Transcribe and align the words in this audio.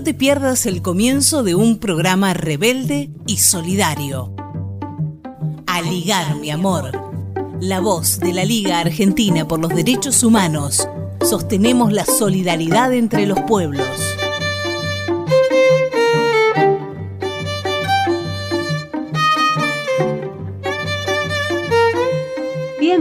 No 0.00 0.04
te 0.04 0.14
pierdas 0.14 0.64
el 0.64 0.80
comienzo 0.80 1.42
de 1.42 1.54
un 1.54 1.76
programa 1.76 2.32
rebelde 2.32 3.10
y 3.26 3.36
solidario. 3.36 4.34
A 5.66 5.82
ligar, 5.82 6.36
mi 6.36 6.48
amor. 6.50 6.90
La 7.60 7.80
voz 7.80 8.18
de 8.18 8.32
la 8.32 8.46
Liga 8.46 8.78
Argentina 8.78 9.46
por 9.46 9.60
los 9.60 9.68
Derechos 9.68 10.22
Humanos. 10.22 10.88
Sostenemos 11.20 11.92
la 11.92 12.06
solidaridad 12.06 12.94
entre 12.94 13.26
los 13.26 13.40
pueblos. 13.42 13.86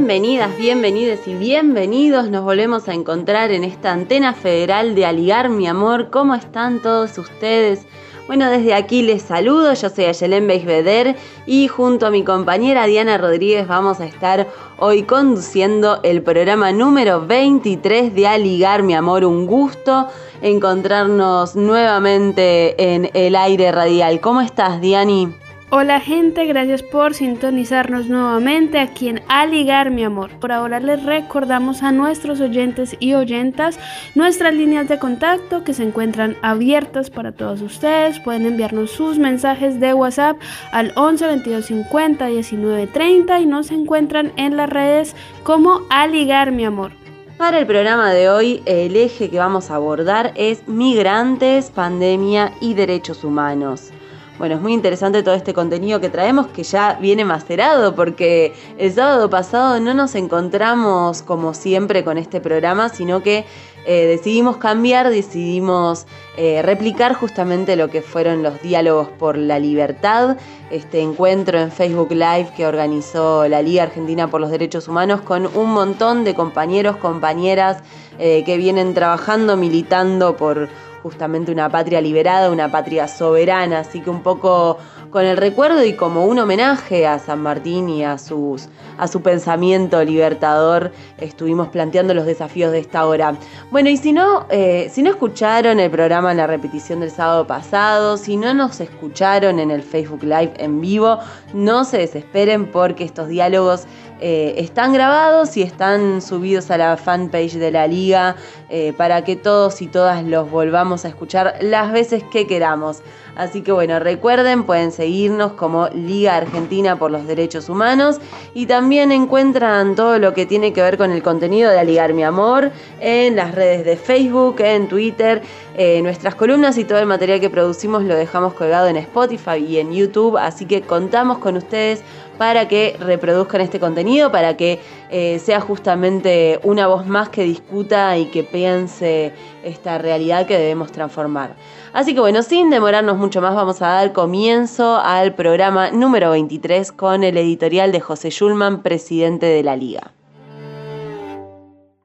Bienvenidas, 0.09 0.57
bienvenidos 0.57 1.19
y 1.27 1.35
bienvenidos. 1.35 2.31
Nos 2.31 2.43
volvemos 2.43 2.87
a 2.87 2.95
encontrar 2.95 3.51
en 3.51 3.63
esta 3.63 3.91
antena 3.91 4.33
federal 4.33 4.95
de 4.95 5.05
Aligar, 5.05 5.49
mi 5.49 5.67
amor. 5.67 6.09
¿Cómo 6.09 6.33
están 6.33 6.79
todos 6.79 7.15
ustedes? 7.19 7.85
Bueno, 8.25 8.49
desde 8.49 8.73
aquí 8.73 9.03
les 9.03 9.21
saludo. 9.21 9.71
Yo 9.75 9.87
soy 9.87 10.05
Ayelen 10.05 10.47
Beisbeder 10.47 11.15
y 11.45 11.67
junto 11.67 12.07
a 12.07 12.09
mi 12.09 12.23
compañera 12.23 12.87
Diana 12.87 13.19
Rodríguez 13.19 13.67
vamos 13.67 13.99
a 13.99 14.05
estar 14.07 14.47
hoy 14.79 15.03
conduciendo 15.03 15.99
el 16.01 16.23
programa 16.23 16.71
número 16.71 17.27
23 17.27 18.15
de 18.15 18.25
Aligar, 18.25 18.81
mi 18.81 18.95
amor. 18.95 19.23
Un 19.25 19.45
gusto 19.45 20.07
encontrarnos 20.41 21.55
nuevamente 21.55 22.95
en 22.95 23.11
el 23.13 23.35
aire 23.35 23.71
radial. 23.71 24.21
¿Cómo 24.21 24.41
estás, 24.41 24.81
Diani? 24.81 25.35
Hola 25.71 25.99
gente, 25.99 26.45
gracias 26.45 26.81
por 26.81 27.13
sintonizarnos 27.13 28.07
nuevamente 28.07 28.79
aquí 28.79 29.07
en 29.07 29.21
Aligar 29.27 29.91
mi 29.91 30.03
amor. 30.03 30.31
Por 30.39 30.51
ahora 30.51 30.79
les 30.79 31.03
recordamos 31.03 31.83
a 31.83 31.91
nuestros 31.91 32.41
oyentes 32.41 32.97
y 32.99 33.13
oyentas 33.13 33.77
nuestras 34.15 34.55
líneas 34.55 34.89
de 34.89 34.97
contacto 34.97 35.63
que 35.63 35.75
se 35.75 35.83
encuentran 35.83 36.35
abiertas 36.41 37.11
para 37.11 37.33
todos 37.33 37.61
ustedes. 37.61 38.19
Pueden 38.19 38.47
enviarnos 38.47 38.89
sus 38.89 39.19
mensajes 39.19 39.79
de 39.79 39.93
WhatsApp 39.93 40.37
al 40.71 40.91
11 40.95 41.27
22 41.27 41.65
50 41.65 42.25
19 42.25 42.87
30 42.87 43.39
y 43.39 43.45
nos 43.45 43.69
encuentran 43.69 44.31
en 44.37 44.57
las 44.57 44.69
redes 44.71 45.15
como 45.43 45.81
Aligar 45.91 46.51
mi 46.51 46.65
amor. 46.65 46.93
Para 47.37 47.59
el 47.59 47.67
programa 47.67 48.11
de 48.11 48.27
hoy, 48.27 48.63
el 48.65 48.95
eje 48.95 49.29
que 49.29 49.37
vamos 49.37 49.69
a 49.69 49.75
abordar 49.75 50.33
es 50.35 50.67
migrantes, 50.67 51.69
pandemia 51.69 52.53
y 52.59 52.73
derechos 52.73 53.23
humanos. 53.23 53.91
Bueno, 54.39 54.55
es 54.55 54.61
muy 54.61 54.71
interesante 54.71 55.21
todo 55.21 55.35
este 55.35 55.53
contenido 55.53 55.99
que 55.99 56.07
traemos 56.07 56.47
que 56.47 56.63
ya 56.63 56.93
viene 56.93 57.25
macerado 57.25 57.93
porque 57.93 58.53
el 58.77 58.93
sábado 58.93 59.29
pasado 59.29 59.81
no 59.81 59.93
nos 59.93 60.15
encontramos 60.15 61.21
como 61.23 61.53
siempre 61.53 62.05
con 62.05 62.17
este 62.17 62.39
programa, 62.39 62.87
sino 62.87 63.21
que 63.21 63.43
eh, 63.85 64.05
decidimos 64.05 64.55
cambiar, 64.55 65.09
decidimos 65.09 66.07
eh, 66.37 66.61
replicar 66.61 67.15
justamente 67.15 67.75
lo 67.75 67.89
que 67.89 68.01
fueron 68.01 68.41
los 68.41 68.61
diálogos 68.61 69.09
por 69.09 69.37
la 69.37 69.59
libertad, 69.59 70.37
este 70.71 71.01
encuentro 71.01 71.59
en 71.59 71.69
Facebook 71.69 72.11
Live 72.11 72.51
que 72.55 72.65
organizó 72.65 73.45
la 73.49 73.61
Liga 73.61 73.83
Argentina 73.83 74.29
por 74.29 74.39
los 74.39 74.51
Derechos 74.51 74.87
Humanos 74.87 75.19
con 75.19 75.49
un 75.53 75.73
montón 75.73 76.23
de 76.23 76.33
compañeros, 76.33 76.95
compañeras 76.95 77.83
eh, 78.19 78.43
que 78.45 78.55
vienen 78.55 78.93
trabajando, 78.93 79.57
militando 79.57 80.37
por 80.37 80.69
justamente 81.03 81.51
una 81.51 81.69
patria 81.69 82.01
liberada, 82.01 82.49
una 82.49 82.71
patria 82.71 83.07
soberana, 83.07 83.79
así 83.79 84.01
que 84.01 84.09
un 84.09 84.21
poco 84.21 84.77
con 85.09 85.25
el 85.25 85.37
recuerdo 85.37 85.83
y 85.83 85.93
como 85.93 86.25
un 86.25 86.39
homenaje 86.39 87.07
a 87.07 87.17
San 87.19 87.41
Martín 87.41 87.89
y 87.89 88.03
a, 88.03 88.17
sus, 88.17 88.69
a 88.97 89.07
su 89.07 89.21
pensamiento 89.21 90.03
libertador, 90.03 90.91
estuvimos 91.17 91.69
planteando 91.69 92.13
los 92.13 92.25
desafíos 92.25 92.71
de 92.71 92.79
esta 92.79 93.05
hora. 93.05 93.35
Bueno, 93.71 93.89
y 93.89 93.97
si 93.97 94.13
no, 94.13 94.45
eh, 94.49 94.89
si 94.91 95.01
no 95.01 95.09
escucharon 95.09 95.79
el 95.79 95.89
programa 95.89 96.31
en 96.31 96.37
la 96.37 96.47
repetición 96.47 96.99
del 96.99 97.11
sábado 97.11 97.47
pasado, 97.47 98.17
si 98.17 98.37
no 98.37 98.53
nos 98.53 98.79
escucharon 98.79 99.59
en 99.59 99.71
el 99.71 99.81
Facebook 99.81 100.23
Live 100.23 100.53
en 100.57 100.79
vivo, 100.79 101.19
no 101.53 101.85
se 101.85 101.97
desesperen 101.97 102.67
porque 102.71 103.03
estos 103.03 103.27
diálogos 103.27 103.85
eh, 104.21 104.55
están 104.57 104.93
grabados 104.93 105.55
y 105.57 105.61
están 105.61 106.21
subidos 106.21 106.71
a 106.71 106.77
la 106.77 106.97
fanpage 106.97 107.53
de 107.53 107.71
la 107.71 107.87
liga 107.87 108.35
eh, 108.69 108.93
para 108.97 109.23
que 109.23 109.35
todos 109.35 109.81
y 109.81 109.87
todas 109.87 110.23
los 110.23 110.51
volvamos 110.51 111.05
a 111.05 111.07
escuchar 111.07 111.55
las 111.61 111.91
veces 111.91 112.23
que 112.31 112.45
queramos. 112.45 113.01
Así 113.39 113.61
que 113.61 113.71
bueno, 113.71 113.99
recuerden, 113.99 114.63
pueden 114.63 114.91
seguirnos 114.91 115.53
como 115.53 115.87
Liga 115.89 116.35
Argentina 116.35 116.97
por 116.97 117.09
los 117.09 117.25
Derechos 117.25 117.69
Humanos 117.69 118.19
y 118.53 118.65
también 118.65 119.13
encuentran 119.13 119.95
todo 119.95 120.19
lo 120.19 120.33
que 120.33 120.45
tiene 120.45 120.73
que 120.73 120.81
ver 120.81 120.97
con 120.97 121.11
el 121.11 121.23
contenido 121.23 121.71
de 121.71 121.79
Aligar 121.79 122.13
Mi 122.13 122.25
Amor 122.25 122.71
en 122.99 123.37
las 123.37 123.55
redes 123.55 123.85
de 123.85 123.95
Facebook, 123.95 124.57
en 124.59 124.89
Twitter, 124.89 125.41
eh, 125.77 126.01
nuestras 126.01 126.35
columnas 126.35 126.77
y 126.77 126.83
todo 126.83 126.99
el 126.99 127.05
material 127.05 127.39
que 127.39 127.49
producimos 127.49 128.03
lo 128.03 128.15
dejamos 128.15 128.53
colgado 128.55 128.87
en 128.87 128.97
Spotify 128.97 129.65
y 129.65 129.77
en 129.77 129.93
YouTube, 129.93 130.35
así 130.35 130.65
que 130.65 130.81
contamos 130.81 131.37
con 131.37 131.55
ustedes 131.55 132.01
para 132.39 132.67
que 132.69 132.95
reproduzcan 133.01 133.59
este 133.59 133.81
contenido, 133.81 134.31
para 134.31 134.55
que 134.55 134.79
eh, 135.11 135.39
sea 135.39 135.59
justamente 135.59 136.57
una 136.63 136.87
voz 136.87 137.05
más 137.05 137.27
que 137.27 137.43
discuta 137.43 138.17
y 138.17 138.27
que 138.27 138.45
piense 138.45 139.33
esta 139.61 139.97
realidad 139.97 140.47
que 140.47 140.57
debemos 140.57 140.89
transformar. 140.93 141.55
Así 141.91 142.13
que 142.13 142.21
bueno, 142.21 142.41
sin 142.41 142.69
demorarnos 142.69 143.17
mucho 143.17 143.41
más, 143.41 143.53
vamos 143.53 143.81
a 143.81 143.89
dar 143.89 144.13
comienzo 144.13 144.97
al 144.97 145.35
programa 145.35 145.91
número 145.91 146.31
23 146.31 146.93
con 146.93 147.25
el 147.25 147.37
editorial 147.37 147.91
de 147.91 147.99
José 147.99 148.29
Schulman, 148.29 148.83
presidente 148.83 149.45
de 149.45 149.61
la 149.61 149.75
Liga. 149.75 150.13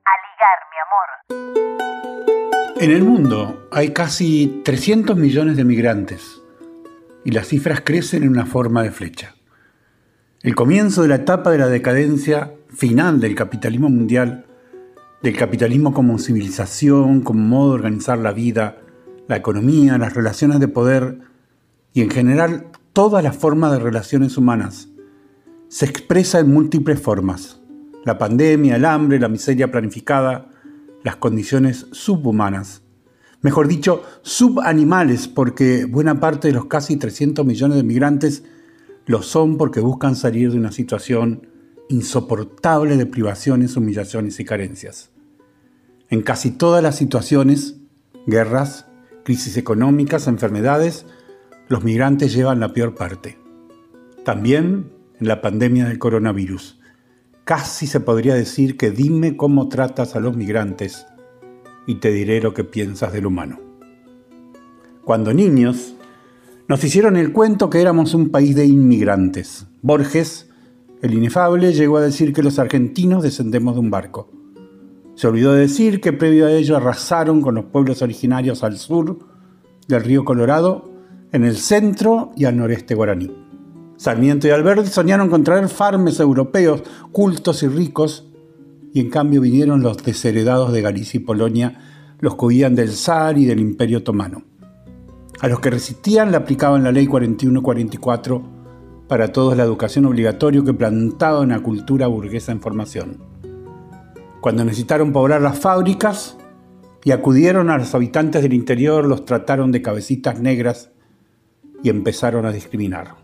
A 0.05 0.15
ligar, 0.27 0.59
mi 0.73 1.39
amor. 1.47 2.83
En 2.83 2.91
el 2.91 3.05
mundo 3.05 3.69
hay 3.71 3.93
casi 3.93 4.63
300 4.65 5.17
millones 5.17 5.57
de 5.57 5.63
migrantes 5.63 6.43
y 7.25 7.31
las 7.31 7.47
cifras 7.47 7.83
crecen 7.83 8.25
en 8.25 8.31
una 8.31 8.47
forma 8.47 8.83
de 8.83 8.91
flecha. 8.91 9.34
El 10.45 10.55
comienzo 10.55 11.01
de 11.01 11.09
la 11.09 11.15
etapa 11.15 11.51
de 11.51 11.57
la 11.57 11.69
decadencia 11.69 12.53
final 12.69 13.19
del 13.19 13.35
capitalismo 13.35 13.89
mundial, 13.89 14.45
del 15.23 15.39
capitalismo 15.39 15.95
como 15.95 16.19
civilización, 16.19 17.23
como 17.23 17.41
modo 17.41 17.71
de 17.71 17.77
organizar 17.77 18.19
la 18.19 18.31
vida, 18.33 18.77
la 19.27 19.37
economía, 19.37 19.97
las 19.97 20.13
relaciones 20.13 20.61
de 20.61 20.69
poder 20.69 21.21
y 21.95 22.03
en 22.03 22.11
general 22.11 22.67
todas 22.93 23.25
las 23.25 23.35
formas 23.35 23.73
de 23.73 23.79
relaciones 23.79 24.37
humanas. 24.37 24.91
Se 25.69 25.87
expresa 25.87 26.41
en 26.41 26.53
múltiples 26.53 27.01
formas. 27.01 27.63
La 28.05 28.19
pandemia, 28.19 28.77
el 28.77 28.85
hambre, 28.85 29.19
la 29.19 29.31
miseria 29.31 29.73
planificada, 29.73 30.51
las 31.05 31.17
condiciones 31.17 31.87
subhumanas. 31.93 32.83
Mejor 33.41 33.67
dicho, 33.67 34.03
subanimales, 34.21 35.27
porque 35.27 35.87
buena 35.87 36.21
parte 36.21 36.49
de 36.49 36.55
los 36.55 36.67
casi 36.67 36.99
300 36.99 37.47
millones 37.47 37.79
de 37.79 37.83
migrantes 37.83 38.45
lo 39.07 39.23
son 39.23 39.57
porque 39.57 39.81
buscan 39.81 40.17
salir 40.17 40.51
de 40.53 40.59
una 40.59 40.73
situación 40.73 41.49
insoportable 41.89 42.97
de 42.97 43.07
privaciones, 43.07 43.77
humillaciones 43.77 44.41
y 44.41 44.45
carencias. 44.45 45.11
En 46.09 46.23
casi 46.23 46.51
todas 46.51 46.83
las 46.83 46.97
situaciones, 46.97 47.77
guerras, 48.27 48.87
crisis 49.25 49.57
económicas, 49.57 50.27
enfermedades, 50.27 51.07
los 51.69 51.85
migrantes 51.85 52.35
llevan 52.35 52.61
la 52.61 52.73
peor 52.73 52.95
parte. 52.95 53.39
También 54.25 54.93
en 55.21 55.29
la 55.29 55.41
pandemia 55.41 55.87
del 55.87 55.99
coronavirus. 55.99 56.79
Casi 57.45 57.87
se 57.87 58.01
podría 58.01 58.35
decir 58.35 58.77
que 58.77 58.91
dime 58.91 59.37
cómo 59.37 59.69
tratas 59.69 60.17
a 60.17 60.21
los 60.21 60.37
migrantes 60.37 61.07
y 61.87 61.97
te 61.97 62.11
diré 62.11 62.41
lo 62.41 62.55
que 62.55 62.65
piensas 62.65 63.13
del 63.13 63.27
humano. 63.27 63.61
Cuando 65.05 65.35
niños, 65.35 65.94
nos 66.67 66.83
hicieron 66.83 67.17
el 67.17 67.33
cuento 67.33 67.69
que 67.69 67.81
éramos 67.81 68.15
un 68.15 68.31
país 68.31 68.55
de 68.57 68.65
inmigrantes. 68.65 69.67
Borges, 69.83 70.49
el 71.03 71.13
inefable, 71.13 71.75
llegó 71.75 71.99
a 71.99 72.03
decir 72.03 72.33
que 72.33 72.43
los 72.43 72.59
argentinos 72.59 73.23
descendemos 73.23 73.75
de 73.75 73.81
un 73.81 73.91
barco. 73.91 74.31
Se 75.15 75.27
olvidó 75.27 75.53
de 75.53 75.61
decir 75.61 76.01
que 76.01 76.15
previo 76.15 76.47
a 76.47 76.53
ello 76.53 76.77
arrasaron 76.77 77.43
con 77.43 77.55
los 77.55 77.67
pueblos 77.67 78.01
originarios 78.01 78.65
al 78.65 78.79
sur 78.79 79.19
del 79.87 80.03
río 80.03 80.25
Colorado, 80.25 80.91
en 81.33 81.45
el 81.45 81.57
centro 81.57 82.33
y 82.37 82.47
al 82.47 82.57
noreste 82.57 82.95
guaraní. 82.95 83.31
Sarmiento 83.97 84.49
y 84.49 84.51
Alberti 84.51 84.89
soñaron 84.89 85.29
con 85.29 85.45
traer 85.45 85.69
farmes 85.69 86.19
europeos 86.19 86.83
cultos 87.13 87.63
y 87.63 87.69
ricos, 87.69 88.27
y 88.93 89.01
en 89.01 89.11
cambio 89.11 89.41
vinieron 89.41 89.83
los 89.83 89.99
desheredados 89.99 90.73
de 90.73 90.81
Galicia 90.81 91.19
y 91.19 91.25
Polonia, 91.25 91.79
los 92.21 92.37
que 92.37 92.45
huían 92.47 92.75
del 92.75 92.93
zar 92.93 93.37
y 93.37 93.45
del 93.45 93.61
imperio 93.61 93.99
otomano. 93.99 94.45
A 95.45 95.49
los 95.49 95.61
que 95.61 95.69
resistían 95.69 96.31
le 96.31 96.39
aplicaban 96.39 96.83
la 96.83 96.91
ley 96.91 97.07
41-44 97.07 98.43
para 99.07 99.31
todos 99.31 99.55
la 99.55 99.65
educación 99.65 100.07
obligatoria 100.07 100.63
que 100.65 100.73
plantaba 100.73 101.41
una 101.41 101.63
cultura 101.63 102.07
burguesa 102.07 102.51
en 102.51 102.63
formación 102.63 103.19
cuando 104.41 104.65
necesitaron 104.65 105.13
poblar 105.13 105.43
las 105.43 105.59
fábricas 105.59 106.39
y 107.05 107.11
acudieron 107.11 107.69
a 107.69 107.77
los 107.77 107.95
habitantes 107.95 108.41
del 108.41 108.55
interior, 108.55 109.05
los 109.05 109.27
trataron 109.27 109.71
de 109.71 109.83
cabecitas 109.83 110.41
negras 110.41 110.93
y 111.83 111.91
empezaron 111.91 112.47
a 112.47 112.53
discriminar. 112.53 113.17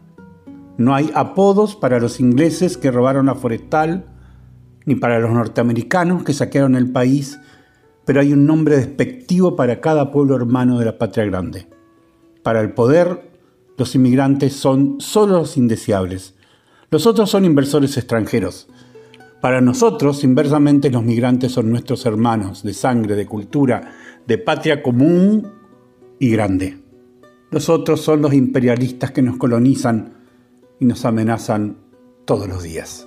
No 0.76 0.94
hay 0.94 1.10
apodos 1.14 1.74
para 1.74 2.00
los 2.00 2.20
ingleses 2.20 2.76
que 2.76 2.90
robaron 2.90 3.24
la 3.24 3.34
forestal, 3.34 4.04
ni 4.84 4.94
para 4.94 5.20
los 5.20 5.30
norteamericanos 5.30 6.22
que 6.22 6.34
saquearon 6.34 6.74
el 6.74 6.92
país 6.92 7.40
pero 8.04 8.22
hay 8.22 8.32
un 8.32 8.44
nombre 8.44 8.76
despectivo 8.76 9.54
para 9.54 9.80
cada 9.80 10.10
pueblo 10.10 10.34
hermano 10.34 10.80
de 10.80 10.84
la 10.84 10.98
patria 10.98 11.24
grande. 11.26 11.68
Para 12.42 12.60
el 12.60 12.72
poder, 12.72 13.30
los 13.76 13.94
inmigrantes 13.94 14.54
son 14.54 15.00
solo 15.00 15.38
los 15.38 15.56
indeseables. 15.56 16.34
Los 16.90 17.06
otros 17.06 17.30
son 17.30 17.44
inversores 17.44 17.96
extranjeros. 17.96 18.68
Para 19.40 19.60
nosotros, 19.60 20.24
inversamente, 20.24 20.90
los 20.90 21.02
migrantes 21.02 21.52
son 21.52 21.70
nuestros 21.70 22.04
hermanos 22.06 22.62
de 22.62 22.74
sangre, 22.74 23.14
de 23.14 23.26
cultura, 23.26 23.92
de 24.26 24.38
patria 24.38 24.82
común 24.82 25.48
y 26.18 26.30
grande. 26.30 26.78
Los 27.50 27.68
otros 27.68 28.00
son 28.00 28.22
los 28.22 28.32
imperialistas 28.32 29.10
que 29.10 29.22
nos 29.22 29.36
colonizan 29.36 30.14
y 30.78 30.84
nos 30.84 31.04
amenazan 31.04 31.78
todos 32.24 32.48
los 32.48 32.62
días. 32.62 33.06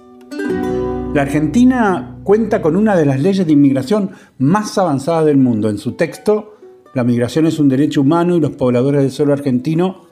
La 1.14 1.22
Argentina 1.22 2.20
cuenta 2.24 2.62
con 2.62 2.76
una 2.76 2.96
de 2.96 3.06
las 3.06 3.20
leyes 3.20 3.46
de 3.46 3.54
inmigración 3.54 4.12
más 4.40 4.78
avanzadas 4.78 5.26
del 5.26 5.38
mundo. 5.38 5.70
En 5.70 5.78
su 5.78 5.92
texto, 5.92 6.53
la 6.94 7.04
migración 7.04 7.48
es 7.48 7.60
un 7.60 7.70
derecho 7.70 8.02
humano 8.02 8.36
y 8.36 8.40
los 8.40 8.52
pobladores 8.52 9.02
del 9.02 9.12
suelo 9.12 9.34
argentino 9.34 10.06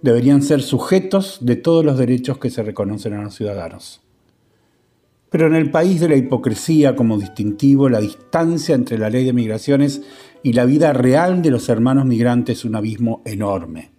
deberían 0.00 0.42
ser 0.42 0.62
sujetos 0.62 1.38
de 1.40 1.56
todos 1.56 1.84
los 1.84 1.98
derechos 1.98 2.38
que 2.38 2.50
se 2.50 2.62
reconocen 2.62 3.14
a 3.14 3.22
los 3.22 3.34
ciudadanos. 3.34 4.00
Pero 5.28 5.46
en 5.46 5.54
el 5.54 5.70
país 5.70 6.00
de 6.00 6.08
la 6.08 6.16
hipocresía 6.16 6.96
como 6.96 7.18
distintivo, 7.18 7.88
la 7.88 8.00
distancia 8.00 8.74
entre 8.74 8.98
la 8.98 9.10
ley 9.10 9.24
de 9.24 9.32
migraciones 9.32 10.02
y 10.42 10.52
la 10.52 10.64
vida 10.64 10.92
real 10.92 11.42
de 11.42 11.50
los 11.50 11.68
hermanos 11.68 12.06
migrantes 12.06 12.58
es 12.58 12.64
un 12.64 12.76
abismo 12.76 13.22
enorme. 13.24 13.90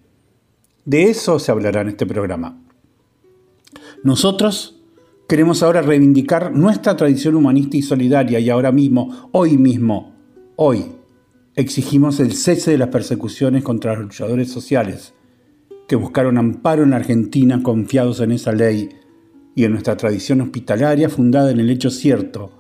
De 0.85 1.03
eso 1.03 1.37
se 1.37 1.51
hablará 1.51 1.81
en 1.81 1.89
este 1.89 2.05
programa. 2.05 2.61
Nosotros 4.03 4.81
queremos 5.27 5.63
ahora 5.63 5.81
reivindicar 5.81 6.53
nuestra 6.53 6.97
tradición 6.97 7.35
humanista 7.35 7.77
y 7.77 7.81
solidaria 7.81 8.39
y 8.39 8.49
ahora 8.49 8.71
mismo, 8.71 9.29
hoy 9.31 9.57
mismo, 9.57 10.15
hoy, 10.55 10.85
exigimos 11.55 12.19
el 12.19 12.33
cese 12.33 12.71
de 12.71 12.77
las 12.77 12.89
persecuciones 12.89 13.63
contra 13.63 13.93
los 13.93 14.03
luchadores 14.03 14.49
sociales 14.49 15.13
que 15.87 15.95
buscaron 15.95 16.37
amparo 16.37 16.83
en 16.83 16.91
la 16.91 16.97
Argentina 16.97 17.61
confiados 17.61 18.21
en 18.21 18.31
esa 18.31 18.53
ley 18.53 18.89
y 19.55 19.65
en 19.65 19.71
nuestra 19.71 19.97
tradición 19.97 20.41
hospitalaria 20.41 21.09
fundada 21.09 21.51
en 21.51 21.59
el 21.59 21.69
hecho 21.69 21.89
cierto 21.89 22.51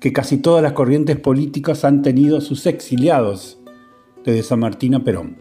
que 0.00 0.14
casi 0.14 0.38
todas 0.38 0.62
las 0.62 0.72
corrientes 0.72 1.18
políticas 1.18 1.84
han 1.84 2.00
tenido 2.00 2.40
sus 2.40 2.64
exiliados 2.64 3.60
desde 4.24 4.42
San 4.42 4.60
Martín 4.60 4.94
a 4.94 5.04
Perón. 5.04 5.36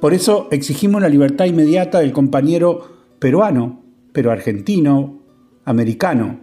Por 0.00 0.12
eso 0.12 0.48
exigimos 0.50 1.00
la 1.00 1.08
libertad 1.08 1.46
inmediata 1.46 2.00
del 2.00 2.12
compañero 2.12 2.86
peruano, 3.18 3.82
pero 4.12 4.30
argentino, 4.30 5.22
americano, 5.64 6.40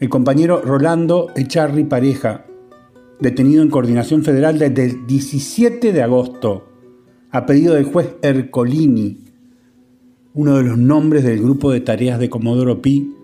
el 0.00 0.08
compañero 0.08 0.62
Rolando 0.62 1.30
Echarri 1.36 1.84
Pareja, 1.84 2.46
detenido 3.20 3.62
en 3.62 3.70
coordinación 3.70 4.22
federal 4.22 4.58
desde 4.58 4.84
el 4.84 5.06
17 5.06 5.92
de 5.92 6.02
agosto, 6.02 6.68
a 7.30 7.46
pedido 7.46 7.74
del 7.74 7.84
juez 7.84 8.16
Ercolini, 8.22 9.18
uno 10.34 10.56
de 10.56 10.64
los 10.64 10.78
nombres 10.78 11.24
del 11.24 11.40
grupo 11.40 11.70
de 11.70 11.80
tareas 11.80 12.18
de 12.18 12.30
Comodoro 12.30 12.82
Pi, 12.82 13.14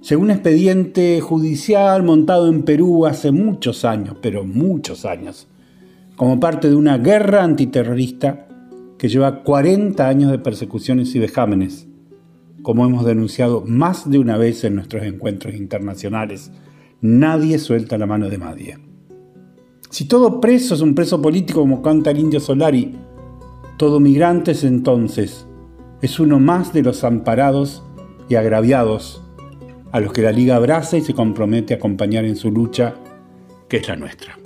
según 0.00 0.30
expediente 0.30 1.20
judicial 1.20 2.02
montado 2.02 2.48
en 2.48 2.62
Perú 2.62 3.06
hace 3.06 3.32
muchos 3.32 3.84
años, 3.84 4.16
pero 4.20 4.44
muchos 4.44 5.04
años, 5.04 5.48
como 6.16 6.38
parte 6.38 6.68
de 6.68 6.76
una 6.76 6.98
guerra 6.98 7.42
antiterrorista 7.42 8.46
que 8.98 9.08
lleva 9.08 9.42
40 9.42 10.08
años 10.08 10.30
de 10.30 10.38
persecuciones 10.38 11.14
y 11.14 11.18
vejámenes, 11.18 11.88
como 12.62 12.84
hemos 12.84 13.04
denunciado 13.04 13.64
más 13.66 14.10
de 14.10 14.18
una 14.18 14.36
vez 14.36 14.64
en 14.64 14.74
nuestros 14.74 15.04
encuentros 15.04 15.54
internacionales. 15.54 16.50
Nadie 17.00 17.58
suelta 17.58 17.98
la 17.98 18.06
mano 18.06 18.28
de 18.28 18.38
nadie. 18.38 18.85
Si 19.90 20.06
todo 20.06 20.40
preso 20.40 20.74
es 20.74 20.80
un 20.80 20.94
preso 20.94 21.22
político 21.22 21.60
como 21.60 21.80
canta 21.80 22.10
el 22.10 22.18
indio 22.18 22.40
Solari, 22.40 22.96
todo 23.76 24.00
migrante 24.00 24.52
es 24.52 24.64
entonces 24.64 25.46
es 26.02 26.20
uno 26.20 26.38
más 26.38 26.72
de 26.72 26.82
los 26.82 27.04
amparados 27.04 27.82
y 28.28 28.34
agraviados 28.34 29.22
a 29.92 30.00
los 30.00 30.12
que 30.12 30.22
la 30.22 30.32
Liga 30.32 30.56
abraza 30.56 30.96
y 30.96 31.00
se 31.00 31.14
compromete 31.14 31.74
a 31.74 31.76
acompañar 31.78 32.24
en 32.24 32.36
su 32.36 32.50
lucha, 32.50 32.94
que 33.68 33.78
es 33.78 33.88
la 33.88 33.96
nuestra. 33.96 34.36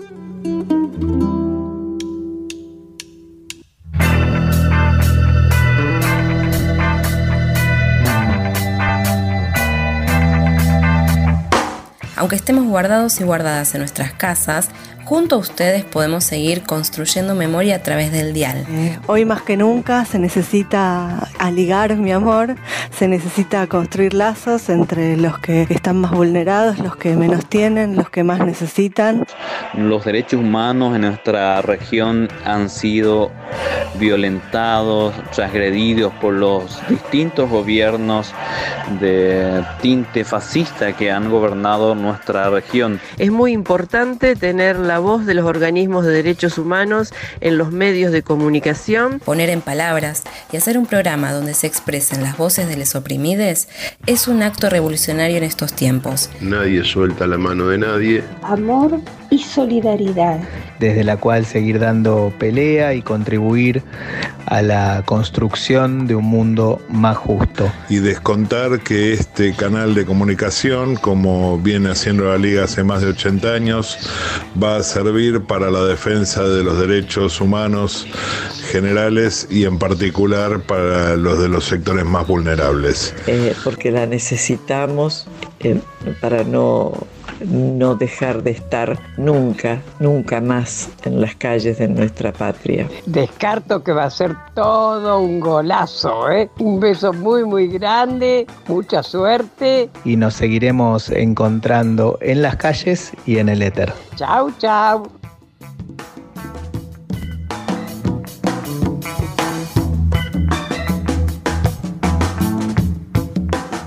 Aunque 12.17 12.37
estemos 12.37 12.67
guardados 12.67 13.19
y 13.21 13.25
guardadas 13.25 13.75
en 13.75 13.81
nuestras 13.81 14.13
casas, 14.13 14.69
Junto 15.11 15.35
a 15.35 15.39
ustedes 15.39 15.83
podemos 15.83 16.23
seguir 16.23 16.62
construyendo 16.62 17.35
memoria 17.35 17.75
a 17.75 17.83
través 17.83 18.12
del 18.12 18.33
dial. 18.33 18.65
Eh, 18.69 18.97
hoy 19.09 19.25
más 19.25 19.43
que 19.43 19.57
nunca 19.57 20.05
se 20.05 20.21
necesita 20.21 21.29
aligar 21.41 21.97
mi 21.97 22.12
amor, 22.12 22.55
se 22.97 23.09
necesita 23.09 23.67
construir 23.67 24.15
lazos 24.15 24.69
entre 24.69 25.17
los 25.17 25.37
que 25.41 25.62
están 25.69 25.97
más 25.97 26.12
vulnerados, 26.12 26.79
los 26.79 26.95
que 26.95 27.17
menos 27.17 27.45
tienen, 27.47 27.97
los 27.97 28.09
que 28.09 28.23
más 28.23 28.47
necesitan. 28.47 29.27
Los 29.75 30.05
derechos 30.05 30.39
humanos 30.39 30.95
en 30.95 31.01
nuestra 31.01 31.61
región 31.61 32.29
han 32.45 32.71
sido 32.71 33.33
violentados, 33.99 35.12
transgredidos 35.33 36.12
por 36.21 36.35
los 36.35 36.81
distintos 36.89 37.51
gobiernos 37.51 38.33
de 39.01 39.65
tinte 39.83 40.25
fascista 40.25 40.93
que 40.93 41.11
han 41.11 41.29
gobernado 41.31 41.97
nuestra 41.97 42.49
región. 42.49 43.01
Es 43.19 43.33
muy 43.33 43.51
importante 43.51 44.37
tener 44.37 44.77
la 44.77 45.00
voz 45.00 45.26
de 45.26 45.35
los 45.35 45.44
organismos 45.44 46.05
de 46.05 46.12
derechos 46.12 46.58
humanos 46.58 47.12
en 47.41 47.58
los 47.58 47.73
medios 47.73 48.12
de 48.12 48.23
comunicación. 48.23 49.20
Poner 49.20 49.50
en 49.50 49.61
palabras 49.61 50.23
y 50.52 50.56
hacer 50.56 50.79
un 50.79 50.87
programa 50.87 51.32
donde 51.32 51.55
se 51.55 51.67
expresen 51.67 52.23
las 52.23 52.37
voces 52.37 52.69
de 52.69 52.76
los 52.76 52.94
oprimides 52.94 53.69
es 54.06 54.29
un 54.29 54.43
acto 54.43 54.70
revolucionario 54.70 55.37
en 55.37 55.44
estos 55.44 55.73
tiempos. 55.73 56.31
Nadie 56.41 56.85
suelta 56.85 57.26
la 57.26 57.38
mano 57.38 57.69
de 57.69 57.79
nadie. 57.79 58.25
Amor 58.43 59.00
y 59.31 59.38
solidaridad. 59.38 60.41
Desde 60.79 61.05
la 61.05 61.17
cual 61.17 61.47
seguir 61.47 61.79
dando 61.79 62.32
pelea 62.38 62.94
y 62.94 63.02
contribuir 63.02 63.82
a 64.47 64.62
la 64.62 65.02
construcción 65.05 66.06
de 66.06 66.17
un 66.17 66.25
mundo 66.25 66.81
más 66.88 67.17
justo. 67.17 67.70
Y 67.88 67.99
descontar 67.99 68.81
que 68.81 69.12
este 69.12 69.55
canal 69.55 69.94
de 69.94 70.05
comunicación, 70.05 70.97
como 70.97 71.58
viene 71.58 71.91
haciendo 71.91 72.25
la 72.25 72.38
Liga 72.38 72.64
hace 72.64 72.82
más 72.82 73.02
de 73.02 73.08
80 73.08 73.52
años, 73.52 73.99
va 74.61 74.76
a 74.76 74.82
servir 74.91 75.43
para 75.43 75.71
la 75.71 75.85
defensa 75.85 76.43
de 76.43 76.64
los 76.64 76.79
derechos 76.79 77.41
humanos 77.41 78.07
generales 78.71 79.47
y 79.50 79.64
en 79.64 79.79
particular 79.79 80.61
para 80.61 81.17
los 81.17 81.38
de 81.38 81.49
los 81.49 81.64
sectores 81.64 82.05
más 82.05 82.26
vulnerables. 82.26 83.14
Eh, 83.26 83.55
porque 83.62 83.91
la 83.91 84.07
necesitamos 84.07 85.29
eh, 85.61 85.81
para 86.21 86.45
no 86.45 86.93
no 87.41 87.95
dejar 87.95 88.43
de 88.43 88.53
estar 88.53 88.99
nunca, 89.17 89.81
nunca 89.99 90.41
más 90.41 90.91
en 91.05 91.21
las 91.21 91.35
calles 91.37 91.79
de 91.79 91.89
nuestra 91.89 92.33
patria. 92.33 92.89
Descarto 93.07 93.83
que 93.83 93.93
va 93.93 94.05
a 94.05 94.11
ser 94.11 94.37
todo 94.55 95.21
un 95.21 95.41
golazo, 95.41 96.31
¿eh? 96.31 96.51
Un 96.59 96.81
beso 96.81 97.13
muy, 97.13 97.45
muy 97.45 97.69
grande, 97.69 98.47
mucha 98.67 99.03
suerte. 99.03 99.91
Y 100.05 100.17
nos 100.17 100.35
seguiremos 100.35 101.11
encontrando 101.11 102.19
en 102.21 102.43
las 102.43 102.57
calles 102.57 103.13
y 103.27 103.39
en 103.39 103.49
el 103.49 103.63
éter. 103.63 103.93
Chau, 104.17 104.51
chau. 104.59 105.09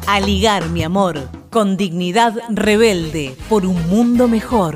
A 0.07 0.19
ligar, 0.19 0.69
mi 0.69 0.83
amor 0.83 1.42
con 1.53 1.77
dignidad 1.77 2.33
rebelde 2.49 3.35
por 3.47 3.67
un 3.67 3.87
mundo 3.87 4.27
mejor. 4.27 4.75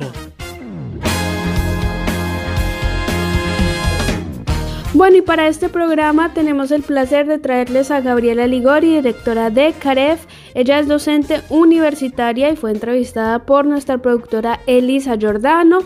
Bueno, 4.93 5.17
y 5.17 5.21
para 5.21 5.47
este 5.47 5.69
programa 5.69 6.33
tenemos 6.35 6.71
el 6.71 6.83
placer 6.83 7.25
de 7.25 7.39
traerles 7.39 7.89
a 7.89 8.01
Gabriela 8.01 8.45
Ligori, 8.45 8.95
directora 8.95 9.49
de 9.49 9.73
CAREF. 9.73 10.25
Ella 10.53 10.77
es 10.77 10.87
docente 10.87 11.41
universitaria 11.49 12.51
y 12.51 12.55
fue 12.55 12.71
entrevistada 12.71 13.39
por 13.39 13.65
nuestra 13.65 13.97
productora 13.97 14.59
Elisa 14.67 15.15
Giordano. 15.17 15.79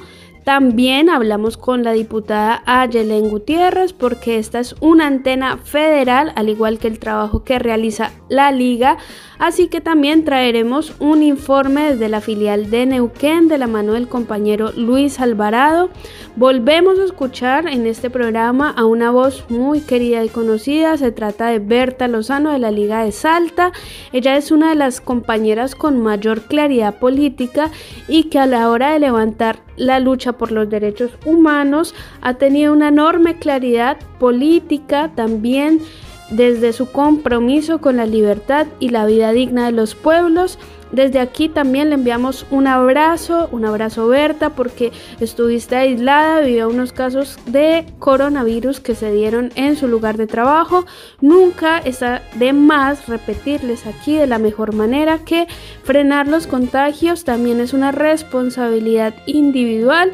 También 0.44 1.10
hablamos 1.10 1.56
con 1.56 1.84
la 1.84 1.92
diputada 1.92 2.64
Ayelen 2.66 3.30
Gutiérrez 3.30 3.94
porque 3.94 4.40
esta 4.40 4.60
es 4.60 4.76
una 4.80 5.06
antena 5.06 5.58
federal, 5.58 6.34
al 6.36 6.50
igual 6.50 6.80
que 6.80 6.88
el 6.88 6.98
trabajo 6.98 7.44
que 7.44 7.60
realiza 7.60 8.12
la 8.28 8.52
liga. 8.52 8.98
Así 9.38 9.68
que 9.68 9.82
también 9.82 10.24
traeremos 10.24 10.94
un 11.00 11.22
informe 11.22 11.92
desde 11.92 12.10
la 12.10 12.22
filial 12.22 12.70
de 12.72 12.86
Neuquén 12.86 13.48
de 13.48 13.58
la 13.58 13.68
mano 13.68 13.94
del 13.94 14.08
compañero 14.08 14.72
Luis 14.76 15.20
Alvarado. 15.20 15.90
Volvemos 16.36 16.98
a 17.00 17.06
escuchar 17.06 17.68
en 17.68 17.86
este 17.86 18.10
programa 18.10 18.70
a 18.70 18.86
una 18.86 19.12
voz 19.12 19.46
muy 19.50 19.82
querida 19.82 20.24
y 20.24 20.30
conocida. 20.30 20.98
Se 20.98 21.12
trata 21.12 21.48
de 21.48 21.60
Berta 21.60 22.08
Lozano 22.08 22.52
de 22.52 22.60
la 22.60 22.72
Liga 22.72 23.04
de 23.04 23.12
Salta. 23.12 23.72
Ella 24.12 24.38
es 24.38 24.52
una 24.52 24.70
de 24.70 24.76
las 24.76 25.02
compañeras 25.02 25.76
con 25.76 26.02
mayor 26.02 26.44
claridad 26.44 27.00
política 27.00 27.72
y 28.08 28.26
que 28.26 28.40
a 28.40 28.46
la 28.46 28.70
hora 28.70 28.92
de 28.92 29.00
levantar 29.00 29.60
la 29.76 30.00
lucha 30.00 30.31
por 30.34 30.52
los 30.52 30.70
derechos 30.70 31.12
humanos, 31.26 31.96
ha 32.22 32.36
tenido 32.36 32.74
una 32.74 32.90
enorme 32.90 33.38
claridad 33.38 33.98
política 34.20 35.12
también 35.16 35.82
desde 36.30 36.74
su 36.74 36.92
compromiso 36.92 37.80
con 37.80 37.98
la 37.98 38.06
libertad 38.06 38.68
y 38.80 38.90
la 38.90 39.06
vida 39.06 39.32
digna 39.32 39.66
de 39.66 39.74
los 39.74 39.96
pueblos 39.96 40.58
desde 40.92 41.20
aquí 41.20 41.50
también 41.50 41.90
le 41.90 41.96
enviamos 41.96 42.46
un 42.52 42.68
abrazo, 42.68 43.48
un 43.52 43.66
abrazo 43.66 44.08
Berta, 44.08 44.52
porque 44.52 44.92
estuviste 45.20 45.76
aislada 45.76 46.42
debido 46.42 46.66
a 46.66 46.68
unos 46.68 46.94
casos 46.94 47.38
de 47.46 47.86
coronavirus 48.00 48.80
que 48.80 48.96
se 48.96 49.12
dieron 49.12 49.52
en 49.56 49.76
su 49.76 49.88
lugar 49.88 50.18
de 50.18 50.28
trabajo. 50.28 50.86
Nunca 51.22 51.78
está 51.78 52.22
de 52.36 52.54
más 52.54 53.08
repetirles 53.08 53.86
aquí 53.86 54.16
de 54.16 54.28
la 54.28 54.40
mejor 54.40 54.74
manera 54.74 55.20
que 55.20 55.48
frenar 55.84 56.28
los 56.28 56.48
contagios 56.48 57.24
también 57.24 57.60
es 57.60 57.74
una 57.74 57.92
responsabilidad 57.92 59.14
individual 59.26 60.12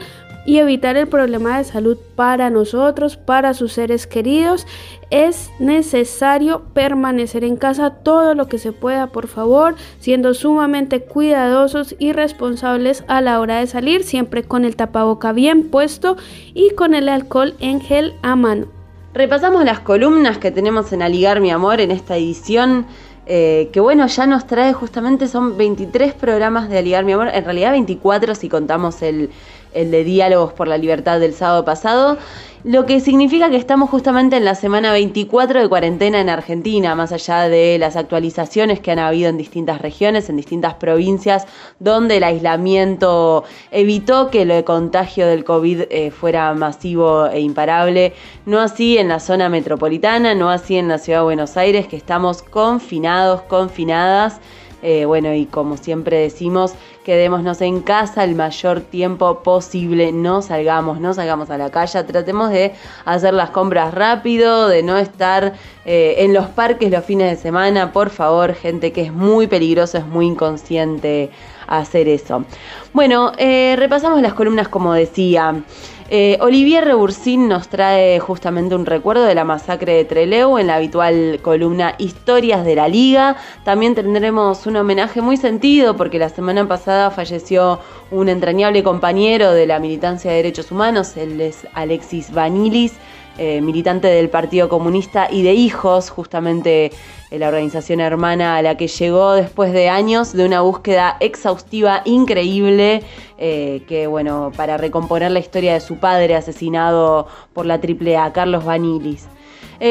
y 0.48 0.60
evitar 0.60 0.96
el 0.96 1.08
problema 1.08 1.58
de 1.58 1.66
salud 1.66 1.98
para 2.16 2.50
nosotros, 2.50 3.18
para 3.18 3.54
sus 3.54 3.74
seres 3.74 4.08
queridos. 4.08 4.66
Es 5.12 5.52
necesario 5.60 6.64
permanecer 6.74 7.44
en 7.44 7.58
casa 7.58 7.92
todo 7.92 8.34
lo 8.34 8.48
que 8.48 8.58
se 8.58 8.72
pueda, 8.72 9.08
por 9.08 9.28
favor, 9.28 9.76
siendo 10.00 10.34
sumamente 10.34 11.02
cuidadosos 11.02 11.96
y 12.00 12.14
responsables 12.14 13.04
a 13.10 13.20
la 13.20 13.42
hora 13.42 13.60
de 13.60 13.68
salir, 13.68 14.06
siempre 14.06 14.44
con 14.44 14.64
el 14.64 14.78
tapaboca 14.78 15.34
bien 15.34 15.70
puesto 15.70 16.16
y 16.54 16.70
con 16.72 16.96
el 16.96 17.10
alcohol 17.10 17.54
en 17.60 17.82
gel 17.82 18.16
a 18.22 18.38
mano. 18.38 18.68
Repasamos 19.14 19.66
las 19.66 19.82
columnas 19.82 20.38
que 20.38 20.52
tenemos 20.52 20.94
en 20.94 21.02
Aligar 21.02 21.42
Mi 21.42 21.52
Amor 21.52 21.82
en 21.82 21.92
esta 21.92 22.16
edición. 22.16 22.86
Eh, 23.30 23.70
que 23.74 23.82
bueno, 23.82 24.08
ya 24.08 24.26
nos 24.26 24.48
trae 24.48 24.72
justamente, 24.72 25.28
son 25.28 25.58
23 25.58 26.14
programas 26.14 26.70
de 26.70 26.78
Aligar 26.78 27.04
Mi 27.04 27.12
Amor, 27.12 27.28
en 27.34 27.44
realidad 27.44 27.72
24 27.72 28.36
si 28.36 28.48
contamos 28.48 29.02
el, 29.02 29.32
el 29.74 29.92
de 29.92 30.04
Diálogos 30.04 30.54
por 30.54 30.68
la 30.68 30.78
Libertad 30.78 31.20
del 31.20 31.34
sábado 31.34 31.66
pasado, 31.66 32.18
lo 32.64 32.86
que 32.86 33.00
significa 33.00 33.50
que 33.50 33.56
estamos 33.56 33.90
justamente 33.90 34.36
en 34.36 34.44
la 34.44 34.56
semana 34.56 34.92
24 34.92 35.62
de 35.62 35.70
cuarentena 35.70 36.20
en 36.20 36.28
Argentina, 36.28 36.96
más 36.96 37.12
allá 37.12 37.48
de 37.48 37.78
las 37.78 37.96
actualizaciones 37.96 38.80
que 38.80 38.92
han 38.92 39.00
habido 39.00 39.30
en 39.30 39.38
distintas 39.38 39.82
regiones, 39.82 40.30
en 40.30 40.36
distintas 40.36 40.74
provincias, 40.74 41.46
donde 41.80 42.18
el 42.18 42.24
aislamiento 42.24 43.46
evitó 43.72 44.30
que 44.32 44.42
el 44.42 44.64
contagio 44.64 45.28
del 45.28 45.44
COVID 45.44 45.84
eh, 45.90 46.12
fuera 46.12 46.54
masivo 46.56 47.28
e 47.28 47.40
imparable, 47.40 48.14
no 48.46 48.60
así 48.60 48.98
en 48.98 49.08
la 49.08 49.20
zona 49.20 49.50
metropolitana, 49.50 50.36
no 50.36 50.50
así 50.50 50.78
en 50.78 50.88
la 50.88 50.98
ciudad 50.98 51.20
de 51.20 51.26
Buenos 51.26 51.58
Aires, 51.58 51.88
que 51.88 51.96
estamos 51.96 52.42
confinados, 52.42 53.44
confinadas. 53.44 54.42
Eh, 54.84 55.06
bueno, 55.06 55.34
y 55.34 55.46
como 55.46 55.78
siempre 55.78 56.20
decimos, 56.20 56.74
quedémonos 57.08 57.62
en 57.62 57.80
casa 57.80 58.26
el 58.26 58.36
mayor 58.36 58.82
tiempo 58.82 59.42
posible, 59.42 60.12
no 60.12 60.42
salgamos, 60.42 61.00
no 61.00 61.14
salgamos 61.14 61.50
a 61.50 61.58
la 61.58 61.70
calle, 61.70 62.04
tratemos 62.04 62.50
de 62.50 62.74
hacer 63.06 63.34
las 63.34 63.52
compras 63.52 63.94
rápido, 63.94 64.68
de 64.68 64.84
no 64.84 64.98
estar 64.98 65.54
eh, 65.86 66.16
en 66.18 66.34
los 66.34 66.48
parques 66.48 66.92
los 66.92 67.06
fines 67.06 67.32
de 67.32 67.42
semana, 67.42 67.94
por 67.94 68.10
favor, 68.10 68.54
gente 68.56 68.92
que 68.92 69.04
es 69.04 69.14
muy 69.14 69.48
peligroso, 69.48 69.98
es 69.98 70.06
muy 70.06 70.26
inconsciente 70.26 71.32
hacer 71.66 72.10
eso. 72.10 72.44
Bueno, 72.92 73.32
eh, 73.38 73.76
repasamos 73.78 74.22
las 74.22 74.34
columnas 74.34 74.68
como 74.68 74.92
decía. 74.92 75.64
Eh, 76.10 76.38
Olivier 76.40 76.86
Rebursín 76.86 77.50
nos 77.50 77.68
trae 77.68 78.18
justamente 78.20 78.76
un 78.76 78.86
recuerdo 78.86 79.26
de 79.26 79.36
la 79.36 79.44
masacre 79.44 79.92
de 79.92 80.06
Trelew 80.06 80.58
en 80.58 80.68
la 80.68 80.76
habitual 80.76 81.40
columna 81.42 81.96
Historias 81.98 82.64
de 82.64 82.76
la 82.76 82.88
Liga. 82.88 83.36
También 83.66 83.94
tendremos 83.94 84.66
un 84.68 84.78
homenaje 84.78 85.20
muy 85.20 85.36
sentido 85.36 85.98
porque 85.98 86.18
la 86.18 86.30
semana 86.30 86.66
pasada 86.66 87.12
falleció 87.12 87.82
un 88.10 88.30
entrañable 88.30 88.84
compañero 88.84 89.52
de 89.52 89.68
la 89.68 89.80
militancia 89.80 90.32
de 90.32 90.38
derechos 90.38 90.72
humanos, 90.72 91.18
él 91.18 91.42
es 91.42 91.68
Alexis 91.74 92.32
Vanilis. 92.32 92.94
Eh, 93.40 93.62
militante 93.62 94.08
del 94.08 94.30
Partido 94.30 94.68
Comunista 94.68 95.28
y 95.30 95.44
de 95.44 95.54
Hijos, 95.54 96.10
justamente 96.10 96.92
eh, 97.30 97.38
la 97.38 97.50
organización 97.50 98.00
hermana 98.00 98.58
a 98.58 98.64
la 98.64 98.78
que 98.78 98.88
llegó 98.88 99.34
después 99.34 99.74
de 99.74 99.90
años 99.90 100.34
de 100.34 100.44
una 100.44 100.62
búsqueda 100.62 101.18
exhaustiva, 101.20 102.02
increíble, 102.06 103.04
eh, 103.38 103.84
que 103.88 104.08
bueno, 104.08 104.52
para 104.58 104.78
recomponer 104.78 105.30
la 105.30 105.38
historia 105.38 105.74
de 105.74 105.82
su 105.82 105.98
padre 105.98 106.36
asesinado 106.36 107.28
por 107.54 107.68
la 107.68 107.76
AAA, 107.76 108.34
Carlos 108.34 108.66
Vanilis. 108.66 109.28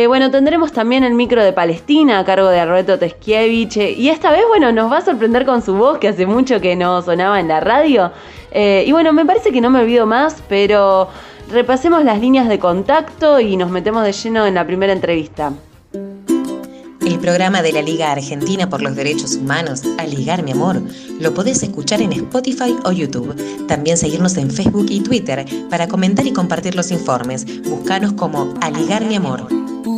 Bueno, 0.09 0.31
tendremos 0.31 0.73
también 0.73 1.05
el 1.05 1.15
micro 1.15 1.43
de 1.43 1.53
Palestina 1.53 2.19
a 2.19 2.25
cargo 2.25 2.49
de 2.49 2.61
Alberto 2.61 2.99
Teskiewicz. 2.99 3.77
y 3.77 4.09
esta 4.09 4.31
vez, 4.31 4.43
bueno, 4.49 4.73
nos 4.73 4.91
va 4.91 4.99
a 4.99 5.05
sorprender 5.05 5.47
con 5.47 5.63
su 5.63 5.75
voz, 5.75 5.99
que 5.99 6.09
hace 6.09 6.27
mucho 6.27 6.61
que 6.61 6.77
no 6.77 7.03
sonaba 7.03 7.41
en 7.41 7.49
la 7.49 7.61
radio. 7.61 8.13
y 8.53 8.91
bueno, 8.93 9.13
me 9.13 9.25
parece 9.25 9.53
que 9.53 9.61
no 9.61 9.71
me 9.71 9.81
olvido 9.81 10.07
más, 10.07 10.43
pero 10.49 11.09
repasemos 11.51 12.05
las 12.05 12.21
líneas 12.21 12.49
de 12.49 12.59
contacto 12.59 13.41
y 13.41 13.57
nos 13.57 13.71
metemos 13.71 14.05
de 14.05 14.13
lleno 14.13 14.47
en 14.47 14.55
la 14.55 14.67
primera 14.67 14.93
entrevista. 14.93 15.53
El 17.07 17.21
programa 17.21 17.63
de 17.63 17.71
la 17.71 17.83
Liga 17.83 18.11
Argentina 18.11 18.69
por 18.69 18.83
los 18.83 18.97
Derechos 18.97 19.37
Humanos, 19.37 19.83
Aligar 19.97 20.43
Mi 20.43 20.51
Amor, 20.51 20.83
lo 21.21 21.33
podés 21.35 21.63
escuchar 21.63 22.03
en 22.03 22.13
Spotify 22.13 22.77
o 22.85 22.91
YouTube. 22.91 23.33
También 23.69 23.97
seguirnos 23.97 24.37
en 24.37 24.51
Facebook 24.51 24.87
y 24.89 25.01
Twitter 25.01 25.47
para 25.71 25.87
comentar 25.87 26.27
y 26.27 26.33
compartir 26.33 26.75
los 26.75 26.91
informes. 26.91 27.47
Búscanos 27.63 28.13
como 28.15 28.53
Aligar 28.61 29.05
Mi 29.05 29.15
Amor. 29.15 29.66
En 29.87 29.95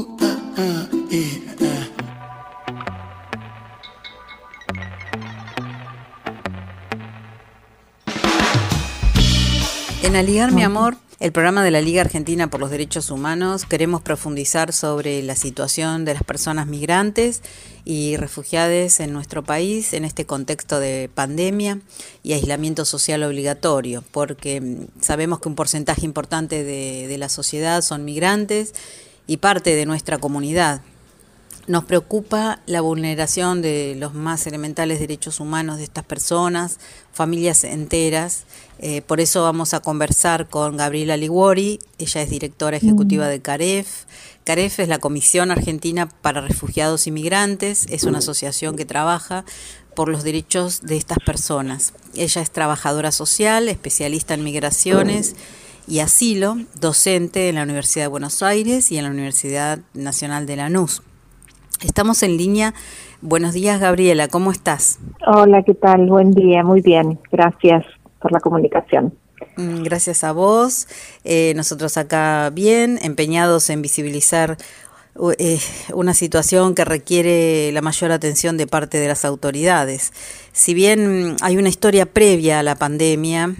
Aligar 10.15 10.53
Mi 10.53 10.63
Amor 10.63 10.99
el 11.21 11.33
programa 11.33 11.65
de 11.65 11.71
la 11.71 11.81
Liga 11.81 12.03
Argentina 12.03 12.49
por 12.49 12.61
los 12.61 12.71
Derechos 12.71 13.11
Humanos 13.11 13.65
queremos 13.65 14.03
profundizar 14.03 14.73
sobre 14.73 15.21
la 15.23 15.35
situación 15.35 16.05
de 16.05 16.15
las 16.15 16.23
personas 16.23 16.67
migrantes 16.69 17.43
y 17.85 18.17
refugiadas 18.17 19.01
en 19.01 19.13
nuestro 19.15 19.43
país 19.43 19.95
en 19.95 20.05
este 20.05 20.27
contexto 20.27 20.79
de 20.79 21.11
pandemia 21.13 21.81
y 22.23 22.35
aislamiento 22.35 22.85
social 22.85 23.25
obligatorio, 23.25 24.05
porque 24.13 24.61
mm, 24.61 25.01
sabemos 25.01 25.41
que 25.41 25.49
un 25.49 25.57
porcentaje 25.57 26.05
importante 26.05 26.63
de, 26.63 27.09
de 27.09 27.19
la 27.19 27.29
sociedad 27.29 27.81
son 27.83 28.05
migrantes 28.05 28.75
y 29.29 29.37
parte 29.37 29.77
de 29.77 29.87
nuestra 29.87 30.19
comunidad. 30.19 30.81
Nos 31.69 31.85
preocupa 31.85 32.61
la 32.65 32.81
vulneración 32.81 33.61
de 33.61 33.95
los 33.99 34.15
más 34.15 34.47
elementales 34.47 35.01
derechos 35.01 35.39
humanos 35.39 35.77
de 35.77 35.85
estas 35.85 36.03
personas, 36.03 36.79
familias 37.13 37.63
enteras. 37.63 38.45
Eh, 38.79 39.03
por 39.03 39.21
eso 39.21 39.43
vamos 39.43 39.75
a 39.75 39.81
conversar 39.81 40.49
con 40.49 40.79
Gabriela 40.79 41.19
Liguori, 41.19 41.79
ella 41.99 42.23
es 42.23 42.31
directora 42.31 42.79
ejecutiva 42.79 43.27
mm. 43.27 43.29
de 43.29 43.43
CAREF. 43.43 44.05
CAREF 44.45 44.81
es 44.81 44.89
la 44.89 44.99
Comisión 44.99 45.51
Argentina 45.51 46.09
para 46.09 46.41
Refugiados 46.41 47.07
y 47.07 47.11
Migrantes, 47.11 47.87
es 47.91 48.05
una 48.05 48.19
asociación 48.19 48.75
que 48.75 48.87
trabaja 48.87 49.45
por 49.95 50.09
los 50.09 50.25
derechos 50.25 50.81
de 50.81 50.97
estas 50.97 51.19
personas. 51.19 51.93
Ella 52.15 52.41
es 52.41 52.51
trabajadora 52.51 53.13
social, 53.13 53.69
especialista 53.69 54.33
en 54.33 54.43
migraciones 54.43 55.35
y 55.89 56.01
asilo, 56.01 56.57
docente 56.79 57.49
en 57.49 57.55
la 57.55 57.63
Universidad 57.63 58.05
de 58.05 58.09
Buenos 58.09 58.43
Aires 58.43 58.93
y 58.93 58.99
en 58.99 59.05
la 59.05 59.11
Universidad 59.11 59.79
Nacional 59.95 60.47
de 60.47 60.57
Lanús. 60.57 61.03
Estamos 61.83 62.23
en 62.23 62.37
línea. 62.37 62.75
Buenos 63.23 63.55
días, 63.55 63.81
Gabriela, 63.81 64.29
¿cómo 64.29 64.53
estás? 64.53 64.99
Hola, 65.27 65.63
¿qué 65.63 65.75
tal? 65.75 66.07
Buen 66.07 66.33
día, 66.33 66.63
muy 66.63 66.83
bien. 66.83 67.19
Gracias 67.33 67.87
por 68.21 68.33
la 68.33 68.41
comunicación. 68.41 69.15
Mm, 69.57 69.83
gracias 69.83 70.25
a 70.25 70.33
vos. 70.33 70.89
Eh, 71.25 71.55
nosotros 71.57 71.97
acá 71.97 72.51
bien, 72.53 72.99
empeñados 73.03 73.71
en 73.71 73.81
visibilizar 73.81 74.57
eh, 75.39 75.59
una 75.95 76.15
situación 76.15 76.75
que 76.75 76.85
requiere 76.85 77.73
la 77.73 77.81
mayor 77.81 78.13
atención 78.13 78.57
de 78.57 78.67
parte 78.67 78.99
de 78.99 79.09
las 79.09 79.25
autoridades. 79.25 80.13
Si 80.53 80.75
bien 80.75 81.37
hay 81.41 81.57
una 81.57 81.71
historia 81.71 82.07
previa 82.07 82.61
a 82.61 82.63
la 82.63 82.77
pandemia, 82.77 83.55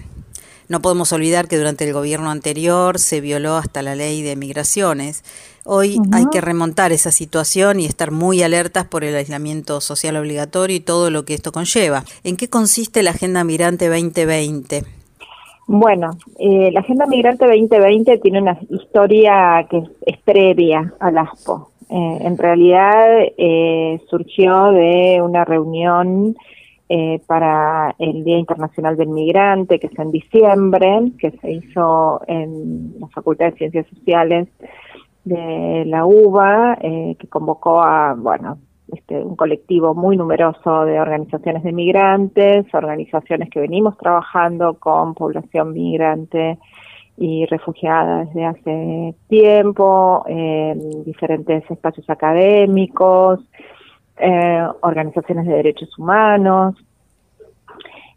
no 0.69 0.81
podemos 0.81 1.11
olvidar 1.11 1.47
que 1.47 1.57
durante 1.57 1.83
el 1.83 1.93
gobierno 1.93 2.29
anterior 2.29 2.99
se 2.99 3.21
violó 3.21 3.55
hasta 3.55 3.81
la 3.81 3.95
ley 3.95 4.21
de 4.21 4.35
migraciones. 4.35 5.23
Hoy 5.65 5.97
hay 6.13 6.25
que 6.31 6.41
remontar 6.41 6.91
esa 6.91 7.11
situación 7.11 7.79
y 7.79 7.85
estar 7.85 8.11
muy 8.11 8.43
alertas 8.43 8.85
por 8.85 9.03
el 9.03 9.15
aislamiento 9.15 9.81
social 9.81 10.15
obligatorio 10.15 10.77
y 10.77 10.79
todo 10.79 11.09
lo 11.09 11.25
que 11.25 11.33
esto 11.33 11.51
conlleva. 11.51 12.03
¿En 12.23 12.37
qué 12.37 12.49
consiste 12.49 13.03
la 13.03 13.11
Agenda 13.11 13.43
Migrante 13.43 13.87
2020? 13.89 14.83
Bueno, 15.67 16.17
eh, 16.39 16.71
la 16.71 16.79
Agenda 16.79 17.05
Migrante 17.07 17.45
2020 17.45 18.17
tiene 18.19 18.41
una 18.41 18.59
historia 18.69 19.67
que 19.69 19.83
es 20.05 20.17
previa 20.19 20.93
al 20.99 21.17
ASPO. 21.17 21.71
Eh, 21.89 22.17
en 22.21 22.37
realidad 22.37 23.23
eh, 23.37 23.99
surgió 24.07 24.71
de 24.71 25.19
una 25.23 25.45
reunión 25.45 26.35
para 27.27 27.93
el 27.99 28.23
Día 28.23 28.39
Internacional 28.39 28.97
del 28.97 29.09
Migrante, 29.09 29.79
que 29.79 29.87
es 29.87 29.99
en 29.99 30.11
diciembre, 30.11 31.11
que 31.19 31.31
se 31.31 31.51
hizo 31.51 32.21
en 32.27 32.95
la 32.99 33.07
Facultad 33.09 33.51
de 33.51 33.57
Ciencias 33.57 33.85
Sociales 33.87 34.47
de 35.23 35.83
la 35.85 36.05
UBA, 36.05 36.77
eh, 36.81 37.15
que 37.19 37.27
convocó 37.27 37.81
a, 37.81 38.15
bueno, 38.15 38.57
este, 38.91 39.21
un 39.23 39.35
colectivo 39.35 39.93
muy 39.93 40.17
numeroso 40.17 40.85
de 40.85 40.99
organizaciones 40.99 41.63
de 41.63 41.71
migrantes, 41.71 42.65
organizaciones 42.73 43.49
que 43.49 43.59
venimos 43.59 43.97
trabajando 43.97 44.75
con 44.75 45.13
población 45.13 45.73
migrante 45.73 46.57
y 47.17 47.45
refugiada 47.45 48.25
desde 48.25 48.45
hace 48.45 49.15
tiempo, 49.27 50.23
en 50.27 51.03
diferentes 51.03 51.69
espacios 51.69 52.09
académicos, 52.09 53.41
eh, 54.19 54.67
organizaciones 54.81 55.45
de 55.45 55.53
derechos 55.53 55.97
humanos. 55.97 56.75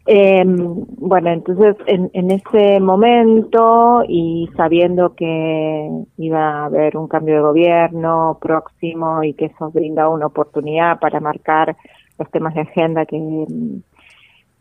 Eh, 0.05 0.43
bueno, 0.45 1.29
entonces 1.29 1.77
en, 1.87 2.09
en 2.13 2.29
ese 2.31 2.81
momento 2.81 4.03
y 4.05 4.49
sabiendo 4.57 5.15
que 5.15 5.89
iba 6.17 6.39
a 6.39 6.65
haber 6.65 6.97
un 6.97 7.07
cambio 7.07 7.35
de 7.35 7.41
gobierno 7.41 8.37
próximo 8.41 9.23
y 9.23 9.33
que 9.33 9.45
eso 9.45 9.71
brinda 9.71 10.09
una 10.09 10.25
oportunidad 10.25 10.99
para 10.99 11.21
marcar 11.21 11.77
los 12.19 12.29
temas 12.31 12.53
de 12.53 12.61
agenda 12.61 13.05
que 13.05 13.17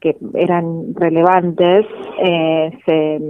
que 0.02 0.16
eran 0.34 0.94
relevantes, 0.96 1.86
eh, 2.18 2.76
se 2.84 3.20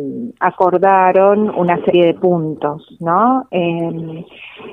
acordaron 0.41 1.51
una 1.51 1.77
serie 1.85 2.07
de 2.07 2.15
puntos, 2.15 2.97
¿no? 2.99 3.47
Eh, 3.51 4.25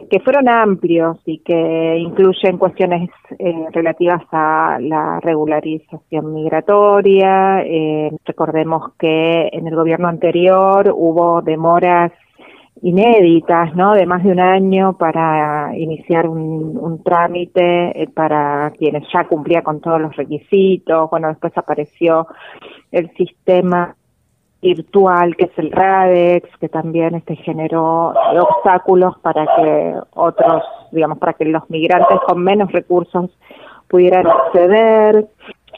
que 0.09 0.19
fueron 0.21 0.47
amplios 0.47 1.17
y 1.25 1.39
que 1.39 1.97
incluyen 1.97 2.57
cuestiones 2.57 3.09
eh, 3.37 3.65
relativas 3.73 4.21
a 4.31 4.77
la 4.79 5.19
regularización 5.19 6.33
migratoria. 6.33 7.61
Eh, 7.65 8.11
recordemos 8.25 8.93
que 8.97 9.49
en 9.51 9.67
el 9.67 9.75
gobierno 9.75 10.07
anterior 10.07 10.93
hubo 10.95 11.41
demoras 11.41 12.13
inéditas, 12.81 13.75
¿no? 13.75 13.93
De 13.93 14.05
más 14.05 14.23
de 14.23 14.31
un 14.31 14.39
año 14.39 14.97
para 14.97 15.77
iniciar 15.77 16.27
un, 16.27 16.77
un 16.77 17.03
trámite 17.03 18.01
eh, 18.01 18.07
para 18.07 18.71
quienes 18.77 19.03
ya 19.13 19.25
cumplía 19.25 19.61
con 19.61 19.81
todos 19.81 19.99
los 19.99 20.15
requisitos. 20.15 21.09
Bueno, 21.09 21.27
después 21.27 21.57
apareció 21.57 22.27
el 22.91 23.11
sistema 23.15 23.95
virtual 24.61 25.35
que 25.35 25.45
es 25.45 25.57
el 25.57 25.71
RADEX, 25.71 26.49
que 26.57 26.69
también 26.69 27.15
este 27.15 27.35
generó 27.37 28.13
obstáculos 28.39 29.17
para 29.19 29.45
que 29.55 29.95
otros, 30.15 30.63
digamos, 30.91 31.17
para 31.17 31.33
que 31.33 31.45
los 31.45 31.69
migrantes 31.69 32.19
con 32.27 32.43
menos 32.43 32.71
recursos 32.71 33.29
pudieran 33.87 34.27
acceder. 34.27 35.27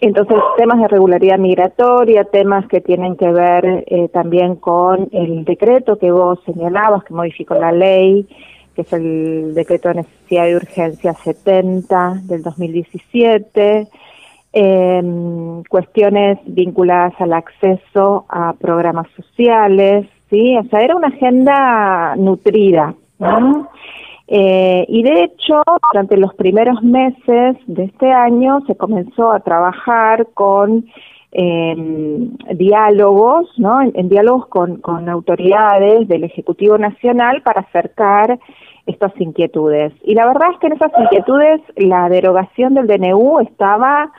Entonces, 0.02 0.38
temas 0.58 0.80
de 0.80 0.88
regularidad 0.88 1.38
migratoria, 1.38 2.24
temas 2.24 2.68
que 2.68 2.82
tienen 2.82 3.16
que 3.16 3.32
ver 3.32 3.84
eh, 3.86 4.10
también 4.12 4.56
con 4.56 5.08
el 5.12 5.46
decreto 5.46 6.00
que 6.00 6.12
vos 6.12 6.40
señalabas, 6.44 7.04
que 7.04 7.14
modificó 7.14 7.54
la 7.54 7.72
ley, 7.72 8.28
que 8.76 8.82
es 8.82 8.92
el 8.94 9.54
decreto 9.54 9.90
de 9.90 9.96
necesidad 9.96 10.46
de 10.46 10.56
urgencia 10.56 11.14
70 11.14 12.22
del 12.24 12.42
2017, 12.42 13.88
eh, 14.54 15.04
cuestiones 15.70 16.40
vinculadas 16.46 17.14
al 17.20 17.34
acceso 17.34 18.26
a 18.28 18.54
programas 18.54 19.06
sociales, 19.16 20.08
¿sí? 20.32 20.58
O 20.58 20.64
sea, 20.64 20.82
era 20.82 20.96
una 20.96 21.10
agenda 21.10 22.16
nutrida. 22.16 22.96
Eh, 24.34 24.86
y 24.88 25.04
de 25.04 25.24
hecho, 25.24 25.62
durante 25.92 26.16
los 26.16 26.34
primeros 26.36 26.82
meses 26.82 27.58
de 27.68 27.84
este 27.84 28.14
año 28.14 28.62
se 28.66 28.78
comenzó 28.78 29.34
a 29.34 29.42
trabajar 29.42 30.28
con 30.34 30.86
eh, 31.34 31.76
diálogos, 32.56 33.50
¿no? 33.58 33.82
En, 33.82 34.08
diálogos 34.08 34.48
con, 34.48 34.78
con, 34.78 35.10
autoridades 35.10 36.08
del 36.08 36.24
Ejecutivo 36.24 36.78
Nacional 36.78 37.42
para 37.42 37.60
acercar 37.60 38.40
estas 38.86 39.12
inquietudes. 39.20 39.92
Y 40.06 40.16
la 40.16 40.26
verdad 40.28 40.54
es 40.54 40.60
que 40.60 40.68
en 40.68 40.74
esas 40.74 40.94
inquietudes 40.98 41.60
la 41.76 42.08
derogación 42.08 42.74
del 42.74 42.88
DNU 42.88 43.42
estaba 43.42 44.14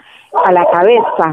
a 0.45 0.52
la 0.52 0.66
cabeza. 0.66 1.33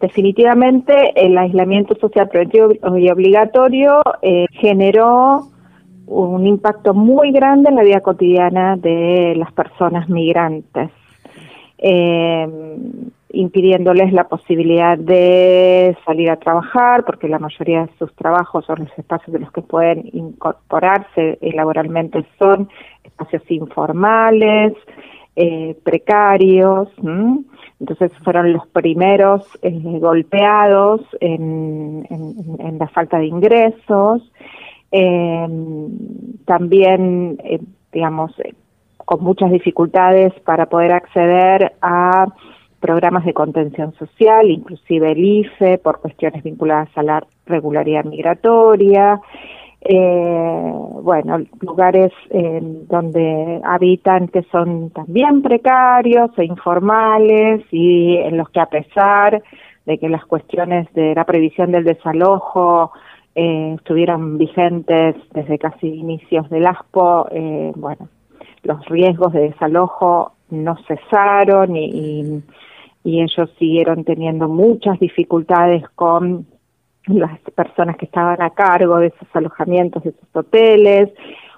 Definitivamente 0.00 1.12
el 1.16 1.36
aislamiento 1.36 1.96
social 1.96 2.28
preventivo 2.28 2.74
y 2.96 3.10
obligatorio 3.10 4.02
eh, 4.22 4.46
generó 4.52 5.48
un 6.06 6.46
impacto 6.46 6.94
muy 6.94 7.32
grande 7.32 7.70
en 7.70 7.76
la 7.76 7.82
vida 7.82 8.00
cotidiana 8.00 8.76
de 8.76 9.34
las 9.36 9.52
personas 9.52 10.08
migrantes, 10.08 10.90
eh, 11.78 12.46
impidiéndoles 13.32 14.12
la 14.12 14.28
posibilidad 14.28 14.98
de 14.98 15.96
salir 16.04 16.30
a 16.30 16.36
trabajar, 16.36 17.04
porque 17.04 17.28
la 17.28 17.38
mayoría 17.38 17.82
de 17.82 17.90
sus 17.98 18.14
trabajos 18.14 18.64
son 18.66 18.80
los 18.80 18.98
espacios 18.98 19.32
de 19.32 19.40
los 19.40 19.50
que 19.52 19.62
pueden 19.62 20.08
incorporarse 20.12 21.38
laboralmente 21.40 22.24
son 22.38 22.68
espacios 23.02 23.42
informales, 23.50 24.74
eh, 25.34 25.76
precarios. 25.82 26.88
Entonces 27.80 28.12
fueron 28.22 28.52
los 28.52 28.66
primeros 28.68 29.46
eh, 29.62 29.70
golpeados 29.98 31.00
en, 31.20 32.06
en, 32.10 32.78
la 32.78 32.88
falta 32.88 33.18
de 33.18 33.26
ingresos 33.26 34.22
eh, 34.92 35.46
también, 36.44 37.38
digamos, 37.92 38.38
eh, 38.40 38.54
con 39.04 39.24
muchas 39.24 39.50
dificultades 39.50 40.32
para 40.44 40.66
poder 40.66 40.92
acceder 40.92 41.72
a 41.82 42.26
programas 42.80 43.24
de 43.24 43.32
contención 43.32 43.94
social, 43.94 44.50
inclusive 44.50 45.12
el 45.12 45.24
IFE, 45.24 45.78
por 45.78 46.00
cuestiones 46.00 46.42
vinculadas 46.42 46.90
a 46.96 47.02
la 47.02 47.24
regularidad 47.46 48.04
migratoria. 48.04 49.20
Eh, 49.80 50.72
bueno, 51.02 51.38
lugares 51.60 52.12
eh, 52.30 52.60
donde 52.62 53.60
habitan 53.64 54.28
que 54.28 54.42
son 54.52 54.90
también 54.90 55.42
precarios 55.42 56.30
e 56.38 56.44
informales 56.44 57.64
y 57.72 58.16
en 58.16 58.36
los 58.36 58.48
que 58.50 58.60
a 58.60 58.66
pesar 58.66 59.42
de 59.86 59.98
que 59.98 60.08
las 60.08 60.24
cuestiones 60.26 60.92
de 60.94 61.14
la 61.14 61.24
previsión 61.24 61.72
del 61.72 61.84
desalojo 61.84 62.92
eh, 63.34 63.74
estuvieron 63.78 64.38
vigentes 64.38 65.16
desde 65.32 65.58
casi 65.58 65.88
inicios 65.88 66.48
del 66.50 66.66
ASPO, 66.66 67.28
eh, 67.30 67.72
bueno, 67.76 68.08
los 68.62 68.84
riesgos 68.86 69.32
de 69.32 69.50
desalojo 69.50 70.32
no 70.50 70.76
cesaron 70.86 71.74
y, 71.76 72.42
y, 73.04 73.20
ellos 73.22 73.50
siguieron 73.58 74.04
teniendo 74.04 74.48
muchas 74.48 74.98
dificultades 75.00 75.82
con 75.94 76.46
las 77.06 77.38
personas 77.56 77.96
que 77.96 78.04
estaban 78.04 78.40
a 78.42 78.50
cargo 78.50 78.98
de 78.98 79.08
esos 79.08 79.28
alojamientos, 79.32 80.04
de 80.04 80.10
esos 80.10 80.28
hoteles, 80.34 81.10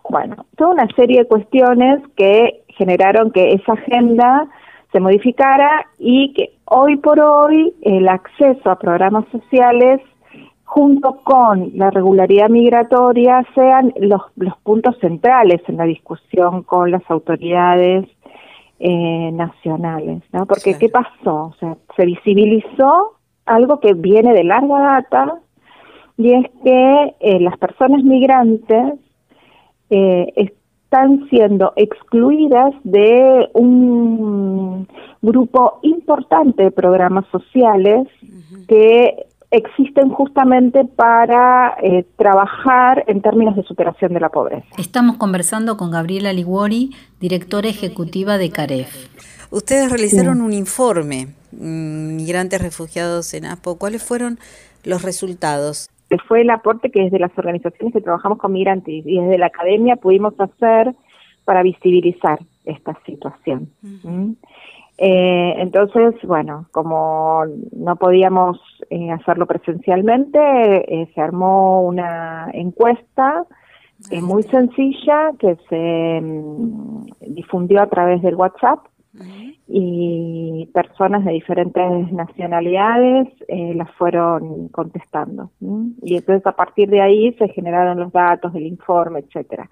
bueno, 0.08 0.46
toda 0.56 0.72
una 0.72 0.86
serie 0.94 1.20
de 1.20 1.26
cuestiones 1.26 2.00
que 2.16 2.62
generaron 2.68 3.30
que 3.30 3.52
esa 3.52 3.72
agenda 3.72 4.46
se 4.92 5.00
modificara 5.00 5.86
y 5.98 6.32
que 6.34 6.52
hoy 6.66 6.96
por 6.96 7.18
hoy 7.18 7.74
el 7.82 8.08
acceso 8.08 8.70
a 8.70 8.78
programas 8.78 9.24
sociales 9.32 10.00
junto 10.64 11.20
con 11.24 11.70
la 11.74 11.90
regularidad 11.90 12.48
migratoria 12.48 13.46
sean 13.54 13.92
los, 13.96 14.22
los 14.36 14.56
puntos 14.58 14.96
centrales 15.00 15.60
en 15.68 15.76
la 15.76 15.84
discusión 15.84 16.62
con 16.62 16.90
las 16.90 17.02
autoridades 17.10 18.06
eh, 18.80 19.30
nacionales, 19.32 20.22
¿no? 20.32 20.46
Porque 20.46 20.76
¿qué 20.78 20.88
pasó? 20.88 21.44
O 21.46 21.54
sea, 21.60 21.76
se 21.96 22.04
visibilizó 22.06 23.16
algo 23.46 23.78
que 23.78 23.94
viene 23.94 24.32
de 24.32 24.44
larga 24.44 24.80
data 24.80 25.38
y 26.16 26.32
es 26.32 26.50
que 26.62 27.14
eh, 27.20 27.40
las 27.40 27.56
personas 27.58 28.02
migrantes 28.02 28.94
eh, 29.90 30.32
están 30.36 31.28
siendo 31.28 31.72
excluidas 31.76 32.72
de 32.84 33.48
un 33.54 34.88
grupo 35.22 35.78
importante 35.82 36.64
de 36.64 36.70
programas 36.70 37.26
sociales 37.32 38.06
que 38.68 39.26
existen 39.54 40.10
justamente 40.10 40.84
para 40.84 41.76
eh, 41.80 42.04
trabajar 42.16 43.04
en 43.06 43.22
términos 43.22 43.54
de 43.54 43.62
superación 43.62 44.12
de 44.12 44.20
la 44.20 44.28
pobreza. 44.28 44.66
Estamos 44.78 45.16
conversando 45.16 45.76
con 45.76 45.92
Gabriela 45.92 46.32
Liguori, 46.32 46.90
directora 47.20 47.68
ejecutiva 47.68 48.36
de 48.36 48.50
CAREF. 48.50 49.08
Ustedes 49.50 49.90
realizaron 49.90 50.42
un 50.42 50.52
informe, 50.52 51.28
mm, 51.52 52.16
migrantes 52.16 52.60
refugiados 52.60 53.32
en 53.34 53.44
ASPO. 53.44 53.78
¿Cuáles 53.78 54.02
fueron 54.02 54.38
los 54.82 55.02
resultados? 55.02 55.88
Fue 56.26 56.40
el 56.40 56.50
aporte 56.50 56.90
que 56.90 57.02
desde 57.02 57.20
las 57.20 57.30
organizaciones 57.38 57.94
que 57.94 58.00
trabajamos 58.00 58.38
con 58.38 58.52
migrantes 58.52 59.06
y 59.06 59.20
desde 59.20 59.38
la 59.38 59.46
academia 59.46 59.96
pudimos 59.96 60.34
hacer 60.38 60.94
para 61.44 61.62
visibilizar 61.62 62.40
esta 62.64 62.98
situación. 63.06 63.68
Eh, 64.96 65.54
entonces, 65.58 66.14
bueno, 66.22 66.66
como 66.70 67.44
no 67.72 67.96
podíamos 67.96 68.60
eh, 68.90 69.10
hacerlo 69.10 69.46
presencialmente, 69.46 70.38
eh, 70.38 71.10
se 71.14 71.20
armó 71.20 71.82
una 71.82 72.48
encuesta 72.52 73.44
eh, 74.10 74.20
muy 74.20 74.44
sencilla 74.44 75.32
que 75.38 75.56
se 75.68 76.20
mm, 76.20 77.06
difundió 77.34 77.82
a 77.82 77.88
través 77.88 78.22
del 78.22 78.36
WhatsApp 78.36 78.80
y 79.68 80.68
personas 80.74 81.24
de 81.24 81.32
diferentes 81.32 82.12
nacionalidades 82.12 83.28
las 83.48 83.88
fueron 83.92 84.68
contestando. 84.68 85.50
Y 86.02 86.16
entonces 86.16 86.44
a 86.46 86.56
partir 86.56 86.90
de 86.90 87.00
ahí 87.00 87.32
se 87.34 87.48
generaron 87.48 88.00
los 88.00 88.12
datos 88.12 88.52
del 88.52 88.66
informe, 88.66 89.20
etcétera. 89.20 89.70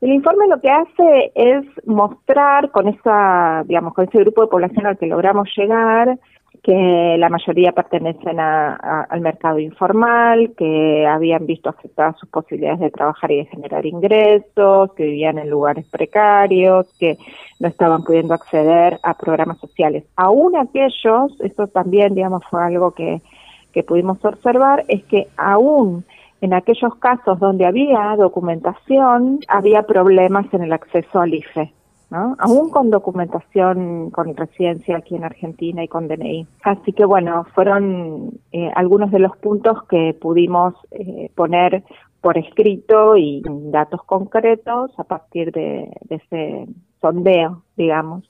El 0.00 0.12
informe 0.12 0.48
lo 0.48 0.60
que 0.60 0.70
hace 0.70 1.32
es 1.34 1.64
mostrar 1.86 2.70
con 2.70 2.88
esa, 2.88 3.64
digamos, 3.66 3.92
con 3.92 4.08
ese 4.08 4.18
grupo 4.20 4.40
de 4.40 4.48
población 4.48 4.86
al 4.86 4.96
que 4.96 5.06
logramos 5.06 5.48
llegar, 5.54 6.18
que 6.62 7.16
la 7.18 7.28
mayoría 7.28 7.72
pertenecen 7.72 8.38
al 8.40 9.20
mercado 9.20 9.58
informal, 9.58 10.52
que 10.56 11.06
habían 11.06 11.46
visto 11.46 11.68
afectadas 11.68 12.18
sus 12.18 12.28
posibilidades 12.28 12.80
de 12.80 12.90
trabajar 12.90 13.30
y 13.30 13.38
de 13.38 13.44
generar 13.46 13.84
ingresos, 13.84 14.92
que 14.94 15.04
vivían 15.04 15.38
en 15.38 15.50
lugares 15.50 15.86
precarios, 15.90 16.86
que 16.98 17.16
no 17.60 17.68
estaban 17.68 18.02
pudiendo 18.02 18.34
acceder 18.34 18.98
a 19.02 19.14
programas 19.14 19.58
sociales. 19.58 20.04
Aún 20.16 20.56
aquellos, 20.56 21.38
eso 21.40 21.66
también, 21.68 22.14
digamos, 22.14 22.42
fue 22.50 22.62
algo 22.62 22.92
que, 22.92 23.20
que 23.72 23.82
pudimos 23.82 24.22
observar, 24.24 24.84
es 24.88 25.04
que 25.04 25.28
aún 25.36 26.04
en 26.40 26.54
aquellos 26.54 26.94
casos 26.96 27.38
donde 27.38 27.66
había 27.66 28.14
documentación, 28.16 29.40
había 29.48 29.82
problemas 29.82 30.52
en 30.52 30.62
el 30.62 30.72
acceso 30.72 31.20
al 31.20 31.34
IFE. 31.34 31.72
¿no? 32.10 32.34
Aún 32.40 32.70
con 32.70 32.90
documentación 32.90 34.10
con 34.10 34.36
residencia 34.36 34.96
aquí 34.96 35.14
en 35.14 35.24
Argentina 35.24 35.84
y 35.84 35.88
con 35.88 36.08
DNI. 36.08 36.46
Así 36.64 36.92
que 36.92 37.04
bueno, 37.04 37.46
fueron 37.54 38.32
eh, 38.50 38.70
algunos 38.74 39.12
de 39.12 39.20
los 39.20 39.36
puntos 39.36 39.84
que 39.84 40.16
pudimos 40.20 40.74
eh, 40.90 41.30
poner 41.36 41.84
por 42.20 42.36
escrito 42.36 43.16
y 43.16 43.42
datos 43.44 44.02
concretos 44.04 44.90
a 44.98 45.04
partir 45.04 45.52
de, 45.52 45.88
ese 46.08 46.66
sondeo, 47.00 47.62
digamos, 47.76 48.28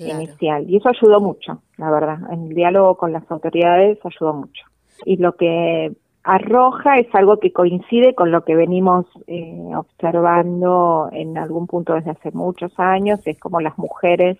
inicial. 0.00 0.64
Y 0.68 0.76
eso 0.76 0.88
ayudó 0.88 1.20
mucho, 1.20 1.60
la 1.76 1.90
verdad. 1.90 2.18
En 2.32 2.44
el 2.44 2.54
diálogo 2.54 2.96
con 2.96 3.12
las 3.12 3.28
autoridades 3.30 3.98
ayudó 4.04 4.32
mucho. 4.32 4.64
Y 5.04 5.16
lo 5.18 5.34
que 5.36 5.92
arroja 6.28 6.98
es 6.98 7.12
algo 7.14 7.38
que 7.38 7.52
coincide 7.52 8.14
con 8.14 8.30
lo 8.30 8.44
que 8.44 8.54
venimos 8.54 9.06
eh, 9.26 9.70
observando 9.74 11.08
en 11.10 11.38
algún 11.38 11.66
punto 11.66 11.94
desde 11.94 12.10
hace 12.10 12.30
muchos 12.32 12.72
años, 12.78 13.26
es 13.26 13.38
como 13.40 13.60
las 13.60 13.78
mujeres 13.78 14.36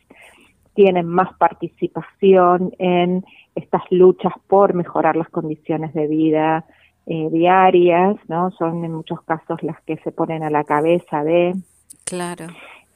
tienen 0.75 1.07
más 1.07 1.33
participación 1.39 2.73
en 2.79 3.25
estas 3.55 3.83
luchas 3.91 4.33
por 4.47 4.75
mejorar 4.75 5.17
las 5.17 5.29
condiciones 5.31 5.95
de 5.95 6.07
vida 6.07 6.67
eh, 7.07 7.29
diarias, 7.33 8.17
¿no? 8.29 8.51
Son 8.53 8.85
en 8.85 8.93
muchos 8.93 9.23
casos 9.23 9.63
las 9.63 9.81
que 9.83 9.97
se 9.97 10.13
ponen 10.13 10.43
a 10.43 10.51
la 10.51 10.65
cabeza 10.65 11.25
de 11.25 11.55
claro 12.05 12.47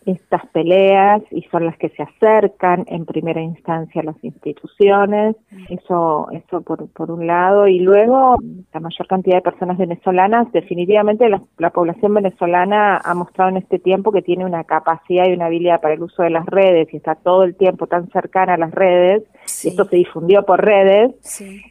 estas 0.06 0.46
peleas 0.48 1.22
y 1.30 1.42
son 1.50 1.66
las 1.66 1.76
que 1.76 1.88
se 1.90 2.02
acercan 2.02 2.84
en 2.88 3.06
primera 3.06 3.40
instancia 3.40 4.00
a 4.00 4.04
las 4.04 4.24
instituciones, 4.24 5.36
eso, 5.68 6.28
eso 6.32 6.62
por, 6.62 6.88
por 6.90 7.10
un 7.10 7.26
lado, 7.26 7.68
y 7.68 7.78
luego 7.78 8.36
la 8.72 8.80
mayor 8.80 9.06
cantidad 9.06 9.36
de 9.36 9.42
personas 9.42 9.78
venezolanas, 9.78 10.50
definitivamente 10.52 11.28
la, 11.28 11.70
población 11.70 12.14
venezolana 12.14 12.98
ha 12.98 13.14
mostrado 13.14 13.50
en 13.50 13.56
este 13.56 13.78
tiempo 13.78 14.12
que 14.12 14.22
tiene 14.22 14.44
una 14.44 14.64
capacidad 14.64 15.26
y 15.26 15.32
una 15.32 15.46
habilidad 15.46 15.80
para 15.80 15.94
el 15.94 16.02
uso 16.02 16.22
de 16.22 16.30
las 16.30 16.44
redes 16.46 16.92
y 16.92 16.96
está 16.96 17.14
todo 17.14 17.44
el 17.44 17.56
tiempo 17.56 17.86
tan 17.86 18.08
cercana 18.10 18.54
a 18.54 18.58
las 18.58 18.72
redes, 18.72 19.22
y 19.64 19.68
esto 19.68 19.84
se 19.84 19.96
difundió 19.96 20.44
por 20.44 20.64
redes, 20.64 21.12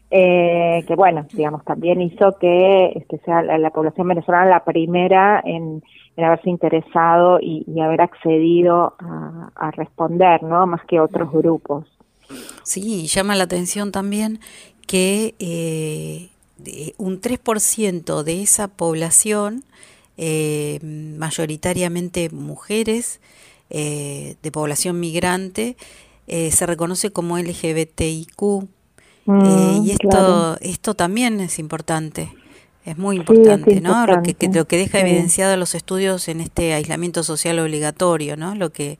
eh, 0.09 0.83
que 0.87 0.95
bueno, 0.95 1.25
digamos, 1.33 1.63
también 1.65 2.01
hizo 2.01 2.37
que 2.39 2.93
este, 2.95 3.17
sea 3.19 3.41
la 3.41 3.69
población 3.69 4.07
venezolana 4.07 4.45
la 4.45 4.63
primera 4.63 5.41
en 5.45 5.81
en 6.17 6.26
haberse 6.26 6.50
interesado 6.50 7.39
y, 7.41 7.65
haber 7.80 8.02
accedido 8.02 8.95
a, 9.56 9.71
responder, 9.71 10.43
¿no? 10.43 10.67
Más 10.67 10.82
que 10.86 11.00
otros 11.00 11.32
grupos. 11.32 11.86
Sí, 12.63 13.08
llama 13.08 13.36
la 13.36 13.45
atención 13.45 13.91
también 13.91 14.39
que 14.88 15.36
eh, 15.39 16.30
un 16.97 17.21
3% 17.21 18.24
de 18.24 18.41
esa 18.41 18.67
población, 18.67 19.63
eh, 20.17 20.80
mayoritariamente 20.82 22.30
mujeres, 22.30 23.21
eh, 23.69 24.36
de 24.41 24.52
población 24.52 25.00
migrante, 25.00 25.78
se 26.28 26.65
reconoce 26.65 27.12
como 27.12 27.38
LGBTIQ. 27.38 28.69
Mm, 29.26 29.84
y 29.84 29.91
esto, 29.91 30.58
esto 30.62 30.93
también 30.93 31.41
es 31.41 31.60
importante. 31.60 32.32
Es 32.85 32.97
muy 32.97 33.17
importante, 33.17 33.79
¿no? 33.79 34.07
Lo 34.07 34.23
que, 34.23 34.35
lo 34.53 34.65
que 34.65 34.77
deja 34.77 34.99
evidenciado 34.99 35.55
los 35.57 35.75
estudios 35.75 36.27
en 36.27 36.41
este 36.41 36.73
aislamiento 36.73 37.23
social 37.23 37.59
obligatorio, 37.59 38.37
¿no? 38.37 38.55
Lo 38.55 38.71
que 38.71 38.97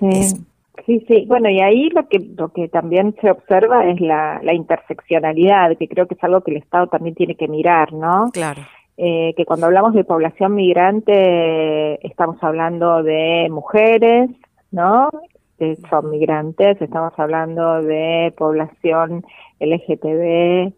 sí. 0.00 0.46
Sí, 0.86 1.04
sí. 1.06 1.24
Bueno, 1.26 1.48
y 1.48 1.60
ahí 1.60 1.90
lo 1.90 2.08
que 2.08 2.18
lo 2.18 2.48
que 2.48 2.68
también 2.68 3.14
se 3.20 3.30
observa 3.30 3.86
es 3.86 4.00
la, 4.00 4.40
la 4.42 4.54
interseccionalidad, 4.54 5.76
que 5.76 5.88
creo 5.88 6.06
que 6.06 6.14
es 6.14 6.24
algo 6.24 6.40
que 6.40 6.52
el 6.52 6.56
Estado 6.56 6.86
también 6.86 7.14
tiene 7.14 7.34
que 7.34 7.48
mirar, 7.48 7.92
¿no? 7.92 8.30
Claro. 8.32 8.62
Eh, 8.96 9.32
que 9.36 9.44
cuando 9.44 9.66
hablamos 9.66 9.94
de 9.94 10.04
población 10.04 10.54
migrante 10.54 12.06
estamos 12.06 12.36
hablando 12.42 13.02
de 13.02 13.48
mujeres, 13.50 14.30
¿no? 14.72 15.10
Que 15.58 15.76
son 15.88 16.10
migrantes, 16.10 16.80
estamos 16.80 17.12
hablando 17.18 17.82
de 17.82 18.34
población 18.36 19.24
LGTB, 19.58 20.72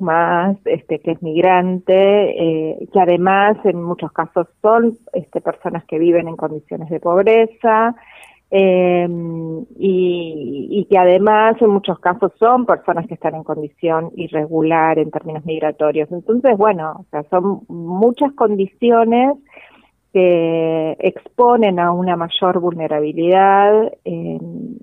más, 0.00 0.56
este, 0.64 0.98
que 1.00 1.12
es 1.12 1.22
migrante, 1.22 1.94
eh, 1.94 2.88
que 2.92 3.00
además 3.00 3.58
en 3.64 3.82
muchos 3.82 4.10
casos 4.12 4.46
son 4.62 4.96
este, 5.12 5.40
personas 5.40 5.84
que 5.84 5.98
viven 5.98 6.26
en 6.26 6.36
condiciones 6.36 6.88
de 6.88 7.00
pobreza 7.00 7.94
em, 8.50 9.66
y, 9.78 10.86
que 10.88 10.96
además 10.96 11.60
en 11.60 11.68
muchos 11.68 11.98
casos 11.98 12.32
son 12.38 12.64
personas 12.64 13.06
que 13.06 13.14
están 13.14 13.34
en 13.34 13.44
condición 13.44 14.10
irregular 14.16 14.98
en 14.98 15.10
términos 15.10 15.44
migratorios. 15.44 16.10
Entonces, 16.12 16.56
bueno, 16.56 16.92
o 17.00 17.04
sea, 17.10 17.24
son 17.28 17.60
muchas 17.68 18.32
condiciones 18.32 19.36
que 20.14 20.96
exponen 21.00 21.78
a 21.78 21.92
una 21.92 22.16
mayor 22.16 22.58
vulnerabilidad 22.60 23.92
en 24.04 24.78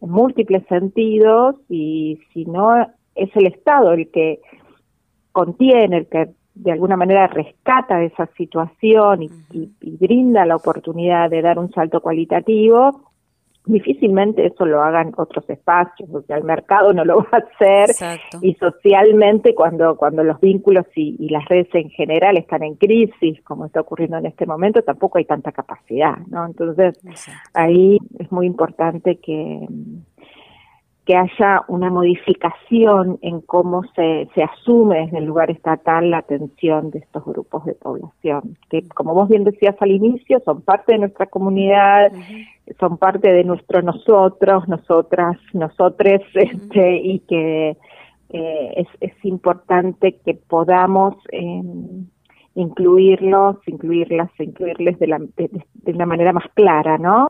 múltiples 0.00 0.64
sentidos 0.68 1.56
y 1.68 2.20
si 2.32 2.44
no 2.44 2.86
es 3.18 3.34
el 3.36 3.46
Estado 3.46 3.92
el 3.92 4.10
que 4.10 4.40
contiene, 5.32 5.98
el 5.98 6.06
que 6.06 6.30
de 6.54 6.72
alguna 6.72 6.96
manera 6.96 7.28
rescata 7.28 8.02
esa 8.02 8.26
situación 8.36 9.22
y, 9.22 9.30
brinda 9.80 10.46
la 10.46 10.56
oportunidad 10.56 11.30
de 11.30 11.42
dar 11.42 11.58
un 11.58 11.70
salto 11.72 12.00
cualitativo, 12.00 13.08
difícilmente 13.64 14.46
eso 14.46 14.64
lo 14.64 14.82
hagan 14.82 15.12
otros 15.16 15.48
espacios, 15.50 16.08
porque 16.10 16.32
el 16.32 16.44
mercado 16.44 16.92
no 16.92 17.04
lo 17.04 17.18
va 17.18 17.28
a 17.32 17.36
hacer 17.36 17.90
y 18.40 18.54
socialmente 18.54 19.54
cuando, 19.54 19.96
cuando 19.96 20.24
los 20.24 20.40
vínculos 20.40 20.86
y, 20.94 21.28
las 21.28 21.44
redes 21.46 21.68
en 21.74 21.90
general 21.90 22.36
están 22.36 22.62
en 22.62 22.74
crisis, 22.74 23.40
como 23.44 23.66
está 23.66 23.80
ocurriendo 23.80 24.16
en 24.16 24.26
este 24.26 24.46
momento, 24.46 24.82
tampoco 24.82 25.18
hay 25.18 25.24
tanta 25.24 25.52
capacidad, 25.52 26.16
¿no? 26.28 26.46
Entonces 26.46 26.98
ahí 27.54 27.98
es 28.18 28.32
muy 28.32 28.46
importante 28.46 29.16
que 29.16 29.66
que 31.08 31.16
haya 31.16 31.64
una 31.68 31.88
modificación 31.88 33.18
en 33.22 33.40
cómo 33.40 33.82
se, 33.96 34.28
se 34.34 34.42
asume 34.42 35.06
desde 35.06 35.16
el 35.16 35.24
lugar 35.24 35.50
estatal 35.50 36.10
la 36.10 36.18
atención 36.18 36.90
de 36.90 36.98
estos 36.98 37.24
grupos 37.24 37.64
de 37.64 37.72
población, 37.72 38.58
que 38.68 38.86
como 38.88 39.14
vos 39.14 39.26
bien 39.30 39.44
decías 39.44 39.74
al 39.80 39.90
inicio, 39.90 40.38
son 40.44 40.60
parte 40.60 40.92
de 40.92 40.98
nuestra 40.98 41.24
comunidad, 41.24 42.12
son 42.78 42.98
parte 42.98 43.32
de 43.32 43.42
nuestro 43.42 43.80
nosotros, 43.80 44.68
nosotras, 44.68 45.38
nosotres, 45.54 46.20
este, 46.34 46.98
y 46.98 47.20
que 47.20 47.78
eh, 48.28 48.74
es, 48.76 48.88
es 49.00 49.24
importante 49.24 50.18
que 50.22 50.34
podamos 50.34 51.16
eh, 51.32 51.62
incluirlos, 52.54 53.56
incluirlas, 53.66 54.28
incluirles 54.38 54.98
de, 54.98 55.06
la, 55.06 55.20
de, 55.36 55.92
una 55.94 56.04
manera 56.04 56.34
más 56.34 56.44
clara, 56.52 56.98
¿no? 56.98 57.28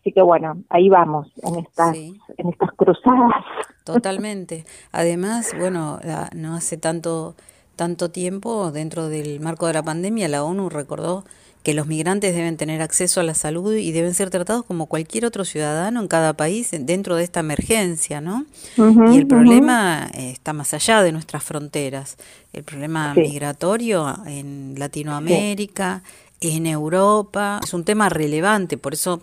Así 0.00 0.12
que 0.12 0.22
bueno, 0.22 0.62
ahí 0.70 0.88
vamos 0.88 1.28
en 1.42 1.58
estas, 1.58 1.96
en 1.96 2.48
estas 2.48 2.72
cruzadas. 2.72 3.44
Totalmente. 3.84 4.64
Además, 4.92 5.52
bueno, 5.58 5.98
no 6.34 6.54
hace 6.54 6.76
tanto 6.76 7.34
tanto 7.80 8.10
tiempo, 8.10 8.72
dentro 8.72 9.08
del 9.08 9.40
marco 9.40 9.66
de 9.66 9.72
la 9.72 9.82
pandemia, 9.82 10.28
la 10.28 10.44
ONU 10.44 10.68
recordó 10.68 11.24
que 11.62 11.72
los 11.72 11.86
migrantes 11.86 12.34
deben 12.34 12.58
tener 12.58 12.82
acceso 12.82 13.20
a 13.20 13.22
la 13.22 13.32
salud 13.32 13.74
y 13.74 13.90
deben 13.92 14.12
ser 14.12 14.28
tratados 14.28 14.66
como 14.66 14.84
cualquier 14.84 15.24
otro 15.24 15.46
ciudadano 15.46 16.02
en 16.02 16.06
cada 16.06 16.34
país 16.34 16.68
dentro 16.78 17.16
de 17.16 17.24
esta 17.24 17.40
emergencia, 17.40 18.20
¿no? 18.20 18.44
y 18.76 19.16
el 19.16 19.26
problema 19.26 20.10
está 20.12 20.52
más 20.52 20.74
allá 20.74 21.02
de 21.02 21.12
nuestras 21.12 21.42
fronteras. 21.42 22.18
El 22.52 22.64
problema 22.64 23.14
migratorio 23.14 24.14
en 24.26 24.74
Latinoamérica, 24.76 26.02
en 26.42 26.66
Europa, 26.66 27.60
es 27.62 27.72
un 27.72 27.84
tema 27.84 28.10
relevante, 28.10 28.76
por 28.76 28.92
eso 28.92 29.22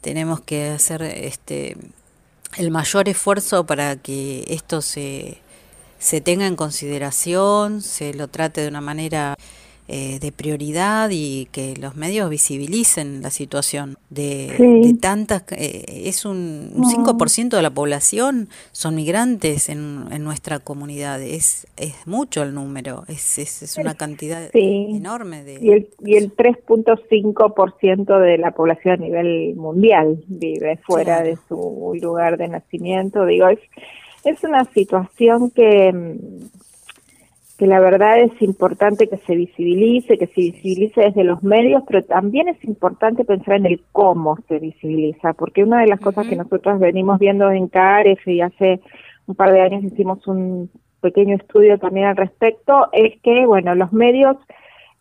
tenemos 0.00 0.40
que 0.40 0.70
hacer 0.70 1.02
este 1.02 1.76
el 2.56 2.70
mayor 2.70 3.08
esfuerzo 3.08 3.66
para 3.66 3.96
que 3.96 4.44
esto 4.48 4.80
se, 4.80 5.38
se 5.98 6.20
tenga 6.20 6.46
en 6.46 6.56
consideración, 6.56 7.82
se 7.82 8.14
lo 8.14 8.28
trate 8.28 8.62
de 8.62 8.68
una 8.68 8.80
manera 8.80 9.36
eh, 9.90 10.18
de 10.20 10.32
prioridad 10.32 11.08
y 11.10 11.48
que 11.50 11.74
los 11.80 11.96
medios 11.96 12.28
visibilicen 12.28 13.22
la 13.22 13.30
situación 13.30 13.96
de, 14.10 14.94
tantas... 15.00 15.44
Eh, 15.52 16.02
es 16.04 16.26
un, 16.26 16.72
5% 16.74 17.56
de 17.56 17.62
la 17.62 17.70
población 17.70 18.50
son 18.72 18.96
migrantes 18.96 19.70
en, 19.70 20.04
en 20.10 20.24
nuestra 20.24 20.58
comunidad, 20.58 21.22
es, 21.22 21.66
es 21.78 22.06
mucho 22.06 22.42
el 22.42 22.52
número, 22.52 23.04
es, 23.08 23.38
es, 23.38 23.78
una 23.78 23.94
cantidad 23.94 24.50
enorme 24.52 25.42
de... 25.42 25.58
Y 25.60 25.70
el, 25.70 25.88
y 26.04 26.16
el 26.16 26.36
3.5% 26.36 28.20
de 28.20 28.36
la 28.36 28.50
población 28.50 28.94
a 28.94 28.96
nivel 28.98 29.54
mundial 29.56 30.22
vive 30.26 30.78
fuera 30.86 31.22
de 31.22 31.38
su 31.48 31.98
lugar 31.98 32.36
de 32.36 32.48
nacimiento, 32.48 33.24
digo, 33.24 33.48
es, 33.48 33.60
es 34.24 34.44
una 34.44 34.66
situación 34.66 35.50
que 35.50 36.18
que 37.58 37.66
la 37.66 37.80
verdad 37.80 38.20
es 38.20 38.40
importante 38.40 39.08
que 39.08 39.18
se 39.18 39.34
visibilice, 39.34 40.16
que 40.16 40.28
se 40.28 40.40
visibilice 40.40 41.00
desde 41.00 41.24
los 41.24 41.42
medios, 41.42 41.82
pero 41.88 42.04
también 42.04 42.46
es 42.46 42.64
importante 42.64 43.24
pensar 43.24 43.56
en 43.56 43.66
el 43.66 43.82
cómo 43.90 44.38
se 44.46 44.60
visibiliza, 44.60 45.32
porque 45.32 45.64
una 45.64 45.80
de 45.80 45.88
las 45.88 45.98
cosas 45.98 46.28
que 46.28 46.36
nosotros 46.36 46.78
venimos 46.78 47.18
viendo 47.18 47.50
en 47.50 47.66
CAREF 47.66 48.26
y 48.28 48.42
hace 48.42 48.80
un 49.26 49.34
par 49.34 49.52
de 49.52 49.60
años 49.60 49.82
hicimos 49.82 50.24
un 50.28 50.70
pequeño 51.00 51.34
estudio 51.34 51.78
también 51.78 52.06
al 52.06 52.16
respecto, 52.16 52.90
es 52.92 53.20
que, 53.22 53.44
bueno, 53.44 53.74
los 53.74 53.92
medios 53.92 54.36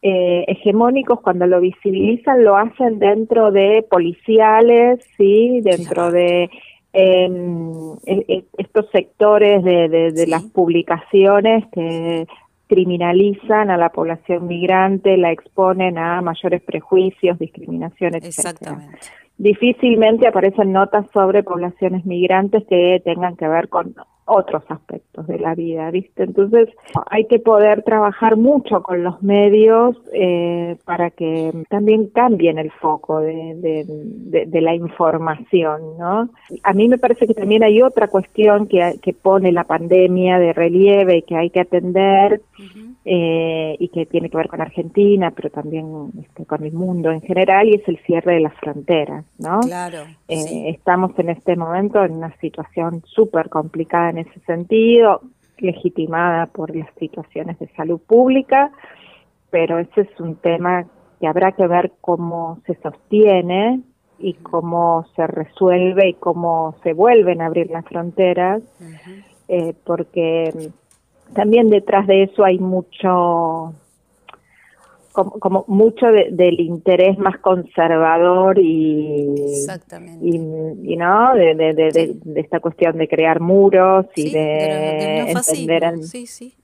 eh, 0.01 0.43
hegemónicos 0.47 1.21
cuando 1.21 1.45
lo 1.45 1.59
visibilizan 1.59 2.43
lo 2.43 2.57
hacen 2.57 2.97
dentro 2.97 3.51
de 3.51 3.85
policiales, 3.87 4.99
sí, 5.15 5.61
dentro 5.61 6.11
de 6.11 6.49
em, 6.93 7.93
e, 8.07 8.25
e, 8.27 8.43
estos 8.57 8.89
sectores 8.89 9.63
de, 9.63 10.11
de 10.11 10.27
las 10.27 10.43
publicaciones 10.43 11.63
que 11.71 12.25
criminalizan 12.67 13.69
a 13.69 13.77
la 13.77 13.89
población 13.89 14.47
migrante, 14.47 15.17
la 15.17 15.31
exponen 15.31 15.97
a 15.97 16.21
mayores 16.21 16.61
prejuicios, 16.61 17.39
discriminaciones, 17.39 18.23
etc. 18.23 18.27
Exactamente. 18.27 18.99
Difícilmente 19.37 20.27
aparecen 20.27 20.71
notas 20.71 21.05
sobre 21.11 21.43
poblaciones 21.43 22.05
migrantes 22.05 22.63
que 22.67 23.01
tengan 23.05 23.35
que 23.35 23.47
ver 23.47 23.69
con 23.69 23.95
otros 24.27 24.63
aspectos 24.69 25.25
de 25.27 25.39
la 25.39 25.55
vida, 25.55 25.89
¿viste? 25.91 26.23
Entonces 26.23 26.69
hay 27.09 27.25
que 27.25 27.39
poder 27.39 27.83
trabajar 27.83 28.37
mucho 28.37 28.83
con 28.83 29.03
los 29.03 29.21
medios 29.23 29.95
eh, 30.13 30.75
para 30.85 31.09
que 31.11 31.53
también 31.69 32.07
cambien 32.07 32.59
el 32.59 32.71
foco 32.71 33.19
de, 33.21 33.55
de, 33.55 34.61
la 34.61 34.75
información, 34.75 35.97
¿no? 35.97 36.29
A 36.63 36.73
mí 36.73 36.87
me 36.87 36.97
parece 36.97 37.27
que 37.27 37.33
también 37.33 37.63
hay 37.63 37.81
otra 37.81 38.07
cuestión 38.07 38.67
que, 38.67 38.99
que 39.01 39.13
pone 39.13 39.51
la 39.51 39.63
pandemia 39.63 40.39
de 40.39 40.51
relieve 40.51 41.17
y 41.17 41.21
que 41.21 41.35
hay 41.35 41.49
que 41.49 41.61
atender, 41.61 42.41
eh, 43.09 43.77
y 43.79 43.87
que 43.87 44.05
tiene 44.05 44.29
que 44.29 44.35
ver 44.35 44.49
con 44.49 44.59
Argentina, 44.59 45.31
pero 45.33 45.49
también 45.49 46.11
este, 46.19 46.45
con 46.45 46.61
el 46.65 46.73
mundo 46.73 47.09
en 47.09 47.21
general, 47.21 47.69
y 47.69 47.75
es 47.75 47.87
el 47.87 47.97
cierre 47.99 48.33
de 48.33 48.39
las 48.41 48.53
fronteras, 48.55 49.23
¿no? 49.37 49.61
Claro. 49.61 49.99
Eh, 50.27 50.71
estamos 50.71 51.17
en 51.17 51.29
este 51.29 51.55
momento 51.55 52.03
en 52.03 52.17
una 52.17 52.35
situación 52.41 53.03
súper 53.05 53.47
complicada 53.47 54.09
en 54.17 54.27
ese 54.27 54.39
sentido, 54.41 55.21
legitimada 55.57 56.47
por 56.47 56.75
las 56.75 56.89
situaciones 56.99 57.57
de 57.59 57.67
salud 57.75 57.99
pública, 57.99 58.71
pero 59.49 59.79
ese 59.79 60.01
es 60.01 60.19
un 60.19 60.35
tema 60.35 60.85
que 61.19 61.27
habrá 61.27 61.51
que 61.51 61.67
ver 61.67 61.93
cómo 62.01 62.59
se 62.65 62.75
sostiene 62.81 63.81
y 64.19 64.33
cómo 64.33 65.05
se 65.15 65.25
resuelve 65.27 66.09
y 66.09 66.13
cómo 66.15 66.75
se 66.83 66.93
vuelven 66.93 67.41
a 67.41 67.47
abrir 67.47 67.69
las 67.69 67.85
fronteras, 67.85 68.61
eh, 69.47 69.73
porque 69.85 70.71
también 71.33 71.69
detrás 71.69 72.07
de 72.07 72.23
eso 72.23 72.43
hay 72.43 72.59
mucho 72.59 73.73
como, 75.17 75.65
mucho 75.67 76.05
del 76.07 76.59
interés 76.59 77.17
más 77.17 77.39
conservador 77.39 78.59
y 78.59 79.27
y, 80.21 80.95
no 80.95 81.33
de, 81.33 81.55
de, 81.55 82.15
esta 82.35 82.59
cuestión 82.59 82.97
de 82.97 83.07
crear 83.07 83.39
muros 83.39 84.05
y 84.15 84.31
de, 84.31 85.31
entender 85.31 85.85
al 85.85 86.01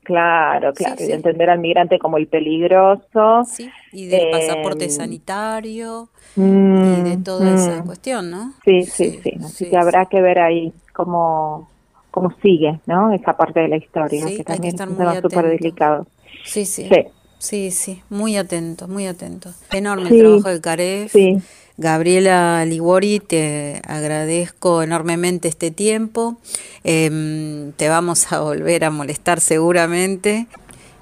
claro 0.04 0.74
claro 0.74 0.96
de 0.96 1.14
entender 1.14 1.50
al 1.50 1.60
migrante 1.60 1.98
como 1.98 2.18
el 2.18 2.28
peligroso 2.28 3.44
y 3.92 4.08
del 4.08 4.30
pasaporte 4.30 4.86
em, 4.86 4.92
sanitario 4.92 6.10
y 6.36 6.42
de 6.42 7.18
mm, 7.18 7.24
toda 7.24 7.56
esa 7.56 7.82
mm. 7.82 7.86
cuestión 7.86 8.30
no 8.30 8.54
sí 8.64 8.84
sí 8.84 9.20
sí, 9.24 9.34
así 9.44 9.70
que 9.70 9.78
habrá 9.78 10.06
que 10.06 10.22
ver 10.22 10.40
ahí 10.40 10.74
cómo 10.94 11.68
cómo 12.12 12.32
sigue, 12.44 12.80
¿no? 12.86 13.12
Esa 13.12 13.36
parte 13.36 13.62
de 13.62 13.70
la 13.70 13.78
historia, 13.78 14.24
que 14.28 14.44
también 14.44 14.76
es 14.76 14.82
un 14.82 14.96
tema 14.96 15.20
súper 15.20 15.48
delicado. 15.48 16.06
Sí, 16.46 16.64
sí, 16.64 16.88
sí. 17.44 17.72
Sí, 17.72 18.02
muy 18.10 18.38
atento, 18.38 18.88
muy 18.88 19.08
atento. 19.08 19.54
Enorme 19.72 20.10
el 20.10 20.20
trabajo 20.20 20.50
del 20.50 20.62
CAREF. 20.62 21.12
Sí. 21.12 21.38
Gabriela 21.78 22.64
Liguori, 22.66 23.20
te 23.20 23.82
agradezco 23.88 24.84
enormemente 24.84 25.48
este 25.48 25.72
tiempo. 25.72 26.38
Em, 26.84 27.72
te 27.74 27.90
vamos 27.90 28.32
a 28.32 28.40
volver 28.40 28.86
a 28.86 28.92
molestar 28.92 29.40
seguramente 29.40 30.48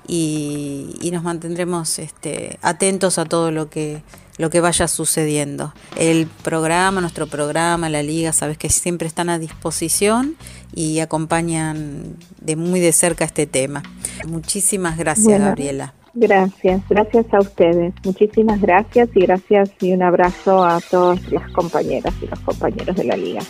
y, 0.08 0.96
y 1.02 1.12
nos 1.12 1.24
mantendremos 1.24 2.00
este, 2.00 2.58
atentos 2.62 3.18
a 3.18 3.26
todo 3.26 3.52
lo 3.52 3.70
que 3.70 4.02
lo 4.38 4.50
que 4.50 4.60
vaya 4.60 4.88
sucediendo. 4.88 5.72
El 5.98 6.26
programa, 6.26 7.00
nuestro 7.00 7.28
programa, 7.28 7.90
la 7.90 8.02
liga, 8.02 8.34
sabes 8.34 8.58
que 8.58 8.70
siempre 8.70 9.08
están 9.08 9.30
a 9.30 9.38
disposición 9.38 10.36
y 10.74 11.00
acompañan 11.00 12.16
de 12.40 12.56
muy 12.56 12.80
de 12.80 12.92
cerca 12.92 13.24
este 13.24 13.46
tema. 13.46 13.84
Muchísimas 14.26 14.98
gracias, 14.98 15.40
Gabriela. 15.40 15.94
Gracias, 16.14 16.82
gracias 16.90 17.34
a 17.34 17.40
ustedes. 17.40 17.94
Muchísimas 18.04 18.60
gracias 18.62 19.10
y 19.16 19.22
gracias 19.22 19.72
y 19.80 19.94
un 19.94 20.04
abrazo 20.04 20.64
a 20.64 20.80
todas 20.82 21.32
las 21.32 21.50
compañeras 21.52 22.14
y 22.22 22.28
los 22.28 22.40
compañeros 22.42 22.96
de 22.96 23.04
la 23.06 23.16
liga. 23.16 23.42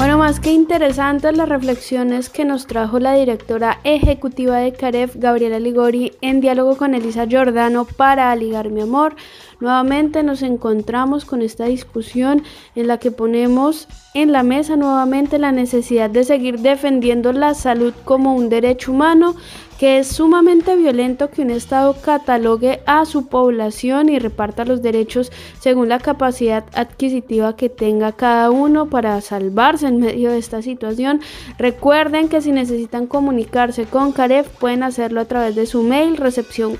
Bueno, 0.00 0.16
más 0.16 0.40
que 0.40 0.50
interesantes 0.50 1.36
las 1.36 1.46
reflexiones 1.46 2.30
que 2.30 2.46
nos 2.46 2.66
trajo 2.66 2.98
la 2.98 3.12
directora 3.12 3.80
ejecutiva 3.84 4.56
de 4.56 4.72
CAREF, 4.72 5.16
Gabriela 5.16 5.58
Ligori, 5.58 6.12
en 6.22 6.40
diálogo 6.40 6.78
con 6.78 6.94
Elisa 6.94 7.26
Giordano 7.26 7.84
para 7.84 8.30
Aligar 8.30 8.70
mi 8.70 8.80
amor. 8.80 9.14
Nuevamente 9.60 10.22
nos 10.22 10.42
encontramos 10.42 11.24
con 11.24 11.42
esta 11.42 11.66
discusión 11.66 12.42
en 12.74 12.86
la 12.86 12.98
que 12.98 13.10
ponemos 13.10 13.88
en 14.14 14.32
la 14.32 14.42
mesa 14.42 14.76
nuevamente 14.76 15.38
la 15.38 15.52
necesidad 15.52 16.08
de 16.08 16.24
seguir 16.24 16.60
defendiendo 16.60 17.32
la 17.32 17.54
salud 17.54 17.92
como 18.04 18.34
un 18.34 18.48
derecho 18.48 18.92
humano 18.92 19.36
que 19.80 19.98
es 19.98 20.08
sumamente 20.08 20.76
violento 20.76 21.30
que 21.30 21.40
un 21.40 21.48
Estado 21.48 21.96
catalogue 22.02 22.82
a 22.84 23.06
su 23.06 23.28
población 23.28 24.10
y 24.10 24.18
reparta 24.18 24.66
los 24.66 24.82
derechos 24.82 25.32
según 25.58 25.88
la 25.88 25.98
capacidad 25.98 26.66
adquisitiva 26.74 27.56
que 27.56 27.70
tenga 27.70 28.12
cada 28.12 28.50
uno 28.50 28.90
para 28.90 29.18
salvarse 29.22 29.86
en 29.86 29.98
medio 29.98 30.32
de 30.32 30.36
esta 30.36 30.60
situación. 30.60 31.22
Recuerden 31.56 32.28
que 32.28 32.42
si 32.42 32.52
necesitan 32.52 33.06
comunicarse 33.06 33.86
con 33.86 34.12
CAREF 34.12 34.50
pueden 34.50 34.82
hacerlo 34.82 35.22
a 35.22 35.24
través 35.24 35.54
de 35.54 35.64
su 35.64 35.82
mail 35.82 36.18
recepción 36.18 36.76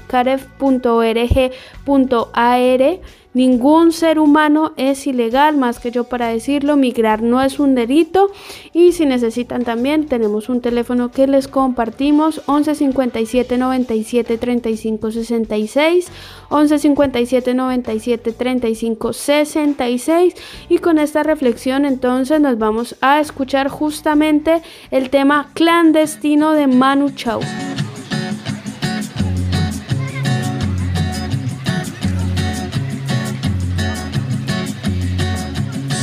Ningún 3.33 3.93
ser 3.93 4.19
humano 4.19 4.73
es 4.77 5.07
ilegal, 5.07 5.57
más 5.57 5.79
que 5.79 5.93
yo 5.93 6.05
para 6.05 6.27
decirlo, 6.29 6.77
migrar 6.77 7.23
no 7.23 7.41
es 7.41 7.61
un 7.61 7.77
delito 7.77 8.33
y 8.73 8.91
si 8.91 9.07
necesitan 9.07 9.63
también 9.63 10.07
tenemos 10.07 10.49
un 10.49 10.61
teléfono 10.61 11.13
que 11.13 11.29
les 11.29 11.47
compartimos 11.47 12.43
11 12.47 12.75
57 12.75 13.57
97 13.57 14.37
35 14.37 15.11
66 15.13 16.09
11 16.49 16.79
57 16.81 17.55
97 17.55 18.33
35 18.33 19.13
66 19.13 20.35
y 20.69 20.79
con 20.79 20.99
esta 20.99 21.23
reflexión 21.23 21.85
entonces 21.85 22.41
nos 22.41 22.59
vamos 22.59 22.97
a 23.01 23.21
escuchar 23.21 23.69
justamente 23.69 24.61
el 24.91 25.09
tema 25.09 25.51
clandestino 25.55 26.53
de 26.53 26.67
Manu 26.67 27.11
Chao. 27.11 27.41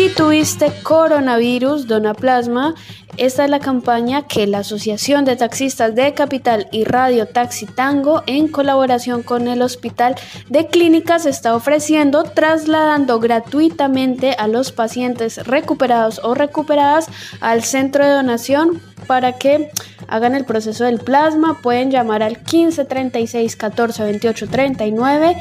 Si 0.00 0.08
tuviste 0.08 0.72
coronavirus, 0.82 1.86
dona 1.86 2.14
plasma. 2.14 2.74
Esta 3.18 3.44
es 3.44 3.50
la 3.50 3.58
campaña 3.58 4.26
que 4.26 4.46
la 4.46 4.60
Asociación 4.60 5.26
de 5.26 5.36
Taxistas 5.36 5.94
de 5.94 6.14
Capital 6.14 6.68
y 6.72 6.84
Radio 6.84 7.26
Taxi 7.26 7.66
Tango, 7.66 8.22
en 8.26 8.48
colaboración 8.48 9.22
con 9.22 9.46
el 9.46 9.60
Hospital 9.60 10.14
de 10.48 10.68
Clínicas, 10.68 11.26
está 11.26 11.54
ofreciendo, 11.54 12.24
trasladando 12.24 13.20
gratuitamente 13.20 14.32
a 14.38 14.48
los 14.48 14.72
pacientes 14.72 15.36
recuperados 15.46 16.18
o 16.24 16.32
recuperadas 16.32 17.06
al 17.42 17.62
centro 17.62 18.02
de 18.02 18.12
donación 18.12 18.80
para 19.06 19.32
que 19.32 19.70
hagan 20.08 20.34
el 20.34 20.46
proceso 20.46 20.84
del 20.84 21.00
plasma. 21.00 21.60
Pueden 21.60 21.90
llamar 21.90 22.22
al 22.22 22.38
15 22.38 22.86
36 22.86 23.54
14 23.54 24.02
28 24.04 24.48
39 24.48 25.36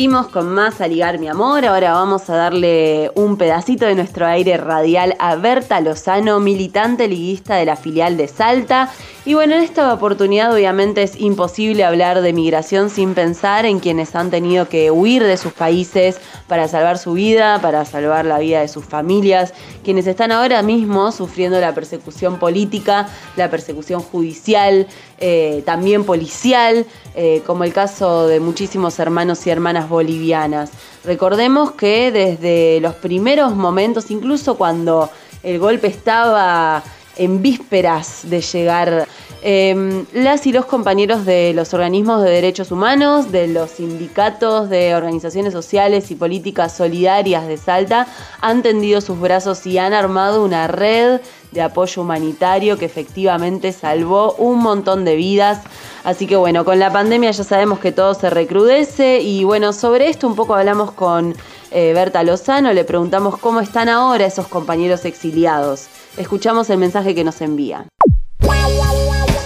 Seguimos 0.00 0.28
con 0.28 0.48
más 0.48 0.80
a 0.80 0.88
ligar 0.88 1.18
mi 1.18 1.28
amor. 1.28 1.66
Ahora 1.66 1.92
vamos 1.92 2.30
a 2.30 2.34
darle 2.34 3.12
un 3.16 3.36
pedacito 3.36 3.84
de 3.84 3.94
nuestro 3.94 4.26
aire 4.26 4.56
radial 4.56 5.14
a 5.18 5.36
Berta 5.36 5.78
Lozano, 5.82 6.40
militante 6.40 7.06
liguista 7.06 7.56
de 7.56 7.66
la 7.66 7.76
filial 7.76 8.16
de 8.16 8.26
Salta. 8.26 8.90
Y 9.26 9.34
bueno, 9.34 9.56
en 9.56 9.62
esta 9.62 9.92
oportunidad 9.92 10.54
obviamente 10.54 11.02
es 11.02 11.20
imposible 11.20 11.84
hablar 11.84 12.22
de 12.22 12.32
migración 12.32 12.88
sin 12.88 13.12
pensar 13.12 13.66
en 13.66 13.78
quienes 13.78 14.16
han 14.16 14.30
tenido 14.30 14.70
que 14.70 14.90
huir 14.90 15.22
de 15.22 15.36
sus 15.36 15.52
países 15.52 16.18
para 16.48 16.66
salvar 16.68 16.96
su 16.96 17.12
vida, 17.12 17.60
para 17.60 17.84
salvar 17.84 18.24
la 18.24 18.38
vida 18.38 18.62
de 18.62 18.68
sus 18.68 18.86
familias, 18.86 19.52
quienes 19.84 20.06
están 20.06 20.32
ahora 20.32 20.62
mismo 20.62 21.12
sufriendo 21.12 21.60
la 21.60 21.74
persecución 21.74 22.38
política, 22.38 23.06
la 23.36 23.50
persecución 23.50 24.00
judicial, 24.00 24.86
eh, 25.20 25.62
también 25.66 26.04
policial, 26.04 26.86
eh, 27.14 27.42
como 27.46 27.64
el 27.64 27.72
caso 27.72 28.26
de 28.26 28.40
muchísimos 28.40 28.98
hermanos 28.98 29.46
y 29.46 29.50
hermanas 29.50 29.88
bolivianas. 29.88 30.70
Recordemos 31.04 31.72
que 31.72 32.10
desde 32.10 32.80
los 32.80 32.94
primeros 32.94 33.54
momentos, 33.54 34.10
incluso 34.10 34.56
cuando 34.56 35.10
el 35.42 35.58
golpe 35.58 35.88
estaba 35.88 36.82
en 37.16 37.42
vísperas 37.42 38.22
de 38.24 38.40
llegar 38.40 39.06
eh, 39.42 40.04
las 40.12 40.46
y 40.46 40.52
los 40.52 40.66
compañeros 40.66 41.24
de 41.24 41.52
los 41.54 41.72
organismos 41.72 42.22
de 42.22 42.30
derechos 42.30 42.70
humanos, 42.72 43.32
de 43.32 43.48
los 43.48 43.70
sindicatos 43.70 44.68
de 44.68 44.94
organizaciones 44.94 45.52
sociales 45.52 46.10
y 46.10 46.14
políticas 46.14 46.76
solidarias 46.76 47.46
de 47.46 47.56
Salta 47.56 48.06
han 48.40 48.62
tendido 48.62 49.00
sus 49.00 49.18
brazos 49.18 49.66
y 49.66 49.78
han 49.78 49.94
armado 49.94 50.44
una 50.44 50.66
red 50.66 51.20
de 51.52 51.62
apoyo 51.62 52.02
humanitario 52.02 52.78
que 52.78 52.84
efectivamente 52.84 53.72
salvó 53.72 54.32
un 54.34 54.60
montón 54.60 55.04
de 55.04 55.16
vidas. 55.16 55.60
Así 56.04 56.26
que 56.26 56.36
bueno, 56.36 56.64
con 56.64 56.78
la 56.78 56.92
pandemia 56.92 57.30
ya 57.30 57.44
sabemos 57.44 57.78
que 57.78 57.92
todo 57.92 58.14
se 58.14 58.30
recrudece 58.30 59.20
y 59.20 59.44
bueno, 59.44 59.72
sobre 59.72 60.08
esto 60.08 60.26
un 60.26 60.36
poco 60.36 60.54
hablamos 60.54 60.92
con 60.92 61.34
eh, 61.70 61.92
Berta 61.94 62.22
Lozano, 62.22 62.72
le 62.72 62.84
preguntamos 62.84 63.38
cómo 63.38 63.60
están 63.60 63.88
ahora 63.88 64.26
esos 64.26 64.48
compañeros 64.48 65.04
exiliados. 65.04 65.86
Escuchamos 66.16 66.70
el 66.70 66.78
mensaje 66.78 67.14
que 67.14 67.24
nos 67.24 67.40
envía. 67.40 67.86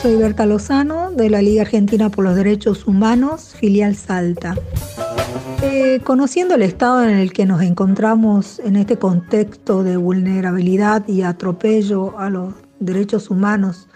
Soy 0.01 0.17
Berta 0.17 0.47
Lozano 0.47 1.11
de 1.11 1.31
la 1.31 1.43
Liga 1.43 1.63
Argentina 1.63 2.11
por 2.11 2.25
los 2.25 2.37
Derechos 2.37 2.87
Humanos, 2.87 3.55
filial 3.59 3.97
Salta. 3.97 4.55
Eh, 5.63 6.01
conociendo 6.05 6.55
el 6.55 6.63
estado 6.63 7.05
en 7.05 7.11
el 7.17 7.33
que 7.33 7.47
nos 7.47 7.63
encontramos 7.63 8.59
en 8.61 8.77
este 8.77 8.99
contexto 8.99 9.83
de 9.83 9.97
vulnerabilidad 9.97 11.07
y 11.09 11.23
atropello 11.23 12.19
a 12.19 12.31
los 12.31 12.55
derechos 12.81 13.31
humanos 13.31 13.89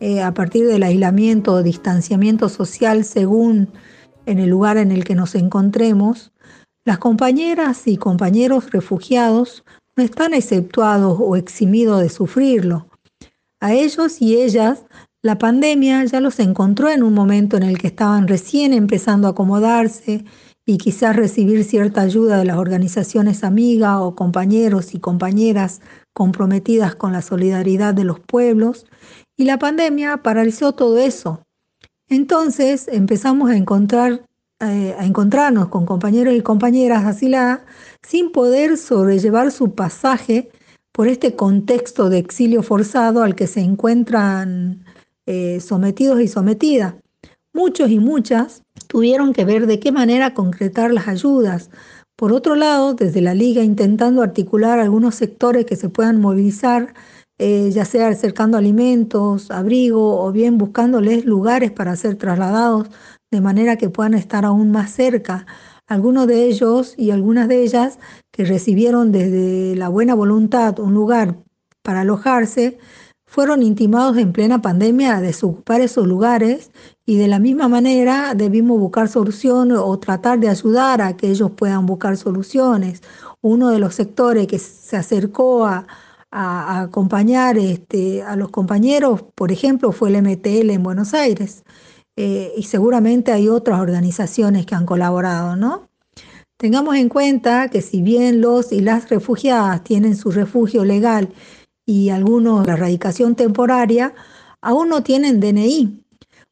eh, 0.00 0.22
a 0.22 0.32
partir 0.32 0.66
del 0.66 0.82
aislamiento 0.82 1.52
o 1.52 1.62
distanciamiento 1.62 2.48
social 2.48 3.04
según 3.04 3.68
en 4.26 4.38
el 4.38 4.48
lugar 4.48 4.76
en 4.78 4.92
el 4.92 5.04
que 5.04 5.14
nos 5.14 5.34
encontremos, 5.34 6.32
las 6.84 6.98
compañeras 6.98 7.86
y 7.86 7.96
compañeros 7.96 8.70
refugiados 8.70 9.64
no 9.96 10.02
están 10.02 10.32
exceptuados 10.32 11.18
o 11.20 11.36
eximidos 11.36 12.00
de 12.00 12.08
sufrirlo. 12.08 12.88
A 13.60 13.74
ellos 13.74 14.22
y 14.22 14.40
ellas 14.40 14.84
la 15.22 15.36
pandemia 15.36 16.02
ya 16.06 16.20
los 16.20 16.38
encontró 16.38 16.88
en 16.88 17.02
un 17.02 17.12
momento 17.12 17.58
en 17.58 17.62
el 17.62 17.78
que 17.78 17.88
estaban 17.88 18.26
recién 18.26 18.72
empezando 18.72 19.28
a 19.28 19.32
acomodarse 19.32 20.24
y 20.70 20.78
quizás 20.78 21.16
recibir 21.16 21.64
cierta 21.64 22.00
ayuda 22.00 22.38
de 22.38 22.44
las 22.44 22.56
organizaciones 22.56 23.42
amigas 23.42 23.96
o 23.98 24.14
compañeros 24.14 24.94
y 24.94 25.00
compañeras 25.00 25.80
comprometidas 26.12 26.94
con 26.94 27.12
la 27.12 27.22
solidaridad 27.22 27.92
de 27.92 28.04
los 28.04 28.20
pueblos, 28.20 28.86
y 29.36 29.46
la 29.46 29.58
pandemia 29.58 30.18
paralizó 30.18 30.70
todo 30.70 30.98
eso. 30.98 31.42
Entonces 32.08 32.86
empezamos 32.86 33.50
a 33.50 33.56
encontrar 33.56 34.24
eh, 34.60 34.94
a 34.96 35.06
encontrarnos 35.06 35.70
con 35.70 35.86
compañeros 35.86 36.34
y 36.34 36.40
compañeras 36.40 37.04
asiladas 37.04 37.62
sin 38.06 38.30
poder 38.30 38.76
sobrellevar 38.76 39.50
su 39.50 39.74
pasaje 39.74 40.50
por 40.92 41.08
este 41.08 41.34
contexto 41.34 42.10
de 42.10 42.18
exilio 42.18 42.62
forzado 42.62 43.24
al 43.24 43.34
que 43.34 43.48
se 43.48 43.60
encuentran 43.60 44.84
eh, 45.26 45.58
sometidos 45.58 46.20
y 46.20 46.28
sometidas. 46.28 46.94
Muchos 47.52 47.90
y 47.90 47.98
muchas 47.98 48.62
tuvieron 48.86 49.32
que 49.32 49.44
ver 49.44 49.66
de 49.66 49.80
qué 49.80 49.92
manera 49.92 50.34
concretar 50.34 50.92
las 50.92 51.08
ayudas. 51.08 51.70
Por 52.16 52.32
otro 52.32 52.54
lado, 52.54 52.94
desde 52.94 53.20
la 53.20 53.34
Liga 53.34 53.62
intentando 53.62 54.22
articular 54.22 54.78
algunos 54.78 55.14
sectores 55.14 55.64
que 55.64 55.76
se 55.76 55.88
puedan 55.88 56.20
movilizar, 56.20 56.94
eh, 57.38 57.70
ya 57.72 57.86
sea 57.86 58.08
acercando 58.08 58.58
alimentos, 58.58 59.50
abrigo 59.50 60.22
o 60.22 60.30
bien 60.30 60.58
buscándoles 60.58 61.24
lugares 61.24 61.70
para 61.70 61.96
ser 61.96 62.16
trasladados 62.16 62.88
de 63.30 63.40
manera 63.40 63.76
que 63.76 63.88
puedan 63.88 64.14
estar 64.14 64.44
aún 64.44 64.70
más 64.70 64.90
cerca. 64.90 65.46
Algunos 65.86 66.26
de 66.26 66.44
ellos 66.44 66.94
y 66.98 67.10
algunas 67.10 67.48
de 67.48 67.62
ellas 67.62 67.98
que 68.32 68.44
recibieron 68.44 69.12
desde 69.12 69.74
la 69.76 69.88
buena 69.88 70.14
voluntad 70.14 70.78
un 70.78 70.94
lugar 70.94 71.36
para 71.82 72.02
alojarse, 72.02 72.78
fueron 73.30 73.62
intimados 73.62 74.18
en 74.18 74.32
plena 74.32 74.60
pandemia 74.60 75.16
a 75.16 75.20
desocupar 75.20 75.80
esos 75.80 76.04
lugares 76.04 76.72
y 77.06 77.16
de 77.16 77.28
la 77.28 77.38
misma 77.38 77.68
manera 77.68 78.34
debimos 78.34 78.80
buscar 78.80 79.08
soluciones 79.08 79.78
o 79.78 79.96
tratar 80.00 80.40
de 80.40 80.48
ayudar 80.48 81.00
a 81.00 81.16
que 81.16 81.30
ellos 81.30 81.52
puedan 81.52 81.86
buscar 81.86 82.16
soluciones. 82.16 83.02
Uno 83.40 83.70
de 83.70 83.78
los 83.78 83.94
sectores 83.94 84.48
que 84.48 84.58
se 84.58 84.96
acercó 84.96 85.64
a, 85.64 85.86
acompañar 86.32 87.56
este, 87.56 88.22
a 88.22 88.34
los 88.36 88.50
compañeros, 88.50 89.22
por 89.34 89.52
ejemplo, 89.52 89.92
fue 89.92 90.10
el 90.10 90.22
MTL 90.22 90.70
en 90.70 90.82
Buenos 90.82 91.14
Aires. 91.14 91.64
Eh, 92.16 92.52
y 92.56 92.64
seguramente 92.64 93.32
hay 93.32 93.48
otras 93.48 93.80
organizaciones 93.80 94.66
que 94.66 94.74
han 94.74 94.86
colaborado, 94.86 95.56
¿no? 95.56 95.88
Tengamos 96.56 96.96
en 96.96 97.08
cuenta 97.08 97.68
que 97.68 97.80
si 97.80 98.02
bien 98.02 98.40
los 98.40 98.72
y 98.72 98.80
las 98.80 99.08
refugiadas 99.08 99.82
tienen 99.82 100.14
su 100.16 100.30
refugio 100.30 100.84
legal 100.84 101.30
y 101.86 102.10
algunos 102.10 102.66
la 102.66 102.76
radicación 102.76 103.34
temporaria, 103.34 104.14
aún 104.60 104.88
no 104.88 105.02
tienen 105.02 105.40
DNI, 105.40 106.04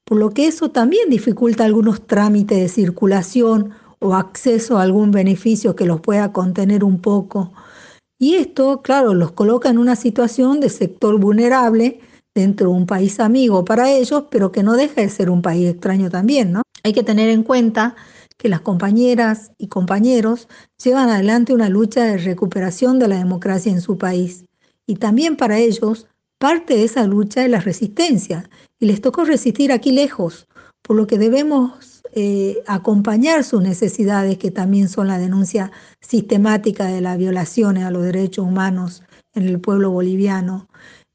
por 0.04 0.18
lo 0.18 0.30
que 0.30 0.46
eso 0.46 0.70
también 0.70 1.10
dificulta 1.10 1.64
algunos 1.64 2.06
trámites 2.06 2.58
de 2.58 2.68
circulación 2.68 3.70
o 4.00 4.14
acceso 4.14 4.78
a 4.78 4.82
algún 4.82 5.10
beneficio 5.10 5.76
que 5.76 5.86
los 5.86 6.00
pueda 6.00 6.32
contener 6.32 6.84
un 6.84 7.00
poco. 7.00 7.52
Y 8.18 8.34
esto, 8.34 8.82
claro, 8.82 9.14
los 9.14 9.32
coloca 9.32 9.68
en 9.68 9.78
una 9.78 9.96
situación 9.96 10.60
de 10.60 10.70
sector 10.70 11.18
vulnerable 11.20 12.00
dentro 12.34 12.70
de 12.70 12.76
un 12.76 12.86
país 12.86 13.20
amigo 13.20 13.64
para 13.64 13.90
ellos, 13.90 14.24
pero 14.30 14.50
que 14.50 14.62
no 14.62 14.74
deja 14.74 15.00
de 15.00 15.08
ser 15.08 15.30
un 15.30 15.42
país 15.42 15.68
extraño 15.68 16.10
también, 16.10 16.52
¿no? 16.52 16.62
Hay 16.84 16.92
que 16.92 17.02
tener 17.02 17.28
en 17.28 17.42
cuenta 17.42 17.96
que 18.36 18.48
las 18.48 18.60
compañeras 18.60 19.50
y 19.58 19.68
compañeros 19.68 20.48
llevan 20.82 21.10
adelante 21.10 21.52
una 21.52 21.68
lucha 21.68 22.04
de 22.04 22.18
recuperación 22.18 22.98
de 22.98 23.08
la 23.08 23.18
democracia 23.18 23.72
en 23.72 23.80
su 23.80 23.98
país. 23.98 24.44
Y 24.88 24.96
también 24.96 25.36
para 25.36 25.58
ellos, 25.58 26.08
parte 26.38 26.74
de 26.74 26.84
esa 26.84 27.06
lucha 27.06 27.44
es 27.44 27.50
la 27.50 27.60
resistencia. 27.60 28.48
Y 28.80 28.86
les 28.86 29.02
tocó 29.02 29.24
resistir 29.24 29.70
aquí 29.70 29.92
lejos, 29.92 30.48
por 30.82 30.96
lo 30.96 31.06
que 31.06 31.18
debemos 31.18 32.02
eh, 32.14 32.62
acompañar 32.66 33.44
sus 33.44 33.62
necesidades, 33.62 34.38
que 34.38 34.50
también 34.50 34.88
son 34.88 35.08
la 35.08 35.18
denuncia 35.18 35.70
sistemática 36.00 36.86
de 36.86 37.02
las 37.02 37.18
violaciones 37.18 37.84
a 37.84 37.90
los 37.90 38.02
derechos 38.02 38.46
humanos 38.46 39.02
en 39.34 39.46
el 39.46 39.60
pueblo 39.60 39.90
boliviano. 39.90 40.68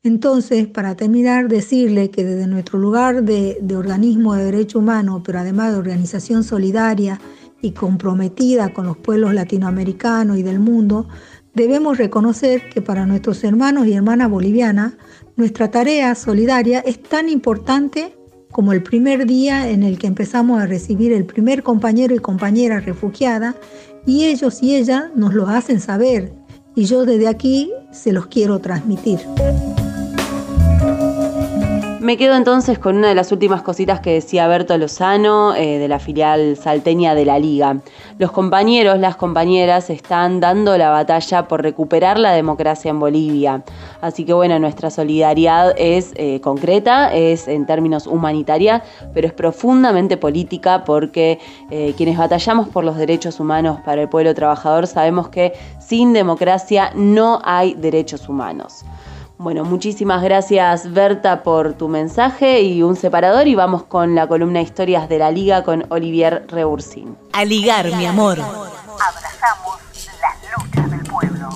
Entonces, 0.04 0.68
para 0.68 0.96
terminar, 0.96 1.48
decirle 1.48 2.12
que 2.12 2.24
desde 2.24 2.46
nuestro 2.46 2.78
lugar 2.78 3.24
de, 3.24 3.58
organismo 3.76 4.36
de 4.36 4.46
derecho 4.46 4.80
humano, 4.80 5.24
pero 5.26 5.40
además 5.40 5.72
de 5.72 5.80
organización 5.80 6.44
solidaria 6.44 7.20
y 7.62 7.72
comprometida 7.72 8.72
con 8.74 8.86
los 8.86 8.98
pueblos 8.98 9.34
latinoamericanos 9.34 10.38
y 10.38 10.44
del 10.44 10.60
mundo, 10.60 11.08
debemos 11.54 11.98
reconocer 11.98 12.70
que 12.70 12.82
para 12.82 13.06
nuestros 13.06 13.44
hermanos 13.44 13.88
y 13.88 13.94
hermanas 13.94 14.30
bolivianas, 14.30 14.94
nuestra 15.36 15.72
tarea 15.72 16.16
solidaria 16.16 16.80
es 16.80 17.02
tan 17.02 17.30
importante 17.30 18.16
como 18.52 18.72
el 18.72 18.84
primer 18.84 19.26
día 19.26 19.70
en 19.70 19.84
el 19.84 19.98
que 19.98 20.08
empezamos 20.08 20.62
a 20.62 20.68
recibir 20.68 21.12
el 21.12 21.26
primer 21.26 21.64
compañero 21.64 22.14
y 22.16 22.20
compañera 22.20 22.80
refugiada, 22.80 23.56
y 24.06 24.26
ellos 24.26 24.62
y 24.62 24.76
ellas 24.76 25.06
nos 25.16 25.34
lo 25.34 25.48
hacen 25.48 25.80
saber, 25.80 26.34
y 26.76 26.86
yo 26.86 27.06
desde 27.06 27.28
aquí 27.28 27.72
se 27.92 28.12
los 28.12 28.28
quiero 28.28 28.60
transmitir. 28.60 29.20
Me 32.04 32.18
quedo 32.18 32.36
entonces 32.36 32.80
con 32.80 32.98
una 32.98 33.08
de 33.08 33.16
las 33.16 33.32
últimas 33.32 33.62
cositas 33.62 34.02
que 34.02 34.12
decía 34.12 34.46
Berto 34.46 34.78
Lozano 34.78 35.56
eh, 35.56 35.80
de 35.80 35.88
la 35.88 36.00
filial 36.00 36.58
salteña 36.58 37.16
de 37.16 37.24
la 37.24 37.40
Liga. 37.40 37.78
Los 38.20 38.34
compañeros, 38.34 39.00
las 39.00 39.16
compañeras 39.16 39.90
están 39.90 40.42
dando 40.42 40.78
la 40.78 40.90
batalla 40.90 41.48
por 41.48 41.62
recuperar 41.62 42.20
la 42.20 42.34
democracia 42.34 42.90
en 42.90 43.00
Bolivia. 43.00 43.64
Así 44.02 44.26
que 44.26 44.34
bueno, 44.34 44.60
nuestra 44.60 44.90
solidaridad 44.90 45.76
es 45.78 46.12
eh, 46.16 46.42
concreta, 46.42 47.14
es 47.14 47.48
en 47.48 47.66
términos 47.66 48.06
humanitarios, 48.06 48.82
pero 49.14 49.26
es 49.26 49.34
profundamente 49.34 50.18
política 50.18 50.84
porque 50.84 51.40
eh, 51.72 51.94
quienes 51.96 52.18
batallamos 52.18 52.68
por 52.68 52.84
los 52.84 52.98
derechos 52.98 53.40
humanos 53.40 53.80
para 53.86 54.02
el 54.02 54.10
pueblo 54.10 54.36
trabajador 54.36 54.88
sabemos 54.88 55.30
que 55.30 55.54
sin 55.80 56.12
democracia 56.12 56.92
no 56.96 57.40
hay 57.46 57.76
derechos 57.76 58.28
humanos. 58.28 58.84
Bueno, 59.44 59.66
muchísimas 59.66 60.24
gracias 60.24 60.94
Berta 60.94 61.44
por 61.44 61.74
tu 61.74 61.90
mensaje 61.90 62.62
y 62.62 62.82
un 62.82 62.96
separador 62.96 63.46
y 63.46 63.56
vamos 63.56 63.84
con 63.84 64.16
la 64.16 64.26
columna 64.26 64.62
Historias 64.62 65.10
de 65.10 65.18
la 65.20 65.32
Liga 65.32 65.66
con 65.66 65.84
Olivier 65.90 66.46
Rebursin. 66.48 67.18
A 67.34 67.44
ligar, 67.44 67.94
mi 67.98 68.06
amor. 68.06 68.40
Abrazamos 68.40 69.80
las 70.22 70.38
luchas 70.58 70.92
del 70.92 71.02
pueblo. 71.02 71.50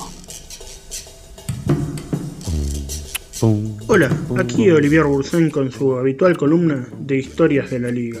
Hola, 3.86 4.10
aquí 4.38 4.70
Olivier 4.70 5.04
Rebursin 5.04 5.48
con 5.48 5.72
su 5.72 5.96
habitual 5.96 6.36
columna 6.36 6.86
de 6.98 7.16
Historias 7.16 7.70
de 7.70 7.78
la 7.78 7.90
Liga. 7.90 8.20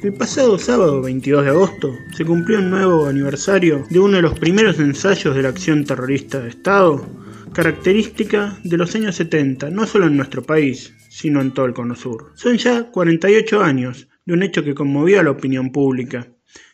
El 0.00 0.12
pasado 0.12 0.60
sábado 0.60 1.02
22 1.02 1.42
de 1.42 1.50
agosto 1.50 1.90
se 2.16 2.24
cumplió 2.24 2.60
un 2.60 2.70
nuevo 2.70 3.06
aniversario 3.06 3.84
de 3.90 3.98
uno 3.98 4.18
de 4.18 4.22
los 4.22 4.38
primeros 4.38 4.78
ensayos 4.78 5.34
de 5.34 5.42
la 5.42 5.48
acción 5.48 5.84
terrorista 5.84 6.38
de 6.38 6.50
Estado 6.50 7.04
característica 7.56 8.58
de 8.64 8.76
los 8.76 8.94
años 8.96 9.16
70, 9.16 9.70
no 9.70 9.86
solo 9.86 10.08
en 10.08 10.16
nuestro 10.18 10.42
país, 10.42 10.92
sino 11.08 11.40
en 11.40 11.52
todo 11.52 11.64
el 11.64 11.72
Cono 11.72 11.96
Sur. 11.96 12.32
Son 12.34 12.58
ya 12.58 12.90
48 12.90 13.62
años 13.62 14.08
de 14.26 14.34
un 14.34 14.42
hecho 14.42 14.62
que 14.62 14.74
conmovió 14.74 15.20
a 15.20 15.22
la 15.22 15.30
opinión 15.30 15.72
pública 15.72 16.28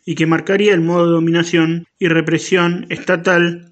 y 0.05 0.15
que 0.15 0.25
marcaría 0.25 0.73
el 0.73 0.81
modo 0.81 1.05
de 1.05 1.13
dominación 1.13 1.87
y 1.99 2.09
represión 2.09 2.85
estatal 2.89 3.71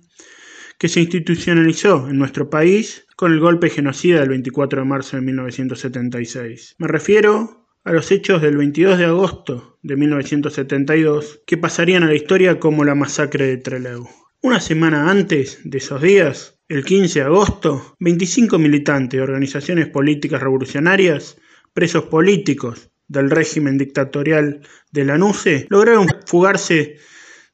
que 0.78 0.88
se 0.88 1.02
institucionalizó 1.02 2.08
en 2.08 2.18
nuestro 2.18 2.50
país 2.50 3.06
con 3.18 3.34
el 3.34 3.42
golpe 3.42 3.70
genocida 3.70 4.22
del 4.22 4.30
24 4.30 4.80
de 4.80 4.88
marzo 4.88 5.18
de 5.18 5.24
1976. 5.24 6.76
Me 6.78 6.88
refiero 6.88 7.68
a 7.84 7.92
los 7.92 8.10
hechos 8.12 8.42
del 8.42 8.56
22 8.56 8.98
de 8.98 9.06
agosto 9.06 9.80
de 9.82 9.98
1972 9.98 11.42
que 11.46 11.58
pasarían 11.58 12.04
a 12.04 12.08
la 12.08 12.16
historia 12.16 12.58
como 12.58 12.86
la 12.86 12.96
masacre 12.96 13.48
de 13.48 13.58
Trelew. 13.58 14.08
Una 14.44 14.62
semana 14.62 15.12
antes 15.12 15.60
de 15.66 15.78
esos 15.78 16.02
días, 16.02 16.61
el 16.72 16.86
15 16.86 17.20
de 17.20 17.26
agosto, 17.26 17.98
25 18.00 18.58
militantes 18.58 19.18
de 19.18 19.22
organizaciones 19.22 19.90
políticas 19.90 20.42
revolucionarias, 20.42 21.36
presos 21.74 22.06
políticos 22.06 22.90
del 23.10 23.30
régimen 23.30 23.78
dictatorial 23.78 24.62
de 24.90 25.04
la 25.04 25.18
NUCE, 25.18 25.68
lograron 25.70 26.08
fugarse 26.26 26.96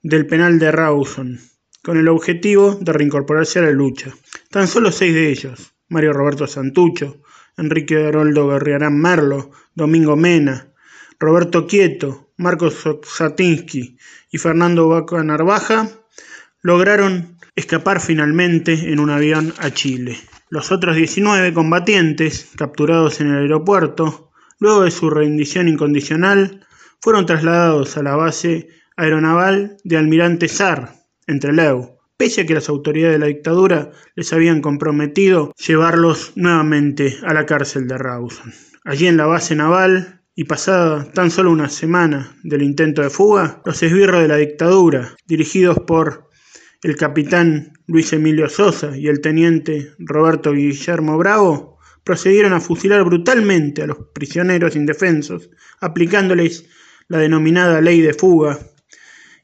del 0.04 0.28
penal 0.28 0.60
de 0.60 0.72
Rawson, 0.72 1.40
con 1.82 1.98
el 1.98 2.10
objetivo 2.10 2.78
de 2.80 2.94
reincorporarse 2.94 3.58
a 3.58 3.64
la 3.64 3.72
lucha. 3.72 4.14
Tan 4.52 4.68
solo 4.68 4.92
seis 4.92 5.16
de 5.16 5.32
ellos, 5.32 5.74
Mario 5.90 6.14
Roberto 6.14 6.46
Santucho, 6.46 7.24
Enrique 7.58 8.06
Haroldo 8.06 8.50
Guerriarán 8.50 9.02
Merlo, 9.02 9.50
Domingo 9.74 10.16
Mena, 10.16 10.68
Roberto 11.18 11.66
Quieto, 11.66 12.30
Marcos 12.38 12.84
Satinsky 13.04 13.98
y 14.32 14.38
Fernando 14.38 14.90
Vaca 14.90 15.24
Narvaja, 15.24 15.90
lograron 16.62 17.37
escapar 17.58 18.00
finalmente 18.00 18.94
en 18.94 19.00
un 19.00 19.10
avión 19.10 19.54
a 19.58 19.72
Chile. 19.72 20.18
Los 20.50 20.72
otros 20.72 20.96
19 20.96 21.54
combatientes, 21.54 22.52
capturados 22.56 23.20
en 23.20 23.32
el 23.32 23.42
aeropuerto, 23.42 24.32
luego 24.60 24.84
de 24.84 24.92
su 24.92 25.10
rendición 25.10 25.68
incondicional, 25.68 26.66
fueron 27.02 27.26
trasladados 27.26 27.98
a 27.98 28.04
la 28.04 28.16
base 28.16 28.70
aeronaval 28.96 29.78
de 29.84 29.98
Almirante 29.98 30.48
Sar, 30.48 30.94
en 31.26 31.40
Trelew, 31.40 31.98
pese 32.16 32.42
a 32.42 32.46
que 32.46 32.54
las 32.54 32.70
autoridades 32.70 33.16
de 33.16 33.20
la 33.20 33.26
dictadura 33.26 33.92
les 34.16 34.32
habían 34.34 34.62
comprometido 34.62 35.52
llevarlos 35.58 36.34
nuevamente 36.36 37.18
a 37.24 37.34
la 37.34 37.48
cárcel 37.48 37.88
de 37.88 37.98
Rawson. 37.98 38.54
Allí 38.86 39.08
en 39.08 39.18
la 39.18 39.26
base 39.26 39.56
naval, 39.56 40.22
y 40.36 40.44
pasada 40.44 41.12
tan 41.12 41.32
solo 41.32 41.52
una 41.52 41.70
semana 41.70 42.38
del 42.44 42.62
intento 42.62 43.02
de 43.02 43.10
fuga, 43.10 43.64
los 43.66 43.82
esbirros 43.82 44.22
de 44.22 44.28
la 44.28 44.36
dictadura, 44.36 45.16
dirigidos 45.26 45.80
por 45.80 46.28
el 46.84 46.96
capitán 46.96 47.74
Luis 47.88 48.14
Emilio 48.14 48.50
Sosa 48.50 48.98
y 48.98 49.08
el 49.08 49.22
teniente 49.22 49.94
Roberto 49.98 50.54
Guillermo 50.54 51.18
Bravo, 51.18 51.78
procedieron 52.04 52.54
a 52.54 52.62
fusilar 52.62 53.04
brutalmente 53.04 53.84
a 53.84 53.88
los 53.88 53.98
prisioneros 54.14 54.76
indefensos, 54.76 55.50
aplicándoles 55.80 56.66
la 57.08 57.18
denominada 57.18 57.82
ley 57.82 58.02
de 58.02 58.14
fuga, 58.14 58.60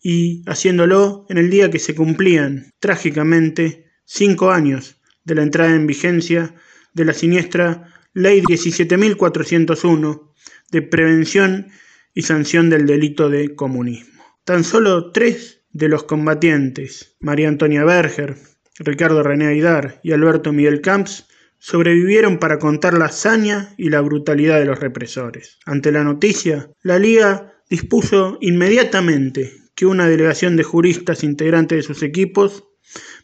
y 0.02 0.44
haciéndolo 0.48 1.26
en 1.30 1.38
el 1.38 1.50
día 1.50 1.72
que 1.72 1.80
se 1.80 1.96
cumplían, 1.96 2.72
trágicamente, 2.80 3.92
cinco 4.06 4.52
años 4.52 5.00
de 5.24 5.36
la 5.36 5.44
entrada 5.44 5.74
en 5.76 5.88
vigencia 5.88 6.56
de 6.94 7.06
la 7.06 7.14
siniestra 7.14 7.90
Ley 8.14 8.42
17.401 8.42 10.34
de 10.72 10.82
prevención 10.82 11.68
y 12.14 12.22
sanción 12.24 12.70
del 12.70 12.86
delito 12.86 13.30
de 13.30 13.56
comunismo. 13.56 14.22
Tan 14.44 14.64
solo 14.64 15.12
tres 15.12 15.63
de 15.74 15.90
los 15.90 16.04
combatientes, 16.04 17.16
María 17.20 17.50
Antonia 17.50 17.84
Berger, 17.84 18.38
Ricardo 18.80 19.24
René 19.24 19.48
Aidar 19.48 20.00
y 20.04 20.12
Alberto 20.12 20.54
Miguel 20.54 20.82
Camps, 20.82 21.28
sobrevivieron 21.58 22.38
para 22.40 22.60
contar 22.60 22.94
la 22.94 23.06
hazaña 23.06 23.74
y 23.78 23.90
la 23.90 24.02
brutalidad 24.02 24.60
de 24.60 24.66
los 24.66 24.80
represores. 24.80 25.58
Ante 25.66 25.92
la 25.92 26.04
noticia, 26.04 26.70
la 26.82 27.00
Liga 27.00 27.54
dispuso 27.70 28.38
inmediatamente 28.42 29.52
que 29.76 29.86
una 29.86 30.08
delegación 30.08 30.56
de 30.56 30.64
juristas 30.64 31.24
integrantes 31.24 31.78
de 31.78 31.84
sus 31.84 32.04
equipos 32.04 32.66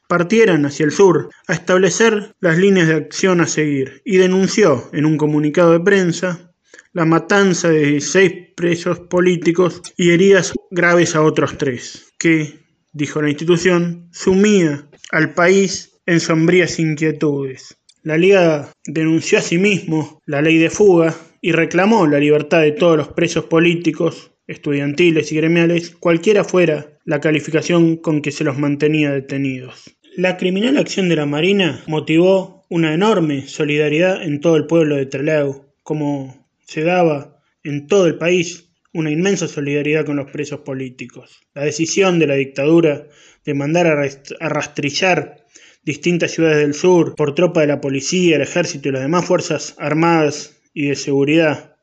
partieran 0.07 0.65
hacia 0.65 0.85
el 0.85 0.91
sur 0.91 1.29
a 1.47 1.53
establecer 1.53 2.33
las 2.39 2.57
líneas 2.57 2.87
de 2.87 2.95
acción 2.95 3.41
a 3.41 3.47
seguir 3.47 4.01
y 4.05 4.17
denunció 4.17 4.89
en 4.93 5.05
un 5.05 5.17
comunicado 5.17 5.73
de 5.73 5.81
prensa 5.81 6.48
la 6.93 7.05
matanza 7.05 7.69
de 7.69 7.85
16 7.85 8.33
presos 8.55 8.99
políticos 8.99 9.81
y 9.95 10.11
heridas 10.11 10.53
graves 10.71 11.15
a 11.15 11.21
otros 11.21 11.57
tres, 11.57 12.11
que, 12.17 12.59
dijo 12.91 13.21
la 13.21 13.29
institución, 13.29 14.09
sumía 14.11 14.87
al 15.11 15.33
país 15.33 16.01
en 16.05 16.19
sombrías 16.19 16.79
inquietudes. 16.79 17.77
La 18.01 18.17
Liga 18.17 18.71
denunció 18.85 19.37
asimismo 19.37 20.19
la 20.25 20.41
ley 20.41 20.57
de 20.57 20.69
fuga 20.69 21.15
y 21.41 21.51
reclamó 21.51 22.07
la 22.07 22.19
libertad 22.19 22.61
de 22.61 22.71
todos 22.71 22.97
los 22.97 23.09
presos 23.09 23.45
políticos 23.45 24.31
estudiantiles 24.47 25.31
y 25.31 25.35
gremiales, 25.35 25.91
cualquiera 25.91 26.43
fuera 26.43 26.97
la 27.05 27.19
calificación 27.19 27.97
con 27.97 28.21
que 28.21 28.31
se 28.31 28.43
los 28.43 28.57
mantenía 28.57 29.11
detenidos. 29.11 29.95
La 30.15 30.37
criminal 30.37 30.77
acción 30.77 31.07
de 31.07 31.17
la 31.17 31.27
Marina 31.27 31.83
motivó 31.87 32.65
una 32.69 32.93
enorme 32.93 33.47
solidaridad 33.47 34.23
en 34.23 34.41
todo 34.41 34.55
el 34.55 34.65
pueblo 34.65 34.95
de 34.95 35.05
Trelew, 35.05 35.65
como 35.83 36.38
se 36.69 36.83
daba 36.83 37.41
en 37.63 37.87
todo 37.87 38.05
el 38.05 38.19
país 38.19 38.69
una 38.93 39.09
inmensa 39.09 39.47
solidaridad 39.47 40.05
con 40.05 40.17
los 40.17 40.29
presos 40.29 40.59
políticos. 40.59 41.41
La 41.55 41.63
decisión 41.63 42.19
de 42.19 42.27
la 42.27 42.35
dictadura 42.35 43.07
de 43.43 43.53
mandar 43.55 43.87
a 43.87 44.49
rastrillar 44.49 45.45
distintas 45.83 46.29
ciudades 46.29 46.59
del 46.59 46.75
sur 46.75 47.15
por 47.15 47.33
tropa 47.33 47.61
de 47.61 47.67
la 47.67 47.81
policía, 47.81 48.35
el 48.35 48.43
ejército 48.43 48.89
y 48.89 48.91
las 48.91 49.01
demás 49.01 49.25
fuerzas 49.25 49.73
armadas 49.79 50.61
y 50.71 50.89
de 50.89 50.95
seguridad 50.95 51.75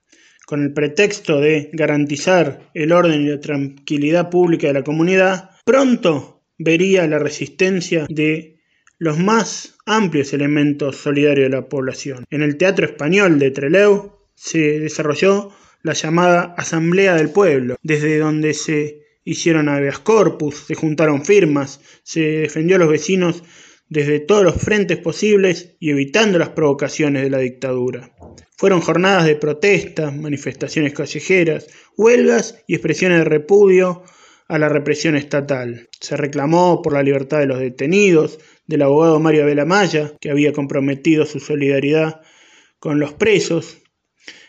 con 0.47 0.63
el 0.63 0.73
pretexto 0.73 1.41
de 1.41 1.69
garantizar 1.73 2.71
el 2.73 2.93
orden 2.93 3.23
y 3.23 3.29
la 3.31 3.41
tranquilidad 3.41 4.31
pública 4.31 4.69
de 4.69 4.75
la 4.75 4.85
comunidad, 4.85 5.51
pronto 5.65 6.45
vería 6.59 7.09
la 7.09 7.19
resistencia 7.19 8.07
de 8.09 8.61
los 8.99 9.19
más 9.19 9.77
amplios 9.85 10.33
elementos 10.33 10.99
solidarios 10.99 11.51
de 11.51 11.57
la 11.57 11.69
población. 11.69 12.25
En 12.31 12.43
el 12.43 12.57
Teatro 12.57 12.87
Español 12.87 13.41
de 13.41 13.51
Trelew 13.51 14.16
se 14.37 14.79
desarrolló 14.79 15.51
la 15.83 15.95
llamada 15.95 16.55
Asamblea 16.57 17.17
del 17.17 17.31
Pueblo, 17.31 17.77
desde 17.83 18.19
donde 18.19 18.55
se 18.55 19.01
hicieron 19.25 19.69
habeas 19.69 19.99
corpus, 19.99 20.65
se 20.69 20.77
juntaron 20.77 21.25
firmas, 21.25 21.81
se 22.05 22.21
defendió 22.21 22.77
a 22.77 22.79
los 22.79 22.91
vecinos 22.91 23.43
desde 23.89 24.21
todos 24.21 24.45
los 24.45 24.57
frentes 24.57 24.99
posibles 24.99 25.75
y 25.81 25.91
evitando 25.91 26.39
las 26.39 26.51
provocaciones 26.51 27.23
de 27.23 27.31
la 27.31 27.39
dictadura. 27.39 28.13
Fueron 28.57 28.81
jornadas 28.81 29.27
de 29.27 29.37
protesta, 29.37 30.11
manifestaciones 30.11 30.93
callejeras, 30.93 31.67
huelgas 31.97 32.63
y 32.67 32.75
expresiones 32.75 33.19
de 33.19 33.25
repudio 33.25 34.03
a 34.49 34.59
la 34.59 34.69
represión 34.69 35.17
estatal. 35.17 35.89
Se 36.01 36.17
reclamó 36.17 36.83
por 36.83 36.93
la 36.93 37.03
libertad 37.03 37.39
de 37.39 37.47
los 37.47 37.59
detenidos, 37.59 38.39
del 38.67 38.83
abogado 38.83 39.21
Mario 39.21 39.45
Maya, 39.67 40.13
que 40.21 40.31
había 40.31 40.53
comprometido 40.53 41.27
su 41.27 41.39
solidaridad 41.39 42.21
con 42.79 42.99
los 42.99 43.13
presos, 43.13 43.79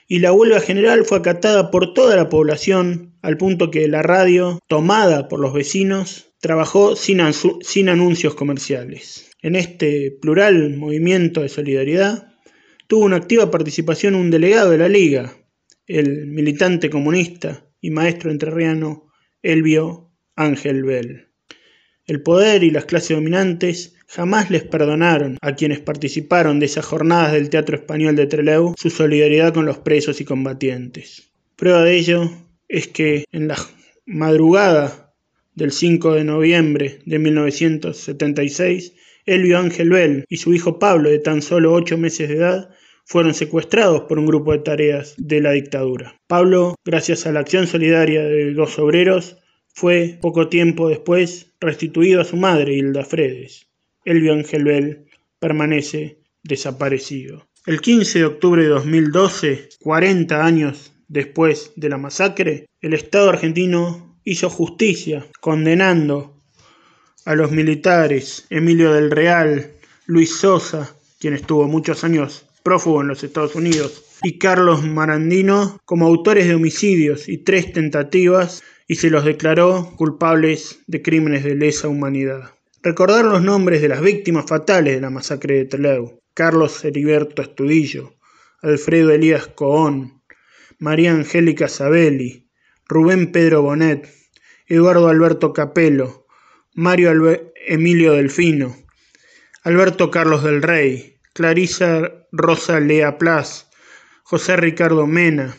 y 0.08 0.20
la 0.20 0.32
huelga 0.32 0.62
general 0.62 1.04
fue 1.04 1.18
acatada 1.18 1.70
por 1.70 1.94
toda 1.94 2.16
la 2.16 2.30
población, 2.30 3.18
al 3.22 3.38
punto 3.38 3.70
que 3.70 3.88
la 3.90 4.02
radio, 4.02 4.60
tomada 4.68 5.28
por 5.28 5.42
los 5.42 5.54
vecinos, 5.54 6.34
trabajó 6.40 6.96
sin, 6.96 7.20
anuncios 7.90 8.34
comerciales. 8.34 9.32
En 9.42 9.56
este 9.56 10.12
plural 10.22 10.78
movimiento 10.78 11.42
de 11.42 11.50
solidaridad, 11.50 12.34
tuvo 12.88 13.04
una 13.04 13.18
activa 13.18 13.52
participación 13.52 14.16
un 14.16 14.32
delegado 14.32 14.72
de 14.72 14.78
la 14.78 14.88
Liga, 14.88 15.36
el 15.88 16.28
militante 16.28 16.90
comunista 16.90 17.68
y 17.82 17.92
maestro 17.92 18.32
entrerriano 18.32 19.12
Elvio 19.42 20.14
Ángel 20.36 20.84
Bell. 20.84 21.28
El 22.06 22.24
poder 22.24 22.64
y 22.64 22.72
las 22.72 22.86
clases 22.86 23.18
dominantes 23.18 23.97
jamás 24.08 24.50
les 24.50 24.64
perdonaron 24.64 25.38
a 25.42 25.56
quienes 25.56 25.80
participaron 25.80 26.60
de 26.60 26.66
esas 26.66 26.86
jornadas 26.86 27.34
del 27.34 27.50
Teatro 27.50 27.76
Español 27.76 28.16
de 28.16 28.28
Trelew 28.28 28.74
su 28.78 28.90
solidaridad 28.90 29.54
con 29.54 29.66
los 29.66 29.80
presos 29.80 30.22
y 30.22 30.26
combatientes. 30.26 31.32
Prueba 31.56 31.84
de 31.84 31.96
ello 31.96 32.32
es 32.68 32.88
que 32.88 33.26
en 33.32 33.48
la 33.48 33.58
madrugada 34.06 35.14
del 35.56 35.72
5 35.72 36.14
de 36.14 36.24
noviembre 36.24 37.00
de 37.06 37.20
1976, 37.20 38.94
Elvio 39.26 39.58
Ángel 39.58 39.90
Bell 39.90 40.26
y 40.30 40.38
su 40.38 40.54
hijo 40.54 40.80
Pablo, 40.80 41.10
de 41.10 41.20
tan 41.20 41.42
solo 41.42 41.74
ocho 41.74 41.98
meses 41.98 42.30
de 42.30 42.36
edad, 42.36 42.70
fueron 43.06 43.34
secuestrados 43.34 44.02
por 44.02 44.20
un 44.20 44.26
grupo 44.26 44.52
de 44.52 44.60
tareas 44.60 45.16
de 45.18 45.42
la 45.42 45.52
dictadura. 45.52 46.20
Pablo, 46.28 46.76
gracias 46.86 47.26
a 47.26 47.32
la 47.32 47.40
acción 47.40 47.68
solidaria 47.68 48.24
de 48.24 48.54
dos 48.54 48.78
obreros, 48.80 49.38
fue 49.68 50.18
poco 50.22 50.48
tiempo 50.48 50.90
después 50.90 51.54
restituido 51.60 52.22
a 52.22 52.26
su 52.26 52.38
madre, 52.38 52.76
Hilda 52.76 53.04
Fredes. 53.04 53.67
Elvio 54.08 54.32
Ángel 54.32 54.64
Bell 54.64 55.06
permanece 55.38 56.20
desaparecido. 56.42 57.46
El 57.66 57.82
15 57.82 58.20
de 58.20 58.26
octubre 58.26 58.64
de 58.64 58.70
2012, 58.70 59.68
40 59.82 60.46
años 60.46 60.94
después 61.10 61.74
de 61.76 61.90
la 61.90 61.98
masacre, 61.98 62.68
el 62.80 62.94
Estado 62.94 63.30
argentino 63.30 64.18
hizo 64.24 64.50
justicia 64.50 65.28
condenando 65.42 66.42
a 67.26 67.36
los 67.36 67.52
militares 67.52 68.46
Emilio 68.50 68.94
del 68.94 69.12
Real, 69.12 69.74
Luis 70.06 70.38
Sosa, 70.38 70.96
quien 71.20 71.34
estuvo 71.34 71.68
muchos 71.68 72.06
años 72.06 72.46
prófugo 72.64 73.02
en 73.02 73.10
los 73.10 73.26
Estados 73.26 73.56
Unidos, 73.56 74.06
y 74.24 74.38
Carlos 74.38 74.86
Marandino 74.86 75.82
como 75.84 76.08
autores 76.08 76.48
de 76.48 76.56
homicidios 76.56 77.28
y 77.28 77.40
tres 77.40 77.74
tentativas 77.74 78.64
y 78.88 78.96
se 78.96 79.10
los 79.10 79.26
declaró 79.26 79.92
culpables 79.98 80.80
de 80.88 81.02
crímenes 81.02 81.44
de 81.44 81.56
lesa 81.56 81.90
humanidad. 81.90 82.57
Recordar 82.88 83.26
los 83.26 83.44
nombres 83.44 83.82
de 83.82 83.90
las 83.90 84.00
víctimas 84.00 84.46
fatales 84.46 84.96
de 84.96 85.02
la 85.02 85.10
masacre 85.10 85.56
de 85.56 85.66
Trelew. 85.66 86.22
Carlos 86.34 86.86
Heriberto 86.86 87.42
Estudillo, 87.42 88.14
Alfredo 88.62 89.12
Elías 89.12 89.48
Cohón, 89.48 90.24
María 90.80 91.12
Angélica 91.12 91.68
Sabelli, 91.68 92.50
Rubén 92.88 93.34
Pedro 93.34 93.62
Bonet, 93.62 94.08
Eduardo 94.68 95.10
Alberto 95.10 95.52
Capelo, 95.52 96.28
Mario 96.76 97.12
Emilio 97.68 98.14
Delfino, 98.14 98.74
Alberto 99.64 100.10
Carlos 100.10 100.46
del 100.46 100.62
Rey, 100.62 101.20
Clarisa 101.34 102.26
Rosa 102.32 102.80
Lea 102.80 103.18
Plas, 103.18 103.70
José 104.24 104.56
Ricardo 104.56 105.06
Mena, 105.08 105.58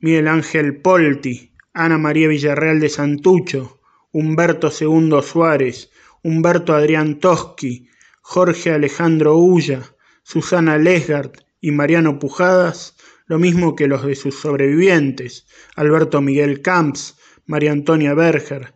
Miguel 0.00 0.26
Ángel 0.26 0.80
Polti, 0.80 1.52
Ana 1.74 1.98
María 1.98 2.28
Villarreal 2.28 2.80
de 2.80 2.88
Santucho, 2.88 3.78
Humberto 4.10 4.72
II 4.80 5.20
Suárez, 5.22 5.91
Humberto 6.24 6.74
Adrián 6.74 7.18
Toschi, 7.18 7.88
Jorge 8.20 8.70
Alejandro 8.70 9.36
Ulla, 9.36 9.82
Susana 10.22 10.78
Lesgard 10.78 11.32
y 11.60 11.72
Mariano 11.72 12.20
Pujadas, 12.20 12.96
lo 13.26 13.40
mismo 13.40 13.74
que 13.74 13.88
los 13.88 14.06
de 14.06 14.14
sus 14.14 14.36
sobrevivientes, 14.36 15.46
Alberto 15.74 16.20
Miguel 16.20 16.62
Camps, 16.62 17.16
María 17.46 17.72
Antonia 17.72 18.14
Berger 18.14 18.72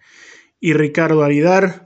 y 0.58 0.72
Ricardo 0.72 1.22
Aridar, 1.22 1.84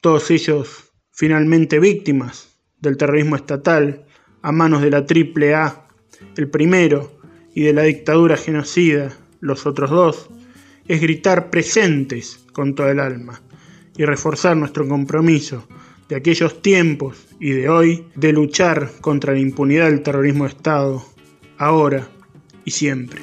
todos 0.00 0.30
ellos 0.30 0.92
finalmente 1.10 1.78
víctimas 1.78 2.56
del 2.80 2.96
terrorismo 2.96 3.36
estatal 3.36 4.06
a 4.40 4.52
manos 4.52 4.80
de 4.80 4.90
la 4.90 5.04
AAA, 5.04 5.88
el 6.36 6.48
primero, 6.48 7.20
y 7.54 7.62
de 7.62 7.72
la 7.72 7.82
dictadura 7.82 8.36
genocida, 8.36 9.16
los 9.40 9.66
otros 9.66 9.90
dos, 9.90 10.30
es 10.88 11.00
gritar 11.00 11.50
presentes 11.50 12.44
con 12.52 12.74
todo 12.74 12.88
el 12.88 13.00
alma 13.00 13.43
y 13.96 14.04
reforzar 14.04 14.56
nuestro 14.56 14.86
compromiso 14.88 15.66
de 16.08 16.16
aquellos 16.16 16.60
tiempos 16.60 17.26
y 17.40 17.50
de 17.50 17.68
hoy 17.68 18.04
de 18.14 18.32
luchar 18.32 18.90
contra 19.00 19.32
la 19.32 19.40
impunidad 19.40 19.86
del 19.86 20.02
terrorismo 20.02 20.44
de 20.44 20.50
Estado, 20.50 21.04
ahora 21.58 22.08
y 22.64 22.70
siempre. 22.70 23.20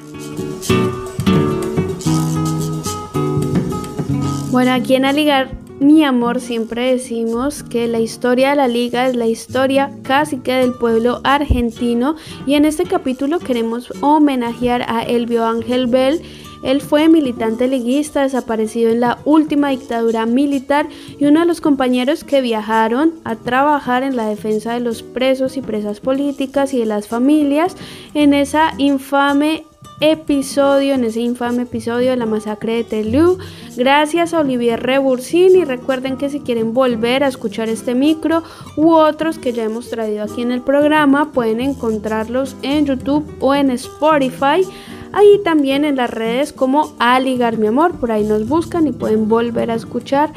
Bueno, 4.50 4.72
aquí 4.72 4.94
en 4.94 5.04
Aligar 5.04 5.62
mi 5.82 6.04
amor, 6.04 6.40
siempre 6.40 6.92
decimos 6.92 7.64
que 7.64 7.88
la 7.88 7.98
historia 7.98 8.50
de 8.50 8.56
la 8.56 8.68
liga 8.68 9.08
es 9.08 9.16
la 9.16 9.26
historia 9.26 9.90
casi 10.04 10.38
que 10.38 10.52
del 10.52 10.74
pueblo 10.74 11.20
argentino 11.24 12.14
y 12.46 12.54
en 12.54 12.66
este 12.66 12.84
capítulo 12.84 13.40
queremos 13.40 13.92
homenajear 14.00 14.84
a 14.86 15.02
Elvio 15.02 15.44
Ángel 15.44 15.88
Bell. 15.88 16.22
Él 16.62 16.80
fue 16.80 17.08
militante 17.08 17.68
liguista 17.68 18.22
desaparecido 18.22 18.90
en 18.90 19.00
la 19.00 19.18
última 19.24 19.70
dictadura 19.70 20.26
militar 20.26 20.88
y 21.18 21.26
uno 21.26 21.40
de 21.40 21.46
los 21.46 21.60
compañeros 21.60 22.24
que 22.24 22.40
viajaron 22.40 23.14
a 23.24 23.36
trabajar 23.36 24.02
en 24.02 24.16
la 24.16 24.26
defensa 24.26 24.74
de 24.74 24.80
los 24.80 25.02
presos 25.02 25.56
y 25.56 25.60
presas 25.60 26.00
políticas 26.00 26.74
y 26.74 26.78
de 26.78 26.86
las 26.86 27.08
familias 27.08 27.76
en 28.14 28.34
esa 28.34 28.74
infame 28.78 29.64
episodio, 30.02 30.94
en 30.94 31.04
ese 31.04 31.20
infame 31.20 31.62
episodio 31.62 32.10
de 32.10 32.16
la 32.16 32.26
masacre 32.26 32.74
de 32.74 32.84
Telú. 32.84 33.38
Gracias 33.76 34.34
a 34.34 34.40
Olivier 34.40 34.82
Rebursin 34.82 35.56
y 35.56 35.64
recuerden 35.64 36.16
que 36.16 36.28
si 36.28 36.40
quieren 36.40 36.74
volver 36.74 37.22
a 37.22 37.28
escuchar 37.28 37.68
este 37.68 37.94
micro 37.94 38.42
u 38.76 38.92
otros 38.94 39.38
que 39.38 39.52
ya 39.52 39.62
hemos 39.62 39.90
traído 39.90 40.24
aquí 40.24 40.42
en 40.42 40.50
el 40.50 40.60
programa, 40.60 41.30
pueden 41.30 41.60
encontrarlos 41.60 42.56
en 42.62 42.86
YouTube 42.86 43.24
o 43.38 43.54
en 43.54 43.70
Spotify. 43.70 44.66
Ahí 45.12 45.40
también 45.44 45.84
en 45.84 45.96
las 45.96 46.10
redes 46.10 46.52
como 46.52 46.94
Aligar 46.98 47.58
mi 47.58 47.66
amor, 47.66 47.92
por 47.92 48.12
ahí 48.12 48.24
nos 48.24 48.48
buscan 48.48 48.86
y 48.86 48.92
pueden 48.92 49.28
volver 49.28 49.70
a 49.70 49.74
escuchar 49.74 50.32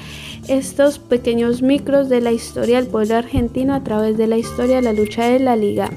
estos 0.47 0.99
pequeños 0.99 1.61
micros 1.61 2.09
de 2.09 2.21
la 2.21 2.31
historia 2.31 2.81
del 2.81 2.89
pueblo 2.89 3.15
argentino 3.15 3.73
a 3.73 3.83
través 3.83 4.17
de 4.17 4.27
la 4.27 4.37
historia 4.37 4.77
de 4.77 4.81
la 4.81 4.93
lucha 4.93 5.25
de 5.25 5.39
la 5.39 5.55
liga. 5.55 5.89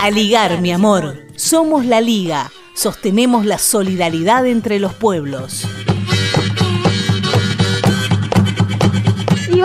A 0.00 0.10
ligar, 0.10 0.60
mi 0.60 0.70
amor. 0.70 1.24
Somos 1.34 1.86
la 1.86 2.00
Liga. 2.00 2.50
Sostenemos 2.74 3.46
la 3.46 3.58
solidaridad 3.58 4.46
entre 4.46 4.78
los 4.78 4.92
pueblos. 4.94 5.66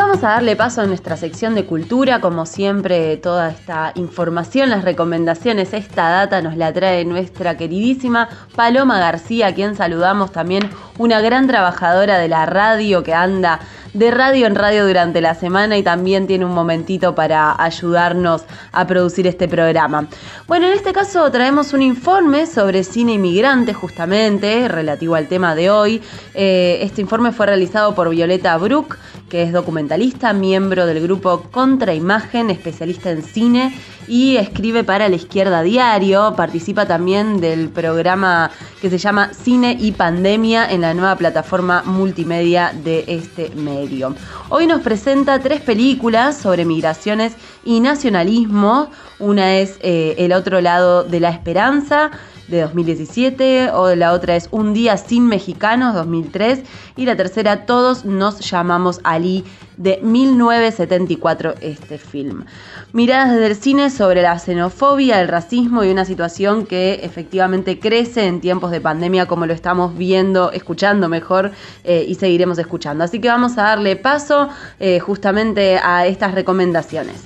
Vamos 0.09 0.23
a 0.23 0.29
darle 0.29 0.55
paso 0.55 0.81
a 0.81 0.87
nuestra 0.87 1.17
sección 1.17 1.53
de 1.53 1.65
cultura. 1.65 2.19
Como 2.19 2.47
siempre, 2.47 3.15
toda 3.17 3.49
esta 3.51 3.91
información, 3.93 4.71
las 4.71 4.83
recomendaciones, 4.83 5.71
esta 5.71 6.09
data 6.09 6.41
nos 6.41 6.57
la 6.57 6.73
trae 6.73 7.05
nuestra 7.05 7.57
queridísima 7.57 8.27
Paloma 8.55 8.97
García, 8.97 9.47
a 9.47 9.53
quien 9.53 9.75
saludamos 9.75 10.31
también, 10.31 10.67
una 10.99 11.21
gran 11.21 11.47
trabajadora 11.47 12.19
de 12.19 12.27
la 12.27 12.45
radio 12.45 13.01
que 13.01 13.15
anda 13.15 13.59
de 13.93 14.11
radio 14.11 14.45
en 14.45 14.55
radio 14.55 14.85
durante 14.85 15.21
la 15.21 15.33
semana 15.33 15.77
y 15.77 15.83
también 15.83 16.27
tiene 16.27 16.45
un 16.45 16.53
momentito 16.53 17.15
para 17.15 17.55
ayudarnos 17.61 18.43
a 18.71 18.85
producir 18.85 19.25
este 19.25 19.47
programa. 19.47 20.07
Bueno, 20.47 20.67
en 20.67 20.73
este 20.73 20.93
caso 20.93 21.31
traemos 21.31 21.73
un 21.73 21.81
informe 21.81 22.45
sobre 22.45 22.83
cine 22.83 23.13
inmigrante 23.13 23.73
justamente, 23.73 24.67
relativo 24.67 25.15
al 25.15 25.27
tema 25.27 25.55
de 25.55 25.71
hoy. 25.71 26.01
Eh, 26.33 26.79
este 26.81 27.01
informe 27.01 27.31
fue 27.31 27.47
realizado 27.47 27.95
por 27.95 28.09
Violeta 28.09 28.57
Brook, 28.57 28.97
que 29.29 29.43
es 29.43 29.53
documentalista, 29.53 30.33
miembro 30.33 30.85
del 30.85 31.01
grupo 31.01 31.43
Contraimagen, 31.51 32.49
especialista 32.49 33.11
en 33.11 33.23
cine 33.23 33.73
y 34.07 34.37
escribe 34.37 34.83
para 34.83 35.07
La 35.07 35.15
Izquierda 35.15 35.61
Diario. 35.61 36.33
Participa 36.35 36.87
también 36.87 37.39
del 37.39 37.69
programa 37.69 38.49
que 38.81 38.89
se 38.89 38.97
llama 38.97 39.31
Cine 39.33 39.77
y 39.79 39.91
Pandemia 39.91 40.69
en 40.69 40.81
la 40.81 40.88
nueva 40.93 41.15
plataforma 41.15 41.83
multimedia 41.83 42.73
de 42.73 43.05
este 43.07 43.49
medio. 43.55 44.15
Hoy 44.49 44.67
nos 44.67 44.81
presenta 44.81 45.39
tres 45.39 45.61
películas 45.61 46.37
sobre 46.37 46.65
migraciones 46.65 47.33
y 47.63 47.79
nacionalismo. 47.79 48.89
Una 49.19 49.57
es 49.57 49.77
eh, 49.81 50.15
El 50.17 50.33
otro 50.33 50.61
lado 50.61 51.03
de 51.03 51.19
la 51.19 51.29
esperanza 51.29 52.11
de 52.49 52.61
2017, 52.61 53.71
o 53.71 53.95
la 53.95 54.13
otra 54.13 54.35
es 54.35 54.47
Un 54.51 54.73
día 54.73 54.97
sin 54.97 55.27
mexicanos 55.27 55.93
2003 55.93 56.63
y 56.95 57.05
la 57.05 57.15
tercera 57.15 57.65
Todos 57.65 58.05
nos 58.05 58.39
llamamos 58.39 58.99
Ali 59.03 59.45
de 59.77 59.99
1974 60.03 61.55
este 61.61 61.97
film. 61.97 62.45
Miradas 62.91 63.31
desde 63.31 63.47
el 63.47 63.55
cine 63.55 63.89
sobre 63.89 64.21
la 64.21 64.37
xenofobia, 64.37 65.21
el 65.21 65.27
racismo 65.27 65.83
y 65.83 65.91
una 65.91 66.05
situación 66.05 66.65
que 66.65 66.99
efectivamente 67.03 67.79
crece 67.79 68.25
en 68.25 68.41
tiempos 68.41 68.71
de 68.71 68.81
pandemia 68.81 69.25
como 69.25 69.45
lo 69.45 69.53
estamos 69.53 69.97
viendo, 69.97 70.51
escuchando 70.51 71.07
mejor 71.07 71.51
eh, 71.83 72.05
y 72.07 72.15
seguiremos 72.15 72.57
escuchando. 72.59 73.03
Así 73.03 73.21
que 73.21 73.29
vamos 73.29 73.57
a 73.57 73.63
darle 73.63 73.95
paso 73.95 74.49
eh, 74.79 74.99
justamente 74.99 75.79
a 75.81 76.05
estas 76.07 76.33
recomendaciones. 76.33 77.23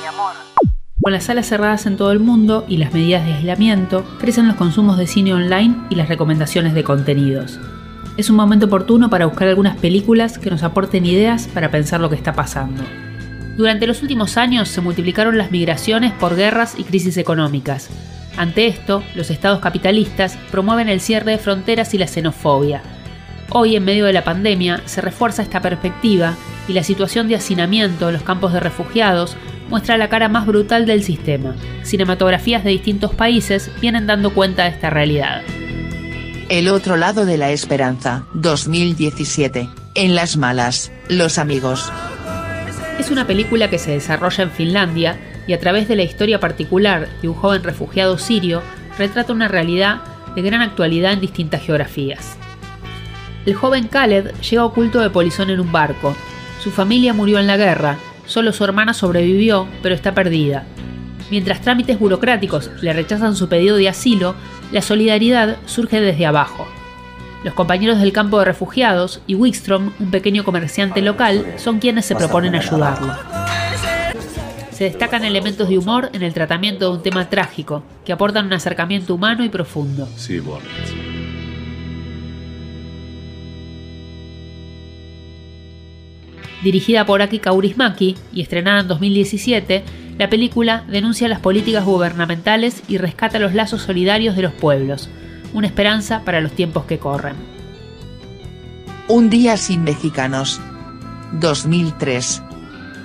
mi 0.00 0.06
amor. 0.06 0.32
Con 1.06 1.12
las 1.12 1.26
salas 1.26 1.46
cerradas 1.46 1.86
en 1.86 1.96
todo 1.96 2.10
el 2.10 2.18
mundo 2.18 2.64
y 2.66 2.78
las 2.78 2.92
medidas 2.92 3.24
de 3.24 3.34
aislamiento, 3.34 4.04
crecen 4.18 4.48
los 4.48 4.56
consumos 4.56 4.98
de 4.98 5.06
cine 5.06 5.34
online 5.34 5.76
y 5.88 5.94
las 5.94 6.08
recomendaciones 6.08 6.74
de 6.74 6.82
contenidos. 6.82 7.60
Es 8.16 8.28
un 8.28 8.34
momento 8.34 8.66
oportuno 8.66 9.08
para 9.08 9.26
buscar 9.26 9.46
algunas 9.46 9.76
películas 9.76 10.36
que 10.36 10.50
nos 10.50 10.64
aporten 10.64 11.06
ideas 11.06 11.46
para 11.46 11.70
pensar 11.70 12.00
lo 12.00 12.10
que 12.10 12.16
está 12.16 12.32
pasando. 12.32 12.82
Durante 13.56 13.86
los 13.86 14.02
últimos 14.02 14.36
años 14.36 14.68
se 14.68 14.80
multiplicaron 14.80 15.38
las 15.38 15.52
migraciones 15.52 16.10
por 16.10 16.34
guerras 16.34 16.74
y 16.76 16.82
crisis 16.82 17.16
económicas. 17.18 17.88
Ante 18.36 18.66
esto, 18.66 19.04
los 19.14 19.30
estados 19.30 19.60
capitalistas 19.60 20.36
promueven 20.50 20.88
el 20.88 21.00
cierre 21.00 21.30
de 21.30 21.38
fronteras 21.38 21.94
y 21.94 21.98
la 21.98 22.08
xenofobia. 22.08 22.82
Hoy, 23.50 23.76
en 23.76 23.84
medio 23.84 24.06
de 24.06 24.12
la 24.12 24.24
pandemia, 24.24 24.82
se 24.86 25.02
refuerza 25.02 25.42
esta 25.42 25.62
perspectiva 25.62 26.34
y 26.66 26.72
la 26.72 26.82
situación 26.82 27.28
de 27.28 27.36
hacinamiento 27.36 28.08
en 28.08 28.14
los 28.14 28.24
campos 28.24 28.52
de 28.52 28.58
refugiados 28.58 29.36
muestra 29.68 29.96
la 29.96 30.08
cara 30.08 30.28
más 30.28 30.46
brutal 30.46 30.86
del 30.86 31.02
sistema. 31.02 31.56
Cinematografías 31.82 32.64
de 32.64 32.70
distintos 32.70 33.14
países 33.14 33.70
vienen 33.80 34.06
dando 34.06 34.32
cuenta 34.32 34.64
de 34.64 34.70
esta 34.70 34.90
realidad. 34.90 35.42
El 36.48 36.68
otro 36.68 36.96
lado 36.96 37.26
de 37.26 37.38
la 37.38 37.50
esperanza, 37.50 38.26
2017. 38.34 39.68
En 39.94 40.14
las 40.14 40.36
malas, 40.36 40.92
los 41.08 41.38
amigos. 41.38 41.92
Es 42.98 43.10
una 43.10 43.26
película 43.26 43.68
que 43.68 43.78
se 43.78 43.90
desarrolla 43.90 44.44
en 44.44 44.50
Finlandia 44.50 45.16
y 45.46 45.52
a 45.52 45.60
través 45.60 45.88
de 45.88 45.96
la 45.96 46.02
historia 46.02 46.40
particular 46.40 47.08
de 47.20 47.28
un 47.28 47.34
joven 47.34 47.62
refugiado 47.62 48.18
sirio 48.18 48.62
retrata 48.98 49.32
una 49.32 49.48
realidad 49.48 50.02
de 50.34 50.42
gran 50.42 50.62
actualidad 50.62 51.12
en 51.12 51.20
distintas 51.20 51.62
geografías. 51.62 52.36
El 53.44 53.54
joven 53.54 53.88
Khaled 53.88 54.32
llega 54.40 54.64
oculto 54.64 55.00
de 55.00 55.10
polizón 55.10 55.50
en 55.50 55.60
un 55.60 55.72
barco. 55.72 56.16
Su 56.62 56.70
familia 56.70 57.12
murió 57.12 57.38
en 57.38 57.46
la 57.46 57.56
guerra 57.56 57.96
Solo 58.26 58.52
su 58.52 58.64
hermana 58.64 58.94
sobrevivió, 58.94 59.66
pero 59.82 59.94
está 59.94 60.14
perdida. 60.14 60.64
Mientras 61.30 61.60
trámites 61.60 61.98
burocráticos 61.98 62.70
le 62.82 62.92
rechazan 62.92 63.34
su 63.34 63.48
pedido 63.48 63.76
de 63.76 63.88
asilo, 63.88 64.34
la 64.72 64.82
solidaridad 64.82 65.56
surge 65.66 66.00
desde 66.00 66.26
abajo. 66.26 66.66
Los 67.44 67.54
compañeros 67.54 68.00
del 68.00 68.12
campo 68.12 68.38
de 68.38 68.44
refugiados 68.44 69.20
y 69.26 69.34
Wickstrom, 69.34 69.92
un 69.98 70.10
pequeño 70.10 70.44
comerciante 70.44 71.02
local, 71.02 71.54
son 71.56 71.78
quienes 71.78 72.04
se 72.04 72.16
proponen 72.16 72.54
ayudarlo. 72.54 73.14
Se 74.70 74.84
destacan 74.84 75.24
elementos 75.24 75.68
de 75.68 75.78
humor 75.78 76.10
en 76.12 76.22
el 76.22 76.34
tratamiento 76.34 76.90
de 76.90 76.96
un 76.96 77.02
tema 77.02 77.30
trágico, 77.30 77.82
que 78.04 78.12
aportan 78.12 78.46
un 78.46 78.52
acercamiento 78.52 79.14
humano 79.14 79.44
y 79.44 79.48
profundo. 79.48 80.08
Dirigida 86.62 87.04
por 87.04 87.22
Aki 87.22 87.38
Kaurismäki 87.38 88.16
y 88.32 88.40
estrenada 88.40 88.80
en 88.80 88.88
2017, 88.88 89.84
la 90.18 90.30
película 90.30 90.84
denuncia 90.88 91.28
las 91.28 91.40
políticas 91.40 91.84
gubernamentales 91.84 92.82
y 92.88 92.98
rescata 92.98 93.38
los 93.38 93.54
lazos 93.54 93.82
solidarios 93.82 94.36
de 94.36 94.42
los 94.42 94.52
pueblos, 94.52 95.10
una 95.52 95.66
esperanza 95.66 96.22
para 96.24 96.40
los 96.40 96.52
tiempos 96.52 96.86
que 96.86 96.98
corren. 96.98 97.36
Un 99.08 99.30
día 99.30 99.56
sin 99.56 99.84
mexicanos. 99.84 100.60
2003. 101.40 102.42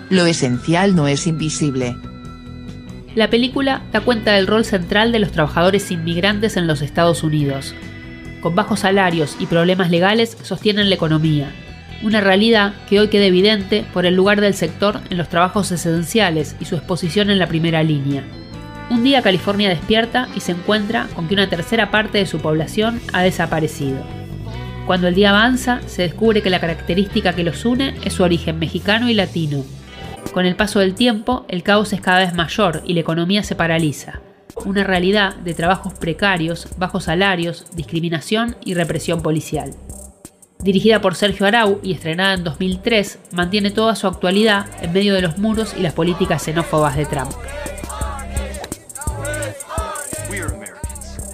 Lo 0.10 0.26
esencial 0.26 0.96
no 0.96 1.08
es 1.08 1.28
invisible. 1.28 1.96
La 3.14 3.30
película 3.30 3.82
da 3.92 4.00
cuenta 4.00 4.32
del 4.32 4.48
rol 4.48 4.64
central 4.64 5.12
de 5.12 5.20
los 5.20 5.32
trabajadores 5.32 5.92
inmigrantes 5.92 6.56
en 6.56 6.66
los 6.66 6.82
Estados 6.82 7.24
Unidos. 7.24 7.76
Con 8.40 8.56
bajos 8.56 8.80
salarios 8.80 9.36
y 9.40 9.48
problemas 9.48 9.92
legales 9.92 10.38
sostienen 10.44 10.90
la 10.90 10.96
economía, 10.96 11.52
una 12.04 12.22
realidad 12.22 12.74
que 12.90 13.00
hoy 13.00 13.08
queda 13.10 13.26
evidente 13.26 13.86
por 13.94 14.06
el 14.06 14.16
lugar 14.16 14.42
del 14.42 14.54
sector 14.54 15.02
en 15.10 15.18
los 15.18 15.30
trabajos 15.30 15.72
esenciales 15.72 16.56
y 16.60 16.66
su 16.66 16.76
exposición 16.76 17.30
en 17.30 17.40
la 17.40 17.48
primera 17.48 17.84
línea. 17.84 18.24
Un 18.90 19.04
día 19.04 19.22
California 19.22 19.70
despierta 19.70 20.28
y 20.36 20.42
se 20.42 20.52
encuentra 20.52 21.08
con 21.16 21.28
que 21.28 21.34
una 21.34 21.50
tercera 21.50 21.92
parte 21.92 22.18
de 22.18 22.26
su 22.26 22.40
población 22.40 23.00
ha 23.14 23.22
desaparecido. 23.22 24.04
Cuando 24.86 25.08
el 25.08 25.16
día 25.16 25.30
avanza, 25.30 25.80
se 25.86 26.02
descubre 26.02 26.42
que 26.42 26.50
la 26.50 26.60
característica 26.60 27.34
que 27.34 27.44
los 27.44 27.64
une 27.64 27.96
es 28.04 28.14
su 28.14 28.24
origen 28.24 28.60
mexicano 28.60 29.10
y 29.10 29.14
latino. 29.14 29.64
Con 30.34 30.46
el 30.46 30.56
paso 30.56 30.80
del 30.80 30.96
tiempo, 30.96 31.46
el 31.48 31.64
caos 31.64 31.94
es 31.94 32.02
cada 32.02 32.20
vez 32.20 32.34
mayor 32.34 32.82
y 32.86 32.94
la 32.94 33.02
economía 33.02 33.44
se 33.44 33.56
paraliza. 33.56 34.20
Una 34.66 34.84
realidad 34.84 35.36
de 35.36 35.54
trabajos 35.54 35.94
precarios, 35.94 36.68
bajos 36.78 37.06
salarios, 37.06 37.68
discriminación 37.76 38.58
y 38.66 38.74
represión 38.74 39.22
policial. 39.22 39.74
Dirigida 40.64 41.02
por 41.02 41.16
Sergio 41.16 41.48
Arau 41.48 41.80
y 41.82 41.94
estrenada 41.94 42.36
en 42.36 42.44
2003, 42.44 43.18
mantiene 43.32 43.72
toda 43.72 43.96
su 43.96 44.06
actualidad 44.08 44.68
en 44.82 44.94
medio 44.94 45.16
de 45.16 45.22
los 45.22 45.40
muros 45.40 45.74
y 45.78 45.82
las 45.82 45.94
políticas 45.94 46.44
xenófobas 46.44 46.96
de 46.96 47.06
Trump. 47.06 47.32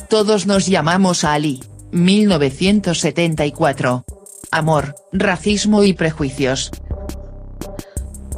Todos 0.09 0.47
nos 0.47 0.65
llamamos 0.67 1.25
Ali. 1.25 1.59
1974. 1.91 4.05
Amor, 4.51 4.95
racismo 5.11 5.84
y 5.84 5.91
prejuicios. 5.93 6.71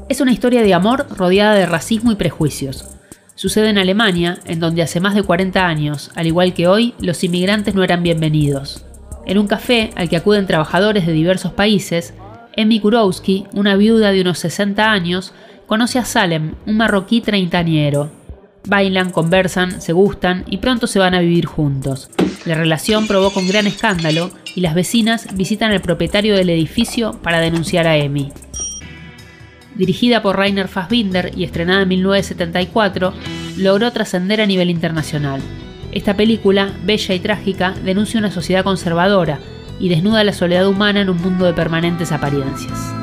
Es 0.07 0.21
una 0.21 0.31
historia 0.31 0.63
de 0.63 0.73
amor 0.73 1.05
rodeada 1.15 1.53
de 1.53 1.67
racismo 1.67 2.11
y 2.11 2.15
prejuicios. 2.15 2.87
Sucede 3.35 3.69
en 3.69 3.77
Alemania, 3.77 4.39
en 4.45 4.59
donde 4.59 4.81
hace 4.81 4.99
más 4.99 5.13
de 5.13 5.21
40 5.21 5.63
años, 5.65 6.09
al 6.15 6.25
igual 6.25 6.55
que 6.55 6.67
hoy, 6.67 6.95
los 6.99 7.23
inmigrantes 7.23 7.75
no 7.75 7.83
eran 7.83 8.01
bienvenidos. 8.01 8.83
En 9.25 9.37
un 9.37 9.47
café 9.47 9.91
al 9.95 10.09
que 10.09 10.17
acuden 10.17 10.47
trabajadores 10.47 11.05
de 11.05 11.13
diversos 11.13 11.53
países, 11.53 12.13
Emmy 12.55 12.79
Kurowski, 12.79 13.45
una 13.53 13.75
viuda 13.75 14.11
de 14.11 14.21
unos 14.21 14.39
60 14.39 14.91
años, 14.91 15.33
conoce 15.67 15.99
a 15.99 16.05
Salem, 16.05 16.55
un 16.65 16.77
marroquí 16.77 17.21
treintañero. 17.21 18.11
Bailan, 18.67 19.11
conversan, 19.11 19.81
se 19.81 19.93
gustan 19.93 20.43
y 20.47 20.57
pronto 20.57 20.87
se 20.87 20.99
van 20.99 21.13
a 21.13 21.21
vivir 21.21 21.45
juntos. 21.45 22.09
La 22.45 22.55
relación 22.55 23.07
provoca 23.07 23.39
un 23.39 23.47
gran 23.47 23.67
escándalo 23.67 24.31
y 24.55 24.61
las 24.61 24.75
vecinas 24.75 25.27
visitan 25.35 25.71
al 25.71 25.81
propietario 25.81 26.35
del 26.35 26.49
edificio 26.49 27.13
para 27.21 27.39
denunciar 27.39 27.87
a 27.87 27.97
Emmy. 27.97 28.31
Dirigida 29.75 30.21
por 30.21 30.35
Rainer 30.35 30.67
Fassbinder 30.67 31.31
y 31.37 31.45
estrenada 31.45 31.83
en 31.83 31.89
1974, 31.89 33.13
logró 33.57 33.91
trascender 33.91 34.41
a 34.41 34.45
nivel 34.45 34.69
internacional. 34.69 35.41
Esta 35.91 36.15
película, 36.15 36.71
bella 36.83 37.15
y 37.15 37.19
trágica, 37.19 37.73
denuncia 37.83 38.19
una 38.19 38.31
sociedad 38.31 38.63
conservadora 38.63 39.39
y 39.79 39.89
desnuda 39.89 40.23
la 40.23 40.33
soledad 40.33 40.67
humana 40.67 41.01
en 41.01 41.09
un 41.09 41.17
mundo 41.17 41.45
de 41.45 41.53
permanentes 41.53 42.11
apariencias. 42.11 42.93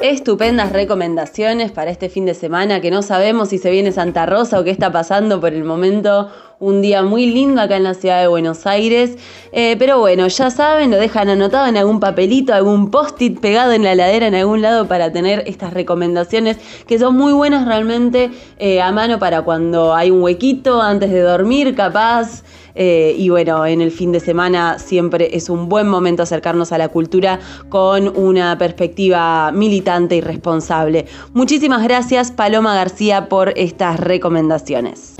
Estupendas 0.00 0.72
recomendaciones 0.72 1.72
para 1.72 1.90
este 1.90 2.08
fin 2.08 2.24
de 2.24 2.32
semana 2.32 2.80
que 2.80 2.90
no 2.90 3.02
sabemos 3.02 3.50
si 3.50 3.58
se 3.58 3.70
viene 3.70 3.92
Santa 3.92 4.24
Rosa 4.24 4.58
o 4.58 4.64
qué 4.64 4.70
está 4.70 4.90
pasando 4.90 5.42
por 5.42 5.52
el 5.52 5.62
momento. 5.62 6.30
Un 6.58 6.80
día 6.80 7.02
muy 7.02 7.26
lindo 7.26 7.60
acá 7.60 7.76
en 7.76 7.84
la 7.84 7.92
ciudad 7.92 8.18
de 8.22 8.26
Buenos 8.26 8.66
Aires. 8.66 9.18
Eh, 9.52 9.76
pero 9.78 9.98
bueno, 9.98 10.26
ya 10.26 10.50
saben, 10.50 10.90
lo 10.90 10.96
dejan 10.96 11.28
anotado 11.28 11.66
en 11.66 11.76
algún 11.76 12.00
papelito, 12.00 12.54
algún 12.54 12.90
post-it 12.90 13.40
pegado 13.40 13.72
en 13.72 13.84
la 13.84 13.94
ladera 13.94 14.26
en 14.26 14.34
algún 14.34 14.62
lado 14.62 14.88
para 14.88 15.12
tener 15.12 15.42
estas 15.46 15.74
recomendaciones 15.74 16.56
que 16.86 16.98
son 16.98 17.14
muy 17.14 17.34
buenas 17.34 17.66
realmente 17.66 18.30
eh, 18.58 18.80
a 18.80 18.92
mano 18.92 19.18
para 19.18 19.42
cuando 19.42 19.94
hay 19.94 20.10
un 20.10 20.22
huequito 20.22 20.80
antes 20.80 21.10
de 21.10 21.20
dormir, 21.20 21.74
capaz. 21.74 22.42
Eh, 22.74 23.14
y 23.16 23.28
bueno, 23.28 23.64
en 23.66 23.80
el 23.80 23.90
fin 23.90 24.12
de 24.12 24.20
semana 24.20 24.78
siempre 24.78 25.36
es 25.36 25.48
un 25.48 25.68
buen 25.68 25.88
momento 25.88 26.22
acercarnos 26.22 26.72
a 26.72 26.78
la 26.78 26.88
cultura 26.88 27.40
con 27.68 28.16
una 28.16 28.56
perspectiva 28.58 29.52
militante 29.52 30.16
y 30.16 30.20
responsable. 30.20 31.06
Muchísimas 31.32 31.82
gracias 31.82 32.32
Paloma 32.32 32.74
García 32.74 33.28
por 33.28 33.52
estas 33.56 33.98
recomendaciones. 34.00 35.16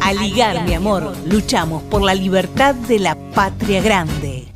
A 0.00 0.12
ligar, 0.12 0.64
mi 0.64 0.74
amor, 0.74 1.12
luchamos 1.26 1.82
por 1.84 2.02
la 2.02 2.14
libertad 2.14 2.74
de 2.74 2.98
la 2.98 3.16
patria 3.34 3.80
grande. 3.80 4.51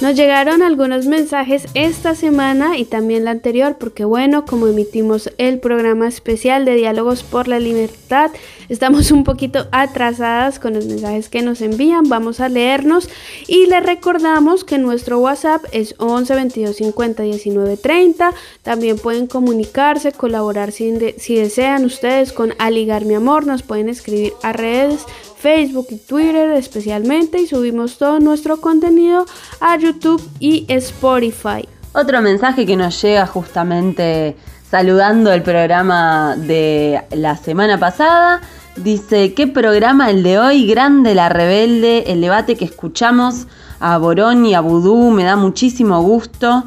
Nos 0.00 0.16
llegaron 0.16 0.62
algunos 0.62 1.04
mensajes 1.04 1.66
esta 1.74 2.14
semana 2.14 2.78
y 2.78 2.86
también 2.86 3.26
la 3.26 3.32
anterior, 3.32 3.76
porque 3.78 4.06
bueno, 4.06 4.46
como 4.46 4.66
emitimos 4.66 5.30
el 5.36 5.60
programa 5.60 6.08
especial 6.08 6.64
de 6.64 6.74
Diálogos 6.74 7.22
por 7.22 7.48
la 7.48 7.60
Libertad, 7.60 8.30
estamos 8.70 9.10
un 9.10 9.24
poquito 9.24 9.66
atrasadas 9.72 10.58
con 10.58 10.72
los 10.72 10.86
mensajes 10.86 11.28
que 11.28 11.42
nos 11.42 11.60
envían. 11.60 12.08
Vamos 12.08 12.40
a 12.40 12.48
leernos 12.48 13.10
y 13.46 13.66
les 13.66 13.84
recordamos 13.84 14.64
que 14.64 14.78
nuestro 14.78 15.18
WhatsApp 15.18 15.64
es 15.70 15.94
11 15.98 16.34
22 16.34 16.76
50 16.76 17.22
19 17.22 17.76
30. 17.76 18.32
También 18.62 18.96
pueden 18.96 19.26
comunicarse, 19.26 20.12
colaborar 20.12 20.72
si, 20.72 20.94
si 21.18 21.34
desean 21.34 21.84
ustedes 21.84 22.32
con 22.32 22.54
Aligar 22.58 23.04
Mi 23.04 23.16
Amor. 23.16 23.46
Nos 23.46 23.62
pueden 23.62 23.90
escribir 23.90 24.32
a 24.42 24.54
redes 24.54 25.04
Facebook 25.40 25.86
y 25.90 25.96
Twitter 25.96 26.50
especialmente 26.52 27.40
y 27.40 27.46
subimos 27.46 27.96
todo 27.96 28.20
nuestro 28.20 28.60
contenido 28.60 29.24
a 29.60 29.76
YouTube 29.78 30.22
y 30.38 30.66
Spotify. 30.68 31.66
Otro 31.92 32.20
mensaje 32.20 32.66
que 32.66 32.76
nos 32.76 33.00
llega 33.00 33.26
justamente 33.26 34.36
saludando 34.70 35.32
el 35.32 35.42
programa 35.42 36.36
de 36.36 37.02
la 37.10 37.36
semana 37.36 37.78
pasada. 37.78 38.42
Dice, 38.76 39.34
¿qué 39.34 39.46
programa 39.46 40.10
el 40.10 40.22
de 40.22 40.38
hoy? 40.38 40.66
Grande 40.66 41.14
la 41.14 41.28
rebelde, 41.28 42.12
el 42.12 42.20
debate 42.20 42.56
que 42.56 42.66
escuchamos 42.66 43.46
a 43.80 43.98
Borón 43.98 44.46
y 44.46 44.54
a 44.54 44.60
Vudú, 44.60 45.10
me 45.10 45.24
da 45.24 45.36
muchísimo 45.36 46.02
gusto. 46.02 46.64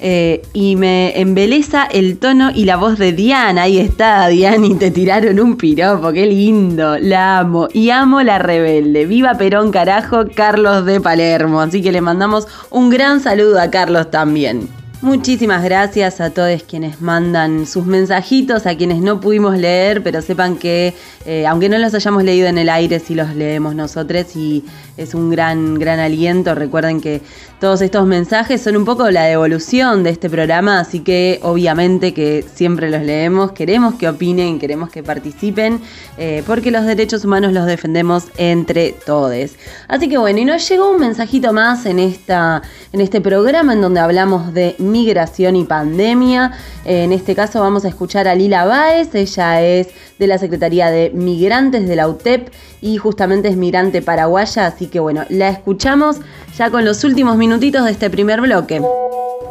Eh, 0.00 0.42
y 0.52 0.76
me 0.76 1.20
embeleza 1.20 1.84
el 1.84 2.18
tono 2.18 2.50
y 2.54 2.64
la 2.64 2.76
voz 2.76 2.98
de 2.98 3.12
Diana. 3.12 3.62
Ahí 3.62 3.78
está, 3.78 4.28
Diana, 4.28 4.66
y 4.66 4.74
te 4.74 4.90
tiraron 4.90 5.40
un 5.40 5.56
piropo, 5.56 6.12
qué 6.12 6.26
lindo. 6.26 6.98
La 6.98 7.40
amo. 7.40 7.68
Y 7.72 7.90
amo 7.90 8.22
la 8.22 8.38
rebelde. 8.38 9.06
Viva 9.06 9.34
Perón, 9.34 9.72
carajo, 9.72 10.24
Carlos 10.34 10.84
de 10.86 11.00
Palermo. 11.00 11.60
Así 11.60 11.82
que 11.82 11.92
le 11.92 12.00
mandamos 12.00 12.46
un 12.70 12.90
gran 12.90 13.20
saludo 13.20 13.60
a 13.60 13.70
Carlos 13.70 14.10
también. 14.10 14.68
Muchísimas 15.00 15.62
gracias 15.62 16.20
a 16.20 16.30
todos 16.30 16.64
quienes 16.64 17.00
mandan 17.00 17.68
sus 17.68 17.86
mensajitos, 17.86 18.66
a 18.66 18.76
quienes 18.76 19.00
no 19.00 19.20
pudimos 19.20 19.56
leer, 19.56 20.02
pero 20.02 20.22
sepan 20.22 20.56
que 20.56 20.92
eh, 21.24 21.46
aunque 21.46 21.68
no 21.68 21.78
los 21.78 21.94
hayamos 21.94 22.24
leído 22.24 22.48
en 22.48 22.58
el 22.58 22.68
aire, 22.68 22.98
sí 22.98 23.14
los 23.14 23.32
leemos 23.36 23.76
nosotros 23.76 24.34
y 24.34 24.64
es 24.96 25.14
un 25.14 25.30
gran, 25.30 25.76
gran 25.76 26.00
aliento. 26.00 26.52
Recuerden 26.56 27.00
que 27.00 27.22
todos 27.60 27.82
estos 27.82 28.06
mensajes 28.06 28.60
son 28.62 28.76
un 28.76 28.84
poco 28.84 29.10
la 29.10 29.24
devolución 29.24 30.04
de 30.04 30.10
este 30.10 30.30
programa, 30.30 30.78
así 30.78 31.00
que 31.00 31.40
obviamente 31.42 32.14
que 32.14 32.44
siempre 32.54 32.88
los 32.88 33.02
leemos, 33.02 33.50
queremos 33.52 33.94
que 33.94 34.08
opinen, 34.08 34.60
queremos 34.60 34.90
que 34.90 35.02
participen, 35.02 35.80
eh, 36.18 36.44
porque 36.46 36.70
los 36.70 36.84
derechos 36.84 37.24
humanos 37.24 37.52
los 37.52 37.66
defendemos 37.66 38.26
entre 38.36 38.92
todos. 38.92 39.50
Así 39.88 40.08
que 40.08 40.18
bueno, 40.18 40.38
y 40.38 40.44
nos 40.44 40.68
llegó 40.68 40.90
un 40.90 41.00
mensajito 41.00 41.52
más 41.52 41.84
en, 41.86 41.98
esta, 41.98 42.62
en 42.92 43.00
este 43.00 43.20
programa 43.20 43.72
en 43.72 43.80
donde 43.80 44.00
hablamos 44.00 44.54
de 44.54 44.76
migración 44.78 45.56
y 45.56 45.64
pandemia. 45.64 46.52
En 46.84 47.12
este 47.12 47.34
caso 47.34 47.60
vamos 47.60 47.84
a 47.84 47.88
escuchar 47.88 48.28
a 48.28 48.34
Lila 48.34 48.64
Báez, 48.64 49.14
ella 49.14 49.62
es 49.62 49.88
de 50.18 50.26
la 50.26 50.38
Secretaría 50.38 50.90
de 50.90 51.10
Migrantes 51.10 51.88
de 51.88 51.96
la 51.96 52.08
UTEP 52.08 52.50
y 52.80 52.96
justamente 52.96 53.48
es 53.48 53.56
migrante 53.56 54.02
paraguaya, 54.02 54.66
así 54.66 54.86
que 54.86 55.00
bueno, 55.00 55.24
la 55.28 55.48
escuchamos 55.48 56.16
ya 56.56 56.70
con 56.70 56.84
los 56.84 57.04
últimos 57.04 57.36
minutitos 57.48 57.82
de 57.86 57.92
este 57.92 58.10
primer 58.10 58.42
bloque. 58.42 58.82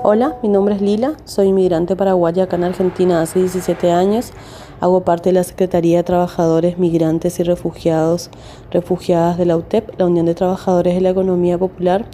Hola, 0.04 0.36
mi 0.43 0.50
nombre 0.50 0.76
es 0.76 0.82
Lila, 0.84 1.14
soy 1.26 1.48
inmigrante 1.48 1.95
paraguaya 1.95 2.43
acá 2.43 2.56
en 2.56 2.66
Argentina 2.66 3.24
hace 3.24 3.39
17 3.39 3.89
años. 3.89 4.34
Hago 4.80 5.02
parte 5.04 5.30
de 5.30 5.34
la 5.34 5.43
Secretaría 5.43 5.98
de 5.98 6.04
Trabajadores, 6.04 6.78
Migrantes 6.78 7.39
y 7.39 7.43
Refugiados, 7.43 8.30
Refugiadas 8.70 9.39
de 9.39 9.48
la 9.48 9.58
UTEP, 9.58 10.00
la 10.00 10.06
Unión 10.06 10.28
de 10.28 10.36
Trabajadores 10.36 10.93
de 10.93 11.02
la 11.02 11.10
Economía 11.10 11.58
Popular, 11.58 12.06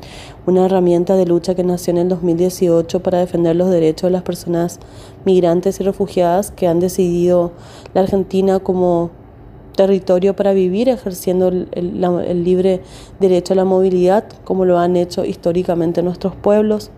una 0.46 0.68
herramienta 0.68 1.18
de 1.18 1.26
lucha 1.26 1.54
que 1.54 1.66
nació 1.66 1.92
en 1.92 1.98
el 1.98 2.08
2018 2.08 3.04
para 3.04 3.20
defender 3.20 3.58
los 3.58 3.70
derechos 3.70 4.08
de 4.08 4.12
las 4.12 4.24
personas 4.24 4.80
migrantes 5.26 5.82
y 5.82 5.84
refugiadas 5.84 6.52
que 6.52 6.70
han 6.70 6.80
decidido 6.80 7.52
la 7.94 8.00
Argentina 8.00 8.60
como 8.60 9.12
territorio 9.74 10.36
para 10.36 10.54
vivir, 10.54 10.90
ejerciendo 10.90 11.48
el, 11.48 12.44
libre 12.44 12.82
derecho 13.20 13.54
a 13.54 13.58
la 13.58 13.66
movilidad, 13.66 14.26
como 14.44 14.66
lo 14.66 14.80
han 14.80 14.96
hecho 14.96 15.26
históricamente 15.26 16.02
nuestros 16.02 16.36
pueblos. 16.36 16.92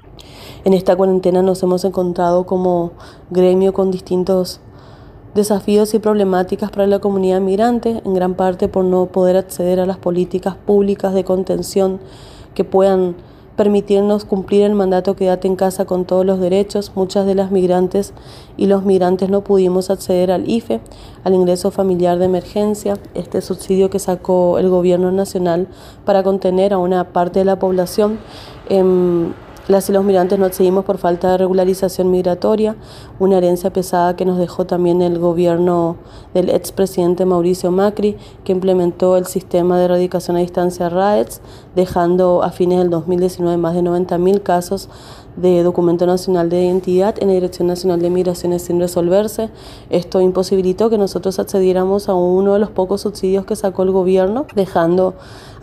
En 0.64 0.74
esta 0.74 0.96
cuarentena 0.96 1.42
nos 1.42 1.62
hemos 1.64 1.84
encontrado 1.86 2.46
como 2.46 2.92
gremio 3.30 3.74
con 3.74 3.92
distintos 3.92 4.60
desafíos 5.34 5.94
y 5.94 6.00
problemáticas 6.00 6.72
para 6.72 6.88
la 6.88 7.00
comunidad 7.00 7.42
migrante, 7.42 8.02
en 8.06 8.14
gran 8.14 8.36
parte 8.36 8.68
por 8.68 8.86
no 8.86 9.08
poder 9.08 9.36
acceder 9.36 9.80
a 9.80 9.86
las 9.86 9.98
políticas 9.98 10.56
públicas 10.56 11.14
de 11.14 11.24
contención 11.24 12.00
que 12.54 12.64
puedan 12.64 13.16
permitirnos 13.56 14.26
cumplir 14.26 14.64
el 14.64 14.76
mandato 14.76 15.16
Quédate 15.16 15.48
en 15.48 15.56
casa 15.56 15.86
con 15.86 16.06
todos 16.06 16.26
los 16.26 16.40
derechos. 16.40 16.92
Muchas 16.96 17.26
de 17.26 17.36
las 17.36 17.52
migrantes 17.52 18.14
y 18.58 18.68
los 18.68 18.84
migrantes 18.84 19.30
no 19.30 19.42
pudimos 19.42 19.90
acceder 19.90 20.32
al 20.32 20.50
IFE, 20.50 20.82
al 21.24 21.34
ingreso 21.34 21.72
familiar 21.72 22.18
de 22.20 22.26
emergencia, 22.26 22.98
este 23.14 23.42
subsidio 23.42 23.90
que 23.90 24.00
sacó 24.00 24.60
el 24.60 24.70
gobierno 24.70 25.12
nacional 25.12 25.68
para 26.06 26.24
contener 26.24 26.74
a 26.74 26.78
una 26.78 27.14
parte 27.14 27.40
de 27.40 27.46
la 27.46 27.60
población. 27.60 28.20
Em, 28.70 29.34
las 29.68 29.90
y 29.90 29.94
los 29.94 30.04
migrantes 30.04 30.38
no 30.38 30.46
accedimos 30.46 30.86
por 30.86 31.00
falta 31.00 31.32
de 31.32 31.38
regularización 31.40 32.12
migratoria, 32.12 32.76
una 33.20 33.38
herencia 33.38 33.74
pesada 33.74 34.16
que 34.16 34.26
nos 34.26 34.38
dejó 34.38 34.66
también 34.66 35.02
el 35.02 35.18
gobierno 35.18 35.98
del 36.34 36.50
expresidente 36.50 37.26
Mauricio 37.26 37.72
Macri, 37.72 38.16
que 38.44 38.52
implementó 38.52 39.18
el 39.18 39.26
sistema 39.26 39.80
de 39.80 39.86
erradicación 39.86 40.38
a 40.38 40.42
distancia 40.42 40.90
RAETS, 40.90 41.42
dejando 41.76 42.44
a 42.44 42.52
fines 42.52 42.80
del 42.80 42.90
2019 42.92 43.58
más 43.58 43.74
de 43.74 43.82
90.000 43.82 44.44
casos 44.44 44.90
de 45.36 45.64
documento 45.64 46.06
nacional 46.06 46.50
de 46.50 46.64
identidad 46.64 47.16
en 47.20 47.28
la 47.28 47.34
Dirección 47.34 47.68
Nacional 47.68 48.00
de 48.00 48.10
Migraciones 48.10 48.62
sin 48.62 48.80
resolverse. 48.80 49.50
Esto 49.90 50.22
imposibilitó 50.22 50.90
que 50.90 50.98
nosotros 50.98 51.40
accediéramos 51.40 52.08
a 52.08 52.14
uno 52.14 52.54
de 52.54 52.60
los 52.60 52.70
pocos 52.70 53.02
subsidios 53.02 53.46
que 53.46 53.56
sacó 53.56 53.84
el 53.84 53.92
gobierno, 53.92 54.46
dejando 54.56 55.16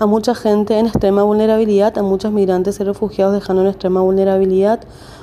a 0.03 0.07
mucha 0.07 0.34
gente 0.34 0.78
en 0.80 0.86
extrema 0.86 1.22
vulnerabilidad, 1.22 1.96
a 1.96 2.03
muchos 2.03 2.32
migrantes 2.32 2.80
y 2.80 2.82
refugiados 2.82 3.34
dejando 3.34 3.62
en 3.62 3.68
extrema 3.68 4.00
vulnerabilidad. 4.00 4.80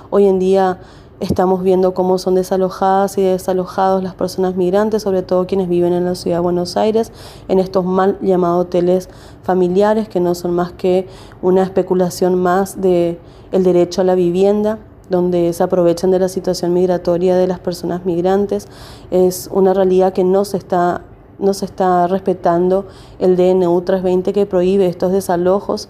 Hoy 0.09 0.25
en 0.25 0.39
día 0.39 0.79
estamos 1.19 1.63
viendo 1.63 1.93
cómo 1.93 2.17
son 2.17 2.35
desalojadas 2.35 3.17
y 3.17 3.21
desalojados 3.21 4.01
las 4.01 4.15
personas 4.15 4.55
migrantes, 4.55 5.03
sobre 5.03 5.21
todo 5.21 5.47
quienes 5.47 5.67
viven 5.67 5.91
en 5.91 6.05
la 6.05 6.15
ciudad 6.15 6.37
de 6.37 6.43
Buenos 6.43 6.77
Aires, 6.77 7.11
en 7.49 7.59
estos 7.59 7.83
mal 7.83 8.17
llamados 8.21 8.67
hoteles 8.67 9.09
familiares 9.43 10.07
que 10.07 10.21
no 10.21 10.33
son 10.33 10.51
más 10.51 10.71
que 10.71 11.09
una 11.41 11.61
especulación 11.63 12.35
más 12.35 12.79
de 12.79 13.19
el 13.51 13.65
derecho 13.65 13.99
a 13.99 14.05
la 14.05 14.15
vivienda 14.15 14.79
donde 15.09 15.51
se 15.53 15.63
aprovechan 15.63 16.11
de 16.11 16.19
la 16.19 16.29
situación 16.29 16.71
migratoria 16.71 17.35
de 17.35 17.47
las 17.47 17.59
personas 17.59 18.05
migrantes. 18.05 18.67
Es 19.11 19.49
una 19.51 19.73
realidad 19.73 20.13
que 20.13 20.23
no 20.23 20.45
se 20.45 20.57
está 20.57 21.01
no 21.39 21.53
se 21.53 21.65
está 21.65 22.07
respetando 22.07 22.85
el 23.19 23.35
DNU 23.35 23.81
320 23.81 24.33
que 24.33 24.45
prohíbe 24.45 24.87
estos 24.87 25.11
desalojos. 25.11 25.89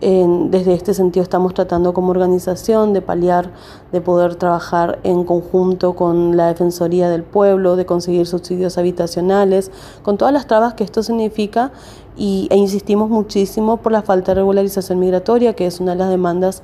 desde 0.00 0.74
este 0.74 0.94
sentido 0.94 1.24
estamos 1.24 1.54
tratando 1.54 1.92
como 1.92 2.10
organización 2.10 2.92
de 2.92 3.02
paliar, 3.02 3.50
de 3.90 4.00
poder 4.00 4.36
trabajar 4.36 5.00
en 5.02 5.24
conjunto 5.24 5.96
con 5.96 6.36
la 6.36 6.46
Defensoría 6.46 7.10
del 7.10 7.24
Pueblo, 7.24 7.74
de 7.74 7.84
conseguir 7.84 8.26
subsidios 8.26 8.78
habitacionales, 8.78 9.72
con 10.04 10.16
todas 10.16 10.32
las 10.32 10.46
trabas 10.46 10.74
que 10.74 10.84
esto 10.84 11.02
significa 11.02 11.72
y, 12.16 12.46
e 12.50 12.56
insistimos 12.56 13.10
muchísimo 13.10 13.78
por 13.78 13.90
la 13.90 14.02
falta 14.02 14.32
de 14.32 14.40
regularización 14.40 15.00
migratoria, 15.00 15.54
que 15.54 15.66
es 15.66 15.80
una 15.80 15.92
de 15.92 15.98
las 15.98 16.10
demandas 16.10 16.62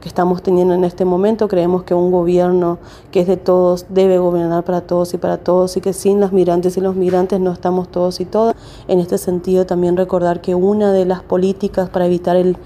que 0.00 0.08
estamos 0.08 0.42
teniendo 0.42 0.74
en 0.74 0.84
este 0.84 1.04
momento. 1.04 1.48
Creemos 1.48 1.82
que 1.84 1.94
un 1.94 2.10
gobierno 2.10 2.78
que 3.10 3.20
es 3.20 3.26
de 3.26 3.36
todos 3.36 3.86
debe 3.88 4.18
gobernar 4.18 4.64
para 4.64 4.80
todos 4.80 5.14
y 5.14 5.18
para 5.18 5.38
todos 5.38 5.76
y 5.76 5.80
que 5.80 5.92
sin 5.92 6.20
las 6.20 6.32
migrantes 6.32 6.76
y 6.76 6.80
los 6.80 6.96
migrantes 6.96 7.40
no 7.40 7.52
estamos 7.52 7.88
todos 7.88 8.20
y 8.20 8.24
todas. 8.24 8.54
En 8.88 8.98
este 8.98 9.18
sentido 9.18 9.66
también 9.66 9.96
recordar 9.96 10.40
que 10.40 10.54
una 10.54 10.92
de 10.92 11.04
las 11.04 11.22
políticas 11.22 11.88
para 11.88 12.06
evitar 12.06 12.36
el, 12.36 12.56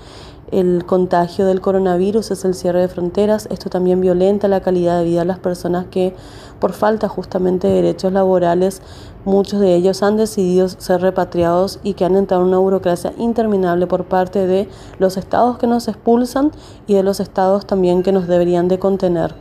el 0.50 0.84
contagio 0.84 1.46
del 1.46 1.60
coronavirus 1.60 2.30
es 2.30 2.44
el 2.44 2.54
cierre 2.54 2.80
de 2.80 2.88
fronteras. 2.88 3.46
Esto 3.50 3.70
también 3.70 4.00
violenta 4.00 4.48
la 4.48 4.60
calidad 4.60 4.98
de 4.98 5.04
vida 5.04 5.20
de 5.20 5.26
las 5.26 5.38
personas 5.38 5.86
que 5.90 6.14
por 6.58 6.72
falta 6.72 7.08
justamente 7.08 7.68
de 7.68 7.74
derechos 7.74 8.12
laborales 8.12 8.82
Muchos 9.26 9.60
de 9.60 9.74
ellos 9.74 10.02
han 10.02 10.16
decidido 10.16 10.66
ser 10.70 11.02
repatriados 11.02 11.78
y 11.82 11.92
que 11.92 12.06
han 12.06 12.16
entrado 12.16 12.42
en 12.42 12.48
una 12.48 12.58
burocracia 12.58 13.12
interminable 13.18 13.86
por 13.86 14.06
parte 14.06 14.46
de 14.46 14.66
los 14.98 15.18
estados 15.18 15.58
que 15.58 15.66
nos 15.66 15.88
expulsan 15.88 16.52
y 16.86 16.94
de 16.94 17.02
los 17.02 17.20
estados 17.20 17.66
también 17.66 18.02
que 18.02 18.12
nos 18.12 18.26
deberían 18.26 18.68
de 18.68 18.78
contener. 18.78 19.34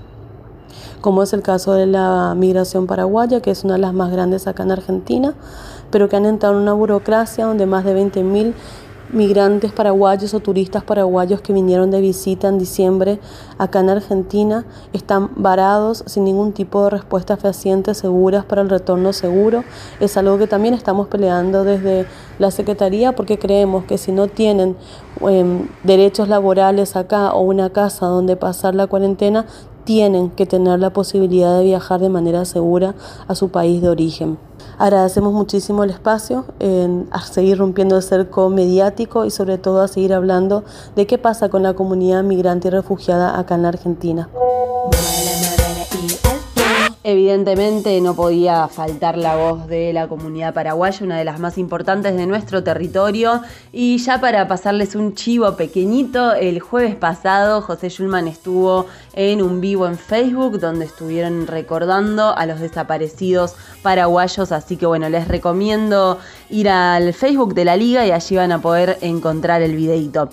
Como 1.00 1.24
es 1.24 1.32
el 1.32 1.42
caso 1.42 1.72
de 1.72 1.86
la 1.86 2.36
migración 2.36 2.88
paraguaya, 2.88 3.42
que 3.42 3.52
es 3.52 3.64
una 3.64 3.76
de 3.76 3.80
las 3.80 3.94
más 3.94 4.12
grandes 4.12 4.48
acá 4.48 4.64
en 4.64 4.74
Argentina, 4.74 5.34
pero 5.92 6.10
que 6.10 6.18
han 6.18 6.26
entrado 6.26 6.56
en 6.56 6.64
una 6.64 6.74
burocracia 6.74 7.46
donde 7.46 7.66
más 7.66 7.86
de 7.86 7.96
20.000 7.96 8.54
migrantes 9.12 9.72
paraguayos 9.72 10.34
o 10.34 10.40
turistas 10.40 10.84
paraguayos 10.84 11.42
que 11.42 11.54
vinieron 11.54 11.90
de 11.92 12.00
visita 12.00 12.48
en 12.48 12.60
diciembre 12.60 13.20
acá 13.58 13.80
en 13.80 13.90
Argentina 13.90 14.66
están 14.94 15.32
varados 15.36 16.04
sin 16.06 16.24
ningún 16.24 16.54
tipo 16.54 16.84
de 16.84 16.92
respuesta 16.92 17.38
fehaciente 17.38 17.94
seguras 17.94 18.46
para 18.46 18.62
el 18.62 18.70
retorno 18.70 19.14
seguro. 19.14 19.64
Es 20.00 20.18
algo 20.18 20.38
que 20.38 20.48
también 20.48 20.74
estamos 20.74 21.08
peleando 21.08 21.64
desde 21.64 22.06
la 22.38 22.52
Secretaría 22.52 23.14
porque 23.16 23.40
creemos 23.40 23.86
que 23.86 23.98
si 23.98 24.12
no 24.12 24.28
tienen 24.28 24.76
em, 25.22 25.68
derechos 25.84 26.30
laborales 26.30 26.96
acá 26.96 27.34
o 27.34 27.42
una 27.42 27.72
casa 27.72 28.06
donde 28.06 28.36
pasar 28.36 28.76
la 28.76 28.88
cuarentena, 28.88 29.46
tienen 29.84 30.30
que 30.30 30.46
tener 30.46 30.80
la 30.80 30.92
posibilidad 30.92 31.58
de 31.58 31.64
viajar 31.64 32.00
de 32.00 32.10
manera 32.10 32.46
segura 32.46 32.94
a 33.28 33.34
su 33.34 33.50
país 33.50 33.82
de 33.82 33.90
origen. 33.90 34.38
Agradecemos 34.80 35.34
muchísimo 35.34 35.84
el 35.84 35.90
espacio, 35.90 36.46
a 37.12 37.22
seguir 37.22 37.58
rompiendo 37.58 37.98
el 37.98 38.02
cerco 38.02 38.50
mediático 38.50 39.26
y 39.26 39.30
sobre 39.30 39.58
todo 39.58 39.82
a 39.82 39.90
seguir 39.90 40.14
hablando 40.14 40.64
de 40.96 41.06
qué 41.06 41.18
pasa 41.18 41.50
con 41.50 41.64
la 41.64 41.74
comunidad 41.74 42.24
migrante 42.24 42.70
y 42.70 42.72
refugiada 42.72 43.38
acá 43.38 43.56
en 43.56 43.64
la 43.64 43.68
Argentina. 43.68 44.30
Evidentemente 47.10 48.00
no 48.02 48.14
podía 48.14 48.68
faltar 48.68 49.18
la 49.18 49.36
voz 49.36 49.66
de 49.66 49.94
la 49.94 50.08
comunidad 50.08 50.54
paraguaya, 50.54 51.04
una 51.04 51.18
de 51.18 51.26
las 51.26 51.40
más 51.40 51.58
importantes 51.58 52.16
de 52.16 52.28
nuestro 52.28 52.64
territorio. 52.64 53.42
Y 53.72 53.98
ya 53.98 54.22
para 54.22 54.48
pasarles 54.48 54.94
un 54.94 55.16
chivo 55.16 55.56
pequeñito, 55.56 56.36
el 56.36 56.60
jueves 56.60 56.94
pasado 56.94 57.64
José 57.64 57.90
Schulman 57.90 58.28
estuvo 58.28 58.86
en 59.14 59.42
un 59.42 59.60
vivo 59.60 59.88
en 59.88 59.98
Facebook 59.98 60.60
donde 60.60 60.86
estuvieron 60.86 61.48
recordando 61.48 62.38
a 62.38 62.46
los 62.46 62.60
desaparecidos 62.60 63.56
paraguayos. 63.82 64.52
Así 64.52 64.78
que 64.78 64.86
bueno, 64.86 65.10
les 65.10 65.28
recomiendo 65.28 66.20
ir 66.52 66.70
al 66.70 67.16
Facebook 67.16 67.56
de 67.56 67.66
la 67.66 67.76
liga 67.76 68.06
y 68.06 68.12
allí 68.12 68.36
van 68.36 68.52
a 68.52 68.62
poder 68.62 69.00
encontrar 69.02 69.64
el 69.64 69.76
videito. 69.76 70.30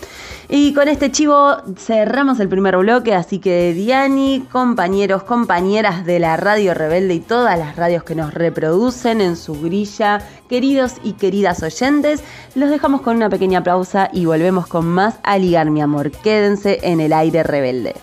Y 0.48 0.74
con 0.74 0.88
este 0.88 1.10
chivo 1.10 1.56
cerramos 1.76 2.38
el 2.38 2.48
primer 2.48 2.76
bloque, 2.76 3.14
así 3.14 3.40
que 3.40 3.72
Diani, 3.72 4.46
compañeros, 4.52 5.24
compañeras 5.24 6.04
de 6.04 6.20
la 6.20 6.36
radio 6.36 6.65
Rebelde 6.74 7.14
y 7.14 7.20
todas 7.20 7.58
las 7.58 7.76
radios 7.76 8.04
que 8.04 8.14
nos 8.14 8.34
reproducen 8.34 9.20
en 9.20 9.36
su 9.36 9.60
grilla, 9.60 10.26
queridos 10.48 10.94
y 11.02 11.12
queridas 11.12 11.62
oyentes, 11.62 12.22
los 12.54 12.70
dejamos 12.70 13.00
con 13.02 13.16
una 13.16 13.30
pequeña 13.30 13.62
pausa 13.62 14.08
y 14.12 14.24
volvemos 14.24 14.66
con 14.66 14.86
más 14.86 15.16
a 15.22 15.38
ligar 15.38 15.70
mi 15.70 15.80
amor. 15.80 16.10
Quédense 16.10 16.80
en 16.82 17.00
el 17.00 17.12
aire 17.12 17.42
rebelde. 17.42 17.94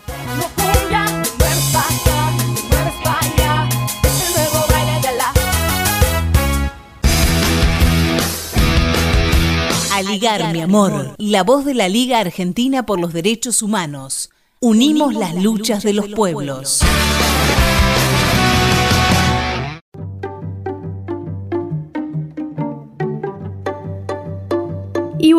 A 9.93 10.01
ligar 10.01 10.51
mi 10.51 10.61
amor, 10.61 11.15
la 11.17 11.43
voz 11.43 11.65
de 11.65 11.75
la 11.75 11.87
Liga 11.87 12.19
Argentina 12.19 12.85
por 12.85 12.99
los 12.99 13.13
Derechos 13.13 13.61
Humanos. 13.61 14.31
Unimos 14.59 15.13
las 15.13 15.35
luchas 15.35 15.83
de 15.83 15.93
los 15.93 16.07
pueblos. 16.07 16.79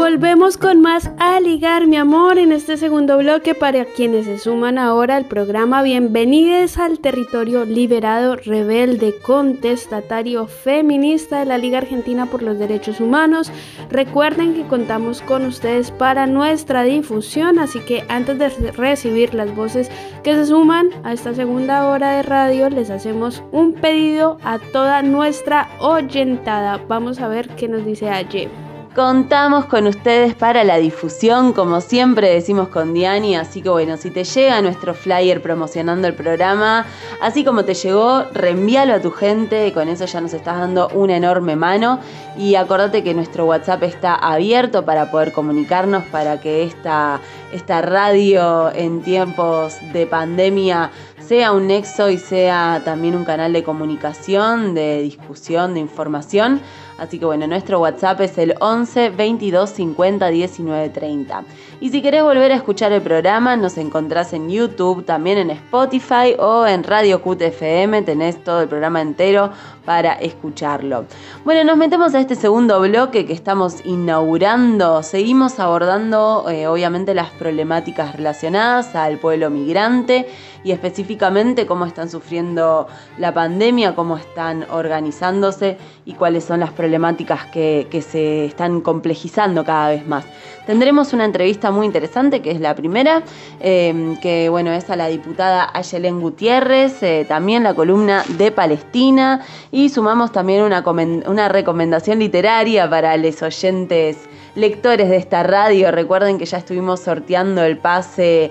Volvemos 0.04 0.58
con 0.58 0.82
más 0.82 1.10
a 1.18 1.40
ligar 1.40 1.86
mi 1.86 1.96
amor 1.96 2.36
en 2.36 2.52
este 2.52 2.76
segundo 2.76 3.16
bloque 3.16 3.54
para 3.54 3.86
quienes 3.86 4.26
se 4.26 4.38
suman 4.38 4.76
ahora 4.76 5.16
al 5.16 5.24
programa. 5.24 5.82
Bienvenidos 5.82 6.76
al 6.76 6.98
territorio 6.98 7.64
liberado, 7.64 8.36
rebelde, 8.36 9.14
contestatario, 9.22 10.46
feminista 10.46 11.38
de 11.38 11.46
la 11.46 11.56
Liga 11.56 11.78
Argentina 11.78 12.26
por 12.26 12.42
los 12.42 12.58
Derechos 12.58 13.00
Humanos. 13.00 13.50
Recuerden 13.88 14.52
que 14.52 14.66
contamos 14.66 15.22
con 15.22 15.46
ustedes 15.46 15.90
para 15.90 16.26
nuestra 16.26 16.82
difusión, 16.82 17.58
así 17.58 17.78
que 17.80 18.04
antes 18.10 18.38
de 18.38 18.72
recibir 18.72 19.32
las 19.32 19.56
voces 19.56 19.90
que 20.22 20.34
se 20.34 20.44
suman 20.44 20.90
a 21.02 21.14
esta 21.14 21.32
segunda 21.32 21.88
hora 21.88 22.10
de 22.10 22.22
radio, 22.24 22.68
les 22.68 22.90
hacemos 22.90 23.42
un 23.52 23.72
pedido 23.72 24.36
a 24.44 24.58
toda 24.58 25.00
nuestra 25.00 25.70
oyentada. 25.80 26.78
Vamos 26.88 27.20
a 27.20 27.28
ver 27.28 27.48
qué 27.56 27.68
nos 27.68 27.86
dice 27.86 28.10
Aye. 28.10 28.50
Contamos 28.94 29.64
con 29.64 29.88
ustedes 29.88 30.36
para 30.36 30.62
la 30.62 30.76
difusión, 30.76 31.52
como 31.52 31.80
siempre 31.80 32.30
decimos 32.30 32.68
con 32.68 32.94
Diani, 32.94 33.34
así 33.34 33.60
que 33.60 33.68
bueno, 33.68 33.96
si 33.96 34.12
te 34.12 34.22
llega 34.22 34.62
nuestro 34.62 34.94
flyer 34.94 35.42
promocionando 35.42 36.06
el 36.06 36.14
programa, 36.14 36.86
así 37.20 37.44
como 37.44 37.64
te 37.64 37.74
llegó, 37.74 38.22
reenvíalo 38.32 38.94
a 38.94 39.00
tu 39.00 39.10
gente, 39.10 39.72
con 39.72 39.88
eso 39.88 40.04
ya 40.04 40.20
nos 40.20 40.32
estás 40.32 40.60
dando 40.60 40.90
una 40.90 41.16
enorme 41.16 41.56
mano 41.56 41.98
y 42.38 42.54
acordate 42.54 43.02
que 43.02 43.14
nuestro 43.14 43.46
WhatsApp 43.46 43.82
está 43.82 44.14
abierto 44.14 44.84
para 44.84 45.10
poder 45.10 45.32
comunicarnos, 45.32 46.04
para 46.04 46.40
que 46.40 46.62
esta, 46.62 47.18
esta 47.52 47.82
radio 47.82 48.72
en 48.72 49.02
tiempos 49.02 49.74
de 49.92 50.06
pandemia 50.06 50.92
sea 51.18 51.50
un 51.50 51.66
nexo 51.66 52.10
y 52.10 52.18
sea 52.18 52.82
también 52.84 53.16
un 53.16 53.24
canal 53.24 53.52
de 53.52 53.64
comunicación, 53.64 54.74
de 54.74 55.02
discusión, 55.02 55.74
de 55.74 55.80
información. 55.80 56.60
Así 56.98 57.18
que 57.18 57.24
bueno, 57.24 57.46
nuestro 57.46 57.80
WhatsApp 57.80 58.20
es 58.20 58.38
el 58.38 58.54
11 58.60 59.10
22 59.10 59.70
50 59.70 60.28
19 60.28 60.88
30. 60.90 61.44
Y 61.80 61.90
si 61.90 62.02
querés 62.02 62.22
volver 62.22 62.52
a 62.52 62.56
escuchar 62.56 62.92
el 62.92 63.02
programa, 63.02 63.56
nos 63.56 63.76
encontrás 63.78 64.32
en 64.32 64.48
YouTube, 64.48 65.04
también 65.04 65.38
en 65.38 65.50
Spotify 65.50 66.34
o 66.38 66.66
en 66.66 66.84
Radio 66.84 67.20
Cut 67.20 67.42
FM. 67.42 68.02
Tenés 68.02 68.42
todo 68.42 68.62
el 68.62 68.68
programa 68.68 69.02
entero 69.02 69.50
para 69.84 70.14
escucharlo. 70.14 71.04
Bueno, 71.44 71.64
nos 71.64 71.76
metemos 71.76 72.14
a 72.14 72.20
este 72.20 72.36
segundo 72.36 72.80
bloque 72.80 73.26
que 73.26 73.32
estamos 73.32 73.84
inaugurando. 73.84 75.02
Seguimos 75.02 75.58
abordando, 75.60 76.46
eh, 76.48 76.66
obviamente, 76.68 77.12
las 77.14 77.30
problemáticas 77.30 78.14
relacionadas 78.14 78.94
al 78.94 79.18
pueblo 79.18 79.50
migrante 79.50 80.26
y 80.64 80.72
específicamente 80.72 81.66
cómo 81.66 81.84
están 81.84 82.10
sufriendo 82.10 82.88
la 83.18 83.32
pandemia, 83.32 83.94
cómo 83.94 84.16
están 84.16 84.66
organizándose 84.70 85.76
y 86.04 86.14
cuáles 86.14 86.44
son 86.44 86.60
las 86.60 86.72
problemáticas 86.72 87.44
que, 87.46 87.86
que 87.90 88.02
se 88.02 88.46
están 88.46 88.80
complejizando 88.80 89.64
cada 89.64 89.90
vez 89.90 90.06
más. 90.06 90.24
Tendremos 90.66 91.12
una 91.12 91.26
entrevista 91.26 91.70
muy 91.70 91.84
interesante, 91.84 92.40
que 92.40 92.50
es 92.50 92.58
la 92.58 92.74
primera, 92.74 93.22
eh, 93.60 94.16
que 94.22 94.48
bueno, 94.48 94.72
es 94.72 94.88
a 94.88 94.96
la 94.96 95.08
diputada 95.08 95.70
Ayelen 95.74 96.22
Gutiérrez, 96.22 97.02
eh, 97.02 97.26
también 97.28 97.64
la 97.64 97.74
columna 97.74 98.24
de 98.38 98.50
Palestina, 98.50 99.42
y 99.70 99.90
sumamos 99.90 100.32
también 100.32 100.62
una, 100.62 100.82
una 101.26 101.48
recomendación 101.48 102.18
literaria 102.18 102.88
para 102.88 103.14
los 103.18 103.42
oyentes 103.42 104.16
lectores 104.54 105.10
de 105.10 105.16
esta 105.16 105.42
radio. 105.42 105.90
Recuerden 105.90 106.38
que 106.38 106.46
ya 106.46 106.56
estuvimos 106.56 107.00
sorteando 107.00 107.62
el 107.62 107.76
pase 107.76 108.50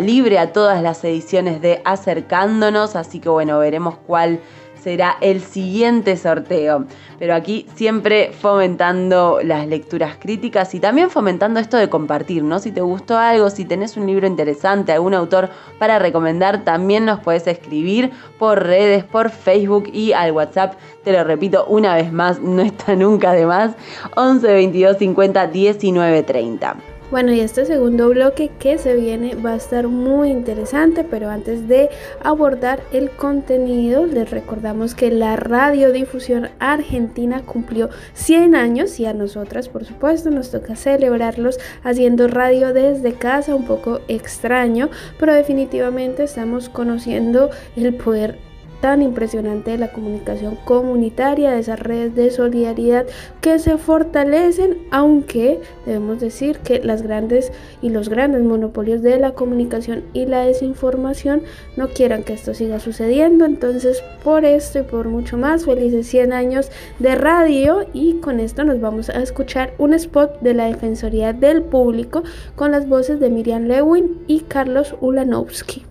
libre 0.00 0.38
a 0.38 0.52
todas 0.52 0.82
las 0.82 1.04
ediciones 1.04 1.60
de 1.60 1.82
Acercándonos, 1.84 2.96
así 2.96 3.20
que 3.20 3.28
bueno, 3.28 3.58
veremos 3.58 3.96
cuál 4.06 4.40
será 4.82 5.16
el 5.20 5.40
siguiente 5.42 6.16
sorteo. 6.16 6.86
Pero 7.18 7.34
aquí 7.34 7.66
siempre 7.74 8.32
fomentando 8.32 9.40
las 9.42 9.66
lecturas 9.66 10.16
críticas 10.18 10.74
y 10.74 10.80
también 10.80 11.10
fomentando 11.10 11.60
esto 11.60 11.76
de 11.76 11.88
compartir, 11.88 12.42
¿no? 12.42 12.58
Si 12.58 12.72
te 12.72 12.80
gustó 12.80 13.18
algo, 13.18 13.50
si 13.50 13.64
tenés 13.64 13.96
un 13.96 14.06
libro 14.06 14.26
interesante, 14.26 14.92
algún 14.92 15.14
autor 15.14 15.50
para 15.78 15.98
recomendar, 15.98 16.64
también 16.64 17.04
nos 17.04 17.20
puedes 17.20 17.46
escribir 17.46 18.10
por 18.38 18.62
redes, 18.62 19.04
por 19.04 19.30
Facebook 19.30 19.90
y 19.92 20.12
al 20.12 20.32
WhatsApp. 20.32 20.74
Te 21.04 21.12
lo 21.12 21.24
repito 21.24 21.66
una 21.66 21.94
vez 21.94 22.12
más, 22.12 22.40
no 22.40 22.62
está 22.62 22.96
nunca 22.96 23.32
de 23.32 23.46
más. 23.46 23.72
11 24.16 24.46
22 24.46 24.96
50 24.96 25.46
19 25.46 26.22
30. 26.22 26.99
Bueno, 27.10 27.32
y 27.32 27.40
este 27.40 27.64
segundo 27.64 28.08
bloque 28.10 28.52
que 28.60 28.78
se 28.78 28.94
viene 28.94 29.34
va 29.34 29.54
a 29.54 29.56
estar 29.56 29.88
muy 29.88 30.30
interesante, 30.30 31.02
pero 31.02 31.28
antes 31.28 31.66
de 31.66 31.90
abordar 32.22 32.84
el 32.92 33.10
contenido, 33.10 34.06
les 34.06 34.30
recordamos 34.30 34.94
que 34.94 35.10
la 35.10 35.34
radiodifusión 35.34 36.50
argentina 36.60 37.42
cumplió 37.44 37.90
100 38.14 38.54
años 38.54 39.00
y 39.00 39.06
a 39.06 39.12
nosotras, 39.12 39.68
por 39.68 39.84
supuesto, 39.84 40.30
nos 40.30 40.52
toca 40.52 40.76
celebrarlos 40.76 41.58
haciendo 41.82 42.28
radio 42.28 42.72
desde 42.72 43.14
casa, 43.14 43.56
un 43.56 43.66
poco 43.66 44.02
extraño, 44.06 44.88
pero 45.18 45.34
definitivamente 45.34 46.22
estamos 46.22 46.68
conociendo 46.68 47.50
el 47.74 47.92
poder 47.92 48.49
tan 48.80 49.02
impresionante 49.02 49.72
de 49.72 49.78
la 49.78 49.92
comunicación 49.92 50.56
comunitaria, 50.64 51.50
de 51.50 51.60
esas 51.60 51.80
redes 51.80 52.14
de 52.14 52.30
solidaridad 52.30 53.06
que 53.40 53.58
se 53.58 53.78
fortalecen, 53.78 54.78
aunque 54.90 55.60
debemos 55.86 56.20
decir 56.20 56.58
que 56.58 56.80
las 56.80 57.02
grandes 57.02 57.52
y 57.82 57.90
los 57.90 58.08
grandes 58.08 58.42
monopolios 58.42 59.02
de 59.02 59.18
la 59.18 59.32
comunicación 59.32 60.04
y 60.12 60.26
la 60.26 60.46
desinformación 60.46 61.42
no 61.76 61.88
quieran 61.88 62.22
que 62.22 62.32
esto 62.32 62.54
siga 62.54 62.80
sucediendo. 62.80 63.44
Entonces, 63.44 64.02
por 64.24 64.44
esto 64.44 64.80
y 64.80 64.82
por 64.82 65.08
mucho 65.08 65.36
más, 65.36 65.64
felices 65.64 66.06
100 66.06 66.32
años 66.32 66.70
de 66.98 67.14
radio 67.14 67.86
y 67.92 68.14
con 68.14 68.40
esto 68.40 68.64
nos 68.64 68.80
vamos 68.80 69.10
a 69.10 69.22
escuchar 69.22 69.74
un 69.78 69.94
spot 69.94 70.40
de 70.40 70.54
la 70.54 70.66
Defensoría 70.66 71.32
del 71.32 71.62
Público 71.62 72.22
con 72.56 72.72
las 72.72 72.88
voces 72.88 73.20
de 73.20 73.30
Miriam 73.30 73.64
Lewin 73.64 74.22
y 74.26 74.40
Carlos 74.40 74.94
Ulanowski. 75.00 75.89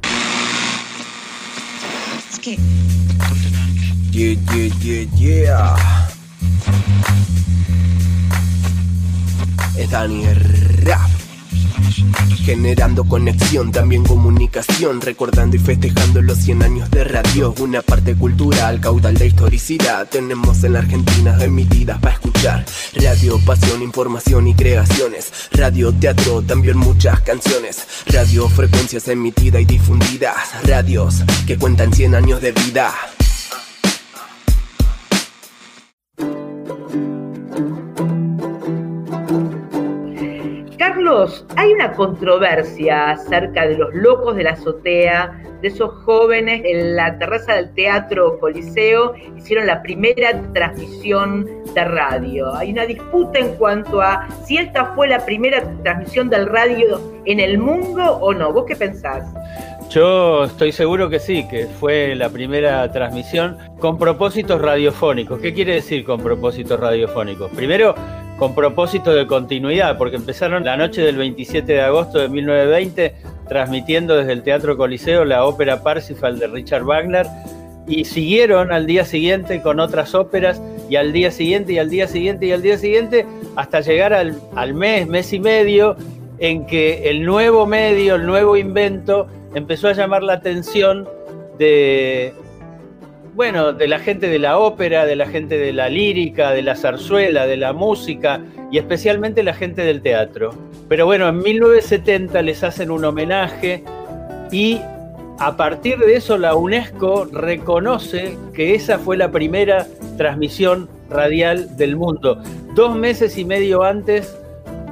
Okay. 2.40 2.56
Yeah, 4.16 4.40
yeah, 4.56 4.72
yeah, 4.80 5.04
yeah. 5.20 6.08
It's 9.76 9.94
on 9.94 10.12
your 10.24 10.40
rap. 10.88 11.19
Generando 12.50 13.04
conexión, 13.04 13.72
también 13.72 14.04
comunicación, 14.04 15.02
recordando 15.02 15.56
y 15.56 15.60
festejando 15.60 16.20
los 16.24 16.40
100 16.40 16.64
años 16.64 16.90
de 16.90 17.04
radio. 17.04 17.54
Una 17.60 17.84
parte 17.84 18.16
cultural, 18.16 18.82
caudal 18.82 19.14
de 19.14 19.28
historicidad. 19.28 20.10
Tenemos 20.10 20.64
en 20.64 20.74
la 20.74 20.80
Argentina 20.80 21.38
emitidas 21.44 22.00
para 22.00 22.16
escuchar. 22.16 22.66
Radio, 22.96 23.40
pasión, 23.46 23.84
información 23.84 24.48
y 24.48 24.56
creaciones. 24.56 25.32
Radio, 25.52 25.94
teatro, 25.94 26.42
también 26.42 26.76
muchas 26.76 27.22
canciones. 27.22 27.86
Radio, 28.08 28.50
frecuencias 28.50 29.08
emitidas 29.10 29.62
y 29.62 29.66
difundidas. 29.66 30.50
Radios 30.64 31.24
que 31.46 31.56
cuentan 31.56 31.94
100 31.94 32.16
años 32.16 32.42
de 32.42 32.52
vida. 32.52 32.92
Hay 41.56 41.74
una 41.74 41.92
controversia 41.94 43.12
acerca 43.12 43.68
de 43.68 43.76
los 43.76 43.92
locos 43.96 44.36
de 44.36 44.44
la 44.44 44.52
azotea, 44.52 45.42
de 45.60 45.68
esos 45.68 45.92
jóvenes 46.04 46.62
en 46.64 46.96
la 46.96 47.18
terraza 47.18 47.56
del 47.56 47.74
Teatro 47.74 48.40
Coliseo, 48.40 49.16
hicieron 49.36 49.66
la 49.66 49.82
primera 49.82 50.40
transmisión 50.54 51.48
de 51.74 51.84
radio. 51.84 52.54
Hay 52.54 52.74
una 52.74 52.86
disputa 52.86 53.40
en 53.40 53.56
cuanto 53.56 54.02
a 54.02 54.28
si 54.46 54.58
esta 54.58 54.94
fue 54.94 55.08
la 55.08 55.26
primera 55.26 55.64
transmisión 55.82 56.30
del 56.30 56.46
radio 56.46 57.02
en 57.26 57.40
el 57.40 57.58
mundo 57.58 58.18
o 58.18 58.32
no. 58.32 58.54
¿Vos 58.54 58.66
qué 58.68 58.76
pensás? 58.76 59.26
Yo 59.90 60.44
estoy 60.44 60.72
seguro 60.72 61.10
que 61.10 61.20
sí, 61.20 61.48
que 61.48 61.66
fue 61.66 62.14
la 62.16 62.30
primera 62.30 62.92
transmisión 62.92 63.58
con 63.80 63.98
propósitos 63.98 64.62
radiofónicos. 64.62 65.40
¿Qué 65.40 65.56
quiere 65.56 65.74
decir 65.74 66.06
con 66.06 66.22
propósitos 66.22 66.80
radiofónicos? 66.80 67.50
Primero, 67.52 67.96
con 68.40 68.56
propósito 68.56 69.14
de 69.14 69.28
continuidad, 69.28 69.98
porque 69.98 70.16
empezaron 70.16 70.64
la 70.64 70.78
noche 70.78 71.02
del 71.02 71.18
27 71.18 71.74
de 71.74 71.82
agosto 71.82 72.20
de 72.20 72.30
1920 72.30 73.14
transmitiendo 73.50 74.16
desde 74.16 74.32
el 74.32 74.44
Teatro 74.44 74.78
Coliseo 74.78 75.26
la 75.26 75.44
ópera 75.44 75.84
Parsifal 75.84 76.40
de 76.40 76.48
Richard 76.48 76.86
Wagner 76.86 77.26
y 77.86 78.06
siguieron 78.06 78.72
al 78.72 78.86
día 78.86 79.04
siguiente 79.04 79.62
con 79.62 79.82
otras 79.82 80.16
óperas 80.16 80.62
y 80.90 80.96
al 80.96 81.12
día 81.12 81.32
siguiente 81.32 81.74
y 81.74 81.80
al 81.80 81.90
día 81.90 82.08
siguiente 82.08 82.46
y 82.46 82.52
al 82.54 82.62
día 82.62 82.78
siguiente 82.78 83.26
hasta 83.58 83.82
llegar 83.82 84.14
al, 84.14 84.40
al 84.56 84.74
mes, 84.74 85.06
mes 85.08 85.34
y 85.34 85.40
medio 85.40 85.98
en 86.38 86.66
que 86.66 87.10
el 87.10 87.26
nuevo 87.26 87.66
medio, 87.66 88.16
el 88.16 88.26
nuevo 88.26 88.56
invento 88.56 89.28
empezó 89.54 89.90
a 89.90 89.94
llamar 89.94 90.24
la 90.24 90.34
atención 90.34 91.10
de 91.58 92.34
bueno, 93.36 93.74
de 93.74 93.88
la 93.88 94.00
gente 94.00 94.28
de 94.28 94.40
la 94.40 94.58
ópera, 94.58 95.06
de 95.06 95.16
la 95.16 95.26
gente 95.26 95.58
de 95.58 95.74
la 95.74 95.90
lírica, 95.90 96.52
de 96.52 96.62
la 96.62 96.76
zarzuela, 96.76 97.46
de 97.46 97.58
la 97.58 97.74
música 97.74 98.42
y 98.72 98.78
especialmente 98.78 99.44
la 99.44 99.54
gente 99.54 99.84
del 99.84 100.02
teatro. 100.02 100.54
Pero 100.88 101.06
bueno, 101.06 101.28
en 101.28 101.40
1970 101.40 102.42
les 102.42 102.64
hacen 102.64 102.92
un 102.92 103.06
homenaje 103.06 103.84
y 104.52 104.80
a 105.40 105.56
partir 105.56 105.98
de 106.00 106.16
eso 106.16 106.38
la 106.38 106.56
UNESCO 106.56 107.26
reconoce 107.32 108.38
que 108.54 108.76
esa 108.76 109.00
fue 109.00 109.16
la 109.16 109.32
primera 109.32 109.88
transmisión 110.18 110.90
radial 111.10 111.78
del 111.78 111.96
mundo, 111.96 112.42
dos 112.76 112.96
meses 112.96 113.38
y 113.38 113.46
medio 113.46 113.84
antes 113.84 114.38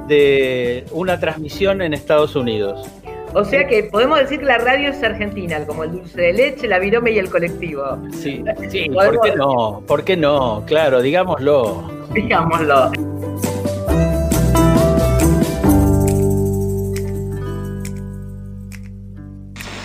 de 0.08 0.84
una 0.92 1.20
transmisión 1.20 1.82
en 1.82 1.92
Estados 1.92 2.34
Unidos. 2.34 2.88
O 3.34 3.44
sea 3.44 3.66
que 3.66 3.84
podemos 3.84 4.18
decir 4.18 4.38
que 4.40 4.46
la 4.46 4.58
radio 4.58 4.90
es 4.90 5.02
argentina, 5.02 5.64
como 5.66 5.84
el 5.84 5.92
dulce 5.92 6.20
de 6.20 6.32
leche, 6.32 6.66
la 6.66 6.78
virome 6.78 7.12
y 7.12 7.18
el 7.18 7.30
colectivo. 7.30 7.98
Sí, 8.12 8.42
sí, 8.70 8.88
¿por 8.94 9.20
qué 9.20 9.36
no? 9.36 9.82
¿Por 9.86 10.04
qué 10.04 10.16
no? 10.16 10.64
Claro, 10.66 11.02
digámoslo. 11.02 11.90
Digámoslo. 12.12 12.90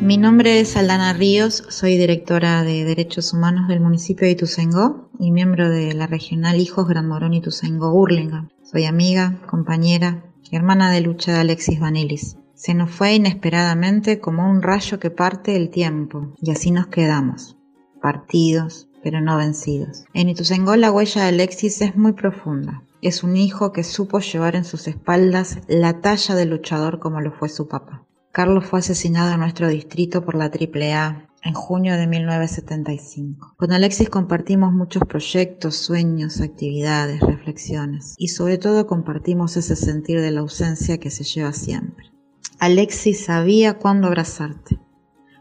Mi 0.00 0.16
nombre 0.16 0.60
es 0.60 0.78
Aldana 0.78 1.12
Ríos, 1.12 1.62
soy 1.68 1.98
directora 1.98 2.62
de 2.62 2.84
Derechos 2.84 3.34
Humanos 3.34 3.68
del 3.68 3.80
municipio 3.80 4.26
de 4.26 4.32
Ituzaingó 4.32 5.10
y 5.18 5.30
miembro 5.30 5.68
de 5.68 5.92
la 5.92 6.06
regional 6.06 6.58
Hijos 6.58 6.88
Gran 6.88 7.06
Morón 7.06 7.34
Ituzaingó 7.34 7.92
Urlinga. 7.92 8.48
Soy 8.62 8.86
amiga, 8.86 9.42
compañera 9.46 10.24
y 10.50 10.56
hermana 10.56 10.90
de 10.90 11.02
lucha 11.02 11.34
de 11.34 11.40
Alexis 11.40 11.80
Vanilis. 11.80 12.38
Se 12.54 12.72
nos 12.72 12.90
fue 12.90 13.12
inesperadamente 13.14 14.20
como 14.20 14.50
un 14.50 14.62
rayo 14.62 14.98
que 14.98 15.10
parte 15.10 15.54
el 15.54 15.68
tiempo 15.68 16.32
y 16.40 16.50
así 16.50 16.70
nos 16.70 16.86
quedamos, 16.86 17.58
partidos, 18.00 18.88
pero 19.02 19.20
no 19.20 19.36
vencidos. 19.36 20.06
En 20.14 20.30
Ituzaingó 20.30 20.76
la 20.76 20.90
huella 20.90 21.24
de 21.24 21.28
Alexis 21.28 21.82
es 21.82 21.94
muy 21.94 22.12
profunda. 22.12 22.82
Es 23.02 23.24
un 23.24 23.36
hijo 23.36 23.72
que 23.72 23.82
supo 23.82 24.20
llevar 24.20 24.54
en 24.54 24.64
sus 24.64 24.86
espaldas 24.86 25.58
la 25.66 26.00
talla 26.00 26.36
de 26.36 26.46
luchador 26.46 27.00
como 27.00 27.20
lo 27.20 27.32
fue 27.32 27.48
su 27.48 27.66
papá. 27.66 28.06
Carlos 28.30 28.64
fue 28.64 28.78
asesinado 28.78 29.32
en 29.32 29.40
nuestro 29.40 29.66
distrito 29.66 30.24
por 30.24 30.36
la 30.36 30.44
AAA 30.44 31.28
en 31.42 31.52
junio 31.52 31.96
de 31.96 32.06
1975. 32.06 33.54
Con 33.56 33.72
Alexis 33.72 34.08
compartimos 34.08 34.72
muchos 34.72 35.02
proyectos, 35.02 35.74
sueños, 35.74 36.40
actividades, 36.40 37.20
reflexiones 37.22 38.14
y 38.18 38.28
sobre 38.28 38.56
todo 38.56 38.86
compartimos 38.86 39.56
ese 39.56 39.74
sentir 39.74 40.20
de 40.20 40.30
la 40.30 40.42
ausencia 40.42 40.98
que 40.98 41.10
se 41.10 41.24
lleva 41.24 41.52
siempre. 41.52 42.12
Alexis 42.60 43.24
sabía 43.24 43.80
cuándo 43.80 44.06
abrazarte, 44.06 44.78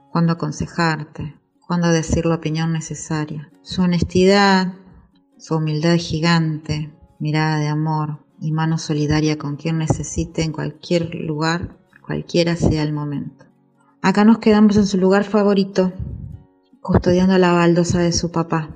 cuándo 0.09 0.33
aconsejarte, 0.33 1.39
cuándo 1.67 1.89
decir 1.89 2.25
la 2.25 2.37
opinión 2.37 2.73
necesaria. 2.73 3.51
Su 3.61 3.83
honestidad, 3.83 4.73
su 5.37 5.57
humildad 5.57 5.97
gigante, 5.97 6.91
mirada 7.21 7.59
de 7.59 7.67
amor 7.67 8.17
y 8.41 8.51
mano 8.51 8.79
solidaria 8.79 9.37
con 9.37 9.55
quien 9.55 9.77
necesite 9.77 10.41
en 10.41 10.51
cualquier 10.51 11.13
lugar, 11.13 11.77
cualquiera 12.03 12.55
sea 12.55 12.81
el 12.81 12.93
momento. 12.93 13.45
Acá 14.01 14.25
nos 14.25 14.39
quedamos 14.39 14.75
en 14.75 14.87
su 14.87 14.97
lugar 14.97 15.23
favorito, 15.23 15.93
custodiando 16.81 17.37
la 17.37 17.53
baldosa 17.53 17.99
de 17.99 18.11
su 18.11 18.31
papá, 18.31 18.69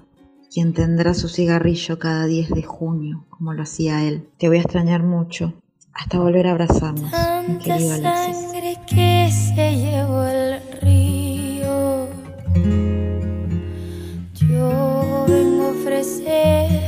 quien 0.54 0.74
tendrá 0.74 1.16
su 1.16 1.28
cigarrillo 1.28 1.98
cada 1.98 2.28
10 2.28 2.50
de 2.50 2.62
junio, 2.62 3.26
como 3.32 3.52
lo 3.54 3.64
hacía 3.64 4.04
él. 4.04 4.30
Te 4.38 4.48
voy 4.48 4.58
a 4.58 4.62
extrañar 4.62 5.02
mucho, 5.02 5.56
hasta 5.92 6.20
volver 6.20 6.46
a 6.46 6.52
abrazarnos, 6.52 7.12
mi 7.48 7.58
querido 7.58 7.96
Alexis. 7.96 8.78
que 8.86 9.30
se 9.32 9.76
llevó 9.76 10.24
el 10.24 10.62
río. 10.84 12.08
Yo 14.36 15.26
vengo 15.28 15.64
a 15.66 15.70
ofrecer 15.72 16.85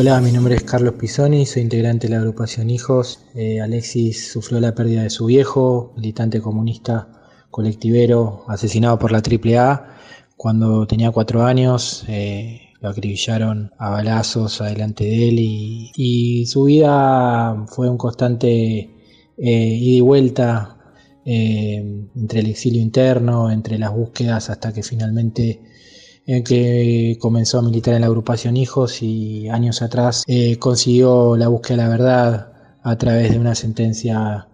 Hola, 0.00 0.18
mi 0.22 0.32
nombre 0.32 0.54
es 0.54 0.62
Carlos 0.62 0.94
Pisoni, 0.94 1.44
soy 1.44 1.60
integrante 1.60 2.06
de 2.06 2.14
la 2.14 2.20
agrupación 2.20 2.70
Hijos. 2.70 3.20
Eh, 3.34 3.60
Alexis 3.60 4.32
sufrió 4.32 4.58
la 4.58 4.74
pérdida 4.74 5.02
de 5.02 5.10
su 5.10 5.26
viejo, 5.26 5.92
militante 5.94 6.40
comunista, 6.40 7.06
colectivero, 7.50 8.46
asesinado 8.48 8.98
por 8.98 9.12
la 9.12 9.18
AAA 9.18 9.98
cuando 10.38 10.86
tenía 10.86 11.10
cuatro 11.10 11.42
años. 11.42 12.06
Eh, 12.08 12.62
lo 12.80 12.88
acribillaron 12.88 13.72
a 13.76 13.90
balazos 13.90 14.62
adelante 14.62 15.04
de 15.04 15.28
él 15.28 15.36
y, 15.38 16.46
su 16.46 16.64
vida 16.64 17.66
fue 17.68 17.90
un 17.90 17.98
constante 17.98 18.78
eh, 18.78 18.88
ida 19.36 19.96
y 19.96 20.00
vuelta 20.00 20.78
entre 21.26 22.40
el 22.40 22.46
exilio 22.46 22.80
interno, 22.80 23.50
entre 23.50 23.78
las 23.78 23.92
búsquedas, 23.92 24.48
hasta 24.48 24.72
que 24.72 24.82
finalmente 24.82 25.60
eh, 26.32 26.44
que 26.44 27.18
comenzó 27.18 27.58
a 27.58 27.62
militar 27.62 27.94
en 27.94 28.02
la 28.02 28.06
agrupación 28.06 28.56
Hijos 28.56 29.02
y 29.02 29.48
años 29.48 29.82
atrás 29.82 30.22
eh, 30.28 30.58
consiguió 30.58 31.36
la 31.36 31.48
búsqueda 31.48 31.78
de 31.78 31.82
la 31.82 31.88
verdad 31.88 32.52
a 32.84 32.96
través 32.98 33.32
de 33.32 33.38
una 33.40 33.56
sentencia 33.56 34.46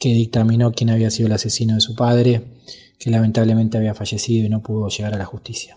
que 0.00 0.08
dictaminó 0.08 0.72
quién 0.72 0.90
había 0.90 1.12
sido 1.12 1.28
el 1.28 1.34
asesino 1.34 1.76
de 1.76 1.80
su 1.80 1.94
padre, 1.94 2.42
que 2.98 3.08
lamentablemente 3.12 3.78
había 3.78 3.94
fallecido 3.94 4.46
y 4.46 4.48
no 4.48 4.64
pudo 4.64 4.88
llegar 4.88 5.14
a 5.14 5.16
la 5.16 5.24
justicia. 5.24 5.76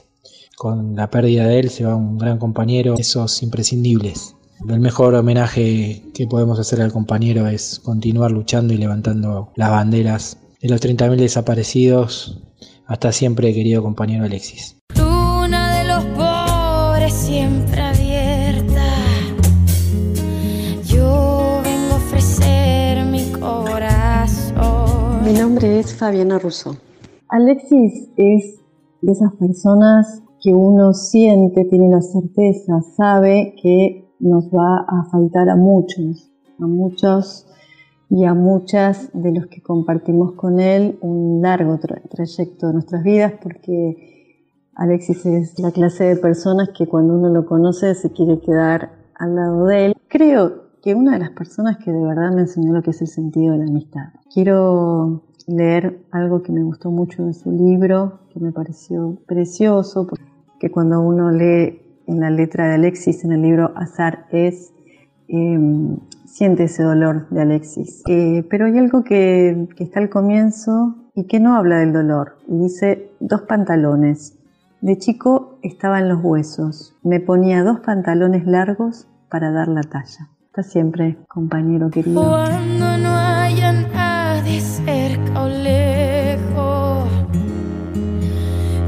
Con 0.58 0.96
la 0.96 1.12
pérdida 1.12 1.46
de 1.46 1.60
él 1.60 1.70
se 1.70 1.86
va 1.86 1.96
un 1.96 2.18
gran 2.18 2.40
compañero, 2.40 2.96
esos 2.98 3.44
imprescindibles. 3.44 4.34
El 4.68 4.80
mejor 4.80 5.14
homenaje 5.14 6.02
que 6.16 6.26
podemos 6.26 6.58
hacer 6.58 6.82
al 6.82 6.92
compañero 6.92 7.46
es 7.46 7.80
continuar 7.84 8.32
luchando 8.32 8.74
y 8.74 8.78
levantando 8.78 9.52
las 9.56 9.70
banderas 9.70 10.40
de 10.60 10.70
los 10.70 10.82
30.000 10.82 11.18
desaparecidos. 11.18 12.42
Hasta 12.88 13.12
siempre, 13.12 13.54
querido 13.54 13.84
compañero 13.84 14.24
Alexis. 14.24 14.75
Siempre 17.36 17.82
abierta. 17.82 18.88
Yo 20.86 21.62
vengo 21.66 21.94
a 21.94 21.98
ofrecer 21.98 23.06
mi 23.06 23.30
corazón. 23.34 25.22
Mi 25.26 25.34
nombre 25.34 25.80
es 25.80 25.94
Fabiana 25.94 26.40
Russo. 26.40 26.78
Alexis 27.28 28.08
es 28.16 28.62
de 29.02 29.12
esas 29.12 29.34
personas 29.34 30.24
que 30.42 30.54
uno 30.54 30.94
siente, 30.94 31.66
tiene 31.66 31.90
la 31.90 32.02
certeza, 32.02 32.82
sabe 32.96 33.54
que 33.62 34.06
nos 34.20 34.46
va 34.46 34.86
a 34.88 35.04
faltar 35.12 35.50
a 35.50 35.58
muchos, 35.58 36.32
a 36.58 36.66
muchos 36.66 37.48
y 38.10 38.24
a 38.24 38.34
muchas 38.34 39.10
de 39.12 39.34
los 39.34 39.48
que 39.48 39.62
compartimos 39.62 40.36
con 40.36 40.62
él 40.62 40.98
un 41.02 41.42
largo 41.42 41.80
tra 41.80 42.02
trayecto 42.10 42.68
de 42.68 42.74
nuestras 42.74 43.04
vidas, 43.04 43.34
porque 43.44 44.15
Alexis 44.76 45.26
es 45.26 45.60
la 45.60 45.72
clase 45.72 46.04
de 46.04 46.16
personas 46.18 46.70
que 46.78 46.88
cuando 46.88 47.16
uno 47.16 47.30
lo 47.30 47.46
conoce 47.46 47.96
se 47.96 48.12
quiere 48.12 48.40
quedar 48.40 48.92
al 49.16 49.36
lado 49.36 49.66
de 49.66 49.86
él. 49.88 49.96
Creo 50.10 50.66
que 50.82 50.94
una 50.94 51.14
de 51.14 51.20
las 51.20 51.32
personas 51.32 51.78
que 51.78 51.92
de 51.92 52.04
verdad 52.04 52.32
me 52.32 52.42
enseñó 52.42 52.74
lo 52.74 52.84
que 52.84 52.92
es 52.92 53.02
el 53.02 53.08
sentido 53.08 53.54
de 53.54 53.60
la 53.60 53.66
amistad. 53.66 54.10
Quiero 54.34 55.24
leer 55.48 56.02
algo 56.12 56.44
que 56.44 56.52
me 56.52 56.64
gustó 56.64 56.92
mucho 56.92 57.26
de 57.26 57.34
su 57.34 57.52
libro, 57.52 58.20
que 58.34 58.40
me 58.40 58.52
pareció 58.52 59.18
precioso, 59.26 60.08
que 60.60 60.72
cuando 60.72 61.02
uno 61.02 61.32
lee 61.32 61.82
en 62.08 62.20
la 62.20 62.30
letra 62.30 62.68
de 62.68 62.76
Alexis 62.76 63.24
en 63.24 63.32
el 63.32 63.42
libro 63.42 63.72
Azar 63.76 64.28
es, 64.32 64.74
eh, 65.28 65.98
siente 66.26 66.66
ese 66.66 66.84
dolor 66.84 67.28
de 67.30 67.42
Alexis. 67.42 68.04
Eh, 68.08 68.46
pero 68.50 68.66
hay 68.66 68.78
algo 68.78 69.04
que, 69.04 69.68
que 69.76 69.86
está 69.86 70.00
al 70.02 70.10
comienzo 70.10 70.96
y 71.16 71.26
que 71.28 71.40
no 71.40 71.56
habla 71.56 71.80
del 71.80 71.94
dolor. 71.94 72.38
Y 72.48 72.58
dice 72.58 73.10
dos 73.20 73.44
pantalones. 73.44 74.38
De 74.86 75.00
chico 75.00 75.58
estaba 75.64 75.98
en 75.98 76.10
los 76.10 76.20
huesos. 76.24 76.94
Me 77.02 77.20
ponía 77.20 77.64
dos 77.64 77.80
pantalones 77.80 78.46
largos 78.46 79.08
para 79.32 79.50
dar 79.50 79.68
la 79.68 79.82
talla. 79.82 80.30
Hasta 80.46 80.62
siempre, 80.62 81.18
compañero 81.28 81.90
querido. 81.90 82.22
Cuando 82.22 82.96
no 83.00 83.10
haya 83.10 83.72
nadie 83.72 84.62
cerca 84.62 85.42
o 85.42 85.50
lejos, 85.50 87.10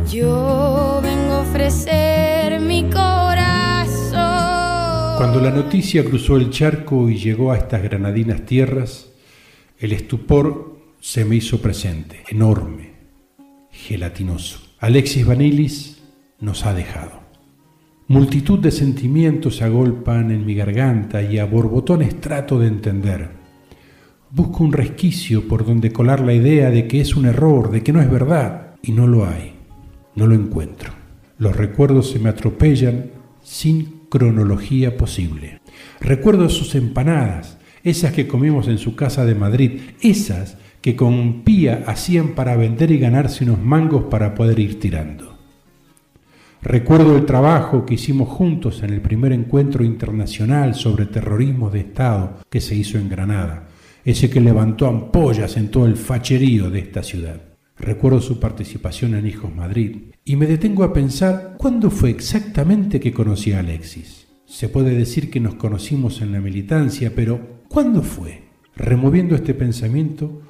yo 0.07 0.99
vengo 1.01 1.33
a 1.33 1.39
ofrecer 1.41 2.59
mi 2.59 2.83
corazón. 2.91 4.11
Cuando 5.17 5.41
la 5.41 5.49
noticia 5.49 6.05
cruzó 6.05 6.37
el 6.37 6.51
charco 6.51 7.09
y 7.09 7.17
llegó 7.17 7.51
a 7.51 7.57
estas 7.57 7.81
granadinas 7.81 8.45
tierras, 8.45 9.09
el 9.79 9.93
estupor 9.93 10.77
se 10.99 11.25
me 11.25 11.37
hizo 11.37 11.59
presente, 11.59 12.23
enorme, 12.29 12.91
gelatinoso. 13.71 14.66
Alexis 14.79 15.25
Vanilis 15.25 16.03
nos 16.39 16.63
ha 16.67 16.73
dejado. 16.75 17.21
Multitud 18.07 18.59
de 18.59 18.69
sentimientos 18.69 19.57
se 19.57 19.63
agolpan 19.63 20.29
en 20.29 20.45
mi 20.45 20.53
garganta 20.53 21.23
y 21.23 21.39
a 21.39 21.45
borbotones 21.45 22.21
trato 22.21 22.59
de 22.59 22.67
entender. 22.67 23.31
Busco 24.29 24.63
un 24.63 24.71
resquicio 24.71 25.47
por 25.47 25.65
donde 25.65 25.91
colar 25.91 26.19
la 26.19 26.33
idea 26.33 26.69
de 26.69 26.87
que 26.87 27.01
es 27.01 27.15
un 27.15 27.25
error, 27.25 27.71
de 27.71 27.81
que 27.81 27.91
no 27.91 28.01
es 28.01 28.11
verdad, 28.11 28.75
y 28.83 28.91
no 28.91 29.07
lo 29.07 29.25
hay. 29.25 29.55
No 30.15 30.27
lo 30.27 30.35
encuentro. 30.35 30.93
Los 31.39 31.55
recuerdos 31.55 32.11
se 32.11 32.19
me 32.19 32.29
atropellan 32.29 33.09
sin 33.41 34.01
cronología 34.09 34.95
posible. 34.95 35.59
Recuerdo 35.99 36.49
sus 36.49 36.75
empanadas, 36.75 37.57
esas 37.83 38.13
que 38.13 38.27
comimos 38.27 38.67
en 38.67 38.77
su 38.77 38.95
casa 38.95 39.25
de 39.25 39.33
Madrid, 39.33 39.81
esas 40.01 40.59
que 40.87 40.95
con 40.95 41.43
Pía 41.43 41.83
hacían 41.85 42.29
para 42.29 42.55
vender 42.55 42.91
y 42.91 42.97
ganarse 42.97 43.43
unos 43.43 43.61
mangos 43.61 44.05
para 44.05 44.33
poder 44.33 44.57
ir 44.57 44.79
tirando. 44.79 45.37
Recuerdo 46.61 47.17
el 47.17 47.25
trabajo 47.25 47.85
que 47.85 47.95
hicimos 47.95 48.29
juntos 48.29 48.81
en 48.83 48.91
el 48.91 49.01
primer 49.01 49.33
encuentro 49.33 49.83
internacional 49.83 50.75
sobre 50.75 51.05
terrorismo 51.05 51.69
de 51.69 51.81
Estado 51.81 52.37
que 52.49 52.61
se 52.61 52.73
hizo 52.73 52.97
en 52.97 53.09
Granada, 53.09 53.67
ese 54.05 54.29
que 54.29 54.39
levantó 54.39 54.87
ampollas 54.87 55.57
en 55.57 55.71
todo 55.71 55.87
el 55.87 55.97
facherío 55.97 56.69
de 56.69 56.79
esta 56.79 57.03
ciudad. 57.03 57.41
Recuerdo 57.77 58.21
su 58.21 58.39
participación 58.39 59.13
en 59.15 59.27
Hijos 59.27 59.53
Madrid 59.53 60.13
y 60.23 60.37
me 60.37 60.45
detengo 60.45 60.85
a 60.85 60.93
pensar 60.93 61.55
cuándo 61.57 61.91
fue 61.91 62.11
exactamente 62.11 63.01
que 63.01 63.11
conocí 63.11 63.51
a 63.51 63.59
Alexis. 63.59 64.29
Se 64.45 64.69
puede 64.69 64.95
decir 64.95 65.29
que 65.29 65.41
nos 65.41 65.55
conocimos 65.55 66.21
en 66.21 66.31
la 66.31 66.39
militancia, 66.39 67.11
pero 67.13 67.65
¿cuándo 67.67 68.03
fue? 68.03 68.43
Removiendo 68.77 69.35
este 69.35 69.53
pensamiento, 69.53 70.43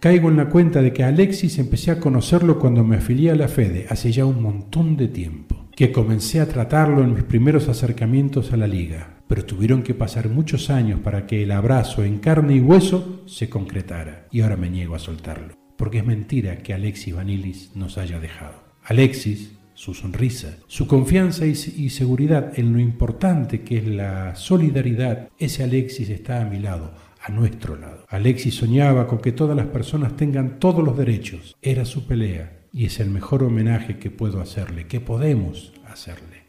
caigo 0.00 0.28
en 0.28 0.36
la 0.36 0.48
cuenta 0.48 0.82
de 0.82 0.92
que 0.92 1.04
Alexis 1.04 1.58
empecé 1.58 1.92
a 1.92 2.00
conocerlo 2.00 2.58
cuando 2.58 2.82
me 2.82 2.96
afilié 2.96 3.30
a 3.30 3.36
la 3.36 3.48
FEDE, 3.48 3.86
hace 3.88 4.10
ya 4.10 4.26
un 4.26 4.42
montón 4.42 4.96
de 4.96 5.08
tiempo, 5.08 5.68
que 5.76 5.92
comencé 5.92 6.40
a 6.40 6.48
tratarlo 6.48 7.04
en 7.04 7.14
mis 7.14 7.24
primeros 7.24 7.68
acercamientos 7.68 8.52
a 8.52 8.56
la 8.56 8.66
liga, 8.66 9.20
pero 9.28 9.44
tuvieron 9.44 9.82
que 9.82 9.94
pasar 9.94 10.28
muchos 10.28 10.70
años 10.70 11.00
para 11.00 11.26
que 11.26 11.42
el 11.44 11.52
abrazo 11.52 12.02
en 12.02 12.18
carne 12.18 12.56
y 12.56 12.60
hueso 12.60 13.22
se 13.26 13.48
concretara, 13.48 14.26
y 14.32 14.40
ahora 14.40 14.56
me 14.56 14.70
niego 14.70 14.96
a 14.96 14.98
soltarlo 14.98 15.60
porque 15.80 15.96
es 15.96 16.04
mentira 16.04 16.58
que 16.58 16.74
Alexis 16.74 17.14
Vanilis 17.14 17.70
nos 17.74 17.96
haya 17.96 18.20
dejado. 18.20 18.62
Alexis, 18.84 19.52
su 19.72 19.94
sonrisa, 19.94 20.58
su 20.66 20.86
confianza 20.86 21.46
y, 21.46 21.54
seguridad 21.88 22.52
en 22.58 22.74
lo 22.74 22.80
importante 22.80 23.62
que 23.62 23.78
es 23.78 23.86
la 23.86 24.36
solidaridad, 24.36 25.30
ese 25.38 25.64
Alexis 25.64 26.10
está 26.10 26.42
a 26.42 26.44
mi 26.44 26.58
lado, 26.58 26.92
a 27.20 27.30
nuestro 27.30 27.76
lado. 27.76 28.06
Alexis 28.08 28.54
soñaba 28.54 29.06
con 29.06 29.18
que 29.18 29.32
todas 29.32 29.56
las 29.56 29.66
personas 29.66 30.16
tengan 30.16 30.58
todos 30.58 30.84
los 30.84 30.96
derechos. 30.96 31.56
Era 31.62 31.84
su 31.84 32.06
pelea 32.06 32.60
y 32.72 32.86
es 32.86 33.00
el 33.00 33.10
mejor 33.10 33.42
homenaje 33.42 33.98
que 33.98 34.10
puedo 34.10 34.40
hacerle, 34.40 34.86
que 34.86 35.00
podemos 35.00 35.72
hacerle. 35.86 36.44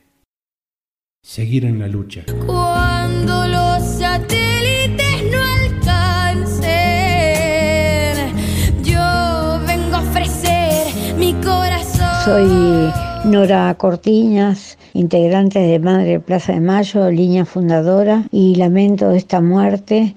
Seguir 1.24 1.66
en 1.66 1.80
la 1.80 1.88
lucha. 1.88 2.24
Cuando 2.46 3.48
los 3.48 3.84
satélites 3.84 5.32
no 5.32 5.52
Soy 12.24 12.92
Nora 13.26 13.74
Cortiñas, 13.80 14.78
integrante 14.94 15.58
de 15.58 15.80
Madre 15.80 16.20
Plaza 16.20 16.54
de 16.54 16.60
Mayo, 16.60 17.10
línea 17.10 17.46
fundadora, 17.46 18.26
y 18.32 18.54
lamento 18.56 19.10
esta 19.10 19.42
muerte. 19.42 20.14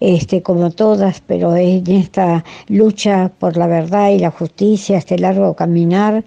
Este, 0.00 0.42
como 0.42 0.70
todas, 0.70 1.20
pero 1.26 1.56
en 1.56 1.90
esta 1.90 2.44
lucha 2.68 3.32
por 3.36 3.56
la 3.56 3.66
verdad 3.66 4.10
y 4.10 4.20
la 4.20 4.30
justicia, 4.30 4.98
este 4.98 5.18
largo 5.18 5.54
caminar, 5.54 6.24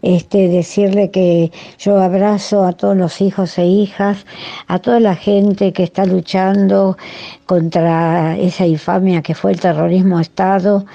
este, 0.00 0.48
decirle 0.48 1.10
que 1.10 1.52
yo 1.78 2.00
abrazo 2.00 2.64
a 2.64 2.72
todos 2.72 2.96
los 2.96 3.20
hijos 3.20 3.58
e 3.58 3.66
hijas, 3.66 4.24
a 4.66 4.78
toda 4.78 5.00
la 5.00 5.14
gente 5.14 5.74
que 5.74 5.82
está 5.82 6.06
luchando 6.06 6.96
contra 7.44 8.38
esa 8.38 8.66
infamia 8.66 9.20
que 9.20 9.34
fue 9.34 9.52
el 9.52 9.60
terrorismo 9.60 10.18
Estado, 10.18 10.86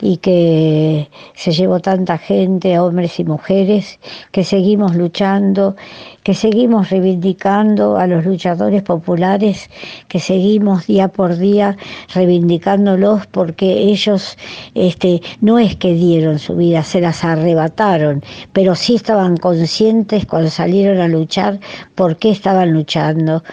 y 0.00 0.18
que 0.18 1.08
se 1.34 1.52
llevó 1.52 1.80
tanta 1.80 2.18
gente, 2.18 2.78
hombres 2.78 3.18
y 3.20 3.24
mujeres, 3.24 3.98
que 4.32 4.44
seguimos 4.44 4.94
luchando, 4.94 5.76
que 6.24 6.34
seguimos 6.34 6.88
reivindicando 6.88 7.98
a 7.98 8.06
los 8.06 8.24
luchadores 8.24 8.82
populares, 8.82 9.68
que 10.08 10.18
seguimos 10.18 10.86
día 10.86 11.08
por 11.08 11.36
día 11.36 11.76
reivindicándolos 12.14 13.26
porque 13.26 13.70
ellos 13.72 14.38
este, 14.74 15.20
no 15.42 15.58
es 15.58 15.76
que 15.76 15.92
dieron 15.92 16.38
su 16.38 16.56
vida, 16.56 16.82
se 16.82 17.02
las 17.02 17.24
arrebataron, 17.24 18.24
pero 18.54 18.74
sí 18.74 18.94
estaban 18.96 19.36
conscientes 19.36 20.24
cuando 20.24 20.48
salieron 20.48 20.98
a 21.00 21.08
luchar 21.08 21.60
por 21.94 22.16
qué 22.16 22.30
estaban 22.30 22.72
luchando. 22.72 23.44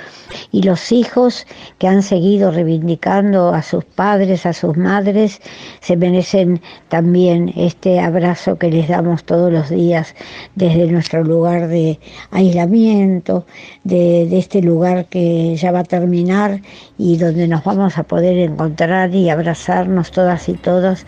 Y 0.53 0.63
los 0.63 0.93
hijos 0.93 1.45
que 1.77 1.89
han 1.89 2.01
seguido 2.01 2.51
reivindicando 2.51 3.49
a 3.49 3.61
sus 3.61 3.83
padres, 3.83 4.45
a 4.45 4.53
sus 4.53 4.77
madres, 4.77 5.41
se 5.81 5.97
merecen 5.97 6.61
también 6.87 7.51
este 7.57 7.99
abrazo 7.99 8.57
que 8.57 8.71
les 8.71 8.87
damos 8.87 9.25
todos 9.25 9.51
los 9.51 9.69
días 9.69 10.15
desde 10.55 10.87
nuestro 10.87 11.25
lugar 11.25 11.67
de 11.67 11.99
aislamiento, 12.31 12.60
de, 12.67 14.37
este 14.37 14.61
lugar 14.61 15.05
que 15.05 15.55
ya 15.55 15.71
va 15.71 15.79
a 15.79 15.83
terminar 15.83 16.61
y 16.97 17.17
donde 17.17 17.47
nos 17.47 17.63
vamos 17.63 17.97
a 17.97 18.03
poder 18.03 18.37
encontrar 18.37 19.13
y 19.13 19.29
abrazarnos 19.29 20.11
todas 20.11 20.49
y 20.49 20.53
todos 20.53 21.05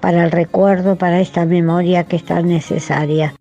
para 0.00 0.24
el 0.24 0.30
recuerdo, 0.30 0.96
para 0.96 1.20
esta 1.20 1.44
memoria 1.44 2.04
que 2.04 2.16
es 2.16 2.24
tan 2.24 2.48
necesaria. 2.48 3.34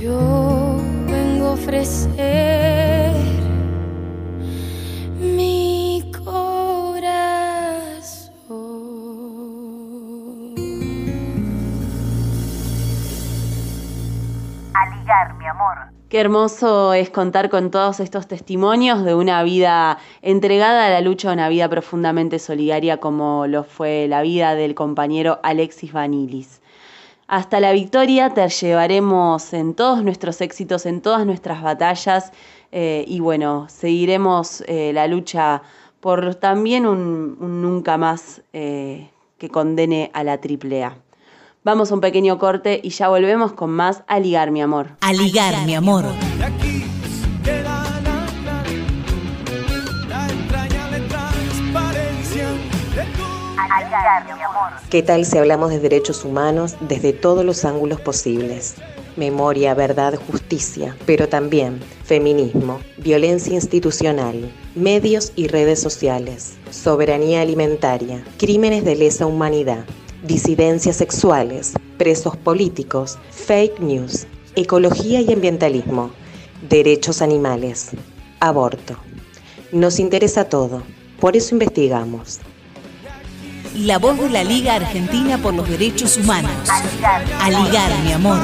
Yo 0.00 0.80
vengo 1.08 1.46
a 1.46 1.52
ofrecer 1.52 2.91
Mi 15.36 15.46
amor. 15.46 15.78
Qué 16.08 16.20
hermoso 16.20 16.92
es 16.92 17.10
contar 17.10 17.50
con 17.50 17.72
todos 17.72 17.98
estos 17.98 18.28
testimonios 18.28 19.04
de 19.04 19.16
una 19.16 19.42
vida 19.42 19.98
entregada 20.20 20.86
a 20.86 20.90
la 20.90 21.00
lucha, 21.00 21.32
una 21.32 21.48
vida 21.48 21.68
profundamente 21.68 22.38
solidaria 22.38 22.98
como 22.98 23.48
lo 23.48 23.64
fue 23.64 24.06
la 24.08 24.22
vida 24.22 24.54
del 24.54 24.76
compañero 24.76 25.40
Alexis 25.42 25.92
Vanilis. 25.92 26.60
Hasta 27.26 27.58
la 27.58 27.72
victoria 27.72 28.30
te 28.30 28.48
llevaremos 28.48 29.52
en 29.52 29.74
todos 29.74 30.04
nuestros 30.04 30.40
éxitos, 30.40 30.86
en 30.86 31.00
todas 31.00 31.26
nuestras 31.26 31.62
batallas 31.62 32.30
eh, 32.70 33.04
y 33.08 33.18
bueno, 33.18 33.66
seguiremos 33.68 34.62
eh, 34.68 34.92
la 34.94 35.08
lucha 35.08 35.62
por 35.98 36.36
también 36.36 36.86
un, 36.86 37.60
nunca 37.60 37.96
más 37.96 38.42
eh, 38.52 39.10
que 39.38 39.48
condene 39.48 40.12
a 40.14 40.22
la 40.22 40.34
AAA. 40.34 40.94
Vamos 41.64 41.92
a 41.92 41.94
un 41.94 42.00
pequeño 42.00 42.40
corte 42.40 42.80
y 42.82 42.90
ya 42.90 43.08
volvemos 43.08 43.52
con 43.52 43.70
más 43.70 44.02
A 44.08 44.18
ligar 44.18 44.50
mi 44.50 44.60
amor. 44.60 44.88
A 45.00 45.12
ligar 45.12 45.64
mi 45.64 45.74
amor. 45.76 46.04
¿Qué 54.90 55.04
tal 55.04 55.24
si 55.24 55.38
hablamos 55.38 55.70
de 55.70 55.78
derechos 55.78 56.24
humanos 56.24 56.74
desde 56.80 57.12
todos 57.12 57.44
los 57.44 57.64
ángulos 57.64 58.00
posibles? 58.00 58.74
Memoria, 59.14 59.72
verdad, 59.74 60.18
justicia, 60.32 60.96
pero 61.06 61.28
también 61.28 61.80
feminismo, 62.02 62.80
violencia 62.96 63.54
institucional, 63.54 64.52
medios 64.74 65.32
y 65.36 65.46
redes 65.46 65.80
sociales, 65.80 66.56
soberanía 66.70 67.42
alimentaria, 67.42 68.24
crímenes 68.36 68.84
de 68.84 68.96
lesa 68.96 69.26
humanidad, 69.26 69.84
disidencias 70.22 70.96
sexuales, 70.96 71.72
presos 71.98 72.36
políticos, 72.36 73.18
fake 73.30 73.80
news, 73.80 74.26
ecología 74.56 75.20
y 75.20 75.32
ambientalismo, 75.32 76.10
derechos 76.68 77.22
animales, 77.22 77.90
aborto. 78.40 78.96
Nos 79.72 79.98
interesa 79.98 80.44
todo, 80.44 80.82
por 81.20 81.36
eso 81.36 81.54
investigamos 81.54 82.40
la 83.76 83.98
voz 83.98 84.18
de 84.18 84.28
la 84.28 84.44
Liga 84.44 84.74
Argentina 84.74 85.38
por 85.38 85.54
los 85.54 85.68
Derechos 85.68 86.18
Humanos. 86.18 86.68
A 86.68 87.50
ligar, 87.50 87.90
mi 88.04 88.12
amor. 88.12 88.38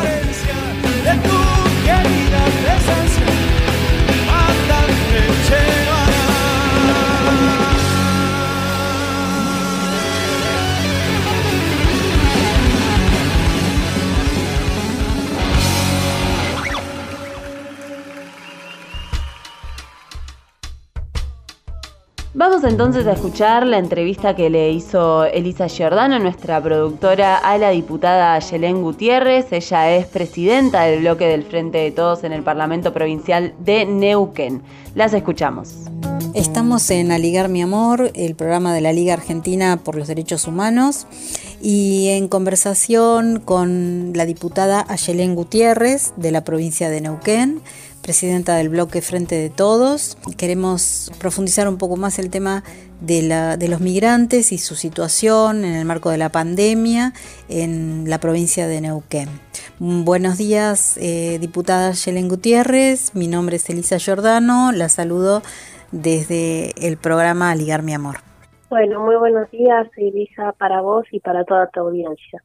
Vamos 22.38 22.62
entonces 22.62 23.04
a 23.08 23.14
escuchar 23.14 23.66
la 23.66 23.78
entrevista 23.78 24.36
que 24.36 24.48
le 24.48 24.70
hizo 24.70 25.24
Elisa 25.24 25.66
Giordano, 25.66 26.20
nuestra 26.20 26.62
productora, 26.62 27.36
a 27.36 27.58
la 27.58 27.70
diputada 27.70 28.38
Yelén 28.38 28.80
Gutiérrez. 28.80 29.46
Ella 29.50 29.96
es 29.96 30.06
presidenta 30.06 30.82
del 30.82 31.00
bloque 31.00 31.26
del 31.26 31.42
Frente 31.42 31.78
de 31.78 31.90
Todos 31.90 32.22
en 32.22 32.32
el 32.32 32.44
Parlamento 32.44 32.92
Provincial 32.92 33.54
de 33.58 33.86
Neuquén. 33.86 34.62
Las 34.94 35.14
escuchamos. 35.14 35.74
Estamos 36.32 36.88
en 36.92 37.10
Aligar 37.10 37.48
Mi 37.48 37.60
Amor, 37.60 38.12
el 38.14 38.36
programa 38.36 38.72
de 38.72 38.82
la 38.82 38.92
Liga 38.92 39.14
Argentina 39.14 39.80
por 39.82 39.96
los 39.96 40.06
Derechos 40.06 40.46
Humanos, 40.46 41.08
y 41.60 42.10
en 42.10 42.28
conversación 42.28 43.42
con 43.44 44.12
la 44.14 44.26
diputada 44.26 44.86
Ayelén 44.88 45.34
Gutiérrez 45.34 46.12
de 46.16 46.30
la 46.30 46.44
provincia 46.44 46.88
de 46.88 47.00
Neuquén 47.00 47.62
presidenta 48.08 48.56
del 48.56 48.70
bloque 48.70 49.02
Frente 49.02 49.34
de 49.34 49.50
Todos. 49.50 50.16
Queremos 50.38 51.12
profundizar 51.20 51.68
un 51.68 51.76
poco 51.76 51.98
más 51.98 52.18
el 52.18 52.30
tema 52.30 52.62
de, 53.02 53.68
los 53.68 53.80
migrantes 53.82 54.50
y 54.50 54.56
su 54.56 54.76
situación 54.76 55.62
en 55.62 55.74
el 55.74 55.84
marco 55.84 56.08
de 56.08 56.16
la 56.16 56.30
pandemia 56.30 57.12
en 57.50 58.08
la 58.08 58.18
provincia 58.18 58.66
de 58.66 58.80
Neuquén. 58.80 59.28
Buenos 59.78 60.38
días, 60.38 60.96
eh, 60.96 61.36
diputada 61.38 61.92
Yelen 61.92 62.30
Gutiérrez. 62.30 63.14
Mi 63.14 63.28
nombre 63.28 63.56
es 63.56 63.68
Elisa 63.68 63.98
Giordano. 63.98 64.72
La 64.72 64.88
saludo 64.88 65.42
desde 65.92 66.70
el 66.88 66.96
programa 66.96 67.54
Ligar 67.54 67.82
Mi 67.82 67.92
Amor. 67.92 68.20
Bueno, 68.70 69.04
muy 69.04 69.16
buenos 69.16 69.50
días, 69.50 69.86
Elisa, 69.98 70.54
para 70.56 70.80
vos 70.80 71.04
y 71.12 71.20
para 71.20 71.44
toda 71.44 71.66
tu 71.66 71.80
audiencia. 71.80 72.42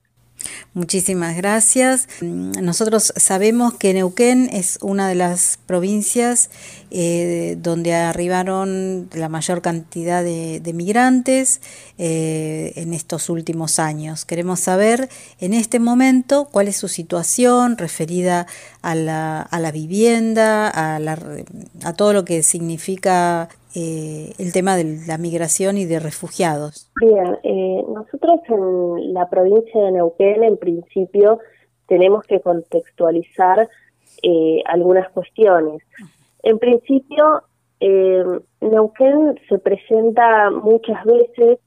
Muchísimas 0.74 1.36
gracias. 1.36 2.08
Nosotros 2.22 3.14
sabemos 3.16 3.76
que 3.76 3.94
Neuquén 3.94 4.50
es 4.52 4.80
una 4.82 5.08
de 5.08 5.14
las 5.14 5.60
provincias 5.68 6.50
eh, 6.94 7.58
donde 7.58 7.94
arribaron 7.94 9.10
la 9.16 9.28
mayor 9.28 9.62
cantidad 9.62 10.24
de, 10.24 10.62
migrantes 10.74 11.60
eh, 11.98 12.72
en 12.76 12.94
estos 12.94 13.30
últimos 13.30 13.80
años. 13.80 14.26
Queremos 14.26 14.60
saber 14.60 15.10
en 15.40 15.54
este 15.54 15.80
momento 15.80 16.48
cuál 16.52 16.68
es 16.68 16.78
su 16.78 16.88
situación 16.88 17.78
referida 17.78 18.46
a 18.82 18.94
la, 18.94 19.42
a 19.42 19.60
la 19.60 19.72
vivienda, 19.72 20.70
a, 20.70 21.00
la, 21.00 21.18
a 21.84 21.94
todo 21.94 22.14
lo 22.14 22.26
que 22.26 22.44
significa 22.44 23.50
eh, 23.76 24.34
el 24.38 24.54
tema 24.54 24.76
de 24.76 25.00
la 25.08 25.18
migración 25.18 25.80
y 25.80 25.86
de 25.86 26.00
refugiados. 26.00 26.92
Bien, 27.02 27.40
eh, 27.42 27.84
nosotros 27.92 28.42
en 28.48 29.16
la 29.16 29.28
provincia 29.32 29.82
de 29.82 29.94
Neuquén, 29.94 30.44
en 30.44 30.58
principio, 30.58 31.40
tenemos 31.88 32.24
que 32.26 32.40
contextualizar 32.40 33.68
eh, 34.22 34.62
algunas 34.68 35.10
cuestiones. 35.10 35.82
En 36.44 36.60
principio, 36.60 37.44
Neuquén 38.62 39.40
se 39.50 39.60
presenta 39.60 40.50
muchas 40.52 41.04
veces 41.06 41.60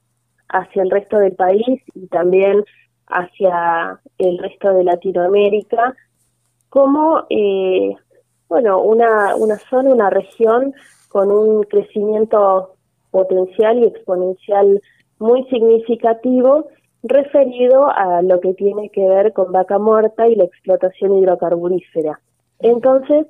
hacia 0.49 0.83
el 0.83 0.89
resto 0.89 1.17
del 1.19 1.33
país 1.33 1.81
y 1.93 2.07
también 2.07 2.63
hacia 3.07 3.99
el 4.17 4.37
resto 4.37 4.73
de 4.73 4.83
Latinoamérica 4.83 5.95
como 6.69 7.25
bueno 8.49 8.81
una, 8.81 9.35
una 9.35 9.57
zona, 9.69 9.93
una 9.93 10.09
región 10.09 10.73
con 11.09 11.31
un 11.31 11.63
crecimiento 11.63 12.75
potencial 13.11 13.79
y 13.79 13.85
exponencial 13.85 14.81
muy 15.19 15.43
significativo 15.45 16.67
referido 17.03 17.89
a 17.89 18.21
lo 18.21 18.39
que 18.39 18.53
tiene 18.53 18.89
que 18.89 19.07
ver 19.07 19.33
con 19.33 19.51
vaca 19.51 19.79
muerta 19.79 20.27
y 20.27 20.35
la 20.35 20.43
explotación 20.45 21.17
hidrocarburífera. 21.17 22.19
Entonces, 22.59 23.27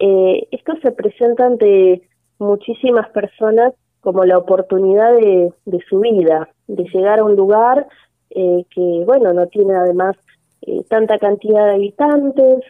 eh, 0.00 0.48
esto 0.50 0.74
se 0.82 0.92
presenta 0.92 1.46
ante 1.46 2.02
muchísimas 2.38 3.08
personas 3.10 3.72
como 4.06 4.24
la 4.24 4.38
oportunidad 4.38 5.16
de, 5.16 5.52
su 5.88 5.98
vida, 5.98 6.48
de 6.68 6.84
llegar 6.84 7.18
a 7.18 7.24
un 7.24 7.34
lugar 7.34 7.88
eh, 8.30 8.64
que, 8.70 9.02
bueno, 9.04 9.32
no 9.32 9.48
tiene 9.48 9.74
además 9.74 10.16
eh, 10.62 10.84
tanta 10.88 11.18
cantidad 11.18 11.66
de 11.66 11.74
habitantes, 11.74 12.60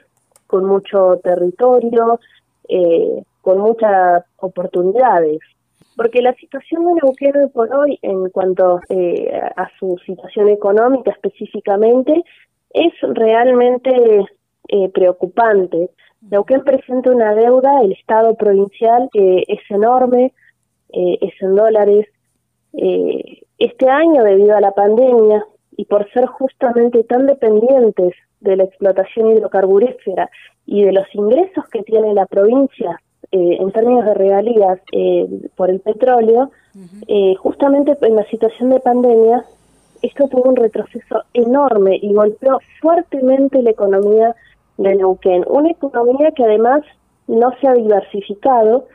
con 0.47 0.65
mucho 0.65 1.21
territorio, 1.23 2.21
eh, 2.71 3.23
con 3.43 3.59
muchas 3.59 4.25
oportunidades. 4.39 5.41
Porque 5.95 6.23
la 6.23 6.33
situación 6.37 6.87
de 6.87 6.95
Neuquén 7.03 7.51
por 7.53 7.71
hoy, 7.75 7.99
en 8.01 8.31
cuanto 8.31 8.81
a 9.57 9.69
su 9.79 9.99
situación 10.07 10.49
económica 10.49 11.11
específicamente, 11.11 12.23
es 12.71 12.93
realmente 13.03 14.25
preocupante. 14.93 15.91
Neuquén 16.21 16.63
presenta 16.65 17.11
una 17.11 17.35
deuda, 17.35 17.83
el 17.83 17.93
Estado 17.93 18.35
provincial, 18.35 19.09
que 19.13 19.45
es 19.47 19.61
enorme, 19.71 20.33
eh, 20.93 21.19
es 21.21 21.35
en 21.41 21.55
dólares. 21.55 22.07
este 23.59 23.89
año, 23.89 24.23
debido 24.23 24.55
a 24.55 24.61
la 24.61 24.73
pandemia 24.73 25.43
y 25.77 25.85
por 25.87 26.11
ser 26.13 26.27
justamente 26.27 27.05
tan 27.05 27.27
dependientes 27.27 28.15
de 28.41 28.57
la 28.57 28.65
explotación 28.65 29.31
hidrocarburífera 29.31 30.31
y 30.67 30.85
de 30.85 30.93
los 30.93 31.07
ingresos 31.15 31.69
que 31.69 31.83
tiene 31.83 32.13
la 32.15 32.27
provincia 32.27 33.01
eh, 33.33 33.57
en 33.61 33.73
términos 33.73 34.05
de 34.05 34.15
regalías 34.15 34.79
eh, 34.93 35.27
por 35.57 35.71
el 35.71 35.81
petróleo, 35.81 36.51
eh, 37.09 37.35
justamente 37.37 37.97
en 38.03 38.17
la 38.17 38.25
situación 38.27 38.71
de 38.71 38.81
pandemia, 38.81 39.45
esto 40.03 40.29
tuvo 40.29 40.51
un 40.51 40.57
retroceso 40.57 41.23
enorme 41.33 41.99
y 42.01 42.13
golpeó 42.13 42.61
fuertemente 42.81 43.63
la 43.63 43.71
economía 43.71 44.35
de 44.79 44.95
Neuquén. 44.95 45.45
Una 45.49 45.71
economía 45.71 46.31
que 46.33 46.45
además 46.45 46.83
no 47.27 47.51
se 47.61 47.69
ha 47.69 47.75
diversificado, 47.75 48.87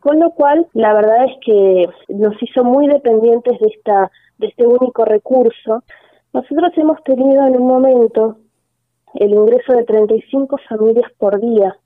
con 0.00 0.18
lo 0.18 0.30
cual 0.30 0.66
la 0.74 0.92
verdad 0.92 1.26
es 1.26 1.36
que 1.44 1.88
nos 2.08 2.34
hizo 2.42 2.64
muy 2.64 2.88
dependientes 2.88 3.58
de, 3.60 3.68
esta, 3.68 4.10
de 4.38 4.48
este 4.48 4.66
único 4.66 5.04
recurso. 5.04 5.84
Nosotros 6.32 6.72
hemos 6.76 7.02
tenido 7.04 7.46
en 7.46 7.56
un 7.56 7.66
momento 7.68 8.36
el 9.14 9.30
ingreso 9.30 9.72
de 9.72 9.84
35 9.84 10.58
familias 10.68 11.10
por 11.18 11.40
día 11.40 11.76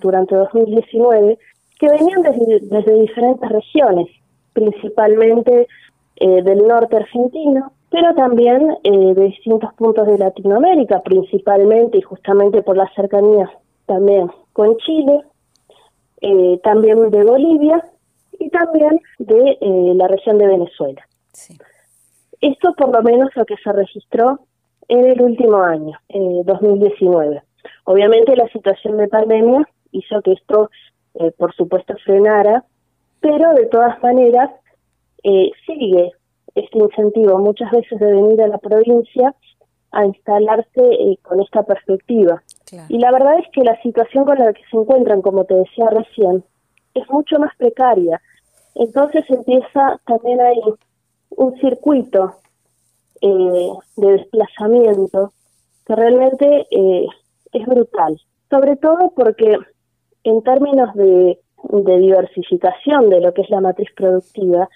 durante 0.00 0.34
2019 0.34 1.38
que 1.78 1.88
venían 1.88 2.22
desde, 2.22 3.00
diferentes 3.00 3.48
regiones, 3.48 4.06
principalmente 4.52 5.66
eh, 6.16 6.42
del 6.42 6.66
norte 6.66 6.96
argentino, 6.96 7.72
pero 7.90 8.14
también 8.14 8.76
eh, 8.84 9.14
de 9.14 9.24
distintos 9.24 9.72
puntos 9.74 10.06
de 10.06 10.18
Latinoamérica, 10.18 11.02
principalmente 11.02 11.98
y 11.98 12.02
justamente 12.02 12.62
por 12.62 12.76
la 12.76 12.88
cercanía 12.94 13.50
también 13.86 14.30
con 14.52 14.76
Chile, 14.78 15.22
eh, 16.20 16.60
también 16.62 17.10
de 17.10 17.24
Bolivia 17.24 17.84
y 18.38 18.48
también 18.50 19.00
de 19.18 19.58
la 19.96 20.06
región 20.06 20.38
de 20.38 20.46
Venezuela. 20.46 21.02
Esto 22.40 22.74
por 22.74 22.90
lo 22.90 23.02
menos 23.02 23.30
lo 23.36 23.44
que 23.44 23.56
se 23.56 23.72
registró 23.72 24.40
en 24.88 25.04
el 25.06 25.20
último 25.20 25.58
año, 25.58 25.98
en 26.08 26.42
2019. 26.44 27.42
Obviamente 27.84 28.36
la 28.36 28.48
situación 28.48 28.96
de 28.96 29.08
pandemia 29.08 29.68
hizo 29.92 30.22
que 30.22 30.32
esto, 30.32 30.70
eh, 31.14 31.32
por 31.36 31.54
supuesto, 31.54 31.94
frenara, 32.04 32.64
pero 33.20 33.52
de 33.54 33.66
todas 33.66 34.02
maneras 34.02 34.50
eh, 35.22 35.50
sigue 35.66 36.12
este 36.54 36.78
incentivo 36.78 37.38
muchas 37.38 37.70
veces 37.70 37.98
de 37.98 38.12
venir 38.12 38.42
a 38.42 38.48
la 38.48 38.58
provincia 38.58 39.34
a 39.92 40.06
instalarse 40.06 40.80
eh, 40.80 41.18
con 41.22 41.40
esta 41.40 41.62
perspectiva. 41.64 42.42
Y 42.88 42.98
la 42.98 43.10
verdad 43.10 43.38
es 43.38 43.46
que 43.52 43.64
la 43.64 43.80
situación 43.82 44.24
con 44.24 44.38
la 44.38 44.52
que 44.52 44.62
se 44.70 44.76
encuentran, 44.76 45.22
como 45.22 45.44
te 45.44 45.54
decía 45.54 45.86
recién, 45.90 46.44
es 46.94 47.08
mucho 47.10 47.38
más 47.38 47.54
precaria. 47.56 48.20
Entonces 48.76 49.24
empieza 49.28 50.00
también 50.06 50.40
ahí 50.40 50.60
un 51.30 51.58
circuito 51.58 52.34
de 53.20 53.76
desplazamiento 53.96 55.32
que 55.84 55.94
realmente 55.96 56.66
es 57.52 57.66
brutal. 57.66 58.20
Sobre 58.48 58.76
todo 58.76 59.12
porque 59.14 59.58
en 60.24 60.42
términos 60.42 60.94
de, 60.94 61.38
diversificación 61.62 63.10
de 63.10 63.20
lo 63.20 63.34
que 63.34 63.42
es 63.42 63.50
la 63.50 63.60
matriz 63.60 63.88
productiva, 63.94 64.68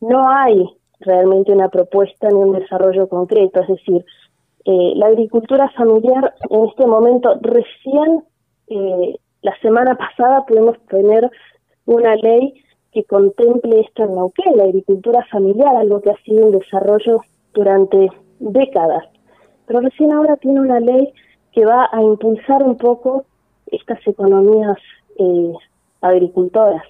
no 0.00 0.28
hay 0.28 0.64
realmente 1.00 1.52
una 1.52 1.68
propuesta 1.68 2.28
ni 2.28 2.38
un 2.38 2.52
desarrollo 2.52 3.08
concreto. 3.08 3.60
Es 3.60 3.68
decir, 3.68 4.04
eh, 4.64 4.92
la 4.96 5.06
agricultura 5.06 5.68
familiar 5.70 6.34
en 6.50 6.66
este 6.66 6.86
momento 6.86 7.38
recién, 7.40 8.24
eh, 8.68 9.16
la 9.42 9.58
semana 9.60 9.96
pasada 9.96 10.44
pudimos 10.46 10.78
tener 10.86 11.30
una 11.86 12.14
ley 12.16 12.54
que 12.92 13.04
contemple 13.04 13.80
esto 13.80 14.04
en 14.04 14.14
Neuquén, 14.14 14.56
la 14.56 14.64
agricultura 14.64 15.24
familiar, 15.30 15.76
algo 15.76 16.00
que 16.00 16.10
ha 16.10 16.16
sido 16.24 16.46
un 16.46 16.52
desarrollo 16.52 17.20
durante 17.54 18.10
décadas. 18.38 19.04
Pero 19.66 19.80
recién 19.80 20.12
ahora 20.12 20.36
tiene 20.36 20.60
una 20.60 20.80
ley 20.80 21.12
que 21.52 21.64
va 21.64 21.88
a 21.92 22.02
impulsar 22.02 22.62
un 22.62 22.76
poco 22.76 23.24
estas 23.66 24.04
economías 24.06 24.76
eh, 25.18 25.52
agricultoras. 26.00 26.82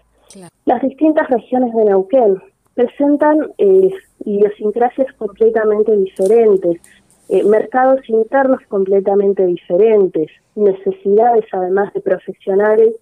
Las 0.65 0.83
distintas 0.83 1.29
regiones 1.29 1.75
de 1.75 1.85
Neuquén 1.85 2.41
presentan 2.81 3.53
eh, 3.59 3.91
idiosincrasias 4.25 5.13
completamente 5.19 5.95
diferentes, 5.95 6.81
eh, 7.29 7.45
mercados 7.45 8.01
internos 8.09 8.61
completamente 8.69 9.45
diferentes, 9.45 10.31
necesidades 10.55 11.45
además 11.53 11.93
de 11.93 12.01
profesionales 12.01 12.95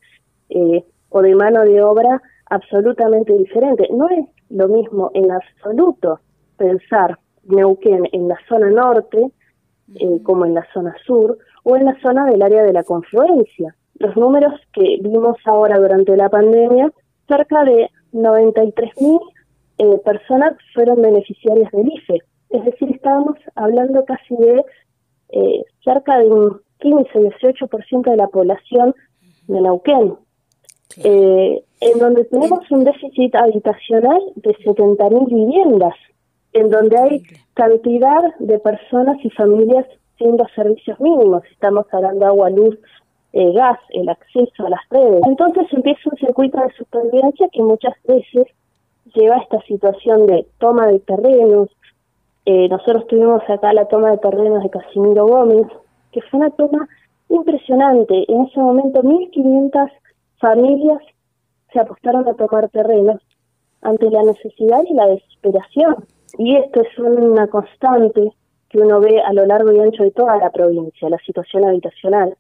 eh, 0.51 0.83
o 1.11 1.23
de 1.23 1.35
mano 1.37 1.63
de 1.63 1.81
obra 1.81 2.21
absolutamente 2.51 3.33
diferente. 3.35 3.89
No 3.93 4.09
es 4.09 4.27
lo 4.51 4.67
mismo 4.67 5.13
en 5.15 5.31
absoluto 5.31 6.19
pensar 6.57 7.17
Neuquén 7.45 8.03
en 8.11 8.27
la 8.27 8.39
zona 8.49 8.71
norte 8.71 9.31
eh, 9.95 10.23
como 10.25 10.45
en 10.45 10.55
la 10.55 10.67
zona 10.75 10.95
sur 11.07 11.39
o 11.63 11.77
en 11.77 11.85
la 11.85 11.97
zona 12.01 12.27
del 12.27 12.43
área 12.43 12.65
de 12.65 12.73
la 12.73 12.83
confluencia. 12.83 13.77
Los 14.01 14.17
números 14.17 14.55
que 14.73 14.99
vimos 15.03 15.37
ahora 15.45 15.79
durante 15.79 16.17
la 16.17 16.29
pandemia, 16.29 16.91
cerca 17.29 17.63
de 17.63 17.89
93.000 18.13 19.21
eh, 19.79 19.99
personas 20.05 20.55
fueron 20.75 21.01
beneficiarias 21.03 21.71
del 21.73 21.89
IFE. 21.89 22.23
Es 22.51 22.65
decir, 22.65 22.91
estábamos 22.91 23.37
hablando 23.55 24.05
casi 24.05 24.37
de 24.37 24.65
eh, 25.31 25.65
cerca 25.85 26.19
de 26.19 26.29
un 26.29 26.61
15-18% 26.81 28.11
de 28.11 28.17
la 28.17 28.29
población 28.29 28.95
de 29.47 29.61
Neuquén, 29.61 30.15
eh, 31.05 31.63
en 31.81 31.99
donde 31.99 32.25
tenemos 32.25 32.71
un 32.71 32.85
déficit 32.85 33.35
habitacional 33.35 34.21
de 34.37 34.55
70.000 34.57 35.27
viviendas, 35.27 35.95
en 36.53 36.71
donde 36.71 36.99
hay 36.99 37.23
cantidad 37.55 38.23
de 38.39 38.59
personas 38.59 39.19
y 39.23 39.31
familias 39.31 39.87
sin 40.19 40.37
los 40.37 40.51
servicios 40.55 40.99
mínimos. 41.01 41.43
Estamos 41.53 41.87
hablando 41.93 42.21
de 42.21 42.27
agua, 42.27 42.51
luz, 42.51 42.79
eh, 43.33 43.53
gas, 43.53 43.79
el 43.91 44.09
acceso 44.09 44.67
a 44.67 44.71
las 44.71 44.81
redes. 44.91 45.21
Entonces 45.27 45.67
empieza 45.73 46.01
un 46.11 46.17
circuito 46.17 46.59
de 46.61 46.73
supervivencia 46.73 47.49
que 47.53 47.63
muchas 47.63 47.95
veces 48.05 48.47
lleva 49.15 49.37
a 49.37 49.41
esta 49.41 49.61
situación 49.63 50.27
de 50.27 50.47
toma 50.59 50.87
de 50.87 51.01
terrenos. 51.01 51.69
Eh, 52.45 52.69
nosotros 52.69 53.07
tuvimos 53.07 53.43
acá 53.49 53.73
la 53.73 53.87
toma 53.87 54.11
de 54.11 54.19
terrenos 54.19 54.63
de 54.63 54.71
Casimiro 54.71 55.27
Gómez, 55.27 55.67
que 56.13 56.23
fue 56.23 56.41
una 56.41 56.51
toma 56.51 56.89
impresionante. 57.29 58.25
En 58.29 58.47
ese 58.47 58.61
momento 58.61 59.03
1.500 59.03 59.91
familias 60.39 61.01
se 61.73 61.81
apostaron 61.81 62.27
a 62.29 62.35
tomar 62.35 62.69
terrenos 62.71 63.21
ante 63.83 64.11
la 64.11 64.23
necesidad 64.23 64.83
y 64.89 64.95
la 64.95 65.07
desesperación. 65.07 65.97
Y 66.39 66.57
esto 66.57 66.83
es 66.83 66.99
una 66.99 67.47
constante 67.49 68.33
que 68.69 68.79
uno 68.79 69.01
ve 69.01 69.21
a 69.21 69.33
lo 69.33 69.47
largo 69.47 69.73
y 69.73 69.81
ancho 69.81 70.03
de 70.03 70.11
toda 70.11 70.37
la 70.37 70.51
provincia, 70.51 71.09
la 71.09 71.19
situación 71.19 71.65
habitacional, 71.65 72.37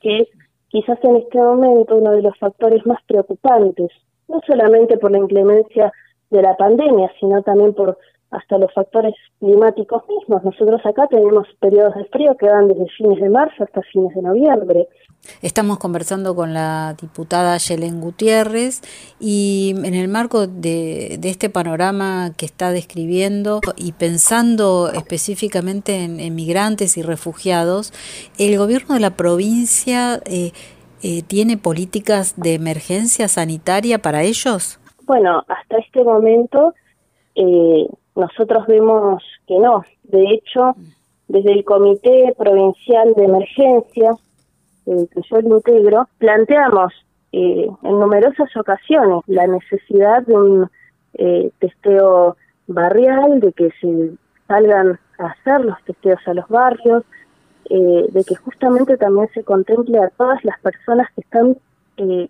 que 0.00 0.20
es 0.20 0.28
quizás 0.68 0.98
en 1.04 1.16
este 1.16 1.38
momento 1.38 1.96
uno 1.96 2.12
de 2.12 2.22
los 2.22 2.36
factores 2.38 2.84
más 2.86 2.98
preocupantes, 3.06 3.90
no 4.28 4.40
solamente 4.46 4.96
por 4.98 5.10
la 5.10 5.18
inclemencia 5.18 5.92
de 6.30 6.42
la 6.42 6.56
pandemia, 6.56 7.10
sino 7.20 7.42
también 7.42 7.74
por 7.74 7.98
hasta 8.30 8.58
los 8.58 8.72
factores 8.74 9.14
climáticos 9.38 10.02
mismos. 10.08 10.42
Nosotros 10.44 10.80
acá 10.84 11.06
tenemos 11.08 11.46
periodos 11.60 11.94
de 11.94 12.04
frío 12.06 12.36
que 12.36 12.46
van 12.46 12.68
desde 12.68 12.86
fines 12.96 13.20
de 13.20 13.30
marzo 13.30 13.64
hasta 13.64 13.80
fines 13.82 14.14
de 14.14 14.22
noviembre. 14.22 14.88
Estamos 15.42 15.78
conversando 15.78 16.34
con 16.34 16.52
la 16.52 16.94
diputada 17.00 17.56
Yelen 17.56 18.00
Gutiérrez 18.00 18.82
y 19.18 19.74
en 19.76 19.94
el 19.94 20.08
marco 20.08 20.46
de, 20.46 21.18
este 21.22 21.50
panorama 21.50 22.32
que 22.36 22.46
está 22.46 22.70
describiendo 22.70 23.60
y 23.76 23.92
pensando 23.92 24.90
específicamente 24.92 26.04
en, 26.04 26.34
migrantes 26.34 26.96
y 26.96 27.02
refugiados, 27.02 27.92
el 28.38 28.56
gobierno 28.58 28.94
de 28.94 29.00
la 29.00 29.16
provincia 29.16 30.20
eh, 30.26 30.52
eh, 31.02 31.22
tiene 31.22 31.56
políticas 31.56 32.34
de 32.36 32.54
emergencia 32.54 33.28
sanitaria 33.28 33.98
para 33.98 34.22
ellos. 34.22 34.78
Bueno, 35.06 35.44
hasta 35.46 35.78
este 35.78 36.02
momento 36.02 36.74
eh, 37.36 37.86
nosotros 38.16 38.66
vemos 38.66 39.22
que 39.46 39.56
no. 39.58 39.84
De 40.02 40.24
hecho, 40.32 40.74
desde 41.28 41.52
el 41.52 41.64
Comité 41.64 42.34
Provincial 42.36 43.14
de 43.14 43.24
Emergencia, 43.24 44.10
eh, 44.86 45.06
que 45.12 45.20
yo 45.30 45.40
lo 45.42 45.56
integro, 45.58 46.08
planteamos 46.18 46.92
eh, 47.30 47.68
en 47.82 48.00
numerosas 48.00 48.56
ocasiones 48.56 49.22
la 49.28 49.46
necesidad 49.46 50.26
de 50.26 50.34
un 50.34 50.70
eh, 51.14 51.50
testeo 51.60 52.36
barrial, 52.66 53.38
de 53.38 53.52
que 53.52 53.70
se 53.80 54.10
salgan 54.48 54.98
a 55.18 55.26
hacer 55.26 55.64
los 55.64 55.80
testeos 55.84 56.20
a 56.26 56.34
los 56.34 56.48
barrios, 56.48 57.04
de 57.68 58.22
que 58.24 58.36
justamente 58.36 58.96
también 58.96 59.28
se 59.34 59.42
contemple 59.42 59.98
a 59.98 60.08
todas 60.10 60.44
las 60.44 60.56
personas 60.60 61.08
que 61.16 61.22
están 61.22 61.56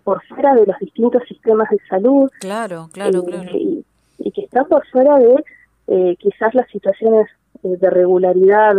por 0.03 0.23
fuera 0.25 0.55
de 0.55 0.65
los 0.65 0.77
distintos 0.79 1.23
sistemas 1.27 1.69
de 1.69 1.79
salud. 1.89 2.29
Claro, 2.39 2.89
claro, 2.91 3.23
claro. 3.23 3.51
y 3.53 4.31
que 4.31 4.41
están 4.41 4.65
por 4.67 4.85
fuera 4.87 5.17
de 5.19 5.43
eh, 5.87 6.17
quizás 6.19 6.53
las 6.53 6.69
situaciones 6.69 7.27
eh, 7.63 7.77
de 7.77 7.89
regularidad 7.89 8.75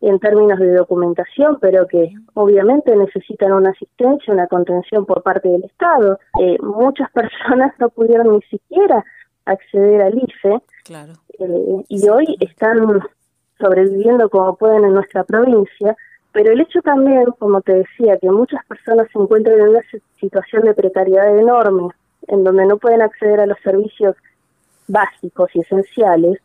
en 0.00 0.18
términos 0.20 0.60
de 0.60 0.74
documentación, 0.74 1.58
pero 1.60 1.86
que 1.88 2.12
obviamente 2.34 2.94
necesitan 2.94 3.52
una 3.52 3.70
asistencia, 3.70 4.32
una 4.32 4.46
contención 4.46 5.04
por 5.04 5.22
parte 5.22 5.48
del 5.48 5.64
Estado. 5.64 6.18
Eh, 6.40 6.56
muchas 6.60 7.10
personas 7.12 7.72
no 7.78 7.88
pudieron 7.90 8.34
ni 8.34 8.42
siquiera 8.42 9.04
acceder 9.44 10.02
al 10.02 10.14
IFE 10.14 10.62
y 11.88 12.08
hoy 12.08 12.36
están 12.38 13.00
sobreviviendo 13.58 14.30
como 14.30 14.54
pueden 14.54 14.84
en 14.84 14.94
nuestra 14.94 15.24
provincia, 15.24 15.96
pero 16.32 16.52
el 16.52 16.60
hecho 16.60 16.80
también, 16.80 17.24
como 17.38 17.60
te 17.60 17.74
decía, 17.74 18.18
que 18.18 18.30
muchas 18.30 18.64
personas 18.66 19.08
se 19.12 19.18
encuentran 19.18 19.60
en 19.60 19.68
una 19.68 19.80
situación 20.18 20.62
de 20.62 20.74
precariedad 20.74 21.38
enorme, 21.38 21.88
en 22.28 22.44
donde 22.44 22.66
no 22.66 22.78
pueden 22.78 23.02
acceder 23.02 23.40
a 23.40 23.46
los 23.46 23.58
servicios 23.60 24.16
básicos 24.88 25.50
y 25.54 25.60
esenciales, 25.60 26.38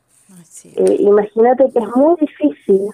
eh, 0.75 0.97
imagínate 0.99 1.71
que 1.71 1.79
es 1.79 1.95
muy 1.95 2.15
difícil 2.19 2.89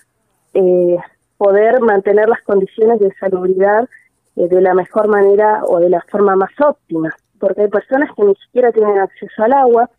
eh, 0.53 0.97
poder 1.37 1.79
mantener 1.81 2.29
las 2.29 2.41
condiciones 2.43 2.99
de 2.99 3.11
salubridad 3.19 3.89
eh, 4.35 4.47
de 4.47 4.61
la 4.61 4.73
mejor 4.73 5.07
manera 5.07 5.63
o 5.65 5.79
de 5.79 5.89
la 5.89 6.01
forma 6.01 6.35
más 6.35 6.51
óptima, 6.59 7.15
porque 7.39 7.61
hay 7.61 7.69
personas 7.69 8.09
que 8.15 8.23
ni 8.23 8.35
siquiera 8.35 8.71
tienen 8.71 8.99
acceso 8.99 9.43
al 9.43 9.53
agua, 9.53 9.89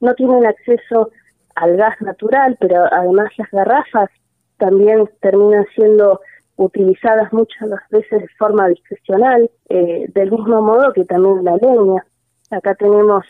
no 0.00 0.14
tienen 0.14 0.44
acceso 0.44 1.10
al 1.54 1.76
gas 1.76 2.00
natural, 2.00 2.56
pero 2.58 2.84
además 2.90 3.30
las 3.38 3.50
garrafas 3.50 4.10
también 4.58 5.08
terminan 5.20 5.66
siendo 5.74 6.20
utilizadas 6.56 7.32
muchas 7.32 7.68
veces 7.90 8.22
de 8.22 8.28
forma 8.38 8.68
discrecional, 8.68 9.50
del 9.68 10.30
mismo 10.30 10.62
modo 10.62 10.92
que 10.92 11.04
también 11.04 11.44
la 11.44 11.56
leña. 11.56 12.04
Acá 12.50 12.74
tenemos 12.74 13.24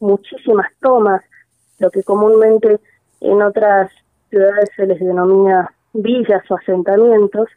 muchísimas 0.00 0.66
tomas 0.80 1.22
lo 1.78 1.90
que 1.90 2.02
comúnmente 2.02 2.80
en 3.20 3.42
otras 3.42 3.90
ciudades 4.30 4.68
se 4.76 4.86
les 4.86 5.00
denomina 5.00 5.72
villas 5.92 6.42
o 6.50 6.56
asentamientos. 6.56 7.48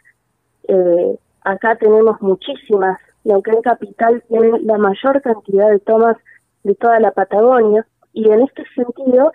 Eh, 0.68 1.18
acá 1.42 1.76
tenemos 1.76 2.22
muchísimas, 2.22 3.00
y 3.24 3.32
aunque 3.32 3.52
en 3.52 3.62
Capital 3.62 4.24
tiene 4.28 4.60
la 4.62 4.78
mayor 4.78 5.22
cantidad 5.22 5.70
de 5.70 5.80
tomas 5.80 6.18
de 6.64 6.76
toda 6.76 7.00
la 7.00 7.12
Patagonia, 7.12 7.86
y 8.14 8.30
en 8.30 8.42
este 8.42 8.64
sentido 8.76 9.32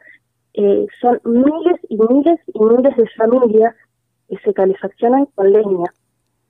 eh, 0.55 0.87
son 1.01 1.21
miles 1.25 1.81
y 1.89 1.97
miles 1.97 2.41
y 2.47 2.59
miles 2.59 2.97
de 2.97 3.09
familias 3.17 3.75
que 4.33 4.39
se 4.39 4.55
calefaccionan 4.55 5.27
con 5.35 5.53
leña. 5.53 5.93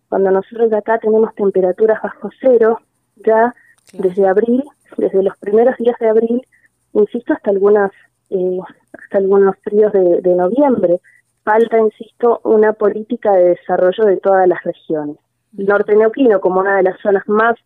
Cuando 0.09 0.31
nosotros 0.31 0.71
de 0.71 0.77
acá 0.77 0.99
tenemos 0.99 1.35
temperaturas 1.35 2.01
bajo 2.01 2.31
cero, 2.41 2.79
ya 3.17 3.53
desde 3.93 4.29
abril, 4.29 4.63
desde 4.97 5.21
los 5.21 5.37
primeros 5.39 5.77
días 5.79 5.97
de 5.99 6.09
abril, 6.09 6.47
insisto, 6.93 7.33
hasta 7.33 7.51
algunas 7.51 7.91
eh, 8.31 8.59
hasta 8.93 9.19
algunos 9.19 9.57
fríos 9.65 9.93
de, 9.93 10.35
noviembre. 10.37 11.01
Falta, 11.43 11.81
insisto, 11.81 12.41
una 12.45 12.73
política 12.73 13.33
de 13.33 13.57
desarrollo 13.57 14.05
de 14.05 14.19
todas 14.19 14.47
las 14.47 14.63
regiones. 14.63 15.17
El 15.59 15.67
norte 15.67 15.97
neuquino, 15.97 16.41
como 16.41 16.61
una 16.61 16.77
de 16.77 16.85
las 16.85 17.01
zonas 17.01 17.27
más 17.27 17.57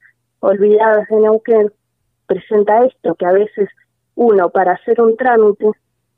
olvidadas 0.41 1.07
de 1.09 1.17
Neuquén, 1.17 1.71
presenta 2.27 2.87
esto, 2.87 3.15
que 3.17 3.27
a 3.27 3.33
veces 3.33 3.69
uno 4.15 4.49
para 4.49 4.73
hacer 4.73 4.99
un 5.03 5.15
trámite 5.15 5.73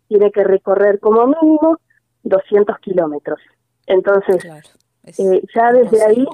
tiene 0.07 0.31
que 0.31 0.45
recorrer 0.45 1.01
como 1.01 1.27
mínimo 1.27 1.79
200 2.23 2.79
kilómetros. 2.79 3.41
Entonces, 3.89 4.45
eh, 4.45 5.43
ya 5.55 5.73
desde 5.73 6.05
ahí 6.05 6.27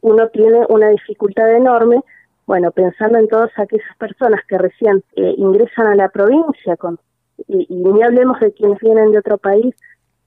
uno 0.00 0.28
tiene 0.28 0.64
una 0.68 0.88
dificultad 0.88 1.54
enorme, 1.54 2.00
bueno, 2.46 2.70
pensando 2.72 3.18
en 3.18 3.28
todas 3.28 3.50
aquellas 3.58 3.96
personas 3.98 4.40
que 4.48 4.58
recién 4.58 5.04
eh, 5.16 5.34
ingresan 5.36 5.86
a 5.86 5.94
la 5.94 6.08
provincia 6.08 6.76
con 6.76 6.98
y, 7.48 7.66
ni 7.68 8.02
hablemos 8.02 8.40
de 8.40 8.52
quienes 8.52 8.78
vienen 8.80 9.10
de 9.10 9.18
otro 9.18 9.38
país 9.38 9.74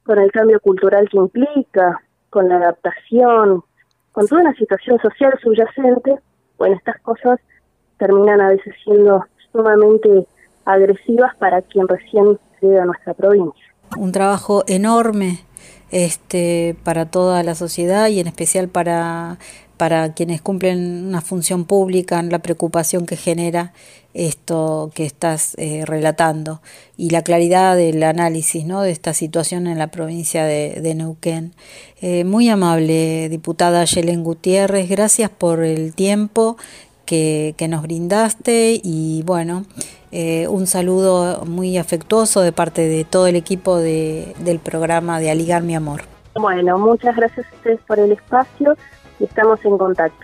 con 0.04 0.20
el 0.20 0.32
cambio 0.32 0.60
cultural 0.60 1.08
que 1.10 1.18
implica, 1.18 2.02
con 2.30 2.48
la 2.49 2.58
adaptación, 2.58 3.64
con 4.12 4.28
toda 4.28 4.41
una 4.41 4.54
situación 4.56 4.99
social 4.99 5.34
subyacente, 5.41 6.20
bueno, 6.58 6.76
estas 6.76 6.99
cosas 7.02 7.40
terminan 7.98 8.41
a 8.41 8.49
veces 8.49 8.74
siendo 8.84 9.26
sumamente 9.52 10.28
agresivas 10.66 11.36
para 11.38 11.62
quien 11.62 11.88
recién 11.88 12.38
llega 12.62 12.84
a 12.84 12.86
nuestra 12.86 13.14
provincia. 13.14 13.66
Un 13.98 14.12
trabajo 14.12 14.64
enorme 14.68 15.40
este, 15.92 16.76
para 16.84 17.06
toda 17.06 17.44
la 17.44 17.56
sociedad 17.56 18.08
y 18.10 18.20
en 18.20 18.28
especial 18.28 18.68
para, 18.68 19.40
para 19.78 20.14
quienes 20.14 20.42
cumplen 20.42 21.08
una 21.08 21.22
función 21.22 21.66
pública, 21.66 22.22
la 22.24 22.40
preocupación 22.40 23.06
que 23.06 23.16
genera 23.16 23.74
esto 24.14 24.92
que 24.96 25.06
estás 25.06 25.54
eh, 25.58 25.84
relatando 25.86 26.62
y 26.98 27.12
la 27.12 27.22
claridad 27.22 27.76
del 27.76 28.02
análisis 28.02 28.66
¿no? 28.66 28.82
de 28.82 28.90
esta 28.90 29.14
situación 29.14 29.68
en 29.68 29.78
la 29.78 29.88
provincia 29.88 30.44
de, 30.46 30.96
Neuquén. 30.96 31.54
Eh, 32.02 32.24
muy 32.24 32.50
amable, 32.50 33.30
diputada 33.30 33.86
Yelen 33.86 34.24
Gutiérrez, 34.24 34.90
gracias 34.90 35.30
por 35.30 35.64
el 35.64 35.94
tiempo 35.94 36.58
que, 37.08 37.56
nos 37.68 37.82
brindaste 37.82 38.80
y 38.84 39.24
bueno, 39.26 39.66
eh, 40.12 40.48
un 40.48 40.68
saludo 40.68 41.46
muy 41.46 41.78
afectuoso 41.78 42.42
de 42.42 42.52
parte 42.52 42.88
de 42.88 43.04
todo 43.04 43.26
el 43.26 43.36
equipo 43.36 43.78
del 43.78 44.60
programa 44.64 45.20
de 45.20 45.32
Aligar 45.32 45.64
mi 45.64 45.76
amor. 45.76 46.02
Bueno, 46.36 46.78
muchas 46.78 47.16
gracias 47.16 47.48
a 47.52 47.56
ustedes 47.56 47.80
por 47.88 47.98
el 47.98 48.12
espacio 48.12 48.76
y 49.20 49.24
estamos 49.24 49.64
en 49.66 49.78
contacto. 49.78 50.24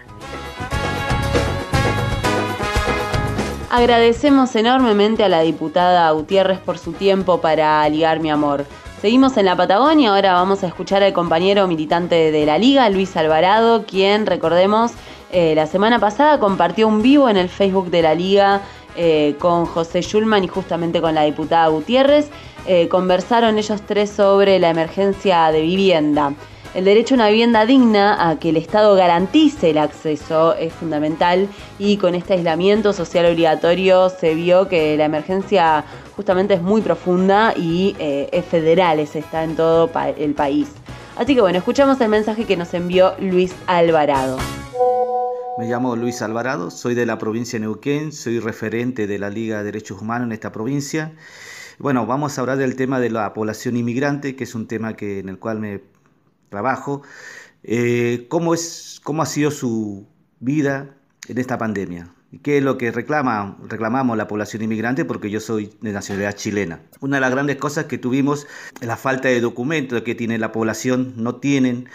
Agradecemos 3.72 4.55
enormemente 4.55 5.23
a 5.23 5.30
la 5.30 5.41
diputada 5.41 6.11
Gutiérrez 6.11 6.60
por 6.60 6.77
su 6.77 6.93
tiempo 6.93 7.41
para 7.41 7.89
ligar 7.89 8.19
mi 8.19 8.30
amor. 8.30 8.65
Seguimos 9.01 9.35
en 9.35 9.45
la 9.45 9.57
Patagonia, 9.57 10.11
ahora 10.11 10.34
vamos 10.34 10.64
a 10.64 10.68
escuchar 10.68 11.03
al 11.03 11.11
compañero 11.11 11.68
militante 11.68 12.31
de 12.31 12.45
la 12.45 12.57
Liga, 12.57 12.88
Luis 12.89 13.18
Alvarado, 13.18 13.84
quien, 13.85 14.26
recordemos, 14.26 14.91
eh, 15.34 15.55
la 15.55 15.65
semana 15.65 15.97
pasada 15.97 16.39
compartió 16.39 16.88
un 16.88 17.01
vivo 17.01 17.27
en 17.27 17.38
el 17.38 17.49
Facebook 17.49 17.89
de 17.89 18.03
la 18.03 18.14
Liga 18.14 18.61
eh, 18.95 19.34
con 19.39 19.65
José 19.65 20.03
Schulman 20.03 20.43
y 20.43 20.47
justamente 20.47 21.01
con 21.01 21.15
la 21.15 21.23
diputada 21.23 21.69
Gutiérrez. 21.69 22.30
Eh, 22.68 22.88
conversaron 22.88 23.57
ellos 23.57 23.81
tres 23.81 24.11
sobre 24.11 24.60
la 24.60 24.69
emergencia 24.69 25.51
de 25.51 25.61
vivienda. 25.64 26.34
El 26.76 26.85
derecho 26.85 27.15
a 27.15 27.18
una 27.18 27.30
vivienda 27.30 27.65
digna, 27.65 28.30
a 28.30 28.38
que 28.38 28.49
el 28.49 28.57
Estado 28.57 28.95
garantice 28.95 29.72
el 29.72 29.80
acceso, 29.80 30.53
es 30.53 30.72
fundamental 30.72 31.47
y 31.80 31.97
con 31.97 32.14
este 32.14 32.34
aislamiento 32.34 32.93
social 32.93 33.26
obligatorio 33.26 34.10
se 34.10 34.35
vio 34.35 34.68
que 34.68 34.95
la 34.97 35.05
emergencia 35.05 35.84
justamente 36.15 36.53
es 36.53 36.61
muy 36.61 36.81
profunda 36.81 37.53
y 37.55 37.95
es 37.99 38.45
federal, 38.45 38.99
está 38.99 39.43
en 39.43 39.55
todo 39.55 39.89
el 40.18 40.34
país. 40.34 40.72
Así 41.15 41.35
que 41.35 41.41
bueno, 41.41 41.60
escuchamos 41.60 42.01
el 42.01 42.10
mensaje 42.10 42.45
que 42.45 42.57
nos 42.57 42.73
envió 42.73 43.14
Luis 43.19 43.53
Alvarado. 43.68 44.38
Me 45.55 45.67
llamo 45.67 45.95
Luis 45.95 46.23
Alvarado, 46.23 46.71
soy 46.71 46.95
de 46.95 47.05
la 47.05 47.19
provincia 47.19 47.59
de 47.59 47.65
Neuquén, 47.65 48.11
soy 48.11 48.39
referente 48.39 49.05
de 49.05 49.19
la 49.19 49.30
Liga 49.30 49.59
de 49.59 49.65
Derechos 49.65 50.01
Humanos 50.01 50.25
en 50.25 50.31
esta 50.31 50.51
provincia. 50.51 51.13
Bueno, 51.77 52.07
vamos 52.07 52.35
a 52.35 52.41
hablar 52.41 52.57
del 52.57 52.75
tema 52.75 52.99
de 52.99 53.11
la 53.11 53.35
población 53.35 53.77
inmigrante, 53.77 54.35
que 54.35 54.45
es 54.45 54.55
un 54.55 54.65
tema 54.67 54.95
que, 54.95 55.19
en 55.19 55.30
el 55.30 55.38
cual 55.38 55.59
me 55.59 55.81
trabajo, 56.49 57.03
eh, 57.61 58.25
cómo, 58.30 58.55
es, 58.55 58.99
cómo 59.03 59.21
ha 59.21 59.27
sido 59.27 59.51
su 59.51 60.07
vida 60.39 60.95
en 61.27 61.38
esta 61.38 61.59
pandemia. 61.59 62.11
¿Y 62.31 62.39
qué 62.39 62.57
es 62.57 62.63
lo 62.63 62.80
que 62.80 62.91
reclama, 62.91 63.55
reclamamos 63.69 64.17
la 64.17 64.27
población 64.27 64.63
inmigrante? 64.63 65.05
Porque 65.05 65.30
yo 65.30 65.39
soy 65.39 65.71
de 65.81 65.91
nacionalidad 65.91 66.34
chilena. 66.34 66.80
Una 66.99 67.17
de 67.17 67.21
las 67.21 67.30
grandes 67.30 67.57
cosas 67.57 67.85
que 67.85 67.99
tuvimos 67.99 68.47
es 68.81 68.88
la 68.88 68.97
falta 68.97 69.27
de 69.27 69.39
documentos 69.39 70.01
que 70.01 70.15
tiene 70.15 70.39
la 70.39 70.51
población, 70.51 71.13
no 71.15 71.35
tienen, 71.35 71.89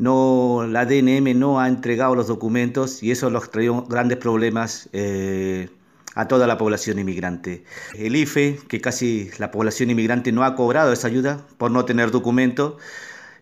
no, 0.00 0.66
la 0.66 0.86
DNM 0.86 1.38
no 1.38 1.60
ha 1.60 1.68
entregado 1.68 2.14
los 2.14 2.26
documentos 2.26 3.02
y 3.02 3.10
eso 3.10 3.28
los 3.28 3.50
trajo 3.50 3.82
grandes 3.82 4.16
problemas 4.16 4.88
eh, 4.94 5.68
a 6.14 6.26
toda 6.26 6.46
la 6.46 6.56
población 6.56 6.98
inmigrante. 6.98 7.64
El 7.94 8.16
IFE, 8.16 8.60
que 8.66 8.80
casi 8.80 9.30
la 9.38 9.50
población 9.50 9.90
inmigrante 9.90 10.32
no 10.32 10.42
ha 10.42 10.56
cobrado 10.56 10.90
esa 10.94 11.08
ayuda 11.08 11.44
por 11.58 11.70
no 11.70 11.84
tener 11.84 12.10
documentos, 12.10 12.80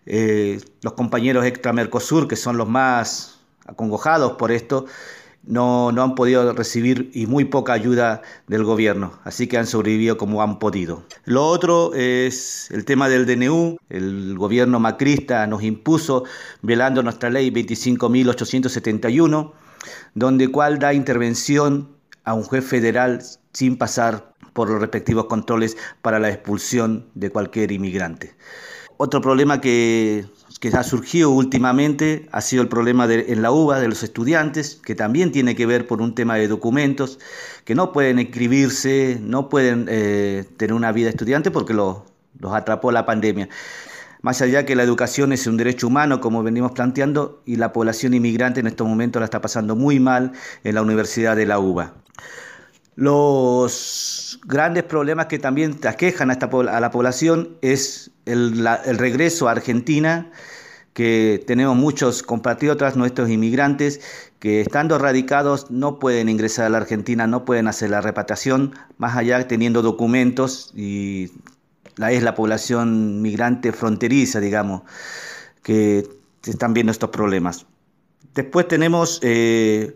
eh, 0.05 0.59
los 0.81 0.93
compañeros 0.93 1.45
extra 1.45 1.71
Mercosur, 1.71 2.27
que 2.27 2.35
son 2.35 2.57
los 2.57 2.67
más 2.67 3.39
acongojados 3.65 4.33
por 4.33 4.51
esto, 4.51 4.85
no, 5.43 5.91
no, 5.91 6.03
han 6.03 6.15
podido 6.15 6.53
recibir 6.53 7.11
y 7.13 7.25
muy 7.25 7.45
poca 7.45 7.73
ayuda 7.73 8.21
del 8.47 8.63
gobierno, 8.63 9.19
así 9.23 9.47
que 9.47 9.57
han 9.57 9.67
sobrevivido 9.67 10.17
como 10.17 10.41
han 10.41 10.59
podido. 10.59 11.03
Lo 11.25 11.45
otro 11.45 11.93
es 11.93 12.69
el 12.71 12.85
tema 12.85 13.09
del 13.09 13.25
DNU, 13.25 13.77
el 13.89 14.37
gobierno 14.37 14.79
macrista 14.79 15.45
nos 15.47 15.63
impuso, 15.63 16.23
velando 16.61 17.03
nuestra 17.03 17.29
ley 17.29 17.51
25.871, 17.51 19.51
donde 20.13 20.47
cual 20.49 20.79
da 20.79 20.93
intervención 20.93 21.89
a 22.23 22.33
un 22.33 22.43
juez 22.43 22.65
federal 22.65 23.21
sin 23.53 23.77
pasar 23.77 24.33
por 24.53 24.69
los 24.69 24.81
respectivos 24.81 25.25
controles 25.25 25.77
para 26.01 26.19
la 26.19 26.29
expulsión 26.29 27.07
de 27.15 27.29
cualquier 27.29 27.71
inmigrante. 27.71 28.35
Otro 28.97 29.21
problema 29.21 29.61
que, 29.61 30.25
ha 30.73 30.83
surgido 30.83 31.29
últimamente 31.29 32.27
ha 32.31 32.41
sido 32.41 32.61
el 32.61 32.69
problema 32.69 33.07
de, 33.07 33.25
en 33.29 33.41
la 33.41 33.51
UBA 33.51 33.79
de 33.79 33.87
los 33.87 34.03
estudiantes, 34.03 34.79
que 34.83 34.95
también 34.95 35.31
tiene 35.31 35.55
que 35.55 35.65
ver 35.65 35.87
por 35.87 36.01
un 36.01 36.15
tema 36.15 36.35
de 36.35 36.47
documentos, 36.47 37.19
que 37.65 37.75
no 37.75 37.91
pueden 37.91 38.19
inscribirse, 38.19 39.19
no 39.21 39.49
pueden 39.49 39.85
eh, 39.89 40.45
tener 40.57 40.73
una 40.73 40.91
vida 40.91 41.09
estudiante 41.09 41.51
porque 41.51 41.73
los 41.73 42.03
atrapó 42.51 42.91
la 42.91 43.05
pandemia. 43.05 43.49
Más 44.21 44.41
allá 44.41 44.65
que 44.65 44.75
la 44.75 44.83
educación 44.83 45.31
es 45.31 45.47
un 45.47 45.55
derecho 45.55 45.87
humano, 45.87 46.19
como 46.19 46.43
venimos 46.43 46.73
planteando, 46.73 47.41
y 47.45 47.55
la 47.55 47.71
población 47.71 48.13
inmigrante 48.13 48.59
en 48.59 48.67
estos 48.67 48.85
momentos 48.85 49.21
la 49.21 49.25
está 49.25 49.39
pasando 49.39 49.77
muy 49.77 49.99
mal 49.99 50.33
en 50.65 50.75
la 50.75 50.81
Universidad 50.81 51.37
de 51.37 51.45
la 51.45 51.59
UBA. 51.59 51.93
Los 52.95 54.41
grandes 54.45 54.83
problemas 54.83 55.27
que 55.27 55.39
también 55.39 55.79
aquejan 55.87 56.31
a, 56.31 56.33
esta, 56.33 56.47
a 56.47 56.79
la 56.81 56.91
población 56.91 57.57
es 57.61 58.11
el, 58.31 58.97
regreso 58.97 59.47
a 59.47 59.51
Argentina, 59.51 60.31
que 60.93 61.43
tenemos 61.47 61.75
muchos 61.75 62.23
compatriotas, 62.23 62.95
nuestros 62.95 63.29
inmigrantes, 63.29 64.01
que 64.39 64.61
estando 64.61 64.97
radicados 64.97 65.69
no 65.71 65.99
pueden 65.99 66.29
ingresar 66.29 66.65
a 66.65 66.69
la 66.69 66.77
Argentina, 66.77 67.27
no 67.27 67.45
pueden 67.45 67.67
hacer 67.67 67.89
la 67.89 68.01
repatriación, 68.01 68.73
más 68.97 69.17
allá 69.17 69.47
teniendo 69.47 69.81
documentos, 69.81 70.71
y 70.75 71.31
la, 71.95 72.11
es 72.11 72.23
la 72.23 72.35
población 72.35 73.21
migrante 73.21 73.71
fronteriza, 73.71 74.39
digamos, 74.39 74.83
que 75.63 76.07
están 76.45 76.73
viendo 76.73 76.91
estos 76.91 77.09
problemas. 77.09 77.65
Después 78.33 78.67
tenemos 78.67 79.19
eh, 79.23 79.95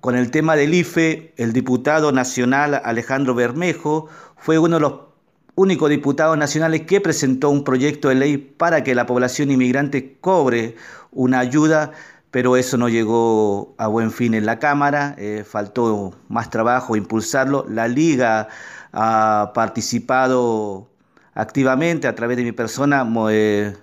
con 0.00 0.16
el 0.16 0.30
tema 0.30 0.56
del 0.56 0.74
IFE, 0.74 1.34
el 1.36 1.52
diputado 1.52 2.12
nacional 2.12 2.80
Alejandro 2.84 3.34
Bermejo 3.34 4.08
fue 4.36 4.58
uno 4.58 4.76
de 4.76 4.80
los 4.80 4.92
únicos 5.56 5.90
diputados 5.90 6.38
nacionales 6.38 6.82
que 6.82 7.00
presentó 7.00 7.50
un 7.50 7.64
proyecto 7.64 8.08
de 8.08 8.14
ley 8.14 8.36
para 8.36 8.84
que 8.84 8.94
la 8.94 9.06
población 9.06 9.50
inmigrante 9.50 10.16
cobre 10.20 10.76
una 11.10 11.40
ayuda, 11.40 11.90
pero 12.30 12.56
eso 12.56 12.76
no 12.76 12.88
llegó 12.88 13.74
a 13.78 13.88
buen 13.88 14.12
fin 14.12 14.34
en 14.34 14.46
la 14.46 14.60
Cámara, 14.60 15.16
eh, 15.18 15.44
faltó 15.44 16.14
más 16.28 16.50
trabajo 16.50 16.94
impulsarlo. 16.94 17.66
La 17.68 17.88
Liga 17.88 18.48
ha 18.92 19.50
participado 19.54 20.88
activamente 21.34 22.06
a 22.06 22.14
través 22.14 22.36
de 22.36 22.44
mi 22.44 22.52
persona. 22.52 23.04
Eh, 23.30 23.74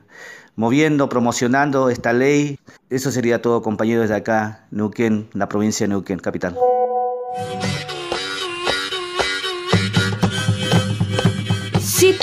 moviendo, 0.56 1.10
promocionando 1.10 1.90
esta 1.90 2.14
ley. 2.14 2.60
Eso 2.90 3.12
sería 3.12 3.42
todo, 3.42 3.62
compañeros 3.62 4.10
de 4.10 4.16
acá, 4.16 4.66
Neuquén, 4.72 5.28
la 5.34 5.50
provincia 5.50 5.86
de 5.86 5.90
Neuquén, 5.90 6.20
capital. 6.20 6.56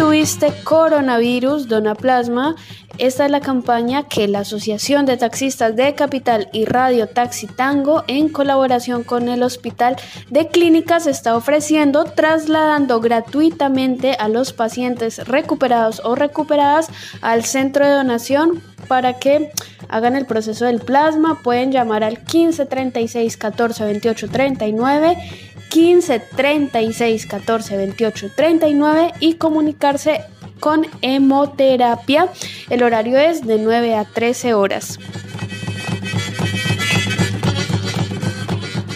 Tuviste 0.01 0.55
coronavirus, 0.65 1.69
dona 1.69 1.95
plasma. 1.95 2.57
Esta 2.97 3.27
es 3.27 3.31
la 3.31 3.41
campaña 3.41 4.09
que 4.09 4.29
la 4.29 4.41
Asociación 4.41 5.05
de 5.05 5.19
Taxistas 5.19 5.77
de 5.77 5.95
Capital 5.95 6.49
y 6.55 6.65
Radio 6.65 7.07
Taxi 7.07 7.47
Tango, 7.47 8.05
en 8.07 8.31
colaboración 8.31 9.05
con 9.05 9.29
el 9.29 9.43
Hospital 9.43 9.97
de 10.31 10.49
Clínicas, 10.49 11.07
está 11.07 11.37
ofreciendo, 11.37 12.05
trasladando 12.05 13.01
gratuitamente 13.01 14.15
a 14.15 14.29
los 14.29 14.55
pacientes 14.55 15.19
recuperados 15.29 16.01
o 16.03 16.15
recuperadas 16.15 16.89
al 17.21 17.45
centro 17.45 17.87
de 17.87 17.93
donación 17.93 18.63
para 18.89 19.19
que 19.19 19.53
hagan 19.91 20.17
el 20.17 20.25
proceso 20.25 20.65
del 20.65 20.81
plasma. 20.81 21.41
Pueden 21.43 21.73
llamar 21.73 22.05
al 22.05 22.25
15 22.25 22.65
36 22.65 23.37
14 23.37 23.85
28 23.85 24.29
39 24.31 25.50
15 25.71 26.21
36 26.37 27.27
14 27.27 27.77
28 27.77 28.31
39 28.35 29.13
y 29.21 29.35
comunicarse 29.35 30.21
con 30.59 30.87
hemoterapia. 31.01 32.29
El 32.69 32.83
horario 32.83 33.19
es 33.19 33.47
de 33.47 33.59
9 33.59 33.95
a 33.95 34.05
13 34.05 34.55
horas. 34.55 34.99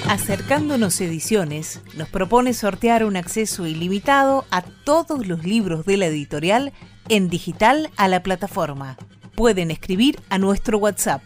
Acercándonos 0.09 1.01
Ediciones 1.01 1.81
nos 1.97 2.09
propone 2.09 2.55
sortear 2.55 3.05
un 3.05 3.17
acceso 3.17 3.67
ilimitado 3.67 4.45
a 4.51 4.63
todos 4.63 5.27
los 5.27 5.45
libros 5.45 5.87
de 5.87 5.97
la 5.97 6.07
editorial 6.07 6.73
en 7.09 7.29
digital 7.29 7.91
a 7.97 8.09
la 8.09 8.23
plataforma. 8.23 8.97
Pueden 9.35 9.71
escribir 9.71 10.21
a 10.29 10.39
nuestro 10.39 10.79
WhatsApp 10.79 11.23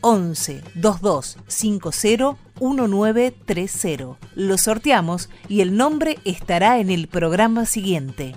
11 0.00 0.62
22 0.74 1.38
50 1.46 1.90
1930. 2.62 4.18
Lo 4.36 4.56
sorteamos 4.56 5.28
y 5.48 5.62
el 5.62 5.76
nombre 5.76 6.20
estará 6.24 6.78
en 6.78 6.90
el 6.90 7.08
programa 7.08 7.66
siguiente. 7.66 8.36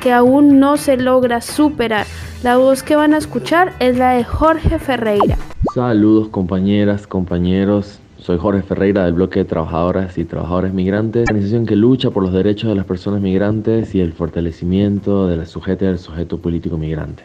que 0.00 0.10
aún 0.10 0.58
no 0.58 0.78
se 0.78 0.96
logra 0.96 1.42
superar. 1.42 2.06
La 2.42 2.56
voz 2.56 2.82
que 2.82 2.96
van 2.96 3.12
a 3.12 3.18
escuchar 3.18 3.74
es 3.78 3.98
la 3.98 4.12
de 4.12 4.24
Jorge 4.24 4.78
Ferreira. 4.78 5.36
Saludos 5.74 6.28
compañeras, 6.28 7.06
compañeros. 7.06 8.00
Soy 8.22 8.36
Jorge 8.36 8.60
Ferreira 8.60 9.06
del 9.06 9.14
bloque 9.14 9.38
de 9.38 9.44
trabajadoras 9.46 10.18
y 10.18 10.26
trabajadores 10.26 10.74
migrantes, 10.74 11.22
organización 11.30 11.64
que 11.64 11.74
lucha 11.74 12.10
por 12.10 12.22
los 12.22 12.34
derechos 12.34 12.68
de 12.68 12.74
las 12.74 12.84
personas 12.84 13.22
migrantes 13.22 13.94
y 13.94 14.00
el 14.00 14.12
fortalecimiento 14.12 15.26
de 15.26 15.38
la 15.38 15.46
sujeta 15.46 15.86
del 15.86 15.98
sujeto 15.98 16.36
político 16.36 16.76
migrante, 16.76 17.22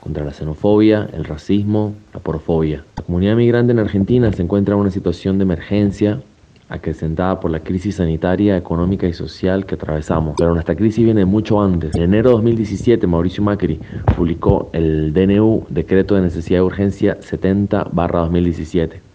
contra 0.00 0.24
la 0.24 0.32
xenofobia, 0.32 1.10
el 1.12 1.26
racismo, 1.26 1.94
la 2.14 2.20
porofobia. 2.20 2.84
La 2.96 3.02
comunidad 3.02 3.36
migrante 3.36 3.72
en 3.72 3.80
Argentina 3.80 4.32
se 4.32 4.42
encuentra 4.42 4.74
en 4.74 4.80
una 4.80 4.90
situación 4.90 5.36
de 5.36 5.42
emergencia 5.42 6.22
acrecentada 6.70 7.38
por 7.38 7.50
la 7.50 7.60
crisis 7.60 7.96
sanitaria, 7.96 8.56
económica 8.56 9.06
y 9.06 9.12
social 9.12 9.66
que 9.66 9.74
atravesamos. 9.74 10.36
Pero 10.38 10.54
nuestra 10.54 10.74
crisis 10.74 11.04
viene 11.04 11.26
mucho 11.26 11.60
antes. 11.60 11.94
En 11.96 12.04
enero 12.04 12.30
de 12.30 12.36
2017, 12.36 13.06
Mauricio 13.06 13.42
Macri 13.42 13.78
publicó 14.16 14.70
el 14.72 15.12
DNU, 15.12 15.66
Decreto 15.68 16.14
de 16.14 16.22
Necesidad 16.22 16.60
de 16.60 16.64
Urgencia 16.64 17.18
70-2017 17.20 19.09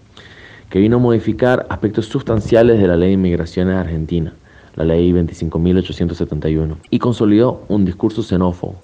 que 0.76 0.82
vino 0.82 0.98
a 0.98 1.00
modificar 1.00 1.68
aspectos 1.70 2.08
sustanciales 2.08 2.82
de 2.82 2.88
la 2.90 2.98
ley 2.98 3.08
de 3.08 3.14
inmigraciones 3.14 3.78
argentina, 3.78 4.34
la 4.76 4.84
ley 4.84 5.10
25.871, 5.14 6.76
y 6.90 7.00
consolidó 7.00 7.64
un 7.70 7.86
discurso 7.86 8.22
xenófobo. 8.22 8.76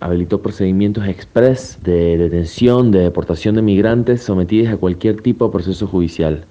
Habilitó 0.00 0.40
procedimientos 0.40 1.06
express 1.06 1.78
de 1.82 2.16
detención, 2.16 2.90
de 2.90 3.00
deportación 3.00 3.56
de 3.56 3.60
migrantes 3.60 4.22
sometidos 4.22 4.72
a 4.72 4.78
cualquier 4.78 5.20
tipo 5.20 5.44
de 5.44 5.52
proceso 5.52 5.86
judicial. 5.86 6.46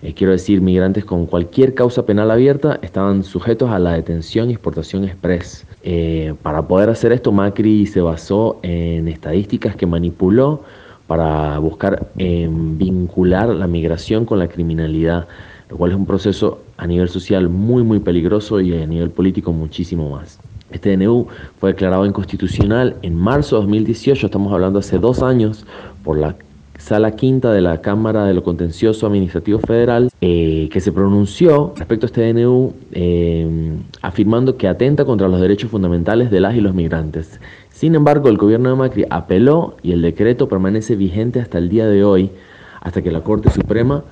Eh, 0.00 0.14
quiero 0.14 0.32
decir, 0.32 0.62
migrantes 0.62 1.04
con 1.04 1.26
cualquier 1.26 1.74
causa 1.74 2.06
penal 2.06 2.30
abierta 2.30 2.78
estaban 2.80 3.24
sujetos 3.24 3.70
a 3.70 3.78
la 3.78 3.92
detención 3.92 4.48
y 4.48 4.54
exportación 4.54 5.04
express. 5.04 5.66
Eh, 5.82 6.32
para 6.40 6.66
poder 6.66 6.88
hacer 6.88 7.12
esto, 7.12 7.32
Macri 7.32 7.84
se 7.84 8.00
basó 8.00 8.60
en 8.62 9.08
estadísticas 9.08 9.76
que 9.76 9.84
manipuló 9.84 10.62
para 11.08 11.58
buscar 11.58 12.06
vincular 12.14 13.48
la 13.48 13.66
migración 13.66 14.24
con 14.24 14.38
la 14.38 14.46
criminalidad, 14.46 15.26
lo 15.70 15.76
cual 15.76 15.90
es 15.90 15.96
un 15.96 16.06
proceso 16.06 16.60
a 16.76 16.86
nivel 16.86 17.08
social 17.08 17.48
muy 17.48 17.82
muy 17.82 17.98
peligroso 17.98 18.60
y 18.60 18.72
a 18.80 18.86
nivel 18.86 19.10
político 19.10 19.52
muchísimo 19.52 20.10
más. 20.10 20.38
Este 20.70 20.96
DNU 20.96 21.26
fue 21.58 21.72
declarado 21.72 22.04
inconstitucional 22.04 22.96
en 23.02 23.14
marzo 23.14 23.56
de 23.56 23.62
2018, 23.62 24.26
estamos 24.26 24.52
hablando 24.52 24.78
hace 24.78 24.98
dos 24.98 25.22
años, 25.22 25.64
por 26.04 26.18
la 26.18 26.36
Sala 26.78 27.16
Quinta 27.16 27.52
de 27.52 27.60
la 27.60 27.80
Cámara 27.80 28.24
de 28.26 28.34
lo 28.34 28.44
Contencioso 28.44 29.06
Administrativo 29.06 29.58
Federal, 29.58 30.10
eh, 30.20 30.68
que 30.70 30.80
se 30.80 30.92
pronunció 30.92 31.72
respecto 31.76 32.06
a 32.06 32.08
este 32.08 32.32
DNU 32.32 32.72
eh, 32.92 33.78
afirmando 34.02 34.56
que 34.56 34.68
atenta 34.68 35.04
contra 35.04 35.26
los 35.26 35.40
derechos 35.40 35.70
fundamentales 35.70 36.30
de 36.30 36.40
las 36.40 36.54
y 36.54 36.60
los 36.60 36.74
migrantes. 36.74 37.40
Sin 37.78 37.94
embargo, 37.94 38.28
el 38.28 38.38
gobierno 38.38 38.70
de 38.70 38.74
Macri 38.74 39.04
apeló 39.08 39.76
y 39.84 39.92
el 39.92 40.02
decreto 40.02 40.48
permanece 40.48 40.96
vigente 40.96 41.38
hasta 41.38 41.58
el 41.58 41.68
día 41.68 41.86
de 41.86 42.02
hoy, 42.02 42.32
hasta 42.80 43.02
que 43.02 43.12
la 43.12 43.20
Corte 43.20 43.50
Suprema 43.50 44.02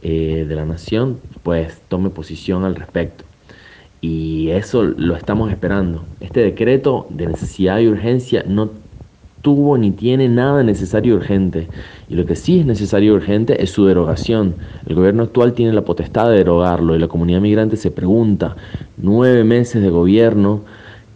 eh, 0.00 0.46
de 0.48 0.54
la 0.54 0.64
Nación 0.64 1.18
pues 1.42 1.82
tome 1.88 2.10
posición 2.10 2.62
al 2.62 2.76
respecto. 2.76 3.24
Y 4.00 4.50
eso 4.50 4.84
lo 4.84 5.16
estamos 5.16 5.50
esperando. 5.50 6.04
Este 6.20 6.38
decreto 6.38 7.08
de 7.10 7.26
necesidad 7.26 7.80
y 7.80 7.88
urgencia 7.88 8.44
no 8.46 8.70
tuvo 9.42 9.76
ni 9.76 9.90
tiene 9.90 10.28
nada 10.28 10.62
necesario 10.62 11.14
y 11.14 11.16
urgente. 11.16 11.66
Y 12.08 12.14
lo 12.14 12.26
que 12.26 12.36
sí 12.36 12.60
es 12.60 12.66
necesario 12.66 13.12
y 13.12 13.16
urgente 13.16 13.60
es 13.60 13.70
su 13.70 13.86
derogación. 13.86 14.54
El 14.86 14.94
gobierno 14.94 15.24
actual 15.24 15.52
tiene 15.52 15.72
la 15.72 15.84
potestad 15.84 16.30
de 16.30 16.36
derogarlo 16.36 16.94
y 16.94 17.00
la 17.00 17.08
comunidad 17.08 17.40
migrante 17.40 17.76
se 17.76 17.90
pregunta, 17.90 18.54
nueve 18.96 19.42
meses 19.42 19.82
de 19.82 19.90
gobierno 19.90 20.60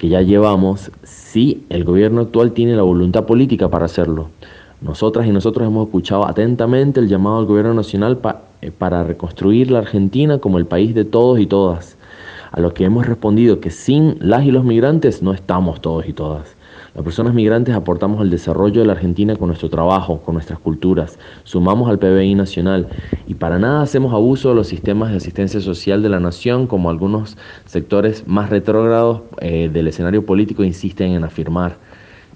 que 0.01 0.09
ya 0.09 0.22
llevamos, 0.22 0.90
si 1.02 1.66
el 1.68 1.85
gobierno 1.85 2.22
actual 2.22 2.52
tiene 2.52 2.74
la 2.74 2.82
voluntad 2.82 3.27
política 3.27 3.68
para 3.68 3.85
hacerlo. 3.85 4.31
Nosotras 4.81 5.27
y 5.27 5.31
nosotros 5.31 5.68
hemos 5.68 5.89
escuchado 5.89 6.27
atentamente 6.27 7.01
el 7.01 7.09
llamado 7.09 7.36
al 7.36 7.44
gobierno 7.44 7.74
nacional 7.74 8.18
eh, 8.62 8.70
para 8.70 9.05
reconstruir 9.05 9.70
la 9.70 9.81
Argentina 9.81 10.39
como 10.39 10.56
el 10.56 10.64
país 10.64 10.94
de 10.94 11.05
todos 11.05 11.39
y 11.39 11.44
todas, 11.44 11.98
a 12.51 12.60
lo 12.60 12.72
que 12.72 12.86
hemos 12.86 13.06
respondido 13.06 13.60
que 13.60 13.68
sin 13.68 14.16
las 14.20 14.47
y 14.47 14.51
los 14.51 14.64
migrantes 14.64 15.22
no 15.22 15.35
estamos 15.35 15.82
todos 15.82 16.09
y 16.09 16.14
todas. 16.14 16.56
Las 16.95 17.05
personas 17.05 17.35
migrantes 17.35 17.75
aportamos 17.77 18.21
al 18.21 18.31
desarrollo 18.31 18.81
de 18.81 18.87
la 18.87 18.95
Argentina 18.95 19.37
con 19.37 19.47
nuestro 19.47 19.71
trabajo, 19.71 20.23
con 20.23 20.35
nuestras 20.35 20.59
culturas, 20.59 21.21
sumamos 21.45 21.89
al 21.89 22.01
PBI 22.01 22.35
nacional 22.35 22.89
y 23.27 23.35
para 23.35 23.61
nada 23.61 23.83
hacemos 23.83 24.12
abuso 24.12 24.49
de 24.49 24.57
los 24.57 24.67
sistemas 24.67 25.11
de 25.11 25.19
asistencia 25.19 25.61
social 25.61 26.03
de 26.03 26.09
la 26.09 26.19
nación 26.19 26.67
como 26.67 26.91
algunos 26.91 27.37
sectores 27.65 28.27
más 28.27 28.51
retrógrados 28.51 29.23
eh, 29.41 29.71
del 29.73 29.87
escenario 29.87 30.27
político 30.27 30.65
insisten 30.65 31.12
en 31.12 31.23
afirmar. 31.23 31.79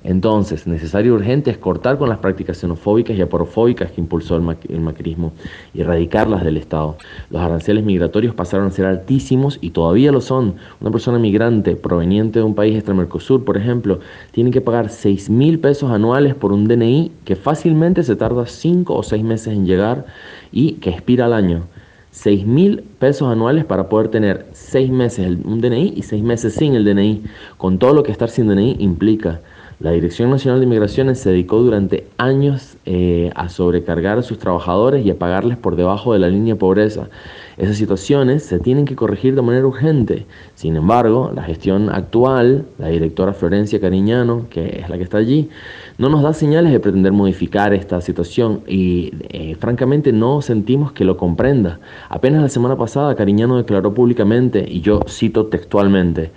Entonces, 0.05 0.67
necesario 0.67 1.13
y 1.13 1.15
urgente 1.17 1.51
es 1.51 1.57
cortar 1.57 1.97
con 1.97 2.11
las 2.11 2.19
prácticas 2.19 2.59
xenofóbicas 2.59 3.17
y 3.17 3.23
aporofóbicas 3.23 3.91
que 3.91 4.03
impulsó 4.03 4.37
el, 4.37 4.43
macrismo 4.81 5.33
y 5.73 5.81
erradicarlas 5.81 6.45
del 6.45 6.59
Estado. 6.59 6.99
Los 7.31 7.41
aranceles 7.41 7.85
migratorios 7.85 8.35
pasaron 8.35 8.67
a 8.67 8.71
ser 8.71 8.85
altísimos 8.85 9.59
y 9.63 9.71
todavía 9.71 10.13
lo 10.13 10.21
son. 10.21 10.57
Una 10.83 10.91
persona 10.91 11.19
migrante 11.19 11.75
proveniente 11.75 12.41
de 12.41 12.45
un 12.45 12.55
país 12.55 12.77
extra-Mercosur, 12.77 13.47
por 13.47 13.57
ejemplo, 13.57 14.01
tiene 14.31 14.51
que 14.51 14.61
pagar 14.61 14.91
6 14.91 15.31
mil 15.31 15.59
pesos 15.59 15.91
anuales 15.91 16.35
por 16.35 16.53
un 16.53 16.69
DNI 16.69 17.11
que 17.25 17.35
fácilmente 17.35 18.03
se 18.03 18.15
tarda 18.15 18.45
5 18.45 18.95
o 18.95 19.03
6 19.03 19.25
meses 19.25 19.55
en 19.55 19.65
llegar 19.65 20.05
y 20.53 20.73
que 20.75 20.91
expira 20.91 21.25
al 21.25 21.33
año. 21.33 21.63
6 22.11 22.47
mil 22.47 22.83
pesos 22.99 23.27
anuales 23.29 23.65
para 23.65 23.89
poder 23.89 24.09
tener 24.09 24.47
6 24.53 24.91
meses 24.91 25.39
un 25.45 25.63
DNI 25.63 25.95
y 25.97 26.03
6 26.03 26.23
meses 26.23 26.55
sin 26.55 26.75
el 26.75 26.85
DNI, 26.85 27.23
con 27.57 27.79
todo 27.79 27.95
lo 27.95 28.03
que 28.03 28.13
estar 28.13 28.29
sin 28.29 28.49
DNI 28.49 28.77
implica. 28.81 29.41
La 29.85 29.91
Dirección 29.91 30.31
Nacional 30.31 30.61
de 30.61 30.67
Migraciones 30.67 31.19
se 31.19 31.29
dedicó 31.29 31.59
durante 31.59 32.07
años 32.17 32.79
eh, 32.87 33.31
a 33.35 33.51
sobrecargar 33.51 34.17
a 34.17 34.23
sus 34.23 34.39
trabajadores 34.39 35.05
y 35.05 35.11
a 35.11 35.19
pagarles 35.19 35.59
por 35.59 35.77
debajo 35.77 36.15
de 36.15 36.21
la 36.21 36.29
línea 36.29 36.55
de 36.55 36.59
pobreza. 36.59 37.11
Esas 37.59 37.77
situaciones 37.77 38.47
se 38.47 38.59
tienen 38.59 38.87
que 38.87 38.97
corregir 38.97 39.35
de 39.35 39.43
manera 39.43 39.67
urgente. 39.67 40.25
Sin 40.55 40.77
embargo, 40.77 41.33
la 41.35 41.43
gestión 41.43 41.91
actual, 41.91 42.65
la 42.79 42.89
directora 42.89 43.35
Florencia 43.35 43.79
Cariñano, 43.79 44.47
que 44.49 44.81
es 44.81 44.89
la 44.89 44.97
que 44.97 45.03
está 45.03 45.19
allí, 45.19 45.51
no 45.99 46.09
nos 46.09 46.23
da 46.23 46.33
señales 46.33 46.73
de 46.73 46.81
pretender 46.81 47.13
modificar 47.13 47.75
esta 47.75 48.01
situación 48.01 48.63
y 48.67 49.13
eh, 49.29 49.55
francamente 49.61 50.15
no 50.15 50.41
sentimos 50.41 50.93
que 50.93 51.05
lo 51.05 51.19
comprenda. 51.19 51.79
Apenas 52.09 52.41
la 52.41 52.49
semana 52.49 52.77
pasada 52.77 53.15
Cariñano 53.17 53.59
declaró 53.59 53.93
públicamente, 53.93 54.65
y 54.67 54.81
yo 54.81 55.01
cito 55.07 55.49
textualmente, 55.49 56.33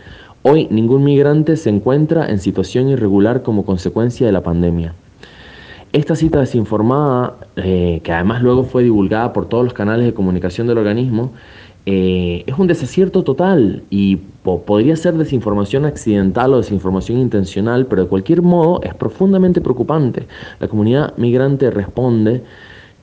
Hoy 0.50 0.66
ningún 0.72 1.04
migrante 1.04 1.58
se 1.58 1.70
encuentra 1.70 2.30
en 2.30 2.40
situación 2.40 2.88
irregular 2.88 3.42
como 3.42 3.66
consecuencia 3.66 4.26
de 4.26 4.32
la 4.32 4.44
pandemia. 4.44 4.94
Esta 5.92 6.16
cita 6.16 6.40
desinformada, 6.40 7.36
eh, 7.58 8.00
que 8.02 8.14
además 8.14 8.42
luego 8.42 8.64
fue 8.64 8.84
divulgada 8.84 9.34
por 9.34 9.50
todos 9.50 9.66
los 9.66 9.74
canales 9.74 10.06
de 10.06 10.14
comunicación 10.14 10.66
del 10.68 10.78
organismo, 10.78 11.34
eh, 11.86 12.46
es 12.48 12.58
un 12.58 12.68
desacierto 12.68 13.26
total 13.26 13.84
y 13.90 14.22
podría 14.44 14.96
ser 14.96 15.16
desinformación 15.16 15.84
accidental 15.84 16.54
o 16.54 16.58
desinformación 16.58 17.18
intencional, 17.20 17.86
pero 17.88 18.04
de 18.04 18.08
cualquier 18.08 18.42
modo 18.42 18.82
es 18.84 18.94
profundamente 18.94 19.60
preocupante. 19.60 20.28
La 20.62 20.70
comunidad 20.70 21.14
migrante 21.18 21.72
responde 21.72 22.44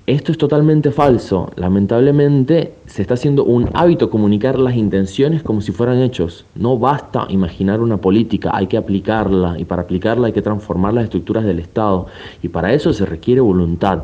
Esto 0.07 0.33
es 0.33 0.39
totalmente 0.39 0.91
falso. 0.91 1.51
Lamentablemente 1.57 2.75
se 2.85 3.01
está 3.01 3.15
haciendo 3.15 3.43
un 3.43 3.71
hábito 3.73 4.11
comunicar 4.11 4.59
las 4.59 4.77
intenciones 4.77 5.43
como 5.43 5.63
si 5.63 5.73
fueran 5.73 6.03
hechos. 6.03 6.45
No 6.55 6.79
basta 6.79 7.25
imaginar 7.31 7.81
una 7.81 7.97
política, 7.97 8.51
hay 8.53 8.67
que 8.67 8.77
aplicarla 8.77 9.59
y 9.59 9.65
para 9.65 9.81
aplicarla 9.81 10.27
hay 10.27 10.35
que 10.35 10.43
transformar 10.43 10.93
las 10.93 11.05
estructuras 11.05 11.45
del 11.45 11.59
Estado 11.59 12.07
y 12.43 12.49
para 12.49 12.75
eso 12.75 12.93
se 12.93 13.07
requiere 13.07 13.41
voluntad. 13.41 14.03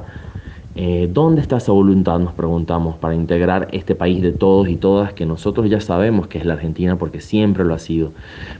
Eh, 0.75 1.11
¿Dónde 1.13 1.43
está 1.43 1.59
esa 1.59 1.73
voluntad, 1.73 2.19
nos 2.19 2.33
preguntamos, 2.33 2.97
para 2.97 3.15
integrar 3.15 3.69
este 3.73 3.95
país 3.95 4.23
de 4.23 4.33
todos 4.33 4.71
y 4.71 4.77
todas 4.77 5.13
que 5.13 5.27
nosotros 5.27 5.69
ya 5.69 5.81
sabemos 5.81 6.29
que 6.29 6.39
es 6.39 6.47
la 6.47 6.55
Argentina 6.55 6.97
porque 6.97 7.21
siempre 7.21 7.67
lo 7.67 7.75
ha 7.75 7.79
sido? 7.79 8.13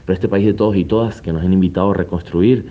Pero 0.05 0.13
este 0.13 0.27
país 0.27 0.45
de 0.45 0.53
todos 0.53 0.75
y 0.75 0.85
todas 0.85 1.23
que 1.23 1.33
nos 1.33 1.43
han 1.43 1.53
invitado 1.53 1.89
a 1.89 1.93
reconstruir 1.95 2.67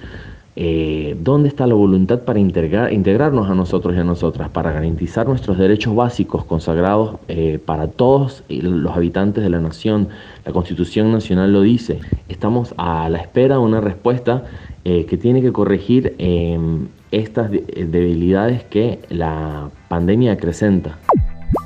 eh, 0.56 1.16
¿Dónde 1.20 1.48
está 1.48 1.66
la 1.66 1.74
voluntad 1.74 2.20
para 2.20 2.40
integrar, 2.40 2.93
integrarnos 2.93 3.48
a 3.48 3.55
nosotros 3.55 3.94
y 3.94 3.98
a 3.98 4.05
nosotras, 4.05 4.48
para 4.51 4.72
garantizar 4.72 5.28
nuestros 5.28 5.56
derechos 5.59 5.94
básicos 5.94 6.44
consagrados 6.44 7.16
eh, 7.28 7.60
para 7.64 7.89
todos 7.89 8.43
los 8.48 8.97
habitantes 8.97 9.44
de 9.44 9.51
la 9.51 9.60
nación? 9.60 10.09
La 10.44 10.52
Constitución 10.52 11.12
Nacional 11.12 11.52
lo 11.52 11.62
dice. 11.62 12.01
Estamos 12.28 12.74
a 12.77 13.09
la 13.09 13.18
espera 13.18 13.56
de 13.56 13.60
una 13.60 13.81
respuesta 13.81 14.44
eh, 14.85 15.06
que 15.06 15.16
tiene 15.16 15.40
que 15.40 15.52
corregir 15.52 16.14
em, 16.18 16.89
estas 17.12 17.51
debilidades 17.51 18.64
que 18.64 18.98
la 19.09 19.70
pandemia 19.89 20.32
acrecenta. 20.32 20.98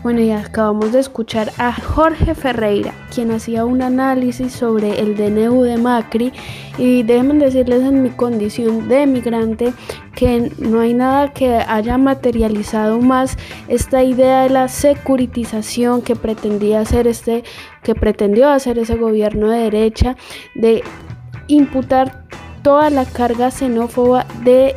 Bueno, 0.04 0.20
y 0.20 0.32
acabamos 0.32 0.92
de 0.92 1.00
escuchar 1.00 1.50
a 1.56 1.72
Jorge 1.72 2.34
Ferreira, 2.34 2.92
quien 3.14 3.30
hacía 3.30 3.64
un 3.64 3.80
análisis 3.80 4.52
sobre 4.52 5.00
el 5.00 5.16
DNU 5.16 5.62
de 5.62 5.78
Macri. 5.78 6.30
Y 6.76 7.04
déjenme 7.04 7.42
decirles 7.42 7.82
en 7.82 8.02
mi 8.02 8.10
condición 8.10 8.86
de 8.86 9.06
migrante 9.06 9.72
que 10.14 10.52
no 10.58 10.80
hay 10.80 10.92
nada 10.92 11.32
que 11.32 11.54
haya 11.54 11.96
materializado 11.96 13.00
más 13.00 13.38
esta 13.68 14.02
idea 14.02 14.42
de 14.42 14.50
la 14.50 14.68
securitización 14.68 16.02
que 16.02 16.16
pretendía 16.16 16.80
hacer 16.80 17.06
este, 17.06 17.42
que 17.82 17.94
pretendió 17.94 18.50
hacer 18.50 18.78
ese 18.78 18.96
gobierno 18.96 19.48
de 19.48 19.70
derecha, 19.70 20.16
de 20.54 20.84
imputar 21.46 22.26
toda 22.62 22.90
la 22.90 23.06
carga 23.06 23.50
xenófoba 23.50 24.26
de 24.44 24.74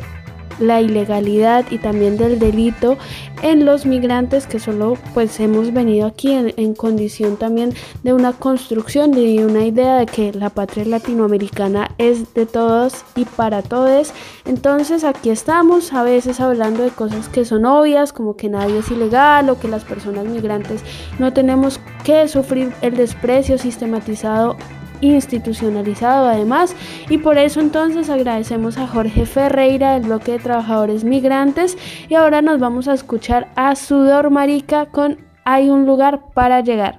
la 0.58 0.80
ilegalidad 0.80 1.64
y 1.70 1.78
también 1.78 2.16
del 2.16 2.38
delito 2.38 2.96
en 3.42 3.64
los 3.64 3.86
migrantes 3.86 4.46
que 4.46 4.58
solo 4.58 4.96
pues 5.14 5.38
hemos 5.40 5.72
venido 5.72 6.06
aquí 6.06 6.32
en, 6.32 6.74
condición 6.74 7.36
también 7.36 7.74
de 8.02 8.12
una 8.12 8.32
construcción 8.32 9.12
de 9.12 9.44
una 9.44 9.64
idea 9.64 9.96
de 9.96 10.06
que 10.06 10.32
la 10.32 10.50
patria 10.50 10.84
latinoamericana 10.84 11.92
es 11.98 12.34
de 12.34 12.46
todos 12.46 13.04
y 13.16 13.24
para 13.24 13.62
todos. 13.62 14.12
Entonces 14.44 15.04
aquí 15.04 15.30
estamos 15.30 15.92
a 15.92 16.02
veces 16.02 16.40
hablando 16.40 16.82
de 16.82 16.90
cosas 16.90 17.28
que 17.28 17.44
son 17.44 17.64
obvias 17.64 18.12
como 18.12 18.36
que 18.36 18.48
nadie 18.48 18.78
es 18.78 18.90
ilegal 18.90 19.48
o 19.50 19.58
que 19.58 19.68
las 19.68 19.84
personas 19.84 20.26
migrantes 20.26 20.82
no 21.18 21.32
tenemos 21.32 21.80
que 22.04 22.28
sufrir 22.28 22.72
el 22.82 22.96
desprecio 22.96 23.58
sistematizado 23.58 24.56
institucionalizado 25.00 26.26
además 26.28 26.74
y 27.08 27.18
por 27.18 27.38
eso 27.38 27.60
entonces 27.60 28.10
agradecemos 28.10 28.78
a 28.78 28.86
Jorge 28.86 29.26
Ferreira 29.26 29.94
del 29.94 30.04
bloque 30.04 30.32
de 30.32 30.38
trabajadores 30.38 31.04
migrantes 31.04 31.76
y 32.08 32.14
ahora 32.14 32.42
nos 32.42 32.58
vamos 32.58 32.88
a 32.88 32.94
escuchar 32.94 33.48
a 33.56 33.74
Sudor 33.74 34.30
Marica 34.30 34.86
con 34.86 35.18
Hay 35.44 35.70
un 35.70 35.86
lugar 35.86 36.32
para 36.34 36.60
llegar. 36.60 36.98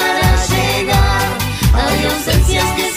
llegar. 2.01 2.90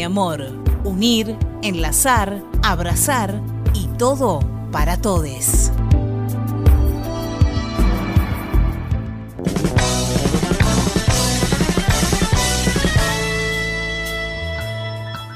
Mi 0.00 0.04
amor. 0.04 0.46
Unir, 0.82 1.36
enlazar, 1.60 2.40
abrazar 2.62 3.38
y 3.74 3.86
todo 3.98 4.40
para 4.72 4.96
todes. 4.96 5.70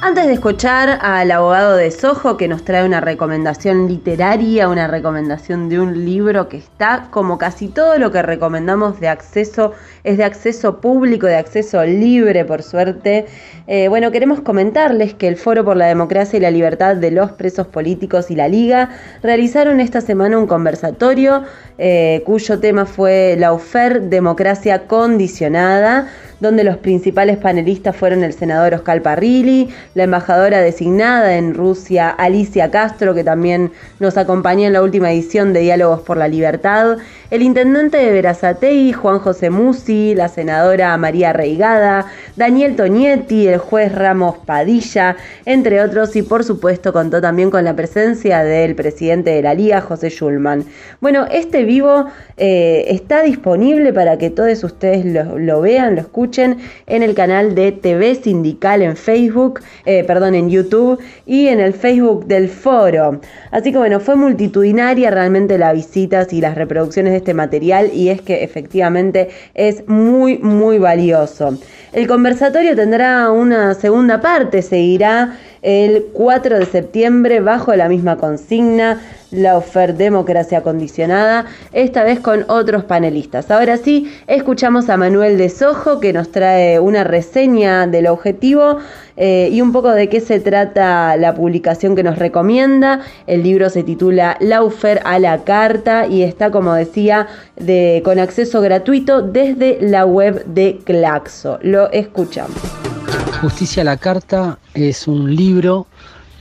Antes 0.01 0.27
de 0.27 0.32
escuchar 0.32 0.99
al 1.03 1.31
abogado 1.31 1.77
de 1.77 1.91
Sojo 1.91 2.39
que 2.39 2.49
nos 2.49 2.65
trae 2.65 2.86
una 2.86 3.03
recomendación 3.03 3.86
literaria, 3.86 4.69
una 4.70 4.86
recomendación 4.86 5.69
de 5.69 5.78
un 5.78 6.07
libro 6.07 6.49
que 6.49 6.57
está 6.57 7.09
como 7.11 7.36
casi 7.36 7.69
todo 7.69 7.99
lo 7.99 8.11
que 8.12 8.23
recomendamos 8.23 8.99
de 8.99 9.09
acceso, 9.09 9.73
es 10.05 10.19
de 10.19 10.25
acceso 10.25 10.81
público, 10.81 11.27
de 11.27 11.37
acceso 11.37 11.83
libre 11.85 12.45
por 12.45 12.63
suerte. 12.63 13.25
Eh, 13.67 13.89
bueno, 13.89 14.13
queremos 14.13 14.41
comentarles 14.41 15.15
que 15.15 15.27
el 15.27 15.37
Foro 15.37 15.65
por 15.65 15.77
la 15.77 15.87
Democracia 15.87 16.37
y 16.37 16.41
la 16.41 16.51
Libertad 16.51 16.97
de 16.97 17.11
los 17.11 17.33
Presos 17.33 17.67
Políticos 17.67 18.31
y 18.31 18.37
la 18.37 18.47
Liga 18.47 18.91
realizaron 19.23 19.81
esta 19.81 20.03
semana 20.03 20.39
un 20.39 20.47
conversatorio 20.47 21.45
eh, 21.79 22.23
cuyo 22.27 22.61
tema 22.61 22.85
fue 22.85 23.37
la 23.39 23.53
UFER 23.53 24.03
Democracia 24.03 24.87
Condicionada 24.87 26.09
donde 26.41 26.63
los 26.63 26.77
principales 26.77 27.39
panelistas 27.39 27.97
fueron 27.97 28.23
el 28.23 28.33
senador 28.33 28.75
Oscar 28.75 29.01
Parrilli, 29.03 29.71
la 29.95 30.05
embajadora 30.05 30.61
designada 30.61 31.37
en 31.37 31.55
Rusia 31.55 32.11
Alicia 32.11 32.71
Castro, 32.71 33.15
que 33.15 33.25
también 33.25 33.73
nos 33.99 34.17
acompañó 34.17 34.67
en 34.67 34.75
la 34.75 34.83
última 34.83 35.11
edición 35.11 35.53
de 35.53 35.61
Diálogos 35.61 36.01
por 36.01 36.17
la 36.17 36.29
Libertad, 36.29 36.99
el 37.35 37.43
intendente 37.43 37.97
de 37.97 38.12
Verazatei, 38.12 38.93
Juan 38.93 39.19
José 39.19 39.51
Musi, 39.51 40.15
la 40.15 40.28
senadora 40.28 40.97
María 40.97 41.32
Reigada, 41.32 42.06
Daniel 42.36 42.77
Tonietti, 42.77 43.48
el 43.48 43.59
juez 43.59 43.93
Ramos 43.93 44.36
Padilla, 44.47 45.16
entre 45.44 45.82
otros, 45.82 46.15
y 46.15 46.23
por 46.23 46.44
supuesto 46.44 46.93
contó 46.93 47.20
también 47.20 47.51
con 47.51 47.65
la 47.65 47.74
presencia 47.74 48.44
del 48.44 48.77
presidente 48.77 49.31
de 49.31 49.43
la 49.43 49.52
Liga, 49.52 49.81
José 49.81 50.11
Schulman. 50.11 50.65
Bueno, 51.01 51.27
este 51.28 51.65
vivo 51.65 52.06
eh, 52.36 52.85
está 52.86 53.23
disponible 53.23 53.93
para 53.93 54.16
que 54.16 54.31
todos 54.31 54.62
ustedes 54.62 55.05
lo, 55.05 55.61
vean, 55.61 55.97
lo 55.97 56.02
escuchen 56.02 56.59
en 56.86 57.02
el 57.02 57.16
canal 57.16 57.56
de 57.56 57.73
TV 57.73 58.15
Sindical 58.15 58.81
en 58.81 58.97
Facebook, 58.97 59.59
eh, 59.86 60.05
perdón, 60.05 60.36
en 60.36 60.51
YouTube 60.51 61.01
y 61.27 61.48
en 61.48 61.59
el 61.59 61.73
Facebook 61.74 62.27
del 62.27 62.48
foro. 62.48 63.20
Así 63.51 63.73
que 63.73 63.78
bueno, 63.78 63.98
fue 63.98 64.15
multitudinaria 64.15 65.11
realmente 65.11 65.59
las 65.59 65.74
visitas 65.74 66.32
y 66.32 66.40
las 66.40 66.55
reproducciones 66.55 67.12
de 67.12 67.24
este 67.25 67.33
material 67.33 67.91
y 67.95 68.11
es 68.11 68.21
que 68.21 68.45
efectivamente 68.45 69.31
es 69.55 69.89
muy, 69.89 70.39
muy 70.39 70.79
valioso. 70.79 71.59
El 71.95 72.07
conversatorio 72.07 72.77
tendrá 72.77 73.31
una 73.31 73.73
segunda 73.73 74.21
parte, 74.21 74.61
seguirá 74.61 75.39
el 75.65 76.05
4 76.12 76.59
de 76.59 76.66
septiembre 76.66 77.41
bajo 77.41 77.74
la 77.74 77.89
misma 77.89 78.19
consigna, 78.19 79.01
la 79.31 79.57
oferta 79.57 79.95
democracia 79.99 80.62
condicionada, 80.62 81.47
esta 81.73 82.05
vez 82.05 82.20
con 82.20 82.45
otros 82.49 82.85
panelistas. 82.85 83.51
Ahora 83.51 83.78
sí, 83.78 84.12
escuchamos 84.27 84.89
a 84.91 84.97
Manuel 84.97 85.39
de 85.39 85.49
Sojo 85.49 86.01
que 86.01 86.12
nos 86.12 86.31
trae 86.31 86.78
una 86.78 87.03
reseña 87.03 87.86
del 87.86 88.07
objetivo 88.07 88.78
eh, 89.16 89.49
y 89.51 89.61
un 89.62 89.73
poco 89.73 89.91
de 89.91 90.09
qué 90.09 90.20
se 90.20 90.39
trata 90.39 91.16
la 91.16 91.35
publicación 91.35 91.97
que 91.97 92.03
nos 92.03 92.19
recomienda. 92.19 93.01
El 93.27 93.43
libro 93.43 93.70
se 93.70 93.82
titula 93.82 94.36
Laufer 94.41 95.01
a 95.05 95.19
la 95.19 95.45
carta 95.45 96.07
y 96.07 96.23
está, 96.23 96.51
como 96.51 96.74
decía, 96.74 97.27
de, 97.57 98.03
con 98.05 98.19
acceso 98.19 98.61
gratuito 98.61 99.23
desde 99.23 99.78
la 99.81 100.05
web 100.05 100.45
de 100.45 100.78
Claxo. 100.85 101.59
Lo 101.62 101.91
escuchamos. 101.91 102.94
Justicia 103.41 103.83
a 103.83 103.85
la 103.85 103.97
Carta 103.97 104.59
es 104.75 105.07
un 105.07 105.35
libro 105.35 105.87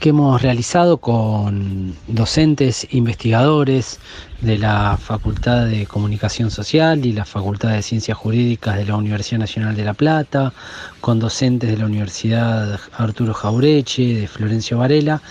que 0.00 0.10
hemos 0.10 0.42
realizado 0.42 0.98
con 0.98 1.94
docentes 2.08 2.86
investigadores 2.90 4.00
de 4.40 4.58
la 4.58 4.98
Facultad 5.00 5.66
de 5.66 5.86
Comunicación 5.86 6.50
Social 6.50 7.04
y 7.06 7.12
la 7.12 7.24
Facultad 7.24 7.70
de 7.70 7.82
Ciencias 7.82 8.18
Jurídicas 8.18 8.76
de 8.76 8.84
la 8.84 8.96
Universidad 8.96 9.40
Nacional 9.40 9.76
de 9.76 9.84
La 9.84 9.94
Plata, 9.94 10.52
con 11.00 11.20
docentes 11.20 11.70
de 11.70 11.78
la 11.78 11.86
Universidad 11.86 12.78
Arturo 12.98 13.32
Jaureche, 13.32 14.20
de 14.20 14.28
Florencio 14.28 14.78
Varela, 14.78 15.22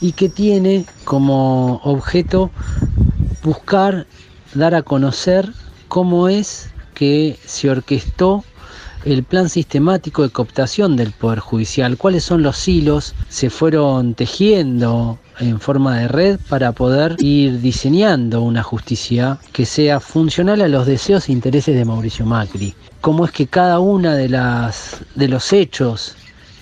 y 0.00 0.12
que 0.12 0.28
tiene 0.28 0.84
como 1.04 1.80
objeto 1.84 2.50
buscar 3.42 4.06
dar 4.54 4.74
a 4.74 4.82
conocer 4.82 5.52
cómo 5.88 6.28
es 6.28 6.70
que 6.94 7.38
se 7.44 7.70
orquestó 7.70 8.44
el 9.04 9.22
plan 9.22 9.48
sistemático 9.48 10.22
de 10.22 10.30
cooptación 10.30 10.96
del 10.96 11.12
Poder 11.12 11.38
Judicial, 11.38 11.96
cuáles 11.96 12.24
son 12.24 12.42
los 12.42 12.66
hilos 12.66 13.14
se 13.28 13.50
fueron 13.50 14.14
tejiendo 14.14 15.18
en 15.38 15.60
forma 15.60 15.98
de 15.98 16.08
red 16.08 16.40
para 16.48 16.72
poder 16.72 17.16
ir 17.18 17.60
diseñando 17.60 18.40
una 18.40 18.62
justicia 18.62 19.38
que 19.52 19.66
sea 19.66 20.00
funcional 20.00 20.60
a 20.62 20.68
los 20.68 20.86
deseos 20.86 21.28
e 21.28 21.32
intereses 21.32 21.76
de 21.76 21.84
Mauricio 21.84 22.24
Macri. 22.24 22.74
Cómo 23.00 23.24
es 23.24 23.32
que 23.32 23.46
cada 23.46 23.78
una 23.78 24.14
de 24.14 24.28
las 24.28 25.02
de 25.14 25.28
los 25.28 25.52
hechos 25.52 26.16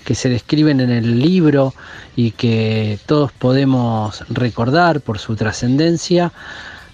que 0.04 0.14
se 0.14 0.28
describen 0.28 0.80
en 0.80 0.90
el 0.90 1.18
libro 1.18 1.72
y 2.16 2.32
que 2.32 2.98
todos 3.06 3.32
podemos 3.32 4.24
recordar 4.28 5.00
por 5.00 5.18
su 5.18 5.34
trascendencia 5.34 6.32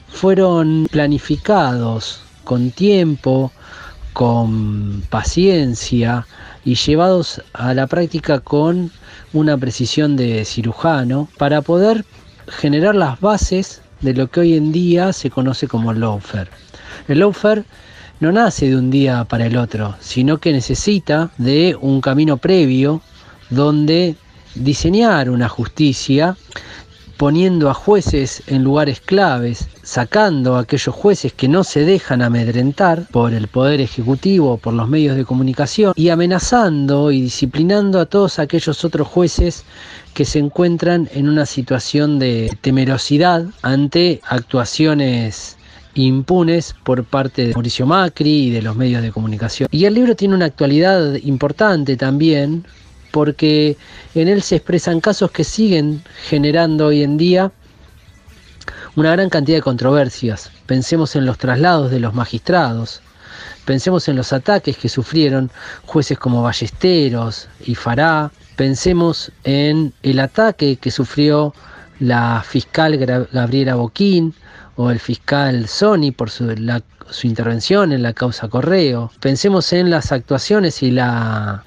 fueron 0.08 0.86
planificados 0.90 2.20
con 2.44 2.70
tiempo, 2.70 3.52
con 4.20 5.02
paciencia 5.09 6.26
y 6.62 6.74
llevados 6.74 7.40
a 7.55 7.72
la 7.72 7.86
práctica 7.86 8.40
con 8.40 8.90
una 9.32 9.56
precisión 9.56 10.14
de 10.14 10.44
cirujano 10.44 11.26
para 11.38 11.62
poder 11.62 12.05
generar 12.47 12.94
las 12.97 13.18
bases 13.18 13.80
de 14.02 14.12
lo 14.12 14.30
que 14.30 14.40
hoy 14.40 14.56
en 14.56 14.72
día 14.72 15.14
se 15.14 15.30
conoce 15.30 15.68
como 15.68 15.90
el. 15.90 16.05
El 17.09 17.18
lawfare 17.18 17.64
no 18.20 18.30
nace 18.30 18.68
de 18.68 18.76
un 18.76 18.90
día 18.90 19.24
para 19.24 19.47
el 19.47 19.56
otro, 19.56 19.97
sino 20.01 20.36
que 20.36 20.52
necesita 20.52 21.30
de 21.38 21.74
un 21.80 22.02
camino 22.02 22.36
previo 22.36 23.01
donde 23.48 24.16
diseñar 24.55 25.30
una 25.30 25.48
justicia 25.48 26.36
poniendo 27.20 27.68
a 27.68 27.74
jueces 27.74 28.42
en 28.47 28.64
lugares 28.64 28.98
claves, 28.98 29.68
sacando 29.82 30.56
a 30.56 30.60
aquellos 30.60 30.94
jueces 30.94 31.34
que 31.34 31.48
no 31.48 31.64
se 31.64 31.84
dejan 31.84 32.22
amedrentar 32.22 33.09
por 33.10 33.34
el 33.34 33.47
Poder 33.47 33.82
Ejecutivo, 33.82 34.56
por 34.56 34.72
los 34.72 34.88
medios 34.88 35.16
de 35.16 35.26
comunicación, 35.26 35.92
y 35.97 36.09
amenazando 36.09 37.12
y 37.12 37.20
disciplinando 37.20 38.01
a 38.01 38.06
todos 38.06 38.38
aquellos 38.38 38.86
otros 38.86 39.06
jueces 39.06 39.64
que 40.14 40.24
se 40.24 40.38
encuentran 40.38 41.10
en 41.12 41.28
una 41.28 41.44
situación 41.44 42.18
de 42.18 42.56
temerosidad 42.62 43.44
ante 43.60 44.22
actuaciones 44.26 45.59
impunes 45.92 46.74
por 46.84 47.05
parte 47.05 47.48
de 47.48 47.52
Mauricio 47.52 47.84
Macri 47.84 48.47
y 48.47 48.51
de 48.51 48.62
los 48.62 48.76
medios 48.76 49.02
de 49.02 49.12
comunicación. 49.12 49.68
Y 49.70 49.84
el 49.84 49.92
libro 49.92 50.16
tiene 50.16 50.36
una 50.36 50.47
actualidad 50.47 51.16
importante 51.16 51.98
también, 51.98 52.64
porque 53.10 53.76
en 54.14 54.28
él 54.28 54.42
se 54.42 54.56
expresan 54.56 55.00
casos 55.00 55.30
que 55.30 55.44
siguen 55.44 56.02
generando 56.28 56.86
hoy 56.86 57.02
en 57.02 57.16
día 57.16 57.52
una 58.96 59.12
gran 59.12 59.30
cantidad 59.30 59.58
de 59.58 59.62
controversias. 59.62 60.50
Pensemos 60.66 61.16
en 61.16 61.26
los 61.26 61.38
traslados 61.38 61.90
de 61.90 62.00
los 62.00 62.14
magistrados, 62.14 63.00
pensemos 63.64 64.08
en 64.08 64.16
los 64.16 64.32
ataques 64.32 64.76
que 64.76 64.88
sufrieron 64.88 65.50
jueces 65.86 66.18
como 66.18 66.42
Ballesteros 66.42 67.48
y 67.64 67.74
Fará, 67.74 68.30
pensemos 68.56 69.32
en 69.44 69.92
el 70.02 70.20
ataque 70.20 70.76
que 70.76 70.90
sufrió 70.90 71.54
la 72.00 72.42
fiscal 72.46 72.96
Gabriela 73.32 73.74
Boquín 73.74 74.34
o 74.76 74.90
el 74.90 74.98
fiscal 74.98 75.68
Sony 75.68 76.12
por 76.16 76.30
su, 76.30 76.54
su 77.10 77.26
intervención 77.26 77.92
en 77.92 78.02
la 78.02 78.12
causa 78.12 78.48
Correo. 78.48 79.10
Pensemos 79.20 79.72
en 79.72 79.90
las 79.90 80.10
actuaciones 80.10 80.82
y 80.82 80.90
la 80.90 81.62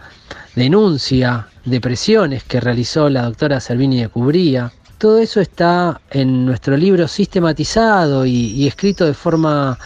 denuncia 0.55 1.47
de 1.65 1.81
presiones 1.81 2.43
que 2.43 2.59
realizó 2.59 3.09
la 3.09 3.23
doctora 3.23 3.59
Servini 3.59 4.01
de 4.01 4.09
Cubría. 4.09 4.71
Todo 4.97 5.19
eso 5.19 5.41
está 5.41 5.99
en 6.11 6.45
nuestro 6.45 6.77
libro 6.77 7.07
sistematizado 7.07 8.25
y, 8.25 8.67
escrito 8.67 9.05
de 9.05 9.13
forma 9.13 9.77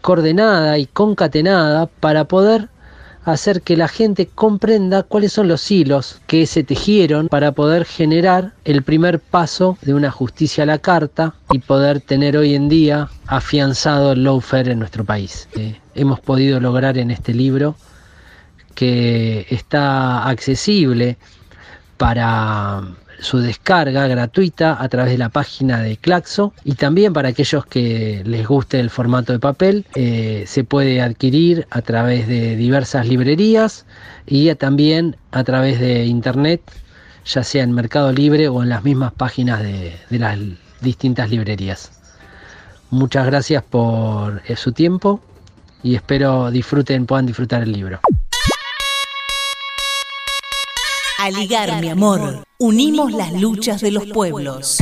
coordenada 0.00 0.78
y 0.78 0.86
concatenada 0.86 1.86
para 1.86 2.24
poder 2.24 2.68
hacer 3.24 3.62
que 3.62 3.76
la 3.76 3.88
gente 3.88 4.26
comprenda 4.26 5.02
cuáles 5.02 5.32
son 5.32 5.48
los 5.48 5.70
hilos 5.70 6.20
que 6.26 6.46
se 6.46 6.62
tejieron 6.62 7.28
para 7.28 7.52
poder 7.52 7.86
generar 7.86 8.52
el 8.64 8.82
primer 8.82 9.18
paso 9.18 9.78
de 9.80 9.94
una 9.94 10.10
justicia 10.10 10.64
a 10.64 10.66
la 10.66 10.78
carta 10.78 11.34
y 11.50 11.58
poder 11.60 12.00
tener 12.00 12.36
hoy 12.36 12.54
en 12.54 12.68
día 12.68 13.08
afianzado 13.26 14.12
el 14.12 14.24
lawfare 14.24 14.72
en 14.72 14.78
nuestro 14.80 15.04
país. 15.04 15.48
Eh, 15.56 15.80
hemos 15.94 16.20
podido 16.20 16.60
lograr 16.60 16.98
en 16.98 17.10
este 17.10 17.32
libro 17.32 17.76
que 18.74 19.46
está 19.50 20.28
accesible 20.28 21.16
para 21.96 22.82
su 23.20 23.38
descarga 23.38 24.06
gratuita 24.06 24.82
a 24.82 24.88
través 24.88 25.12
de 25.12 25.18
la 25.18 25.28
página 25.28 25.80
de 25.80 25.96
Claxo 25.96 26.52
y 26.64 26.74
también 26.74 27.12
para 27.12 27.28
aquellos 27.30 27.64
que 27.66 28.22
les 28.24 28.46
guste 28.46 28.80
el 28.80 28.90
formato 28.90 29.32
de 29.32 29.38
papel 29.38 29.86
eh, 29.94 30.44
se 30.46 30.64
puede 30.64 31.00
adquirir 31.00 31.66
a 31.70 31.80
través 31.82 32.26
de 32.28 32.56
diversas 32.56 33.06
librerías 33.06 33.86
y 34.26 34.52
también 34.56 35.16
a 35.30 35.44
través 35.44 35.80
de 35.80 36.04
internet 36.06 36.60
ya 37.24 37.42
sea 37.42 37.62
en 37.62 37.72
Mercado 37.72 38.12
Libre 38.12 38.48
o 38.48 38.62
en 38.62 38.68
las 38.68 38.84
mismas 38.84 39.12
páginas 39.12 39.62
de, 39.62 39.96
de 40.10 40.18
las 40.18 40.38
distintas 40.80 41.30
librerías. 41.30 41.92
Muchas 42.90 43.26
gracias 43.26 43.62
por 43.62 44.42
eh, 44.46 44.56
su 44.56 44.72
tiempo 44.72 45.20
y 45.82 45.94
espero 45.94 46.50
disfruten, 46.50 47.06
puedan 47.06 47.26
disfrutar 47.26 47.62
el 47.62 47.72
libro. 47.72 48.00
A 51.18 51.30
ligar, 51.30 51.80
mi 51.80 51.88
amor, 51.88 52.44
unimos 52.58 53.12
las 53.12 53.32
luchas 53.32 53.80
de 53.80 53.92
los 53.92 54.06
pueblos. 54.06 54.78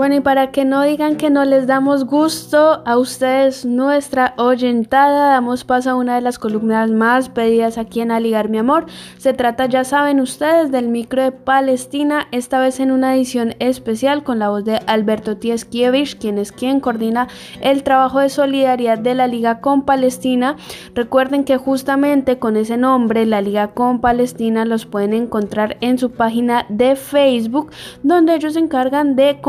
Bueno, 0.00 0.14
y 0.14 0.20
para 0.20 0.50
que 0.50 0.64
no 0.64 0.82
digan 0.82 1.16
que 1.16 1.28
no 1.28 1.44
les 1.44 1.66
damos 1.66 2.06
gusto 2.06 2.80
a 2.86 2.96
ustedes, 2.96 3.66
nuestra 3.66 4.32
oyentada, 4.38 5.32
damos 5.32 5.64
paso 5.64 5.90
a 5.90 5.94
una 5.94 6.14
de 6.14 6.22
las 6.22 6.38
columnas 6.38 6.90
más 6.90 7.28
pedidas 7.28 7.76
aquí 7.76 8.00
en 8.00 8.10
Aligar 8.10 8.48
Mi 8.48 8.56
Amor. 8.56 8.86
Se 9.18 9.34
trata, 9.34 9.66
ya 9.66 9.84
saben 9.84 10.20
ustedes, 10.20 10.72
del 10.72 10.88
micro 10.88 11.22
de 11.22 11.32
Palestina, 11.32 12.28
esta 12.32 12.60
vez 12.60 12.80
en 12.80 12.92
una 12.92 13.14
edición 13.14 13.56
especial 13.58 14.22
con 14.22 14.38
la 14.38 14.48
voz 14.48 14.64
de 14.64 14.80
Alberto 14.86 15.36
Tieskiewicz, 15.36 16.14
quien 16.14 16.38
es 16.38 16.50
quien 16.50 16.80
coordina 16.80 17.28
el 17.60 17.82
trabajo 17.82 18.20
de 18.20 18.30
solidaridad 18.30 18.98
de 18.98 19.14
la 19.14 19.26
Liga 19.26 19.60
con 19.60 19.82
Palestina. 19.82 20.56
Recuerden 20.94 21.44
que 21.44 21.58
justamente 21.58 22.38
con 22.38 22.56
ese 22.56 22.78
nombre, 22.78 23.26
la 23.26 23.42
Liga 23.42 23.74
con 23.74 24.00
Palestina, 24.00 24.64
los 24.64 24.86
pueden 24.86 25.12
encontrar 25.12 25.76
en 25.82 25.98
su 25.98 26.10
página 26.10 26.64
de 26.70 26.96
Facebook, 26.96 27.70
donde 28.02 28.36
ellos 28.36 28.54
se 28.54 28.60
encargan 28.60 29.14
de 29.14 29.42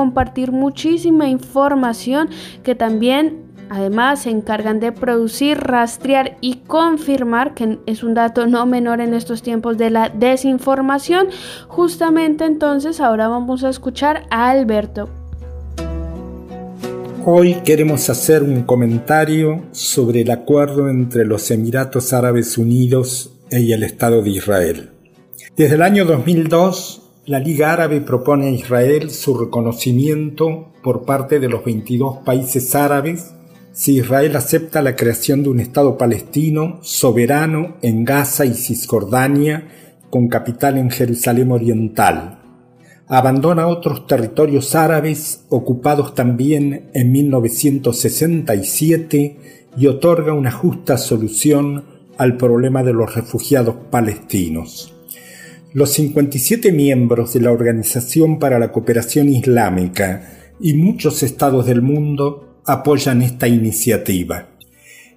muchísima 0.49 1.27
información 1.27 2.30
que 2.63 2.73
también 2.73 3.51
Además, 3.73 4.23
se 4.23 4.31
encargan 4.31 4.81
de 4.81 4.91
producir, 4.91 5.57
rastrear 5.57 6.35
y 6.41 6.55
confirmar, 6.68 7.53
que 7.53 7.80
es 7.85 8.03
un 8.03 8.13
dato 8.13 8.45
no 8.45 8.65
menor 8.65 8.99
en 8.99 9.13
estos 9.13 9.41
tiempos 9.41 9.77
de 9.77 9.89
la 9.89 10.09
desinformación. 10.09 11.27
Justamente 11.69 12.43
entonces, 12.43 12.99
ahora 12.99 13.30
vamos 13.30 13.63
a 13.63 13.69
escuchar 13.69 14.26
a 14.30 14.49
Alberto. 14.49 15.07
Hoy 17.23 17.61
queremos 17.63 18.09
hacer 18.09 18.43
un 18.43 18.63
comentario 18.63 19.63
sobre 19.72 20.23
el 20.23 20.31
acuerdo 20.31 20.89
entre 20.89 21.23
los 21.23 21.49
Emiratos 21.49 22.11
Árabes 22.11 22.57
Unidos 22.57 23.39
y 23.51 23.72
el 23.72 23.84
Estado 23.84 24.22
de 24.22 24.31
Israel. 24.31 24.89
Desde 25.55 25.76
el 25.76 25.81
año 25.81 26.03
2002, 26.03 27.00
la 27.31 27.39
Liga 27.39 27.71
Árabe 27.71 28.01
propone 28.01 28.47
a 28.47 28.51
Israel 28.51 29.09
su 29.09 29.37
reconocimiento 29.37 30.73
por 30.83 31.05
parte 31.05 31.39
de 31.39 31.47
los 31.47 31.63
22 31.63 32.17
países 32.25 32.75
árabes 32.75 33.33
si 33.71 33.99
Israel 33.99 34.35
acepta 34.35 34.81
la 34.81 34.97
creación 34.97 35.41
de 35.41 35.47
un 35.47 35.61
Estado 35.61 35.97
palestino 35.97 36.79
soberano 36.81 37.77
en 37.81 38.03
Gaza 38.03 38.43
y 38.43 38.53
Cisjordania 38.53 39.69
con 40.09 40.27
capital 40.27 40.77
en 40.77 40.91
Jerusalén 40.91 41.53
Oriental. 41.53 42.39
Abandona 43.07 43.67
otros 43.67 44.07
territorios 44.07 44.75
árabes 44.75 45.45
ocupados 45.47 46.13
también 46.13 46.89
en 46.93 47.13
1967 47.13 49.37
y 49.77 49.87
otorga 49.87 50.33
una 50.33 50.51
justa 50.51 50.97
solución 50.97 51.85
al 52.17 52.35
problema 52.35 52.83
de 52.83 52.91
los 52.91 53.15
refugiados 53.15 53.75
palestinos. 53.89 54.93
Los 55.73 55.93
57 55.93 56.73
miembros 56.73 57.34
de 57.34 57.39
la 57.39 57.52
Organización 57.52 58.39
para 58.39 58.60
la 58.60 58.73
Cooperación 58.73 59.30
Islámica 59.30 60.53
y 60.60 60.73
muchos 60.73 61.23
estados 61.23 61.65
del 61.65 61.81
mundo 61.81 62.60
apoyan 62.65 63.22
esta 63.22 63.48
iniciativa. 63.48 64.49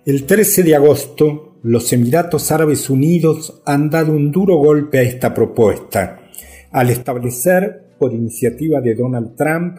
El 0.06 0.26
13 0.26 0.62
de 0.62 0.76
agosto, 0.76 1.56
los 1.64 1.92
Emiratos 1.92 2.52
Árabes 2.52 2.88
Unidos 2.88 3.62
han 3.66 3.90
dado 3.90 4.12
un 4.12 4.30
duro 4.30 4.56
golpe 4.58 5.00
a 5.00 5.02
esta 5.02 5.34
propuesta, 5.34 6.20
al 6.70 6.90
establecer, 6.90 7.96
por 7.98 8.12
iniciativa 8.12 8.80
de 8.80 8.94
Donald 8.94 9.34
Trump, 9.34 9.78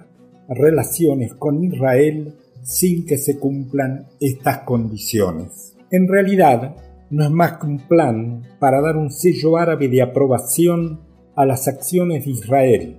relaciones 0.50 1.36
con 1.36 1.64
Israel 1.64 2.34
sin 2.64 3.06
que 3.06 3.18
se 3.18 3.40
cumplan 3.40 4.08
estas 4.20 4.60
condiciones. 4.60 5.78
En 5.90 6.10
realidad, 6.10 6.76
no 7.10 7.24
es 7.24 7.32
más 7.32 7.58
que 7.58 7.68
un 7.68 7.80
plan 7.80 8.42
para 8.60 8.82
dar 8.82 8.98
un 8.98 9.12
sello 9.12 9.58
árabe 9.58 9.88
de 9.88 10.02
aprobación 10.02 11.02
a 11.36 11.46
las 11.46 11.68
acciones 11.68 12.26
de 12.26 12.32
Israel, 12.32 12.98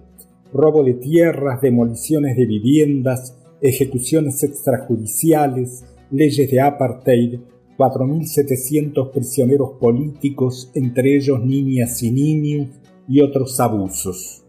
robo 0.52 0.84
de 0.84 0.94
tierras, 0.94 1.60
demoliciones 1.60 2.36
de 2.36 2.46
viviendas, 2.46 3.36
ejecuciones 3.60 4.42
extrajudiciales, 4.42 5.84
leyes 6.10 6.50
de 6.50 6.60
apartheid, 6.60 7.40
4.700 7.76 9.10
prisioneros 9.10 9.72
políticos, 9.78 10.70
entre 10.74 11.16
ellos 11.16 11.44
niñas 11.44 12.02
y 12.02 12.10
niños, 12.10 12.68
y 13.08 13.20
otros 13.20 13.60
abusos. 13.60 14.42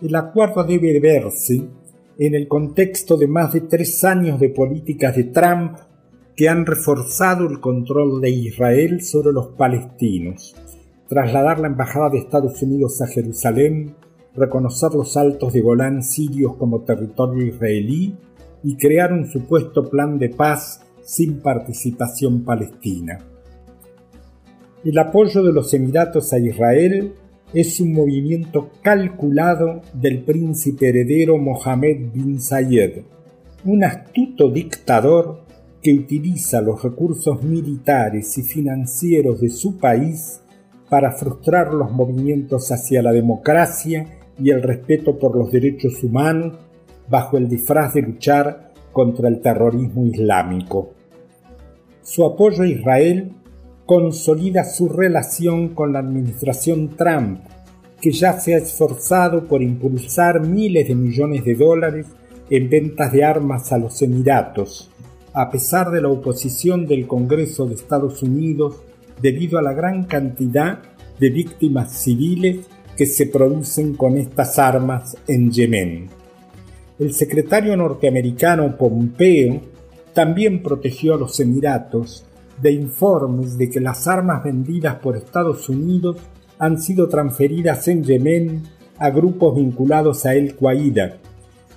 El 0.00 0.14
acuerdo 0.14 0.64
debe 0.64 0.98
verse 1.00 1.62
en 2.18 2.34
el 2.34 2.48
contexto 2.48 3.16
de 3.16 3.28
más 3.28 3.52
de 3.52 3.62
tres 3.62 4.02
años 4.04 4.40
de 4.40 4.48
políticas 4.48 5.14
de 5.16 5.24
Trump 5.24 5.76
que 6.38 6.48
han 6.48 6.66
reforzado 6.66 7.48
el 7.48 7.58
control 7.58 8.20
de 8.20 8.30
Israel 8.30 9.02
sobre 9.02 9.32
los 9.32 9.48
palestinos, 9.56 10.54
trasladar 11.08 11.58
la 11.58 11.66
embajada 11.66 12.10
de 12.10 12.18
Estados 12.18 12.62
Unidos 12.62 13.02
a 13.02 13.08
Jerusalén, 13.08 13.96
reconocer 14.36 14.92
los 14.92 15.16
altos 15.16 15.52
de 15.52 15.62
Golán 15.62 16.04
sirios 16.04 16.54
como 16.54 16.82
territorio 16.82 17.44
israelí 17.44 18.14
y 18.62 18.76
crear 18.76 19.12
un 19.12 19.26
supuesto 19.26 19.90
plan 19.90 20.16
de 20.16 20.28
paz 20.28 20.80
sin 21.02 21.40
participación 21.40 22.44
palestina. 22.44 23.18
El 24.84 24.96
apoyo 24.96 25.42
de 25.42 25.52
los 25.52 25.74
Emiratos 25.74 26.32
a 26.32 26.38
Israel 26.38 27.14
es 27.52 27.80
un 27.80 27.92
movimiento 27.92 28.70
calculado 28.80 29.82
del 29.92 30.22
príncipe 30.22 30.90
heredero 30.90 31.36
Mohammed 31.36 32.12
bin 32.12 32.40
Zayed, 32.40 33.02
un 33.64 33.82
astuto 33.82 34.48
dictador 34.50 35.47
que 35.82 35.94
utiliza 35.94 36.60
los 36.60 36.82
recursos 36.82 37.42
militares 37.42 38.36
y 38.38 38.42
financieros 38.42 39.40
de 39.40 39.50
su 39.50 39.78
país 39.78 40.40
para 40.88 41.12
frustrar 41.12 41.72
los 41.72 41.92
movimientos 41.92 42.70
hacia 42.72 43.02
la 43.02 43.12
democracia 43.12 44.06
y 44.38 44.50
el 44.50 44.62
respeto 44.62 45.18
por 45.18 45.36
los 45.36 45.50
derechos 45.52 46.02
humanos 46.02 46.56
bajo 47.08 47.36
el 47.36 47.48
disfraz 47.48 47.94
de 47.94 48.02
luchar 48.02 48.72
contra 48.92 49.28
el 49.28 49.40
terrorismo 49.40 50.06
islámico. 50.06 50.92
Su 52.02 52.24
apoyo 52.24 52.62
a 52.62 52.66
Israel 52.66 53.32
consolida 53.86 54.64
su 54.64 54.88
relación 54.88 55.70
con 55.70 55.92
la 55.92 56.00
administración 56.00 56.90
Trump, 56.96 57.40
que 58.00 58.12
ya 58.12 58.34
se 58.34 58.54
ha 58.54 58.58
esforzado 58.58 59.46
por 59.46 59.62
impulsar 59.62 60.46
miles 60.46 60.88
de 60.88 60.94
millones 60.94 61.44
de 61.44 61.54
dólares 61.54 62.06
en 62.50 62.68
ventas 62.68 63.12
de 63.12 63.24
armas 63.24 63.72
a 63.72 63.78
los 63.78 64.00
Emiratos, 64.02 64.90
a 65.38 65.50
pesar 65.50 65.92
de 65.92 66.00
la 66.00 66.08
oposición 66.08 66.84
del 66.84 67.06
Congreso 67.06 67.64
de 67.64 67.76
Estados 67.76 68.24
Unidos 68.24 68.74
debido 69.22 69.56
a 69.56 69.62
la 69.62 69.72
gran 69.72 70.02
cantidad 70.02 70.80
de 71.20 71.30
víctimas 71.30 71.92
civiles 71.92 72.66
que 72.96 73.06
se 73.06 73.26
producen 73.26 73.94
con 73.94 74.18
estas 74.18 74.58
armas 74.58 75.16
en 75.28 75.52
Yemen. 75.52 76.08
El 76.98 77.12
secretario 77.14 77.76
norteamericano 77.76 78.76
Pompeo 78.76 79.60
también 80.12 80.60
protegió 80.60 81.14
a 81.14 81.18
los 81.18 81.38
Emiratos 81.38 82.26
de 82.60 82.72
informes 82.72 83.56
de 83.56 83.70
que 83.70 83.78
las 83.78 84.08
armas 84.08 84.42
vendidas 84.42 84.96
por 84.96 85.16
Estados 85.16 85.68
Unidos 85.68 86.16
han 86.58 86.82
sido 86.82 87.08
transferidas 87.08 87.86
en 87.86 88.02
Yemen 88.02 88.64
a 88.98 89.10
grupos 89.10 89.54
vinculados 89.54 90.26
a 90.26 90.34
El 90.34 90.56
Qaeda, 90.56 91.18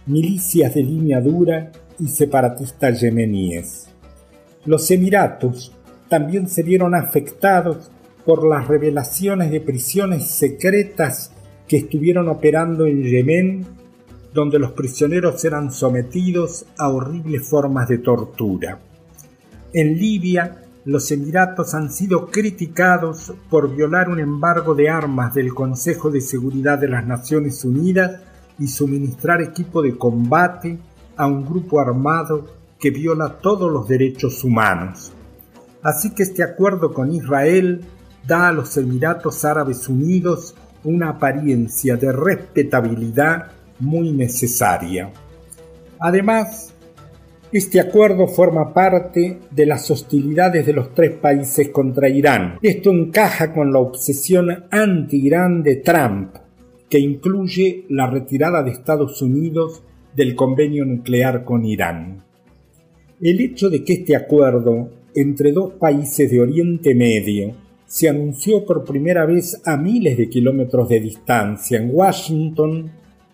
milicias 0.08 0.74
de 0.74 0.82
línea 0.82 1.22
dura 1.22 1.72
y 2.02 2.08
separatistas 2.08 3.00
yemeníes. 3.00 3.88
Los 4.66 4.90
Emiratos 4.92 5.72
también 6.10 6.50
se 6.50 6.64
vieron 6.64 6.96
afectados 6.96 7.92
por 8.26 8.46
las 8.46 8.68
revelaciones 8.68 9.52
de 9.52 9.62
prisiones 9.62 10.28
secretas 10.28 11.32
que 11.68 11.78
estuvieron 11.78 12.28
operando 12.28 12.86
en 12.86 13.04
Yemen, 13.04 13.66
donde 14.34 14.60
los 14.60 14.72
prisioneros 14.74 15.44
eran 15.46 15.72
sometidos 15.72 16.66
a 16.78 16.90
horribles 16.90 17.48
formas 17.48 17.88
de 17.88 18.00
tortura. 18.00 18.80
En 19.74 19.98
Libia, 19.98 20.58
los 20.86 21.12
Emiratos 21.12 21.74
han 21.74 21.92
sido 21.92 22.28
criticados 22.28 23.34
por 23.50 23.74
violar 23.76 24.10
un 24.10 24.20
embargo 24.20 24.74
de 24.74 24.90
armas 24.90 25.34
del 25.34 25.54
Consejo 25.54 26.10
de 26.10 26.22
Seguridad 26.22 26.80
de 26.80 26.88
las 26.88 27.06
Naciones 27.06 27.64
Unidas 27.64 28.22
y 28.60 28.68
suministrar 28.68 29.42
equipo 29.42 29.82
de 29.82 29.98
combate 29.98 30.78
a 31.22 31.28
un 31.28 31.46
grupo 31.46 31.80
armado 31.80 32.48
que 32.80 32.90
viola 32.90 33.38
todos 33.44 33.72
los 33.72 33.88
derechos 33.88 34.44
humanos. 34.44 35.14
Así 35.84 36.16
que 36.16 36.24
este 36.24 36.42
acuerdo 36.42 36.96
con 36.96 37.14
Israel 37.14 37.82
da 38.26 38.48
a 38.48 38.52
los 38.52 38.76
Emiratos 38.76 39.46
Árabes 39.46 39.88
Unidos 39.88 40.56
una 40.84 41.10
apariencia 41.10 41.96
de 41.96 42.12
respetabilidad 42.12 43.52
muy 43.78 44.12
necesaria. 44.12 45.12
Además, 46.00 46.74
este 47.52 47.80
acuerdo 47.80 48.26
forma 48.26 48.74
parte 48.74 49.42
de 49.52 49.66
las 49.68 49.92
hostilidades 49.92 50.66
de 50.66 50.74
los 50.74 50.96
tres 50.96 51.12
países 51.12 51.70
contra 51.70 52.10
Irán. 52.10 52.58
Esto 52.64 52.90
encaja 52.90 53.54
con 53.54 53.72
la 53.72 53.78
obsesión 53.78 54.66
anti-Irán 54.72 55.62
de 55.62 55.76
Trump, 55.76 56.36
que 56.90 56.98
incluye 56.98 57.86
la 57.90 58.08
retirada 58.08 58.64
de 58.64 58.72
Estados 58.72 59.22
Unidos 59.22 59.84
del 60.16 60.36
convenio 60.36 60.86
nuclear 60.86 61.44
con 61.44 61.66
Irán. 61.66 62.24
El 63.22 63.40
hecho 63.40 63.70
de 63.70 63.84
que 63.84 63.94
este 63.94 64.16
acuerdo 64.16 64.90
entre 65.14 65.52
dos 65.52 65.74
países 65.74 66.30
de 66.32 66.40
Oriente 66.40 66.96
Medio 66.96 67.54
se 67.86 68.08
anunció 68.08 68.66
por 68.66 68.86
primera 68.86 69.26
vez 69.26 69.62
a 69.66 69.76
miles 69.78 70.18
de 70.18 70.30
kilómetros 70.30 70.88
de 70.88 71.02
distancia 71.02 71.78
en 71.78 71.90
Washington 71.92 72.92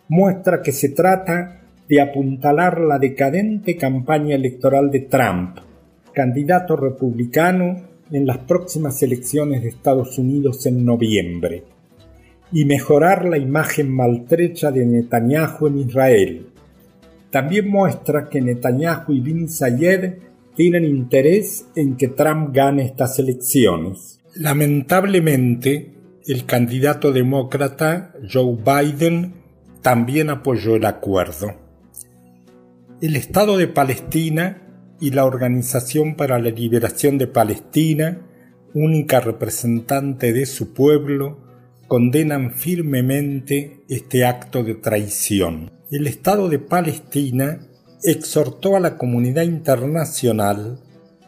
muestra 0.10 0.62
que 0.62 0.72
se 0.72 0.90
trata 0.90 1.62
de 1.88 2.02
apuntalar 2.02 2.82
la 2.82 2.98
decadente 3.00 3.78
campaña 3.78 4.36
electoral 4.36 4.92
de 4.92 5.02
Trump, 5.02 5.60
candidato 6.12 6.76
republicano 6.76 7.82
en 8.12 8.26
las 8.26 8.40
próximas 8.40 9.02
elecciones 9.04 9.62
de 9.62 9.70
Estados 9.70 10.18
Unidos 10.18 10.66
en 10.66 10.84
noviembre, 10.84 11.64
y 12.52 12.66
mejorar 12.66 13.26
la 13.26 13.38
imagen 13.38 13.90
maltrecha 13.90 14.72
de 14.72 14.86
Netanyahu 14.86 15.68
en 15.68 15.78
Israel. 15.80 16.48
También 17.38 17.70
muestra 17.70 18.30
que 18.30 18.42
Netanyahu 18.42 19.14
y 19.14 19.20
Bin 19.20 19.48
Zayed 19.48 20.16
tienen 20.56 20.86
interés 20.86 21.68
en 21.76 21.96
que 21.96 22.08
Trump 22.08 22.50
gane 22.52 22.84
estas 22.84 23.20
elecciones. 23.20 24.20
Lamentablemente, 24.34 25.94
el 26.26 26.48
candidato 26.48 27.12
demócrata 27.12 28.16
Joe 28.28 28.58
Biden 28.58 29.36
también 29.84 30.32
apoyó 30.32 30.78
el 30.78 30.86
acuerdo. 30.86 31.54
El 33.04 33.16
Estado 33.16 33.56
de 33.56 33.68
Palestina 33.68 34.96
y 35.00 35.12
la 35.12 35.26
Organización 35.26 36.16
para 36.16 36.40
la 36.40 36.50
Liberación 36.50 37.20
de 37.20 37.28
Palestina, 37.28 38.20
única 38.74 39.20
representante 39.20 40.34
de 40.34 40.48
su 40.48 40.74
pueblo, 40.74 41.38
condenan 41.88 42.56
firmemente 42.56 43.84
este 43.90 44.26
acto 44.26 44.64
de 44.64 44.74
traición. 44.74 45.77
El 45.90 46.06
Estado 46.06 46.50
de 46.50 46.60
Palestina 46.60 47.62
exhortó 48.04 48.76
a 48.76 48.82
la 48.82 48.98
comunidad 48.98 49.44
internacional 49.44 50.82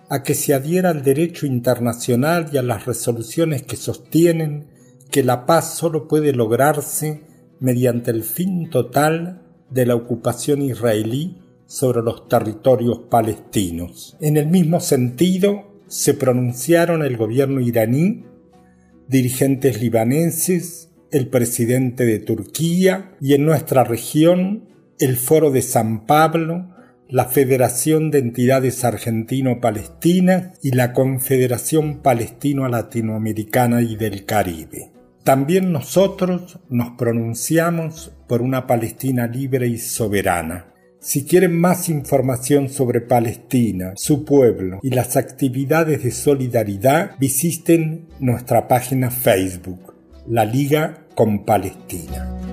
a 0.09 0.21
que 0.21 0.33
se 0.33 0.53
adhiera 0.53 0.89
al 0.89 1.01
derecho 1.01 1.45
internacional 1.45 2.49
y 2.51 2.57
a 2.57 2.61
las 2.61 2.85
resoluciones 2.85 3.63
que 3.63 3.77
sostienen 3.77 4.67
que 5.11 5.23
la 5.23 5.45
paz 5.45 5.75
solo 5.75 6.09
puede 6.09 6.33
lograrse 6.33 7.21
mediante 7.61 8.11
el 8.11 8.23
fin 8.23 8.69
total 8.69 9.43
de 9.69 9.85
la 9.85 9.95
ocupación 9.95 10.61
israelí 10.61 11.37
sobre 11.65 12.01
los 12.01 12.27
territorios 12.27 12.99
palestinos. 13.09 14.17
En 14.19 14.35
el 14.35 14.47
mismo 14.47 14.81
sentido, 14.81 15.83
se 15.87 16.13
pronunciaron 16.15 17.03
el 17.03 17.15
gobierno 17.15 17.61
iraní, 17.61 18.25
dirigentes 19.07 19.81
libaneses, 19.81 20.88
el 21.11 21.27
presidente 21.27 22.05
de 22.05 22.19
Turquía 22.19 23.11
y 23.21 23.33
en 23.33 23.45
nuestra 23.45 23.83
región 23.83 24.69
el 24.99 25.15
Foro 25.17 25.51
de 25.51 25.61
San 25.61 26.05
Pablo, 26.05 26.75
la 27.07 27.25
Federación 27.25 28.11
de 28.11 28.19
Entidades 28.19 28.83
Argentino-Palestinas 28.83 30.59
y 30.61 30.71
la 30.71 30.93
Confederación 30.93 32.01
Palestino-Latinoamericana 32.01 33.81
y 33.81 33.95
del 33.95 34.25
Caribe. 34.25 34.91
También 35.23 35.71
nosotros 35.71 36.59
nos 36.69 36.91
pronunciamos 36.97 38.11
por 38.27 38.41
una 38.41 38.67
Palestina 38.67 39.27
libre 39.27 39.67
y 39.67 39.77
soberana. 39.77 40.73
Si 41.01 41.23
quieren 41.23 41.57
más 41.57 41.87
información 41.87 42.67
sobre 42.67 42.99
Palestina, 42.99 43.93
su 43.95 44.25
pueblo 44.25 44.79
y 44.83 44.89
las 44.89 45.15
actividades 45.15 46.03
de 46.03 46.11
solidaridad, 46.11 47.11
visiten 47.19 48.07
nuestra 48.19 48.67
página 48.67 49.09
Facebook, 49.09 49.88
La 50.27 50.45
Liga 50.45 51.05
con 51.15 51.45
Palestina. 51.45 52.48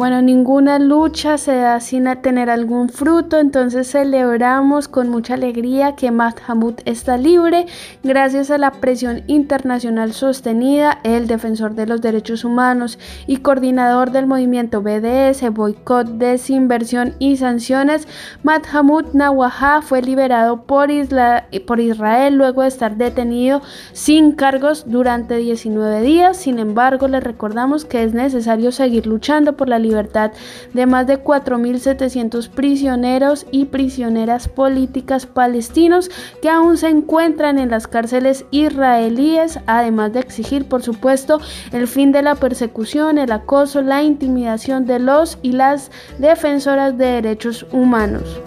Bueno, 0.00 0.22
ninguna 0.22 0.78
lucha 0.78 1.36
se 1.36 1.54
da 1.56 1.78
sin 1.78 2.06
tener 2.22 2.48
algún 2.48 2.88
fruto, 2.88 3.38
entonces 3.38 3.90
celebramos 3.90 4.88
con 4.88 5.10
mucha 5.10 5.34
alegría 5.34 5.94
que 5.94 6.10
Mahmoud 6.10 6.76
está 6.86 7.18
libre 7.18 7.66
gracias 8.02 8.50
a 8.50 8.56
la 8.56 8.70
presión 8.70 9.22
internacional 9.26 10.14
sostenida. 10.14 11.00
El 11.04 11.26
defensor 11.26 11.74
de 11.74 11.86
los 11.86 12.00
derechos 12.00 12.46
humanos 12.46 12.98
y 13.26 13.36
coordinador 13.40 14.10
del 14.10 14.26
movimiento 14.26 14.80
BDS, 14.80 15.52
boicot, 15.52 16.06
desinversión 16.12 17.14
y 17.18 17.36
sanciones, 17.36 18.08
Mahmoud 18.42 19.12
Nawajah 19.12 19.82
fue 19.82 20.00
liberado 20.00 20.62
por, 20.62 20.88
por 21.66 21.78
Israel 21.78 22.36
luego 22.36 22.62
de 22.62 22.68
estar 22.68 22.96
detenido 22.96 23.60
sin 23.92 24.32
cargos 24.32 24.84
durante 24.86 25.36
19 25.36 26.00
días. 26.00 26.38
Sin 26.38 26.58
embargo, 26.58 27.06
le 27.06 27.20
recordamos 27.20 27.84
que 27.84 28.02
es 28.02 28.14
necesario 28.14 28.72
seguir 28.72 29.06
luchando 29.06 29.58
por 29.58 29.68
la 29.68 29.78
libertad 29.78 29.89
de 30.72 30.86
más 30.86 31.06
de 31.06 31.22
4.700 31.22 32.48
prisioneros 32.48 33.46
y 33.50 33.66
prisioneras 33.66 34.48
políticas 34.48 35.26
palestinos 35.26 36.10
que 36.42 36.48
aún 36.48 36.76
se 36.76 36.88
encuentran 36.88 37.58
en 37.58 37.70
las 37.70 37.86
cárceles 37.86 38.44
israelíes, 38.50 39.58
además 39.66 40.12
de 40.12 40.20
exigir, 40.20 40.66
por 40.66 40.82
supuesto, 40.82 41.40
el 41.72 41.86
fin 41.86 42.12
de 42.12 42.22
la 42.22 42.34
persecución, 42.34 43.18
el 43.18 43.32
acoso, 43.32 43.82
la 43.82 44.02
intimidación 44.02 44.86
de 44.86 44.98
los 44.98 45.38
y 45.42 45.52
las 45.52 45.90
defensoras 46.18 46.96
de 46.96 47.06
derechos 47.06 47.66
humanos. 47.72 48.40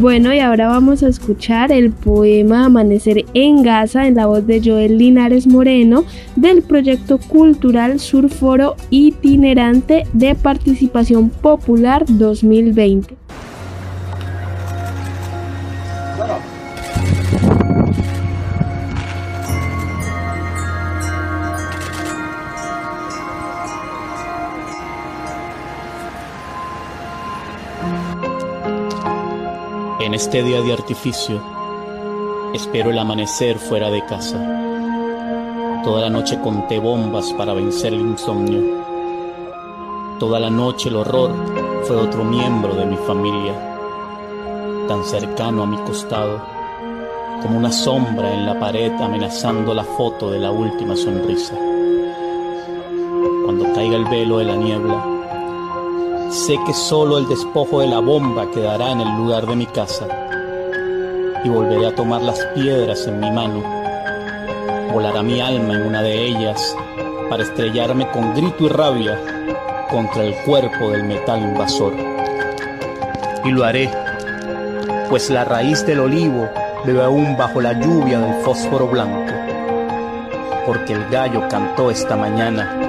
Bueno, 0.00 0.32
y 0.32 0.38
ahora 0.38 0.68
vamos 0.68 1.02
a 1.02 1.08
escuchar 1.08 1.70
el 1.70 1.92
poema 1.92 2.64
Amanecer 2.64 3.26
en 3.34 3.62
Gaza 3.62 4.06
en 4.06 4.14
la 4.14 4.26
voz 4.26 4.46
de 4.46 4.60
Joel 4.64 4.96
Linares 4.96 5.46
Moreno 5.46 6.04
del 6.34 6.62
proyecto 6.62 7.18
cultural 7.18 8.00
Surforo 8.00 8.74
itinerante 8.90 10.04
de 10.14 10.34
Participación 10.34 11.28
Popular 11.28 12.04
2020. 12.08 13.16
En 30.12 30.16
este 30.16 30.42
día 30.42 30.60
de 30.60 30.74
artificio, 30.74 31.40
espero 32.52 32.90
el 32.90 32.98
amanecer 32.98 33.56
fuera 33.56 33.88
de 33.88 34.04
casa. 34.04 34.36
Toda 35.82 36.02
la 36.02 36.10
noche 36.10 36.38
conté 36.38 36.78
bombas 36.78 37.32
para 37.32 37.54
vencer 37.54 37.94
el 37.94 38.00
insomnio. 38.00 38.60
Toda 40.18 40.38
la 40.38 40.50
noche 40.50 40.90
el 40.90 40.96
horror 40.96 41.30
fue 41.84 41.96
otro 41.96 42.24
miembro 42.24 42.74
de 42.74 42.84
mi 42.84 42.96
familia, 42.98 43.54
tan 44.86 45.02
cercano 45.02 45.62
a 45.62 45.66
mi 45.66 45.78
costado, 45.78 46.42
como 47.40 47.56
una 47.56 47.72
sombra 47.72 48.34
en 48.34 48.44
la 48.44 48.60
pared 48.60 48.92
amenazando 48.92 49.72
la 49.72 49.84
foto 49.84 50.30
de 50.30 50.40
la 50.40 50.50
última 50.50 50.94
sonrisa. 50.94 51.54
Cuando 53.46 53.72
caiga 53.72 53.96
el 53.96 54.04
velo 54.04 54.36
de 54.36 54.44
la 54.44 54.56
niebla, 54.56 55.11
sé 56.32 56.58
que 56.64 56.72
solo 56.72 57.18
el 57.18 57.28
despojo 57.28 57.80
de 57.80 57.88
la 57.88 57.98
bomba 57.98 58.50
quedará 58.50 58.90
en 58.90 59.02
el 59.02 59.16
lugar 59.18 59.46
de 59.46 59.54
mi 59.54 59.66
casa 59.66 60.08
y 61.44 61.48
volveré 61.50 61.86
a 61.86 61.94
tomar 61.94 62.22
las 62.22 62.42
piedras 62.54 63.06
en 63.06 63.20
mi 63.20 63.30
mano. 63.30 63.62
Volará 64.92 65.22
mi 65.22 65.42
alma 65.42 65.74
en 65.74 65.82
una 65.82 66.00
de 66.00 66.26
ellas 66.26 66.74
para 67.28 67.42
estrellarme 67.42 68.10
con 68.10 68.34
grito 68.34 68.64
y 68.64 68.68
rabia 68.68 69.18
contra 69.90 70.24
el 70.24 70.34
cuerpo 70.46 70.88
del 70.88 71.04
metal 71.04 71.42
invasor. 71.42 71.92
Y 73.44 73.50
lo 73.50 73.64
haré, 73.64 73.90
pues 75.10 75.28
la 75.28 75.44
raíz 75.44 75.84
del 75.84 76.00
olivo 76.00 76.48
bebe 76.86 77.04
aún 77.04 77.36
bajo 77.36 77.60
la 77.60 77.74
lluvia 77.74 78.18
del 78.18 78.42
fósforo 78.42 78.86
blanco, 78.86 79.32
porque 80.64 80.94
el 80.94 81.04
gallo 81.10 81.46
cantó 81.50 81.90
esta 81.90 82.16
mañana, 82.16 82.88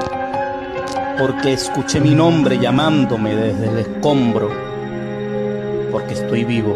porque 1.18 1.54
escuché 1.54 2.00
mi 2.00 2.16
nombre 2.16 2.58
llamándome 2.60 3.36
desde 3.36 3.68
el 3.68 3.78
escombro, 3.80 4.50
porque 5.92 6.14
estoy 6.14 6.44
vivo 6.44 6.76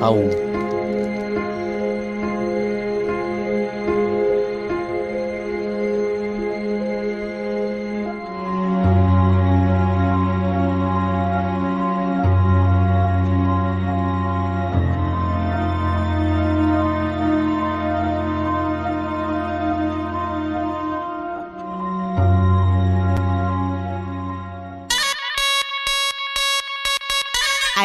aún. 0.00 0.49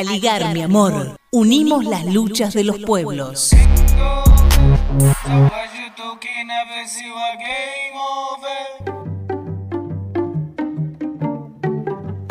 Aligar, 0.07 0.53
mi 0.53 0.61
amor. 0.61 1.17
Unimos 1.31 1.85
las 1.85 2.05
luchas 2.05 2.53
de 2.53 2.63
los 2.63 2.79
pueblos. 2.79 3.51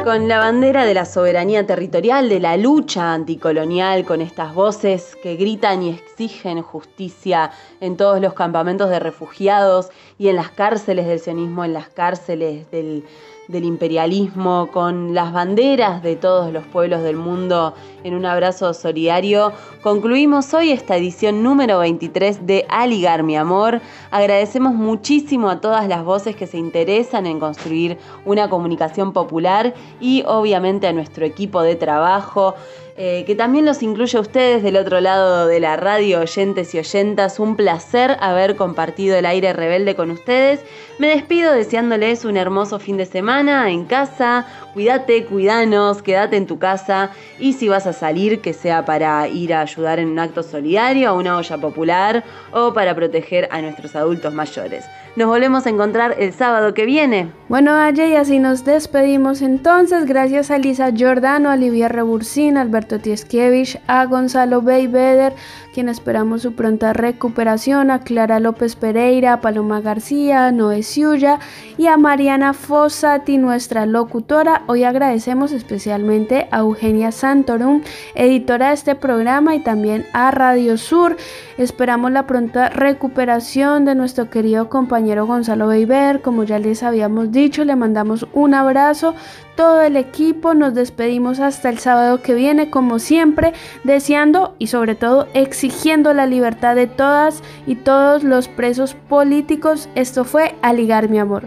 Con 0.05 0.29
la 0.29 0.39
bandera 0.39 0.85
de 0.85 0.95
la 0.95 1.05
soberanía 1.05 1.67
territorial, 1.67 2.29
de 2.29 2.39
la 2.39 2.57
lucha 2.57 3.15
anticolonial, 3.15 4.05
con 4.05 4.21
estas 4.21 4.55
voces 4.55 5.17
que 5.23 5.37
gritan 5.37 5.83
y 5.83 5.91
exigen 5.91 6.63
justicia 6.63 7.51
en 7.81 7.97
todos 7.97 8.21
los 8.21 8.35
campamentos 8.35 8.91
de 8.91 9.01
refugiados 9.01 9.89
y 10.19 10.29
en 10.29 10.37
las 10.37 10.51
cárceles 10.51 11.07
del 11.07 11.21
sionismo, 11.21 11.65
en 11.65 11.73
las 11.73 11.89
cárceles 11.89 12.71
del, 12.71 13.05
del 13.49 13.65
imperialismo, 13.65 14.69
con 14.73 15.15
las 15.15 15.33
banderas 15.33 16.03
de 16.03 16.16
todos 16.16 16.53
los 16.53 16.65
pueblos 16.65 17.03
del 17.03 17.16
mundo 17.16 17.75
en 18.03 18.15
un 18.15 18.27
abrazo 18.27 18.73
solidario, 18.75 19.53
concluimos 19.83 20.53
hoy 20.55 20.71
esta 20.71 20.97
edición 20.97 21.43
número 21.43 21.79
23 21.79 22.47
de 22.47 22.65
Aligar 22.69 23.23
mi 23.23 23.37
amor. 23.37 23.81
Agradecemos 24.11 24.75
muchísimo 24.75 25.51
a 25.51 25.61
todas 25.61 25.89
las 25.89 26.05
voces 26.05 26.37
que 26.37 26.47
se 26.47 26.59
interesan 26.59 27.27
en 27.27 27.41
construir 27.41 27.99
una 28.25 28.49
comunicación 28.49 29.12
popular 29.12 29.75
y 30.01 30.23
obviamente 30.27 30.87
a 30.87 30.93
nuestro 30.93 31.25
equipo 31.25 31.62
de 31.62 31.77
trabajo. 31.77 32.55
Eh, 32.97 33.25
que 33.27 33.35
también 33.35 33.65
los 33.65 33.83
incluye 33.83 34.16
a 34.16 34.21
ustedes 34.21 34.62
del 34.62 34.77
otro 34.77 35.01
lado 35.01 35.49
de 35.49 35.59
la 35.59 35.77
radio, 35.77 36.21
oyentes 36.21 36.77
y 36.77 36.79
oyentas. 36.79 37.41
Un 37.41 37.57
placer 37.57 38.16
haber 38.21 38.55
compartido 38.55 39.16
el 39.16 39.27
aire 39.27 39.53
rebelde 39.53 39.97
con 39.97 40.12
ustedes. 40.12 40.61
Me 41.01 41.09
despido 41.09 41.53
deseándoles 41.53 42.25
un 42.25 42.37
hermoso 42.37 42.79
fin 42.79 42.97
de 42.97 43.07
semana 43.07 43.69
en 43.69 43.85
casa. 43.85 44.47
Cuídate, 44.75 45.25
cuidanos, 45.25 46.03
quédate 46.03 46.37
en 46.37 46.47
tu 46.47 46.61
casa 46.61 47.11
y 47.41 47.55
si 47.55 47.69
vas 47.69 47.89
a 47.89 47.93
salir, 47.93 48.41
que 48.41 48.53
sea 48.53 48.85
para 48.85 49.27
ir 49.27 49.55
a 49.55 49.62
ayudar 49.62 49.99
en 49.99 50.09
un 50.09 50.21
acto 50.21 50.45
solidario, 50.45 51.09
a 51.09 51.15
una 51.15 51.37
olla 51.37 51.59
popular 51.59 52.23
o 52.53 52.73
para 52.75 52.95
proteger 52.95 53.49
a 53.51 53.61
nuestros 53.61 53.97
adultos 53.97 54.33
mayores. 54.33 54.85
Nos 55.16 55.28
volvemos 55.28 55.65
a 55.65 55.70
encontrar 55.70 56.16
el 56.19 56.32
sábado 56.32 56.74
que 56.74 56.86
viene. 56.86 57.31
Bueno, 57.49 57.73
Aye, 57.73 58.09
y 58.09 58.16
así 58.16 58.41
nos 58.41 58.65
despedimos 58.65 59.43
entonces. 59.43 60.07
Gracias 60.07 60.51
a 60.51 60.59
Lisa 60.59 60.91
Giordano, 60.91 61.51
a 61.51 61.55
Olivia 61.55 61.86
Rebursín, 61.89 62.57
Alberto 62.57 62.99
Tieskiewicz, 62.99 63.78
a 63.86 64.07
Gonzalo 64.07 64.61
Beybeder, 64.61 65.32
quien 65.75 65.89
esperamos 65.89 66.43
su 66.43 66.55
pronta 66.55 66.93
recuperación, 66.93 67.91
a 67.91 67.99
Clara 67.99 68.39
López 68.39 68.77
Pereira, 68.77 69.33
a 69.33 69.41
Paloma 69.41 69.81
García, 69.81 70.47
a 70.47 70.53
Noé 70.53 70.85
Ciulla 70.85 71.41
y 71.77 71.89
a 71.89 71.97
Mariana 71.97 72.53
Fossati, 72.53 73.39
nuestra 73.39 73.85
locutora. 73.85 74.63
Hoy 74.69 74.85
agradecemos 74.85 75.51
especialmente 75.51 76.47
a 76.53 76.61
Eugenia 76.61 77.11
Santorum, 77.11 77.83
editora 78.15 78.69
de 78.69 78.75
este 78.75 78.95
programa, 78.95 79.57
y 79.57 79.65
también 79.65 80.07
a 80.13 80.31
Radio 80.31 80.79
Sur. 80.79 81.17
Esperamos 81.59 82.13
la 82.13 82.27
pronta 82.27 82.69
recuperación 82.69 83.85
de 83.85 83.97
nuestro 83.97 84.31
querido 84.31 84.69
compañero 84.69 85.27
Gonzalo 85.27 85.67
Beiber. 85.67 86.23
Como 86.23 86.45
ya 86.45 86.61
les 86.61 86.85
habíamos 86.85 87.33
dicho, 87.33 87.65
le 87.65 87.75
mandamos 87.75 88.29
un 88.33 88.55
abrazo. 88.55 89.15
Todo 89.57 89.83
el 89.83 89.97
equipo 89.97 90.55
nos 90.55 90.75
despedimos 90.75 91.39
hasta 91.39 91.69
el 91.69 91.79
sábado 91.79 92.23
que 92.23 92.35
viene, 92.35 92.71
como 92.71 92.99
siempre, 92.99 93.53
deseando 93.85 94.57
y 94.59 94.67
sobre 94.67 94.97
todo 94.97 95.29
exigiendo 95.65 96.12
la 96.12 96.27
libertad 96.27 96.77
de 96.77 96.86
todas 96.86 97.43
y 97.66 97.77
todos 97.77 98.23
los 98.23 98.49
presos 98.49 98.95
políticos. 98.95 99.89
Esto 99.95 100.24
fue 100.24 100.55
Aligar 100.61 101.09
mi 101.09 101.19
amor. 101.19 101.45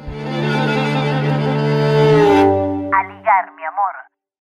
Aligar 2.91 3.53
mi 3.55 3.63
amor. 3.63 3.96